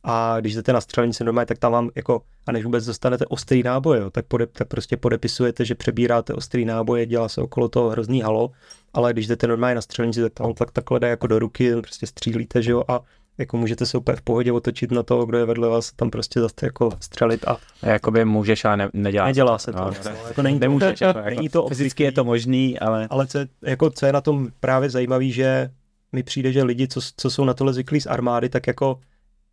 A 0.03 0.39
když 0.39 0.55
jdete 0.55 0.73
na 0.73 0.81
střelnici 0.81 1.23
normálně, 1.23 1.45
tak 1.45 1.57
tam 1.57 1.71
vám 1.71 1.89
jako, 1.95 2.21
a 2.47 2.51
než 2.51 2.63
vůbec 2.63 2.85
dostanete 2.85 3.25
ostrý 3.25 3.63
náboj, 3.63 3.97
jo, 3.97 4.09
tak, 4.09 4.25
pode, 4.25 4.47
tak 4.47 4.67
prostě 4.67 4.97
podepisujete, 4.97 5.65
že 5.65 5.75
přebíráte 5.75 6.33
ostrý 6.33 6.65
náboje, 6.65 7.05
dělá 7.05 7.29
se 7.29 7.41
okolo 7.41 7.69
toho 7.69 7.89
hrozný 7.89 8.21
halo, 8.21 8.51
ale 8.93 9.13
když 9.13 9.27
jdete 9.27 9.47
normálně 9.47 9.75
na 9.75 9.81
střelnici, 9.81 10.21
tak 10.21 10.33
tam 10.33 10.53
tak 10.53 10.71
takhle 10.71 10.99
jde 10.99 11.07
jako 11.07 11.27
do 11.27 11.39
ruky, 11.39 11.75
prostě 11.75 12.07
střílíte, 12.07 12.61
že 12.61 12.71
jo, 12.71 12.83
a 12.87 13.01
jako 13.39 13.57
můžete 13.57 13.85
se 13.85 13.97
úplně 13.97 14.15
v 14.15 14.21
pohodě 14.21 14.51
otočit 14.51 14.91
na 14.91 15.03
toho, 15.03 15.25
kdo 15.25 15.37
je 15.37 15.45
vedle 15.45 15.69
vás, 15.69 15.91
tam 15.91 16.09
prostě 16.09 16.39
zase 16.39 16.53
jako 16.63 16.89
střelit 16.99 17.47
a 17.47 17.57
Jakoby 17.83 18.25
můžeš, 18.25 18.65
ale 18.65 18.77
ne, 18.77 18.89
nedělá 18.93 19.25
nedělá 19.25 19.57
se 19.57 19.71
to. 19.71 19.77
No, 19.79 19.91
No, 20.05 20.27
jako 20.27 20.41
není 20.41 20.59
to, 20.59 20.63
Nemůžeš, 20.63 21.01
jako, 21.01 21.19
jako, 21.19 21.29
není 21.35 21.49
to 21.49 21.67
fyzicky 21.67 22.03
je 22.03 22.11
to 22.11 22.23
možný, 22.23 22.79
ale 22.79 23.07
ale 23.09 23.27
co, 23.27 23.37
je- 23.37 23.47
jako, 23.61 23.89
co 23.89 24.05
je 24.05 24.13
na 24.13 24.21
tom 24.21 24.47
právě 24.59 24.89
zajímavé, 24.89 25.25
že 25.29 25.69
mi 26.11 26.23
přijde, 26.23 26.51
že 26.51 26.63
lidi, 26.63 26.87
co, 26.87 26.99
co 27.17 27.29
jsou 27.31 27.45
na 27.45 27.53
tohle 27.53 27.73
zvyklí 27.73 28.01
z 28.01 28.05
armády, 28.07 28.49
tak 28.49 28.67
jako 28.67 28.99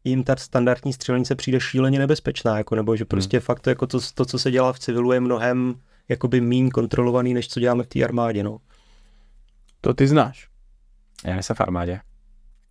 jim 0.05 0.25
ta 0.25 0.37
standardní 0.37 0.93
střelnice 0.93 1.35
přijde 1.35 1.61
šíleně 1.61 1.99
nebezpečná, 1.99 2.59
jako, 2.59 2.75
nebo 2.75 2.97
že 2.97 3.05
prostě 3.05 3.41
fakt 3.41 3.61
to, 3.61 3.71
jako 3.71 3.87
to, 3.87 3.99
to, 4.15 4.25
co 4.25 4.39
se 4.39 4.51
dělá 4.51 4.73
v 4.73 4.79
civilu, 4.79 5.13
je 5.13 5.21
mnohem 5.21 5.75
jakoby 6.09 6.41
mín 6.41 6.71
kontrolovaný, 6.71 7.35
než 7.35 7.49
co 7.49 7.61
děláme 7.61 7.83
v 7.83 7.87
té 7.87 8.05
armádě, 8.05 8.43
no. 8.43 8.59
To 9.81 9.95
ty 9.95 10.07
znáš. 10.09 10.49
já 11.25 11.35
nejsem 11.35 11.57
v 11.57 11.61
armádě. 11.61 12.01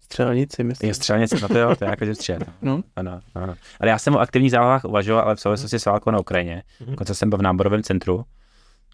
Střelnici, 0.05 0.63
myslím. 0.63 0.87
Je 0.87 0.93
střelnice, 0.93 1.37
no 1.41 1.47
to 1.47 1.57
jo, 1.57 1.75
to 1.75 1.85
je 1.85 1.89
jako 1.89 2.15
střel. 2.15 2.39
No. 2.61 2.81
Ano, 2.95 3.19
ano. 3.35 3.55
Ale 3.79 3.89
já 3.89 3.97
jsem 3.97 4.15
o 4.15 4.19
aktivních 4.19 4.51
zálohách 4.51 4.85
uvažoval, 4.85 5.23
ale 5.23 5.35
v 5.35 5.39
souvislosti 5.39 5.79
s 5.79 5.85
válkou 5.85 6.11
na 6.11 6.19
Ukrajině. 6.19 6.63
Mhm. 6.79 6.91
Dokonce 6.91 7.15
jsem 7.15 7.29
byl 7.29 7.39
v 7.39 7.41
náborovém 7.41 7.83
centru 7.83 8.25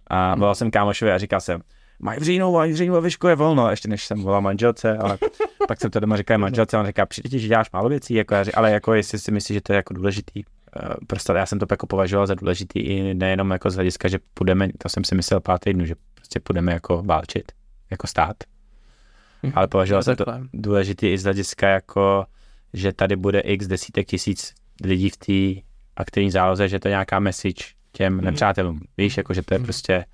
a 0.07 0.35
volal 0.35 0.55
jsem 0.55 0.71
kámošovi 0.71 1.11
a 1.11 1.17
říkal 1.17 1.41
jsem, 1.41 1.61
mají 1.99 2.19
v 2.19 2.23
říjnu, 2.23 2.51
mají 2.51 2.73
v 2.73 2.75
říjnu 2.75 2.93
ve 2.93 3.01
výšku 3.01 3.27
je 3.27 3.35
volno, 3.35 3.69
ještě 3.69 3.87
než 3.87 4.05
jsem 4.05 4.21
volal 4.21 4.41
manželce, 4.41 4.97
ale 4.97 5.17
pak 5.67 5.81
jsem 5.81 5.91
to 5.91 5.99
doma 5.99 6.17
říkal 6.17 6.37
manželce, 6.37 6.77
a 6.77 6.79
on 6.79 6.85
říká, 6.85 7.05
přijde 7.05 7.29
ti, 7.29 7.39
že 7.39 7.47
děláš 7.47 7.71
málo 7.73 7.89
věcí, 7.89 8.13
jako 8.13 8.35
já, 8.35 8.43
ři- 8.43 8.51
ale 8.55 8.71
jako 8.71 8.93
jestli 8.93 9.19
si 9.19 9.31
myslíš, 9.31 9.55
že 9.55 9.61
to 9.61 9.73
je 9.73 9.77
jako 9.77 9.93
důležitý, 9.93 10.43
eh, 10.43 10.89
prostě 11.07 11.33
já 11.33 11.45
jsem 11.45 11.59
to 11.59 11.65
jako 11.71 11.87
považoval 11.87 12.27
za 12.27 12.35
důležitý 12.35 12.79
i 12.79 13.13
nejenom 13.13 13.51
jako 13.51 13.69
z 13.69 13.75
hlediska, 13.75 14.07
že 14.07 14.19
půjdeme, 14.33 14.69
to 14.77 14.89
jsem 14.89 15.03
si 15.03 15.15
myslel 15.15 15.39
pár 15.39 15.59
týdnů, 15.59 15.85
že 15.85 15.95
prostě 16.15 16.39
půjdeme 16.39 16.73
jako 16.73 17.03
válčit, 17.03 17.51
jako 17.91 18.07
stát, 18.07 18.35
Mhm. 19.43 19.53
ale 19.55 19.67
považoval 19.67 20.03
jsem 20.03 20.15
to 20.15 20.25
důležitý 20.53 21.07
i 21.07 21.17
z 21.17 21.23
hlediska 21.23 21.67
jako, 21.67 22.25
že 22.73 22.93
tady 22.93 23.15
bude 23.15 23.39
x 23.39 23.67
desítek 23.67 24.07
tisíc 24.07 24.53
lidí 24.83 25.09
v 25.09 25.17
té 25.17 25.61
aktivní 25.95 26.31
záloze, 26.31 26.67
že 26.67 26.79
to 26.79 26.87
je 26.87 26.89
nějaká 26.91 27.19
message 27.19 27.63
těm 27.91 28.13
Mhm. 28.15 28.25
nepřátelům. 28.25 28.81
Víš, 28.97 29.17
jako, 29.17 29.33
že 29.33 29.41
to 29.41 29.53
je 29.53 29.59
prostě 29.59 30.05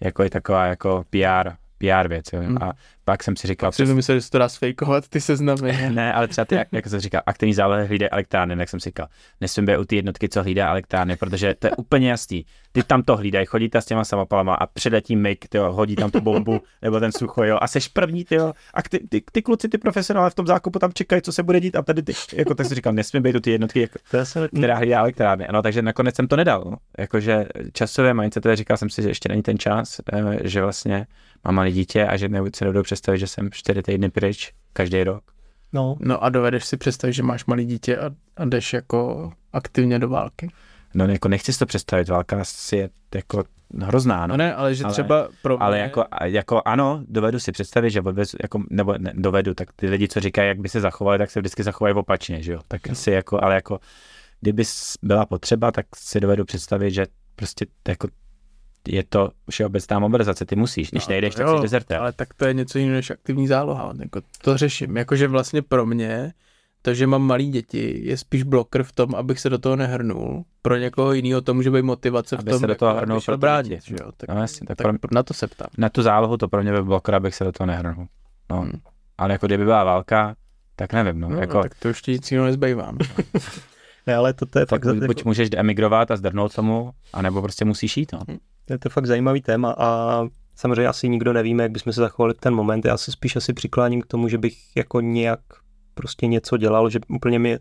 jako 0.00 0.22
je 0.22 0.30
taková 0.30 0.66
jako 0.66 1.04
PR, 1.10 1.50
PR 1.78 2.08
věc. 2.08 2.32
Jo? 2.32 2.42
Mhm. 2.42 2.58
A 2.62 2.72
pak 3.08 3.24
jsem 3.24 3.36
si 3.36 3.46
říkal, 3.46 3.72
Si 3.72 3.84
myslel, 3.84 4.16
že 4.16 4.22
se 4.22 4.30
to 4.30 4.38
dá 4.38 4.48
sfejkovat, 4.48 5.08
ty 5.08 5.20
seznamy. 5.20 5.90
ne, 5.90 6.12
ale 6.12 6.28
třeba 6.28 6.44
ty, 6.44 6.54
jak, 6.54 6.68
jak 6.72 6.86
jsem 6.86 7.00
říkal, 7.00 7.22
aktivní 7.26 7.54
zálohy 7.54 7.86
hlídají 7.86 8.10
elektrárny, 8.10 8.54
jak 8.58 8.68
jsem 8.68 8.80
si 8.80 8.88
říkal, 8.88 9.06
nesmím 9.40 9.66
být 9.66 9.76
u 9.76 9.84
té 9.84 9.96
jednotky, 9.96 10.28
co 10.28 10.42
hlídá 10.42 10.70
elektrárny, 10.70 11.16
protože 11.16 11.54
to 11.54 11.66
je 11.66 11.70
úplně 11.70 12.10
jasný. 12.10 12.46
Ty 12.72 12.82
tam 12.82 13.02
to 13.02 13.16
hlídají, 13.16 13.46
chodí 13.46 13.68
tam 13.68 13.82
s 13.82 13.86
těma 13.86 14.04
samopalama 14.04 14.54
a 14.54 14.66
přiletí 14.66 15.16
MIG, 15.16 15.48
tyjo, 15.48 15.72
hodí 15.72 15.96
tam 15.96 16.10
tu 16.10 16.20
bombu, 16.20 16.60
nebo 16.82 17.00
ten 17.00 17.12
sucho, 17.12 17.44
jo, 17.44 17.58
a 17.60 17.66
seš 17.66 17.88
první, 17.88 18.24
tyjo, 18.24 18.52
a 18.74 18.82
ty, 18.82 18.98
ty, 19.08 19.22
ty, 19.32 19.42
kluci, 19.42 19.68
ty 19.68 19.78
profesionále 19.78 20.30
v 20.30 20.34
tom 20.34 20.46
zákupu 20.46 20.78
tam 20.78 20.92
čekají, 20.92 21.22
co 21.22 21.32
se 21.32 21.42
bude 21.42 21.60
dít 21.60 21.76
a 21.76 21.82
tady 21.82 22.02
ty, 22.02 22.12
jako 22.34 22.54
tak 22.54 22.66
si 22.66 22.74
říkal, 22.74 22.92
nesmím 22.92 23.22
být 23.22 23.36
u 23.36 23.40
té 23.40 23.50
jednotky, 23.50 23.80
jako, 23.80 23.98
se, 24.24 24.48
která 24.48 24.76
hlídá 24.76 25.00
elektrárny. 25.00 25.46
Ano, 25.46 25.62
takže 25.62 25.82
nakonec 25.82 26.14
jsem 26.14 26.28
to 26.28 26.36
nedal. 26.36 26.64
No. 26.70 26.76
Jakože 26.98 27.46
časové 27.72 28.14
mindset, 28.14 28.46
říkal 28.54 28.76
jsem 28.76 28.90
si, 28.90 29.02
že 29.02 29.08
ještě 29.08 29.28
není 29.28 29.42
ten 29.42 29.58
čas, 29.58 30.00
eh, 30.12 30.38
že 30.48 30.62
vlastně 30.62 31.06
mám 31.44 31.54
malé 31.54 31.72
dítě 31.72 32.06
a 32.06 32.16
že 32.16 32.28
nebudu 32.28 32.82
představit, 32.96 33.18
že 33.18 33.26
jsem 33.26 33.50
čtyři 33.50 33.82
týdny 33.82 34.10
pryč 34.10 34.52
každý 34.72 35.04
rok. 35.04 35.24
no, 35.72 35.96
No 36.00 36.24
a 36.24 36.28
dovedeš 36.28 36.64
si 36.64 36.76
představit, 36.76 37.12
že 37.12 37.22
máš 37.22 37.44
malé 37.46 37.64
dítě 37.64 37.96
a, 37.98 38.10
a 38.36 38.44
jdeš 38.44 38.72
jako 38.72 39.32
aktivně 39.52 39.98
do 39.98 40.08
války. 40.08 40.48
No 40.94 41.06
jako 41.06 41.28
nechci 41.28 41.52
si 41.52 41.58
to 41.58 41.66
představit, 41.66 42.08
válka 42.08 42.40
asi 42.40 42.76
je 42.76 42.90
jako 43.14 43.44
hrozná, 43.82 44.26
no. 44.26 44.32
No 44.32 44.36
ne, 44.36 44.54
ale 44.54 44.74
že 44.74 44.84
Ale- 44.84 44.92
třeba 44.92 45.28
pro 45.42 45.62
Ale 45.62 45.76
mě- 45.76 45.82
jako, 45.82 46.04
a- 46.10 46.24
jako 46.26 46.62
ano, 46.64 47.04
dovedu 47.08 47.38
si 47.40 47.52
představit, 47.52 47.90
že 47.90 48.00
odvezu, 48.00 48.36
jako, 48.42 48.62
nebo 48.70 48.94
ne, 48.98 49.12
dovedu, 49.16 49.54
tak 49.54 49.72
ty 49.76 49.88
lidi, 49.88 50.08
co 50.08 50.20
říkají, 50.20 50.48
jak 50.48 50.60
by 50.60 50.68
se 50.68 50.80
zachovali, 50.80 51.18
tak 51.18 51.30
se 51.30 51.40
vždycky 51.40 51.62
zachovají 51.62 51.94
opačně, 51.94 52.42
že 52.42 52.52
jo. 52.52 52.60
Tak 52.68 52.90
asi 52.90 53.10
jako, 53.10 53.44
ale 53.44 53.54
jako, 53.54 53.78
kdyby 54.40 54.62
byla 55.02 55.26
potřeba, 55.26 55.72
tak 55.72 55.86
si 55.96 56.20
dovedu 56.20 56.44
představit, 56.44 56.90
že 56.90 57.06
prostě 57.36 57.66
jako 57.88 58.08
je 58.88 59.04
to 59.04 59.30
všeobecná 59.50 59.98
mobilizace, 59.98 60.46
ty 60.46 60.56
musíš, 60.56 60.90
když 60.90 61.06
No, 61.06 61.10
nejdeš, 61.12 61.34
tak 61.34 61.48
jsi 61.48 61.62
dezertér. 61.62 61.98
Ale 62.00 62.12
tak 62.12 62.34
to 62.34 62.44
je 62.46 62.54
něco 62.54 62.78
jiného 62.78 62.96
než 62.96 63.10
aktivní 63.10 63.46
záloha. 63.46 63.92
Jako 64.00 64.20
to 64.42 64.56
řeším. 64.56 64.96
Jakože 64.96 65.28
vlastně 65.28 65.62
pro 65.62 65.86
mě 65.86 66.32
to, 66.82 66.94
že 66.94 67.06
mám 67.06 67.22
malý 67.22 67.50
děti, 67.50 68.00
je 68.04 68.16
spíš 68.16 68.42
bloker 68.42 68.82
v 68.82 68.92
tom, 68.92 69.14
abych 69.14 69.40
se 69.40 69.50
do 69.50 69.58
toho 69.58 69.76
nehrnul. 69.76 70.44
Pro 70.62 70.76
někoho 70.76 71.12
jiného 71.12 71.40
to 71.40 71.54
může 71.54 71.70
být 71.70 71.82
motivace 71.82 72.36
v 72.36 72.40
Aby 72.40 72.50
tom, 72.50 72.60
se 72.60 72.66
do 72.66 72.74
toho 72.74 72.88
jako, 72.88 73.00
hrnul 73.00 73.20
pro 73.20 73.38
bránit. 73.38 73.68
děti. 73.68 73.88
Že 73.90 73.96
jo? 74.00 74.12
Tak, 74.16 74.28
No 74.28 74.40
jasně, 74.40 74.66
tak 74.66 74.76
tak 74.76 75.00
pro- 75.00 75.08
na 75.14 75.22
to 75.22 75.34
se 75.34 75.46
ptám. 75.46 75.68
Na 75.78 75.88
tu 75.88 76.02
zálohu 76.02 76.36
to 76.36 76.48
pro 76.48 76.62
mě 76.62 76.72
by 76.72 76.82
bylo, 76.82 77.00
abych 77.12 77.34
se 77.34 77.44
do 77.44 77.52
toho 77.52 77.66
nehrnul. 77.66 78.06
No. 78.50 78.60
Hmm. 78.60 78.72
Ale 79.18 79.32
jako 79.32 79.46
kdyby 79.46 79.64
byla 79.64 79.84
válka, 79.84 80.34
tak 80.76 80.92
nevím, 80.92 81.20
no. 81.20 81.28
No, 81.28 81.38
jako, 81.38 81.62
tak 81.62 81.72
to 81.78 81.88
ještě 81.88 82.12
nic 82.12 82.30
jiného 82.30 82.46
nezbývá. 82.46 82.90
No. 82.92 83.24
ne, 84.06 84.14
ale 84.16 84.32
to, 84.32 84.46
to 84.46 84.58
je 84.58 84.66
tak 84.66 84.84
fakt, 84.84 84.92
buď, 84.94 84.94
jako, 85.02 85.06
buď 85.06 85.24
můžeš 85.24 85.48
emigrovat 85.56 86.10
a 86.10 86.16
zdrhnout 86.16 86.54
tomu, 86.54 86.90
anebo 87.12 87.42
prostě 87.42 87.64
musíš 87.64 87.96
jít, 87.96 88.12
no. 88.12 88.18
To 88.24 88.32
je 88.70 88.78
to 88.78 88.88
fakt 88.88 89.06
zajímavý 89.06 89.42
téma 89.42 89.74
a 89.78 90.20
samozřejmě 90.54 90.88
asi 90.88 91.08
nikdo 91.08 91.32
nevíme, 91.32 91.62
jak 91.62 91.72
bychom 91.72 91.92
se 91.92 92.00
zachovali 92.00 92.34
v 92.34 92.40
ten 92.40 92.54
moment. 92.54 92.84
Já 92.84 92.96
se 92.96 93.12
spíš 93.12 93.36
asi 93.36 93.52
přikláním 93.52 94.02
k 94.02 94.06
tomu, 94.06 94.28
že 94.28 94.38
bych 94.38 94.76
jako 94.76 95.00
nějak 95.00 95.40
prostě 95.94 96.26
něco 96.26 96.56
dělal, 96.56 96.90
že 96.90 96.98
úplně 97.08 97.38
mi 97.38 97.58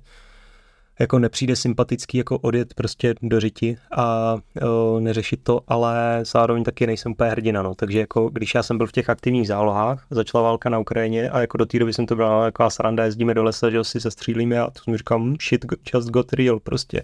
jako 1.00 1.20
nepřijde 1.20 1.56
sympatický 1.56 2.18
jako 2.18 2.38
odjet 2.40 2.74
prostě 2.74 3.16
do 3.22 3.40
řiti 3.40 3.78
a 3.98 4.38
o, 4.68 5.00
neřešit 5.00 5.40
to, 5.44 5.62
ale 5.68 6.20
zároveň 6.26 6.64
taky 6.64 6.88
nejsem 6.88 7.12
úplně 7.12 7.30
hrdina, 7.30 7.62
no. 7.62 7.76
takže 7.76 8.00
jako 8.00 8.30
když 8.30 8.56
já 8.56 8.64
jsem 8.64 8.78
byl 8.78 8.88
v 8.88 8.92
těch 8.92 9.10
aktivních 9.10 9.48
zálohách, 9.48 10.08
začala 10.10 10.44
válka 10.44 10.70
na 10.70 10.80
Ukrajině 10.80 11.30
a 11.30 11.40
jako 11.40 11.58
do 11.58 11.66
té 11.66 11.80
doby 11.80 11.94
jsem 11.94 12.06
to 12.06 12.16
byla 12.16 12.44
taková 12.46 12.70
sranda, 12.70 13.06
jezdíme 13.06 13.34
do 13.34 13.44
lesa, 13.44 13.70
že 13.70 13.84
si 13.84 14.02
se 14.02 14.12
střílíme 14.12 14.60
a 14.60 14.70
to 14.72 14.84
jsem 14.84 14.98
říkal, 14.98 15.20
"Hm, 15.20 15.36
shit 15.50 15.66
just 15.94 16.10
got 16.10 16.34
real 16.34 16.60
prostě. 16.60 17.04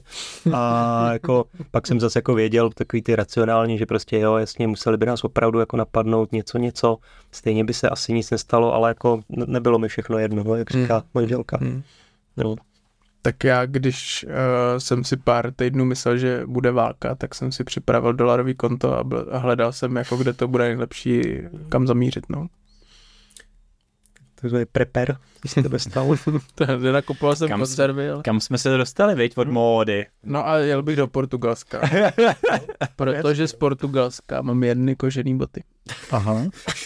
A 0.53 1.13
jako 1.13 1.45
pak 1.71 1.87
jsem 1.87 1.99
zase 1.99 2.17
jako 2.19 2.33
věděl 2.33 2.69
takový 2.69 3.01
ty 3.01 3.15
racionálně, 3.15 3.77
že 3.77 3.85
prostě 3.85 4.19
jo, 4.19 4.35
jasně 4.35 4.67
museli 4.67 4.97
by 4.97 5.05
nás 5.05 5.23
opravdu 5.23 5.59
jako 5.59 5.77
napadnout 5.77 6.31
něco, 6.31 6.57
něco, 6.57 6.97
stejně 7.31 7.63
by 7.63 7.73
se 7.73 7.89
asi 7.89 8.13
nic 8.13 8.31
nestalo, 8.31 8.73
ale 8.73 8.89
jako 8.89 9.19
ne- 9.29 9.45
nebylo 9.47 9.79
mi 9.79 9.87
všechno 9.87 10.17
jedno, 10.17 10.43
no, 10.43 10.55
jak 10.55 10.71
říká 10.71 11.03
manželka. 11.13 11.57
Hmm. 11.61 11.81
No. 12.37 12.55
Tak 13.21 13.43
já, 13.43 13.65
když 13.65 14.25
uh, 14.27 14.33
jsem 14.77 15.03
si 15.03 15.17
pár 15.17 15.51
týdnů 15.53 15.85
myslel, 15.85 16.17
že 16.17 16.43
bude 16.45 16.71
válka, 16.71 17.15
tak 17.15 17.35
jsem 17.35 17.51
si 17.51 17.63
připravil 17.63 18.13
dolarový 18.13 18.55
konto 18.55 18.97
a, 18.97 19.03
byl, 19.03 19.27
a 19.31 19.37
hledal 19.37 19.71
jsem, 19.71 19.95
jako 19.95 20.17
kde 20.17 20.33
to 20.33 20.47
bude 20.47 20.63
nejlepší, 20.63 21.21
kam 21.69 21.87
zamířit. 21.87 22.29
No. 22.29 22.47
Takzvaný 24.41 24.65
prepper, 24.71 25.17
když 25.41 25.51
se 25.51 25.63
tebe 25.63 25.79
stal. 25.79 26.15
Nenakupoval 26.79 27.35
jsem 27.35 27.49
Kam- 27.49 27.59
konzervy, 27.59 28.09
ale... 28.09 28.23
Kam 28.23 28.39
jsme 28.39 28.57
se 28.57 28.77
dostali, 28.77 29.15
viď, 29.15 29.37
od 29.37 29.47
módy. 29.47 30.05
No 30.23 30.47
a 30.47 30.57
jel 30.57 30.83
bych 30.83 30.95
do 30.95 31.07
Portugalska. 31.07 31.81
Protože 32.95 33.47
z 33.47 33.53
Portugalska 33.53 34.41
mám 34.41 34.63
jedny 34.63 34.95
kožený 34.95 35.37
boty. 35.37 35.63
Aha. 36.11 36.43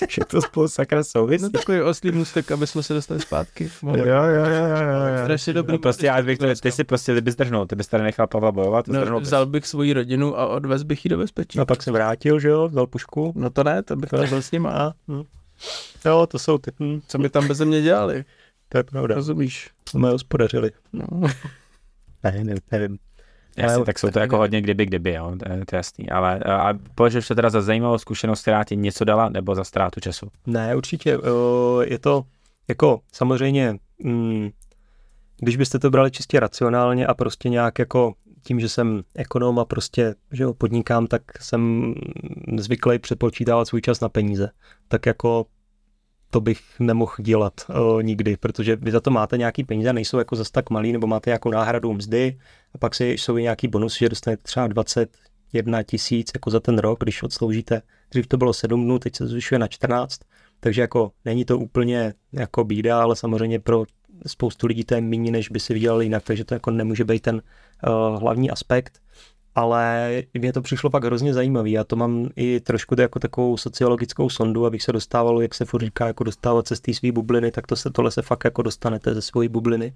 Že 0.10 0.22
to 0.28 0.42
spolu 0.42 0.68
sakra 0.68 1.04
souvisí. 1.04 1.44
No 1.44 1.50
takový 1.50 1.82
oslý 1.82 2.12
můstek, 2.12 2.52
aby 2.52 2.68
jsme 2.68 2.84
se 2.84 2.94
dostali 2.94 3.20
zpátky. 3.20 3.70
Jo, 3.84 3.96
jo, 3.96 4.06
jo, 4.06 4.46
jo, 4.46 4.66
jo. 4.66 5.24
Strašně 5.24 5.54
dobrý. 5.54 5.72
No, 5.74 5.80
prostě 5.80 6.06
já 6.06 6.22
bych, 6.22 6.40
ty 6.62 6.72
si 6.72 6.84
prostě 6.84 7.16
ty 7.16 7.22
bys 7.22 7.34
zdrhnul, 7.34 7.66
ty 7.66 7.76
bys 7.76 7.88
tady 7.88 8.04
nechal 8.04 8.28
Pavla 8.28 8.52
bojovat, 8.52 8.88
No, 8.88 9.20
vzal 9.20 9.46
bych 9.46 9.68
svoji 9.68 9.94
rodinu 9.94 10.40
a 10.40 10.48
odvez 10.48 10.84
bych 10.84 11.06
ji 11.06 11.10
do 11.10 11.18
bezpečí. 11.18 11.60
A 11.60 11.66
pak 11.66 11.84
se 11.84 11.92
vrátil, 11.92 12.40
že 12.40 12.50
jo, 12.50 12.68
vzal 12.68 12.88
pušku. 12.88 13.34
No 13.36 13.50
to 13.50 13.64
ne, 13.64 13.84
to 13.84 13.96
bych 13.96 14.12
nebyl 14.12 14.42
s 14.42 14.52
nima. 14.52 14.70
A, 14.70 14.92
hm. 15.08 15.24
Jo, 16.06 16.28
to 16.28 16.40
jsou 16.40 16.58
ty, 16.58 16.72
hm, 16.80 17.02
Co 17.08 17.18
by 17.18 17.30
tam 17.30 17.48
beze 17.48 17.66
mě 17.66 17.82
dělali? 17.82 18.26
to 18.70 18.78
je 18.78 18.84
pravda. 18.84 19.16
Rozumíš? 19.16 19.70
Jsme 19.90 20.10
hospodařili. 20.10 20.72
No. 20.94 21.06
Ne, 22.24 22.44
ne, 22.44 22.56
nevím. 22.72 22.98
Jasně, 23.58 23.76
Ale- 23.76 23.86
tak 23.86 24.00
jsou 24.00 24.10
to 24.12 24.20
jako 24.20 24.38
hodně 24.38 24.62
kdyby, 24.62 24.86
kdyby, 24.86 25.14
jo, 25.14 25.36
to 25.40 25.52
je, 25.52 25.64
jasný. 25.74 26.10
Ale 26.10 26.40
a 26.40 26.74
považuješ 26.96 27.28
to 27.28 27.36
teda 27.36 27.50
za 27.50 27.62
zajímavou 27.62 27.98
zkušenost, 27.98 28.42
která 28.42 28.64
ti 28.64 28.76
něco 28.76 29.06
dala, 29.06 29.30
nebo 29.30 29.56
za 29.56 29.64
ztrátu 29.64 30.00
času? 30.00 30.32
Ne, 30.48 30.76
určitě. 30.76 31.18
Je 31.86 32.00
to 32.00 32.24
jako 32.68 33.00
samozřejmě, 33.14 33.76
mm, 34.04 34.50
když 35.38 35.58
byste 35.58 35.80
to 35.80 35.90
brali 35.90 36.12
čistě 36.12 36.40
racionálně 36.40 37.08
a 37.08 37.14
prostě 37.14 37.50
nějak 37.50 37.80
jako 37.80 38.14
tím, 38.46 38.60
že 38.60 38.70
jsem 38.70 39.04
ekonom 39.16 39.60
a 39.60 39.66
prostě 39.66 40.16
že 40.32 40.44
jo, 40.44 40.54
podnikám, 40.54 41.08
tak 41.08 41.22
jsem 41.42 41.94
zvyklý 42.58 43.00
přepočítávat 43.00 43.68
svůj 43.68 43.82
čas 43.82 44.00
na 44.00 44.10
peníze. 44.10 44.50
Tak 44.88 45.06
jako 45.06 45.46
to 46.30 46.42
bych 46.42 46.60
nemohl 46.80 47.14
dělat 47.22 47.54
o, 47.76 48.02
nikdy, 48.02 48.38
protože 48.38 48.76
vy 48.76 48.92
za 48.92 49.00
to 49.00 49.12
máte 49.12 49.38
nějaký 49.38 49.64
peníze, 49.64 49.94
nejsou 49.94 50.18
jako 50.18 50.36
zas 50.36 50.52
tak 50.52 50.70
malý, 50.70 50.92
nebo 50.92 51.08
máte 51.08 51.30
nějakou 51.30 51.52
náhradu 51.52 51.94
mzdy 51.94 52.40
a 52.74 52.78
pak 52.78 52.96
si, 52.96 53.10
jsou 53.10 53.38
i 53.38 53.42
nějaký 53.42 53.68
bonus, 53.68 53.98
že 53.98 54.10
dostanete 54.10 54.44
třeba 54.44 54.68
21 54.68 55.84
tisíc 55.84 56.32
jako 56.36 56.50
za 56.50 56.60
ten 56.60 56.78
rok, 56.78 57.00
když 57.00 57.24
odsloužíte. 57.24 57.82
Dřív 58.12 58.28
to 58.28 58.38
bylo 58.38 58.54
7 58.54 58.84
dnů, 58.84 59.00
teď 59.00 59.16
se 59.16 59.28
zvyšuje 59.28 59.60
na 59.60 59.68
14, 59.68 60.20
takže 60.60 60.82
jako 60.82 61.12
není 61.26 61.46
to 61.46 61.60
úplně 61.60 62.14
jako 62.34 62.64
bída, 62.64 63.02
ale 63.02 63.16
samozřejmě 63.16 63.60
pro 63.60 63.86
spoustu 64.28 64.68
lidí 64.68 64.84
to 64.84 64.96
je 64.96 65.02
méně, 65.02 65.32
než 65.32 65.50
by 65.50 65.60
si 65.60 65.74
vydělali 65.74 66.06
jinak, 66.06 66.24
takže 66.24 66.46
to 66.46 66.54
jako 66.54 66.72
nemůže 66.72 67.04
být 67.04 67.22
ten 67.22 67.36
uh, 67.36 68.20
hlavní 68.20 68.52
aspekt. 68.52 69.00
Ale 69.56 70.24
mně 70.34 70.54
to 70.54 70.62
přišlo 70.62 70.90
pak 70.90 71.04
hrozně 71.04 71.34
zajímavý. 71.34 71.72
Já 71.72 71.84
to 71.84 71.96
mám 71.96 72.30
i 72.36 72.60
trošku 72.60 72.96
jako 73.00 73.20
takovou 73.20 73.58
sociologickou 73.58 74.30
sondu, 74.30 74.66
abych 74.66 74.84
se 74.84 74.92
dostával, 74.92 75.42
jak 75.42 75.56
se 75.56 75.66
furt 75.66 75.82
říká, 75.82 76.08
jako 76.08 76.24
dostávat 76.24 76.68
se 76.68 76.76
z 76.76 76.80
té 76.80 76.94
své 76.94 77.12
bubliny, 77.12 77.52
tak 77.52 77.68
to 77.68 77.76
se, 77.76 77.90
tohle 77.90 78.12
se 78.12 78.22
fakt 78.22 78.46
jako 78.46 78.62
dostanete 78.62 79.14
ze 79.14 79.22
své 79.22 79.50
bubliny. 79.50 79.94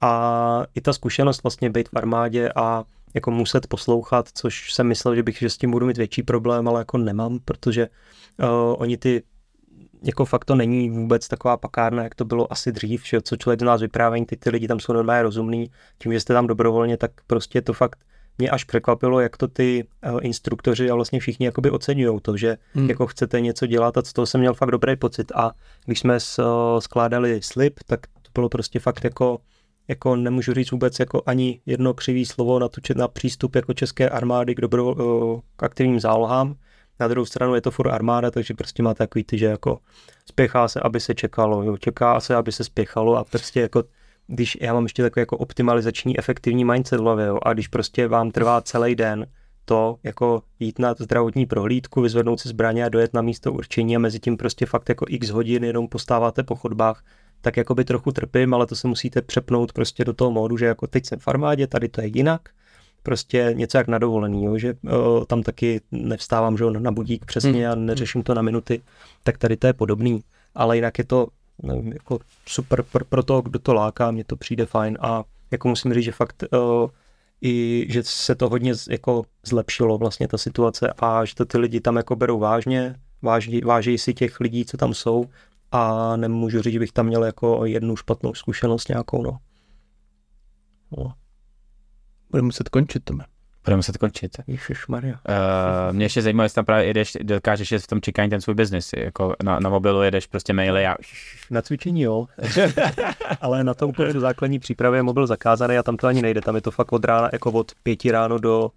A 0.00 0.64
i 0.74 0.80
ta 0.80 0.92
zkušenost 0.92 1.42
vlastně 1.42 1.70
být 1.70 1.88
v 1.88 1.96
armádě 1.96 2.52
a 2.56 2.84
jako 3.14 3.30
muset 3.30 3.66
poslouchat, 3.66 4.28
což 4.34 4.72
jsem 4.72 4.86
myslel, 4.86 5.14
že 5.14 5.22
bych 5.22 5.38
že 5.38 5.50
s 5.50 5.58
tím 5.58 5.70
budu 5.70 5.86
mít 5.86 5.96
větší 5.96 6.22
problém, 6.22 6.68
ale 6.68 6.80
jako 6.80 6.98
nemám, 6.98 7.38
protože 7.44 7.88
uh, 7.88 8.46
oni 8.78 8.96
ty 8.96 9.22
jako 10.02 10.24
fakt 10.24 10.44
to 10.44 10.54
není 10.54 10.90
vůbec 10.90 11.28
taková 11.28 11.56
pakárna, 11.56 12.02
jak 12.02 12.14
to 12.14 12.24
bylo 12.24 12.52
asi 12.52 12.72
dřív, 12.72 13.06
že 13.06 13.20
co 13.20 13.36
člověk 13.36 13.60
z 13.60 13.64
nás 13.64 13.80
vyprávění, 13.80 14.26
ty, 14.26 14.36
ty 14.36 14.50
lidi 14.50 14.68
tam 14.68 14.80
jsou 14.80 14.92
normálně 14.92 15.22
rozumný, 15.22 15.70
tím, 15.98 16.12
že 16.12 16.20
jste 16.20 16.34
tam 16.34 16.46
dobrovolně, 16.46 16.96
tak 16.96 17.10
prostě 17.26 17.62
to 17.62 17.72
fakt 17.72 17.98
mě 18.38 18.50
až 18.50 18.64
překvapilo, 18.64 19.20
jak 19.20 19.36
to 19.36 19.48
ty 19.48 19.84
uh, 20.12 20.18
instruktoři 20.22 20.90
a 20.90 20.94
vlastně 20.94 21.20
všichni 21.20 21.46
jakoby 21.46 21.70
oceňují 21.70 22.20
to, 22.20 22.36
že 22.36 22.56
Hmm. 22.74 22.88
jako 22.88 23.06
chcete 23.06 23.40
něco 23.40 23.66
dělat 23.66 23.96
a 23.96 24.02
z 24.02 24.12
toho 24.12 24.26
jsem 24.26 24.40
měl 24.40 24.54
fakt 24.54 24.70
dobrý 24.70 24.96
pocit 24.96 25.32
a 25.34 25.50
když 25.86 26.00
jsme 26.00 26.20
s, 26.20 26.38
uh, 26.38 26.80
skládali 26.80 27.40
slib, 27.42 27.80
tak 27.86 28.06
to 28.06 28.30
bylo 28.34 28.48
prostě 28.48 28.78
fakt 28.78 29.04
jako 29.04 29.38
jako 29.88 30.16
nemůžu 30.16 30.54
říct 30.54 30.70
vůbec 30.70 30.98
jako 30.98 31.22
ani 31.26 31.60
jedno 31.66 31.94
křivý 31.94 32.26
slovo 32.26 32.58
na, 32.58 32.68
tu, 32.68 32.80
na 32.96 33.08
přístup 33.08 33.56
jako 33.56 33.74
české 33.74 34.08
armády 34.08 34.54
k, 34.54 34.60
dobro, 34.60 34.84
uh, 34.84 35.40
k 35.56 35.62
aktivním 35.62 36.00
zálohám. 36.00 36.54
Na 37.00 37.08
druhou 37.08 37.26
stranu 37.26 37.54
je 37.54 37.60
to 37.60 37.70
furt 37.70 37.90
armáda, 37.90 38.30
takže 38.30 38.54
prostě 38.54 38.82
má 38.82 38.94
takový 38.94 39.24
ty, 39.24 39.38
že 39.38 39.46
jako 39.46 39.78
spěchá 40.30 40.68
se, 40.68 40.80
aby 40.80 41.00
se 41.00 41.14
čekalo, 41.14 41.62
jo, 41.62 41.76
čeká 41.76 42.20
se, 42.20 42.36
aby 42.36 42.52
se 42.52 42.64
spěchalo 42.64 43.16
a 43.16 43.24
prostě 43.24 43.60
jako 43.60 43.84
když 44.26 44.58
já 44.60 44.74
mám 44.74 44.82
ještě 44.82 45.02
takový 45.02 45.22
jako 45.22 45.36
optimalizační 45.36 46.18
efektivní 46.18 46.64
mindset 46.64 47.00
hlavě, 47.00 47.26
jo, 47.26 47.38
a 47.42 47.52
když 47.52 47.68
prostě 47.68 48.08
vám 48.08 48.30
trvá 48.30 48.60
celý 48.60 48.94
den 48.94 49.26
to 49.64 49.96
jako 50.02 50.42
jít 50.60 50.78
na 50.78 50.94
zdravotní 50.98 51.46
prohlídku, 51.46 52.00
vyzvednout 52.00 52.40
si 52.40 52.48
zbraně 52.48 52.84
a 52.84 52.88
dojet 52.88 53.14
na 53.14 53.22
místo 53.22 53.52
určení 53.52 53.96
a 53.96 53.98
mezi 53.98 54.18
tím 54.18 54.36
prostě 54.36 54.66
fakt 54.66 54.88
jako 54.88 55.04
x 55.08 55.28
hodin 55.28 55.64
jenom 55.64 55.88
postáváte 55.88 56.42
po 56.42 56.56
chodbách, 56.56 57.04
tak 57.40 57.56
jako 57.56 57.74
by 57.74 57.84
trochu 57.84 58.12
trpím, 58.12 58.54
ale 58.54 58.66
to 58.66 58.76
se 58.76 58.88
musíte 58.88 59.22
přepnout 59.22 59.72
prostě 59.72 60.04
do 60.04 60.12
toho 60.12 60.30
módu, 60.30 60.56
že 60.56 60.66
jako 60.66 60.86
teď 60.86 61.06
jsem 61.06 61.18
v 61.18 61.28
armádě, 61.28 61.66
tady 61.66 61.88
to 61.88 62.00
je 62.00 62.10
jinak, 62.14 62.48
prostě 63.02 63.50
něco 63.54 63.78
jak 63.78 63.88
na 63.88 63.98
dovolený, 63.98 64.44
jo, 64.44 64.58
že 64.58 64.74
o, 64.90 65.24
tam 65.26 65.42
taky 65.42 65.80
nevstávám 65.92 66.58
že 66.58 66.64
jo, 66.64 66.70
na 66.70 66.90
budík 66.90 67.24
přesně 67.24 67.68
a 67.68 67.74
neřeším 67.74 68.22
to 68.22 68.34
na 68.34 68.42
minuty, 68.42 68.82
tak 69.22 69.38
tady 69.38 69.56
to 69.56 69.66
je 69.66 69.72
podobný, 69.72 70.20
ale 70.54 70.76
jinak 70.76 70.98
je 70.98 71.04
to 71.04 71.26
nevím, 71.62 71.92
jako 71.92 72.18
super 72.46 72.82
pro, 72.82 73.04
pro 73.04 73.22
to, 73.22 73.40
kdo 73.40 73.58
to 73.58 73.74
láká, 73.74 74.10
mně 74.10 74.24
to 74.24 74.36
přijde 74.36 74.66
fajn 74.66 74.98
a 75.00 75.24
jako 75.50 75.68
musím 75.68 75.94
říct, 75.94 76.04
že 76.04 76.12
fakt 76.12 76.44
o, 76.52 76.90
i, 77.42 77.86
že 77.88 78.02
se 78.02 78.34
to 78.34 78.48
hodně 78.48 78.74
z- 78.74 78.88
jako 78.88 79.22
zlepšilo 79.46 79.98
vlastně 79.98 80.28
ta 80.28 80.38
situace 80.38 80.92
a 80.98 81.24
že 81.24 81.34
to 81.34 81.44
ty 81.44 81.58
lidi 81.58 81.80
tam 81.80 81.96
jako 81.96 82.16
berou 82.16 82.38
vážně, 82.38 82.96
váží, 83.22 83.60
váží 83.60 83.98
si 83.98 84.14
těch 84.14 84.40
lidí, 84.40 84.64
co 84.64 84.76
tam 84.76 84.94
jsou 84.94 85.24
a 85.72 86.16
nemůžu 86.16 86.62
říct, 86.62 86.72
že 86.72 86.78
bych 86.78 86.92
tam 86.92 87.06
měl 87.06 87.24
jako 87.24 87.64
jednu 87.64 87.96
špatnou 87.96 88.34
zkušenost 88.34 88.88
nějakou, 88.88 89.22
no. 89.22 89.38
no. 90.96 91.12
Budeme 92.30 92.46
muset 92.46 92.68
končit, 92.68 93.04
Tome. 93.04 93.24
Budeme 93.64 93.76
muset 93.76 93.96
končit. 93.96 94.36
Ježišmarja. 94.46 95.12
Uh, 95.12 95.94
mě 95.96 96.04
ještě 96.04 96.22
zajímá, 96.22 96.42
jestli 96.42 96.54
tam 96.54 96.64
právě 96.64 96.86
jedeš, 96.86 97.12
dokážeš 97.22 97.72
v 97.78 97.86
tom 97.86 98.00
čekání 98.00 98.30
ten 98.30 98.40
svůj 98.40 98.54
biznis, 98.54 98.90
jako 98.96 99.34
na, 99.42 99.60
na 99.60 99.70
mobilu 99.70 100.02
jedeš 100.02 100.26
prostě 100.26 100.52
maily 100.52 100.86
a 100.86 100.96
Na 101.50 101.62
cvičení 101.62 102.02
jo, 102.02 102.26
ale 103.40 103.64
na 103.64 103.74
tom 103.74 103.92
kurzu 103.92 104.20
základní 104.20 104.58
přípravy 104.58 104.98
je 104.98 105.02
mobil 105.02 105.26
zakázaný 105.26 105.78
a 105.78 105.82
tam 105.82 105.96
to 105.96 106.06
ani 106.06 106.22
nejde, 106.22 106.40
tam 106.40 106.54
je 106.54 106.60
to 106.60 106.70
fakt 106.70 106.92
od 106.92 107.04
rána, 107.04 107.28
jako 107.32 107.52
od 107.52 107.72
pěti 107.82 108.10
ráno 108.10 108.38
do, 108.38 108.70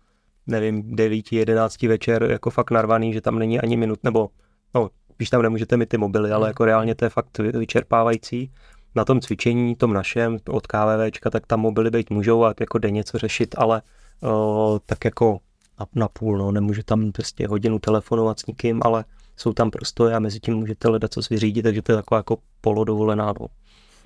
nevím, 0.47 0.95
devíti, 0.95 1.35
jedenácti 1.35 1.87
večer, 1.87 2.23
jako 2.23 2.49
fakt 2.49 2.71
narvaný, 2.71 3.13
že 3.13 3.21
tam 3.21 3.39
není 3.39 3.59
ani 3.61 3.77
minut, 3.77 3.99
nebo, 4.03 4.29
no, 4.75 4.89
když 5.17 5.29
tam 5.29 5.41
nemůžete 5.41 5.77
mít 5.77 5.89
ty 5.89 5.97
mobily, 5.97 6.31
ale 6.31 6.47
jako 6.47 6.65
reálně 6.65 6.95
to 6.95 7.05
je 7.05 7.09
fakt 7.09 7.37
vy- 7.37 7.51
vyčerpávající. 7.51 8.51
Na 8.95 9.05
tom 9.05 9.21
cvičení, 9.21 9.75
tom 9.75 9.93
našem, 9.93 10.37
od 10.49 10.67
KVVčka, 10.67 11.29
tak 11.29 11.47
tam 11.47 11.59
mobily 11.59 11.91
být 11.91 12.09
můžou 12.09 12.43
a 12.43 12.53
jako 12.59 12.77
denně 12.77 13.03
co 13.03 13.17
řešit, 13.17 13.55
ale 13.57 13.81
o, 14.23 14.79
tak 14.85 15.05
jako 15.05 15.39
na, 15.79 15.85
na 15.95 16.07
půl, 16.07 16.37
no, 16.37 16.51
nemůžu 16.51 16.81
tam 16.83 17.11
prostě 17.11 17.47
hodinu 17.47 17.79
telefonovat 17.79 18.39
s 18.39 18.45
nikým, 18.45 18.79
ale 18.83 19.05
jsou 19.37 19.53
tam 19.53 19.71
prostoje 19.71 20.15
a 20.15 20.19
mezi 20.19 20.39
tím 20.39 20.55
můžete 20.55 20.87
hledat, 20.87 21.13
co 21.13 21.21
si 21.21 21.33
vyřídit, 21.33 21.63
takže 21.63 21.81
to 21.81 21.91
je 21.91 21.95
taková 21.95 22.19
jako 22.19 22.37
polodovolená. 22.61 23.33
No. 23.39 23.47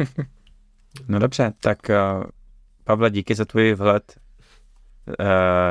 No 1.08 1.20
dobře, 1.20 1.54
tak 1.60 1.80
uh, 1.90 2.24
Pavle, 2.84 3.10
díky 3.12 3.36
za 3.36 3.46
tvůj 3.46 3.74
vhled 3.74 4.18
uh, 5.08 5.14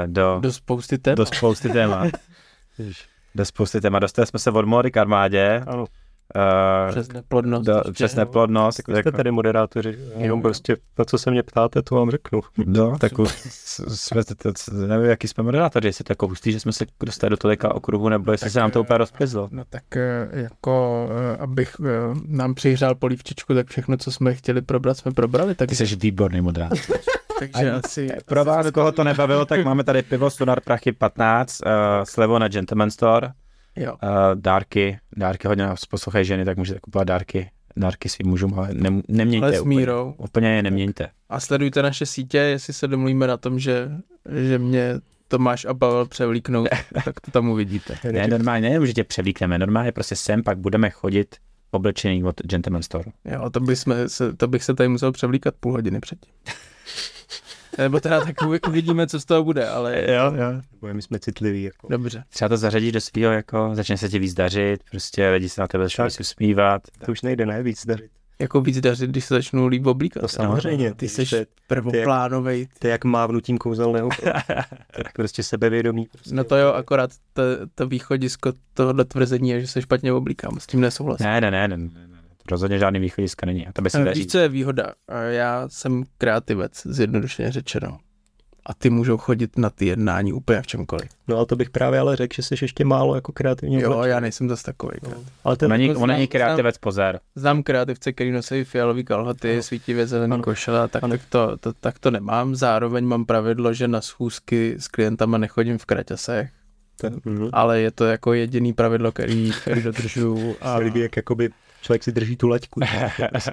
do, 0.07 0.39
Do 0.43 0.53
spousty 0.53 0.99
témat. 0.99 1.17
do 1.17 1.27
spousty 1.27 1.69
témat. 1.69 2.11
do 3.35 3.45
spousty 3.45 3.81
témat. 3.81 3.99
Dostali 3.99 4.27
jsme 4.27 4.39
se 4.39 4.51
od 4.51 4.65
módy 4.65 4.91
k 4.91 4.97
armádě, 4.97 5.65
Ano, 5.67 5.87
uh, 6.35 6.91
Přes 6.91 7.13
neplodnost. 7.13 7.67
do, 7.67 7.77
ještě. 7.77 7.93
přes 7.93 8.15
neplodnost. 8.15 8.77
tak 8.77 8.89
vy 8.89 9.03
jste 9.03 9.13
tady 9.13 9.31
moderátoři, 9.31 9.99
jenom 10.17 10.43
prostě 10.43 10.77
na 10.99 11.05
co 11.05 11.19
se 11.19 11.31
mě 11.31 11.43
ptáte, 11.43 11.83
to 11.83 11.95
vám 11.95 12.11
řeknu. 12.11 12.41
No, 12.67 12.99
tak 13.01 13.19
už 13.19 13.33
jsme, 13.89 14.25
to, 14.25 14.53
nevím, 14.73 15.11
jaký 15.11 15.29
jsme 15.29 15.43
moderátoři, 15.45 15.89
jestli 15.89 16.05
to 16.05 16.11
jako 16.13 16.27
hustý, 16.27 16.53
že 16.53 16.61
jsme 16.61 16.73
se 16.73 16.85
dostali 17.05 17.31
do 17.31 17.37
tolika 17.37 17.75
okruhů, 17.75 18.09
nebo 18.09 18.33
jestli 18.33 18.45
Tak, 18.45 18.53
se 18.53 18.61
nám 18.61 18.71
to 18.71 18.79
eh, 18.79 18.83
úplně 18.83 18.99
rozplizlo. 18.99 19.49
No 19.53 19.63
tak 19.71 19.97
eh, 19.97 20.29
jako, 20.33 21.09
eh, 21.35 21.37
abych 21.37 21.77
eh, 21.85 21.91
nám 22.27 22.55
přihřál 22.55 22.95
polívčičku, 22.95 23.55
tak 23.55 23.67
všechno, 23.69 23.97
co 23.97 24.13
jsme 24.13 24.35
chtěli 24.35 24.63
probrat, 24.63 24.97
jsme 24.99 25.13
probrali. 25.13 25.55
Tak, 25.55 25.69
Ty 25.69 25.75
jsi 25.77 25.97
výborný 25.97 26.41
moderátor. 26.41 26.79
takže 27.39 27.73
asi... 27.73 28.09
Pro 28.27 28.45
vás, 28.45 28.71
koho 28.71 28.93
to 28.93 29.05
nebavilo, 29.05 29.45
tak 29.45 29.65
máme 29.65 29.85
tady 29.85 30.03
pivo 30.03 30.31
Sonar 30.31 30.61
Prachy 30.61 30.93
15, 30.93 31.61
uh, 31.67 31.71
slevo 32.05 32.39
na 32.39 32.49
Gentleman 32.49 32.91
Store, 32.91 33.29
Jo. 33.77 33.93
uh, 33.93 34.09
dárky, 34.35 34.99
dárky 35.17 35.49
hodně 35.49 35.65
nás 35.65 35.85
poslouchají 35.85 36.25
ženy, 36.25 36.45
tak 36.45 36.57
můžete 36.57 36.81
kupovat 36.81 37.09
dárky, 37.09 37.51
dárky 37.77 38.09
svým 38.09 38.29
mužům, 38.29 38.59
ale 38.59 38.69
ne, 38.73 39.03
neměňte 39.09 39.47
Ale 39.47 39.57
s 39.57 39.61
úplně. 39.61 39.77
mírou. 39.77 40.15
Úplně 40.19 40.49
je 40.49 40.63
neměňte. 40.63 41.09
A 41.29 41.41
sledujte 41.41 41.83
naše 41.83 42.07
sítě, 42.07 42.39
jestli 42.39 42.73
se 42.73 42.89
domluvíme 42.89 43.27
na 43.27 43.37
tom, 43.37 43.59
že, 43.59 43.91
že 44.49 44.59
mě 44.59 44.95
Tomáš 45.29 45.65
a 45.65 45.75
Pavel 45.75 46.07
převlíknou, 46.07 46.65
tak 47.05 47.21
to 47.21 47.31
tam 47.31 47.49
uvidíte. 47.49 47.95
Ne, 48.13 48.29
normálně, 48.29 48.79
ne, 48.79 48.87
že 48.87 48.93
tě 48.93 49.05
převlíkneme, 49.05 49.59
normálně 49.59 49.93
prostě 49.93 50.17
sem 50.17 50.43
pak 50.43 50.59
budeme 50.59 50.91
chodit 50.91 51.37
oblečený 51.71 52.25
od 52.25 52.41
Gentleman 52.43 52.83
Store. 52.83 53.05
Jo, 53.25 53.51
to, 53.51 53.61
by 53.61 53.77
jsme 53.77 54.09
se, 54.09 54.33
to 54.33 54.49
bych 54.49 54.65
se 54.65 54.75
tady 54.75 54.89
musel 54.89 55.13
převlíkat 55.13 55.55
půl 55.61 55.73
hodiny 55.73 56.01
předtím. 56.01 56.33
Nebo 57.79 58.01
teda 58.01 58.21
tak 58.25 58.37
uvi- 58.37 58.69
uvidíme, 58.69 59.07
co 59.07 59.21
z 59.21 59.25
toho 59.25 59.45
bude, 59.45 59.69
ale 59.69 60.05
Jo, 60.13 60.33
jo. 60.37 60.95
My 60.95 61.03
jsme 61.03 61.19
citliví. 61.19 61.63
Jako. 61.63 61.89
dobře. 61.89 62.25
Třeba 62.29 62.49
to 62.49 62.57
zařadíš 62.57 62.93
do 62.93 63.01
svého, 63.01 63.33
jako 63.33 63.71
začne 63.75 63.97
se 63.97 64.09
ti 64.09 64.19
víc 64.19 64.35
dařit, 64.35 64.81
prostě 64.91 65.29
lidi 65.31 65.49
se 65.49 65.61
na 65.61 65.67
tebe 65.67 65.85
začnou 65.85 66.07
usmívat. 66.21 66.83
To 67.07 67.13
už 67.13 67.23
nejde, 67.23 67.47
ne, 67.47 67.63
víc 67.63 67.87
dařit. 67.87 68.11
jako 68.39 68.61
víc 68.61 68.81
dařit, 68.81 69.11
když 69.11 69.25
se 69.25 69.35
začnu 69.35 69.67
líp 69.67 69.87
oblíkat. 69.87 70.21
To 70.21 70.29
samozřejmě, 70.29 70.91
Ty 70.91 70.97
ty 70.97 71.09
jsi 71.09 71.27
jsi- 71.27 71.47
prvoplánovej. 71.67 72.69
To 72.79 72.87
je 72.87 72.91
jak 72.91 73.05
mávnutím 73.05 73.59
kouzelného. 73.59 74.09
tak 75.03 75.13
prostě 75.13 75.43
sebevědomí. 75.43 76.07
Prostě. 76.13 76.35
No 76.35 76.45
to 76.45 76.57
jo, 76.57 76.73
akorát 76.73 77.11
to, 77.33 77.43
to 77.75 77.87
východisko 77.87 78.53
tohohle 78.75 79.05
tvrzení 79.05 79.51
je, 79.51 79.61
že 79.61 79.67
se 79.67 79.83
špatně 79.83 80.13
oblíkám, 80.13 80.61
s 80.61 80.67
tím 80.67 80.81
nesouhlasím. 80.81 81.27
Ne, 81.27 81.41
ne, 81.41 81.51
ne, 81.51 81.69
ne, 81.69 81.77
ne, 81.77 81.89
ne. 82.09 82.16
Rozhodně 82.51 82.79
žádný 82.79 83.01
východiska 83.01 83.47
není. 83.47 83.67
A 83.67 83.73
to 83.73 83.83
by 83.83 83.91
se 83.91 83.99
Ale 83.99 84.05
daří. 84.05 84.21
Víš, 84.21 84.33
co 84.33 84.39
je 84.39 84.49
výhoda? 84.49 84.93
A 85.09 85.19
Já 85.21 85.65
jsem 85.69 86.05
kreativec, 86.19 86.83
zjednodušeně 86.85 87.53
řečeno. 87.53 87.99
A 88.69 88.75
ty 88.75 88.91
můžou 88.91 89.17
chodit 89.17 89.59
na 89.59 89.71
ty 89.71 89.87
jednání 89.87 90.33
úplně 90.33 90.63
v 90.63 90.67
čemkoliv. 90.67 91.09
No 91.29 91.37
ale 91.37 91.47
to 91.47 91.57
bych 91.57 91.71
právě 91.71 92.01
ale 92.01 92.17
řekl, 92.17 92.35
že 92.35 92.43
jsi 92.43 92.55
ještě 92.63 92.85
málo 92.85 93.15
jako 93.15 93.33
kreativně 93.33 93.81
Jo, 93.83 93.91
oblečený. 93.91 94.11
já 94.11 94.21
nejsem 94.21 94.49
zase 94.49 94.63
takový. 94.65 94.93
No. 95.03 95.11
Ale 95.45 95.57
ten, 95.57 95.73
On 95.73 95.79
není, 95.79 95.95
to 95.95 96.01
on 96.01 96.09
není 96.09 96.27
kreativec, 96.27 96.79
pozor. 96.79 97.21
Znám 97.35 97.63
kreativce, 97.63 98.13
který 98.13 98.31
nosí 98.31 98.65
fialový 98.65 99.05
kalhoty, 99.05 99.53
Ano. 99.53 99.63
svítivě 99.63 100.07
zelený 100.07 100.33
Ano. 100.35 100.43
košele, 100.43 100.81
a 100.81 100.89
tak, 100.89 101.03
tak, 101.11 101.21
to, 101.29 101.57
to, 101.57 101.73
tak 101.73 101.99
to 101.99 102.11
nemám. 102.11 102.55
Zároveň 102.55 103.05
mám 103.05 103.25
pravidlo, 103.25 103.73
že 103.73 103.89
na 103.89 104.01
schůzky 104.01 104.75
s 104.79 104.89
klientama 104.89 105.39
nechodím 105.39 105.79
v 105.79 105.85
kraťasech, 105.87 106.51
ten, 107.01 107.21
mm, 107.25 107.49
ale 107.53 107.81
je 107.81 107.91
to 107.91 108.05
jako 108.05 108.33
jediný 108.33 108.73
pravidlo, 108.73 109.13
který, 109.13 109.53
který 109.61 109.83
dodržuju. 109.83 110.57
A, 110.61 110.77
se 110.79 110.85
líbí, 110.85 111.01
jak 111.01 111.17
jakoby 111.17 111.51
člověk 111.87 112.03
si 112.05 112.13
drží 112.13 112.37
tu 112.37 112.49
laťku. 112.49 112.81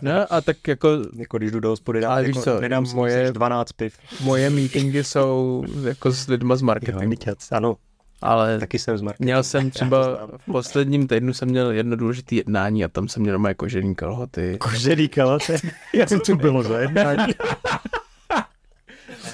no, 0.02 0.12
a 0.34 0.42
tak 0.42 0.68
jako 0.68 0.90
jako 1.18 1.38
když 1.38 1.52
jdu 1.52 1.60
do 1.60 1.70
hospody, 1.70 2.02
dám, 2.02 2.12
Ale 2.12 2.22
jako, 2.22 2.34
víš 2.40 2.44
co, 2.44 2.62
nedám 2.62 2.86
si 2.86 2.96
moje- 2.96 3.18
moje... 3.18 3.32
12 3.32 3.72
piv. 3.74 3.98
moje 4.22 4.50
meetingy 4.50 5.04
jsou 5.04 5.64
jako 5.84 6.12
s 6.12 6.28
lidma 6.28 6.56
z 6.56 6.62
Jo, 6.62 6.66
marketingu, 6.66 7.08
myťac, 7.08 7.52
ano, 7.52 7.76
ale 8.22 8.60
taky 8.60 8.80
jsem 8.80 8.98
z 8.98 9.02
marketingu. 9.02 9.26
Měl 9.28 9.44
jsem 9.44 9.66
Já 9.66 9.70
třeba 9.72 10.28
v 10.38 10.46
posledním 10.52 11.08
týdnu 11.08 11.34
jsem 11.34 11.50
měl 11.50 11.72
jedno 11.72 11.96
důležité 11.96 12.36
jednání 12.36 12.84
a 12.86 12.88
tam 12.88 13.08
jsem 13.08 13.24
měl 13.24 13.40
moje 13.40 13.54
kožený 13.54 13.96
kalhoty. 13.96 14.58
Kožený 14.60 15.08
kalhoty. 15.08 15.54
Jak 15.94 16.10
to 16.10 16.20
tu 16.20 16.36
bylo 16.36 16.64
za 16.64 16.80
jednání? 16.80 17.34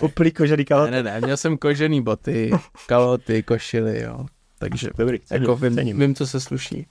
Uplý 0.02 0.32
kožený 0.32 0.62
Ne, 0.62 0.66
kalhoty. 0.66 0.92
ne, 0.92 1.04
ne, 1.04 1.22
měl 1.22 1.38
jsem 1.38 1.58
kožený 1.58 2.02
boty, 2.02 2.52
kalhoty, 2.88 3.44
košily, 3.44 4.02
jo. 4.02 4.26
Takže 4.60 4.90
Dobrý, 4.98 5.20
cením, 5.20 5.42
jako 5.44 5.56
vím, 5.56 5.76
cením. 5.76 6.00
vím, 6.00 6.16
co 6.16 6.28
se 6.28 6.40
sluší. 6.40 6.88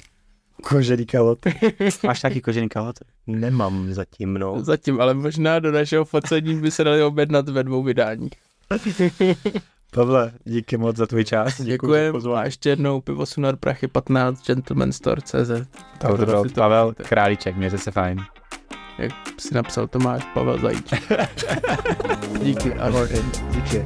Kožený 0.63 1.07
kalhoty. 1.07 1.55
Máš 2.07 2.21
taky 2.21 2.41
kožený 2.41 2.69
kalhoty? 2.69 3.05
Nemám 3.27 3.93
zatím, 3.93 4.35
no. 4.35 4.65
Zatím, 4.65 5.01
ale 5.01 5.15
možná 5.15 5.59
do 5.59 5.73
našeho 5.73 6.05
focení 6.05 6.61
by 6.61 6.71
se 6.71 6.85
dali 6.85 7.03
objednat 7.03 7.49
ve 7.49 7.63
dvou 7.65 7.83
vydáních. 7.83 8.33
Pavle, 9.91 10.33
díky 10.45 10.77
moc 10.77 10.97
za 10.97 11.07
tvůj 11.07 11.25
čas. 11.25 11.61
Děkujem 11.61 12.17
a 12.35 12.45
ještě 12.45 12.69
jednou 12.69 13.01
pivo 13.01 13.27
Sunar 13.27 13.57
Prachy 13.57 13.89
15 13.89 14.47
gentlemanstore.cz 14.47 15.51
To 15.99 16.17
byl 16.17 16.43
Si 16.43 16.55
to 16.55 16.61
Pavel 16.61 16.87
pustíte. 16.89 17.09
Králíček, 17.09 17.57
mějte 17.57 17.79
se 17.79 17.91
fajn. 17.91 18.19
Jak 18.99 19.13
si 19.39 19.55
napsal 19.55 19.87
Tomáš 19.87 20.25
Pavel 20.35 20.59
Zajíč. 20.61 20.91
Díky, 22.43 22.73
ahoj. 22.73 23.09
Díky. 23.51 23.85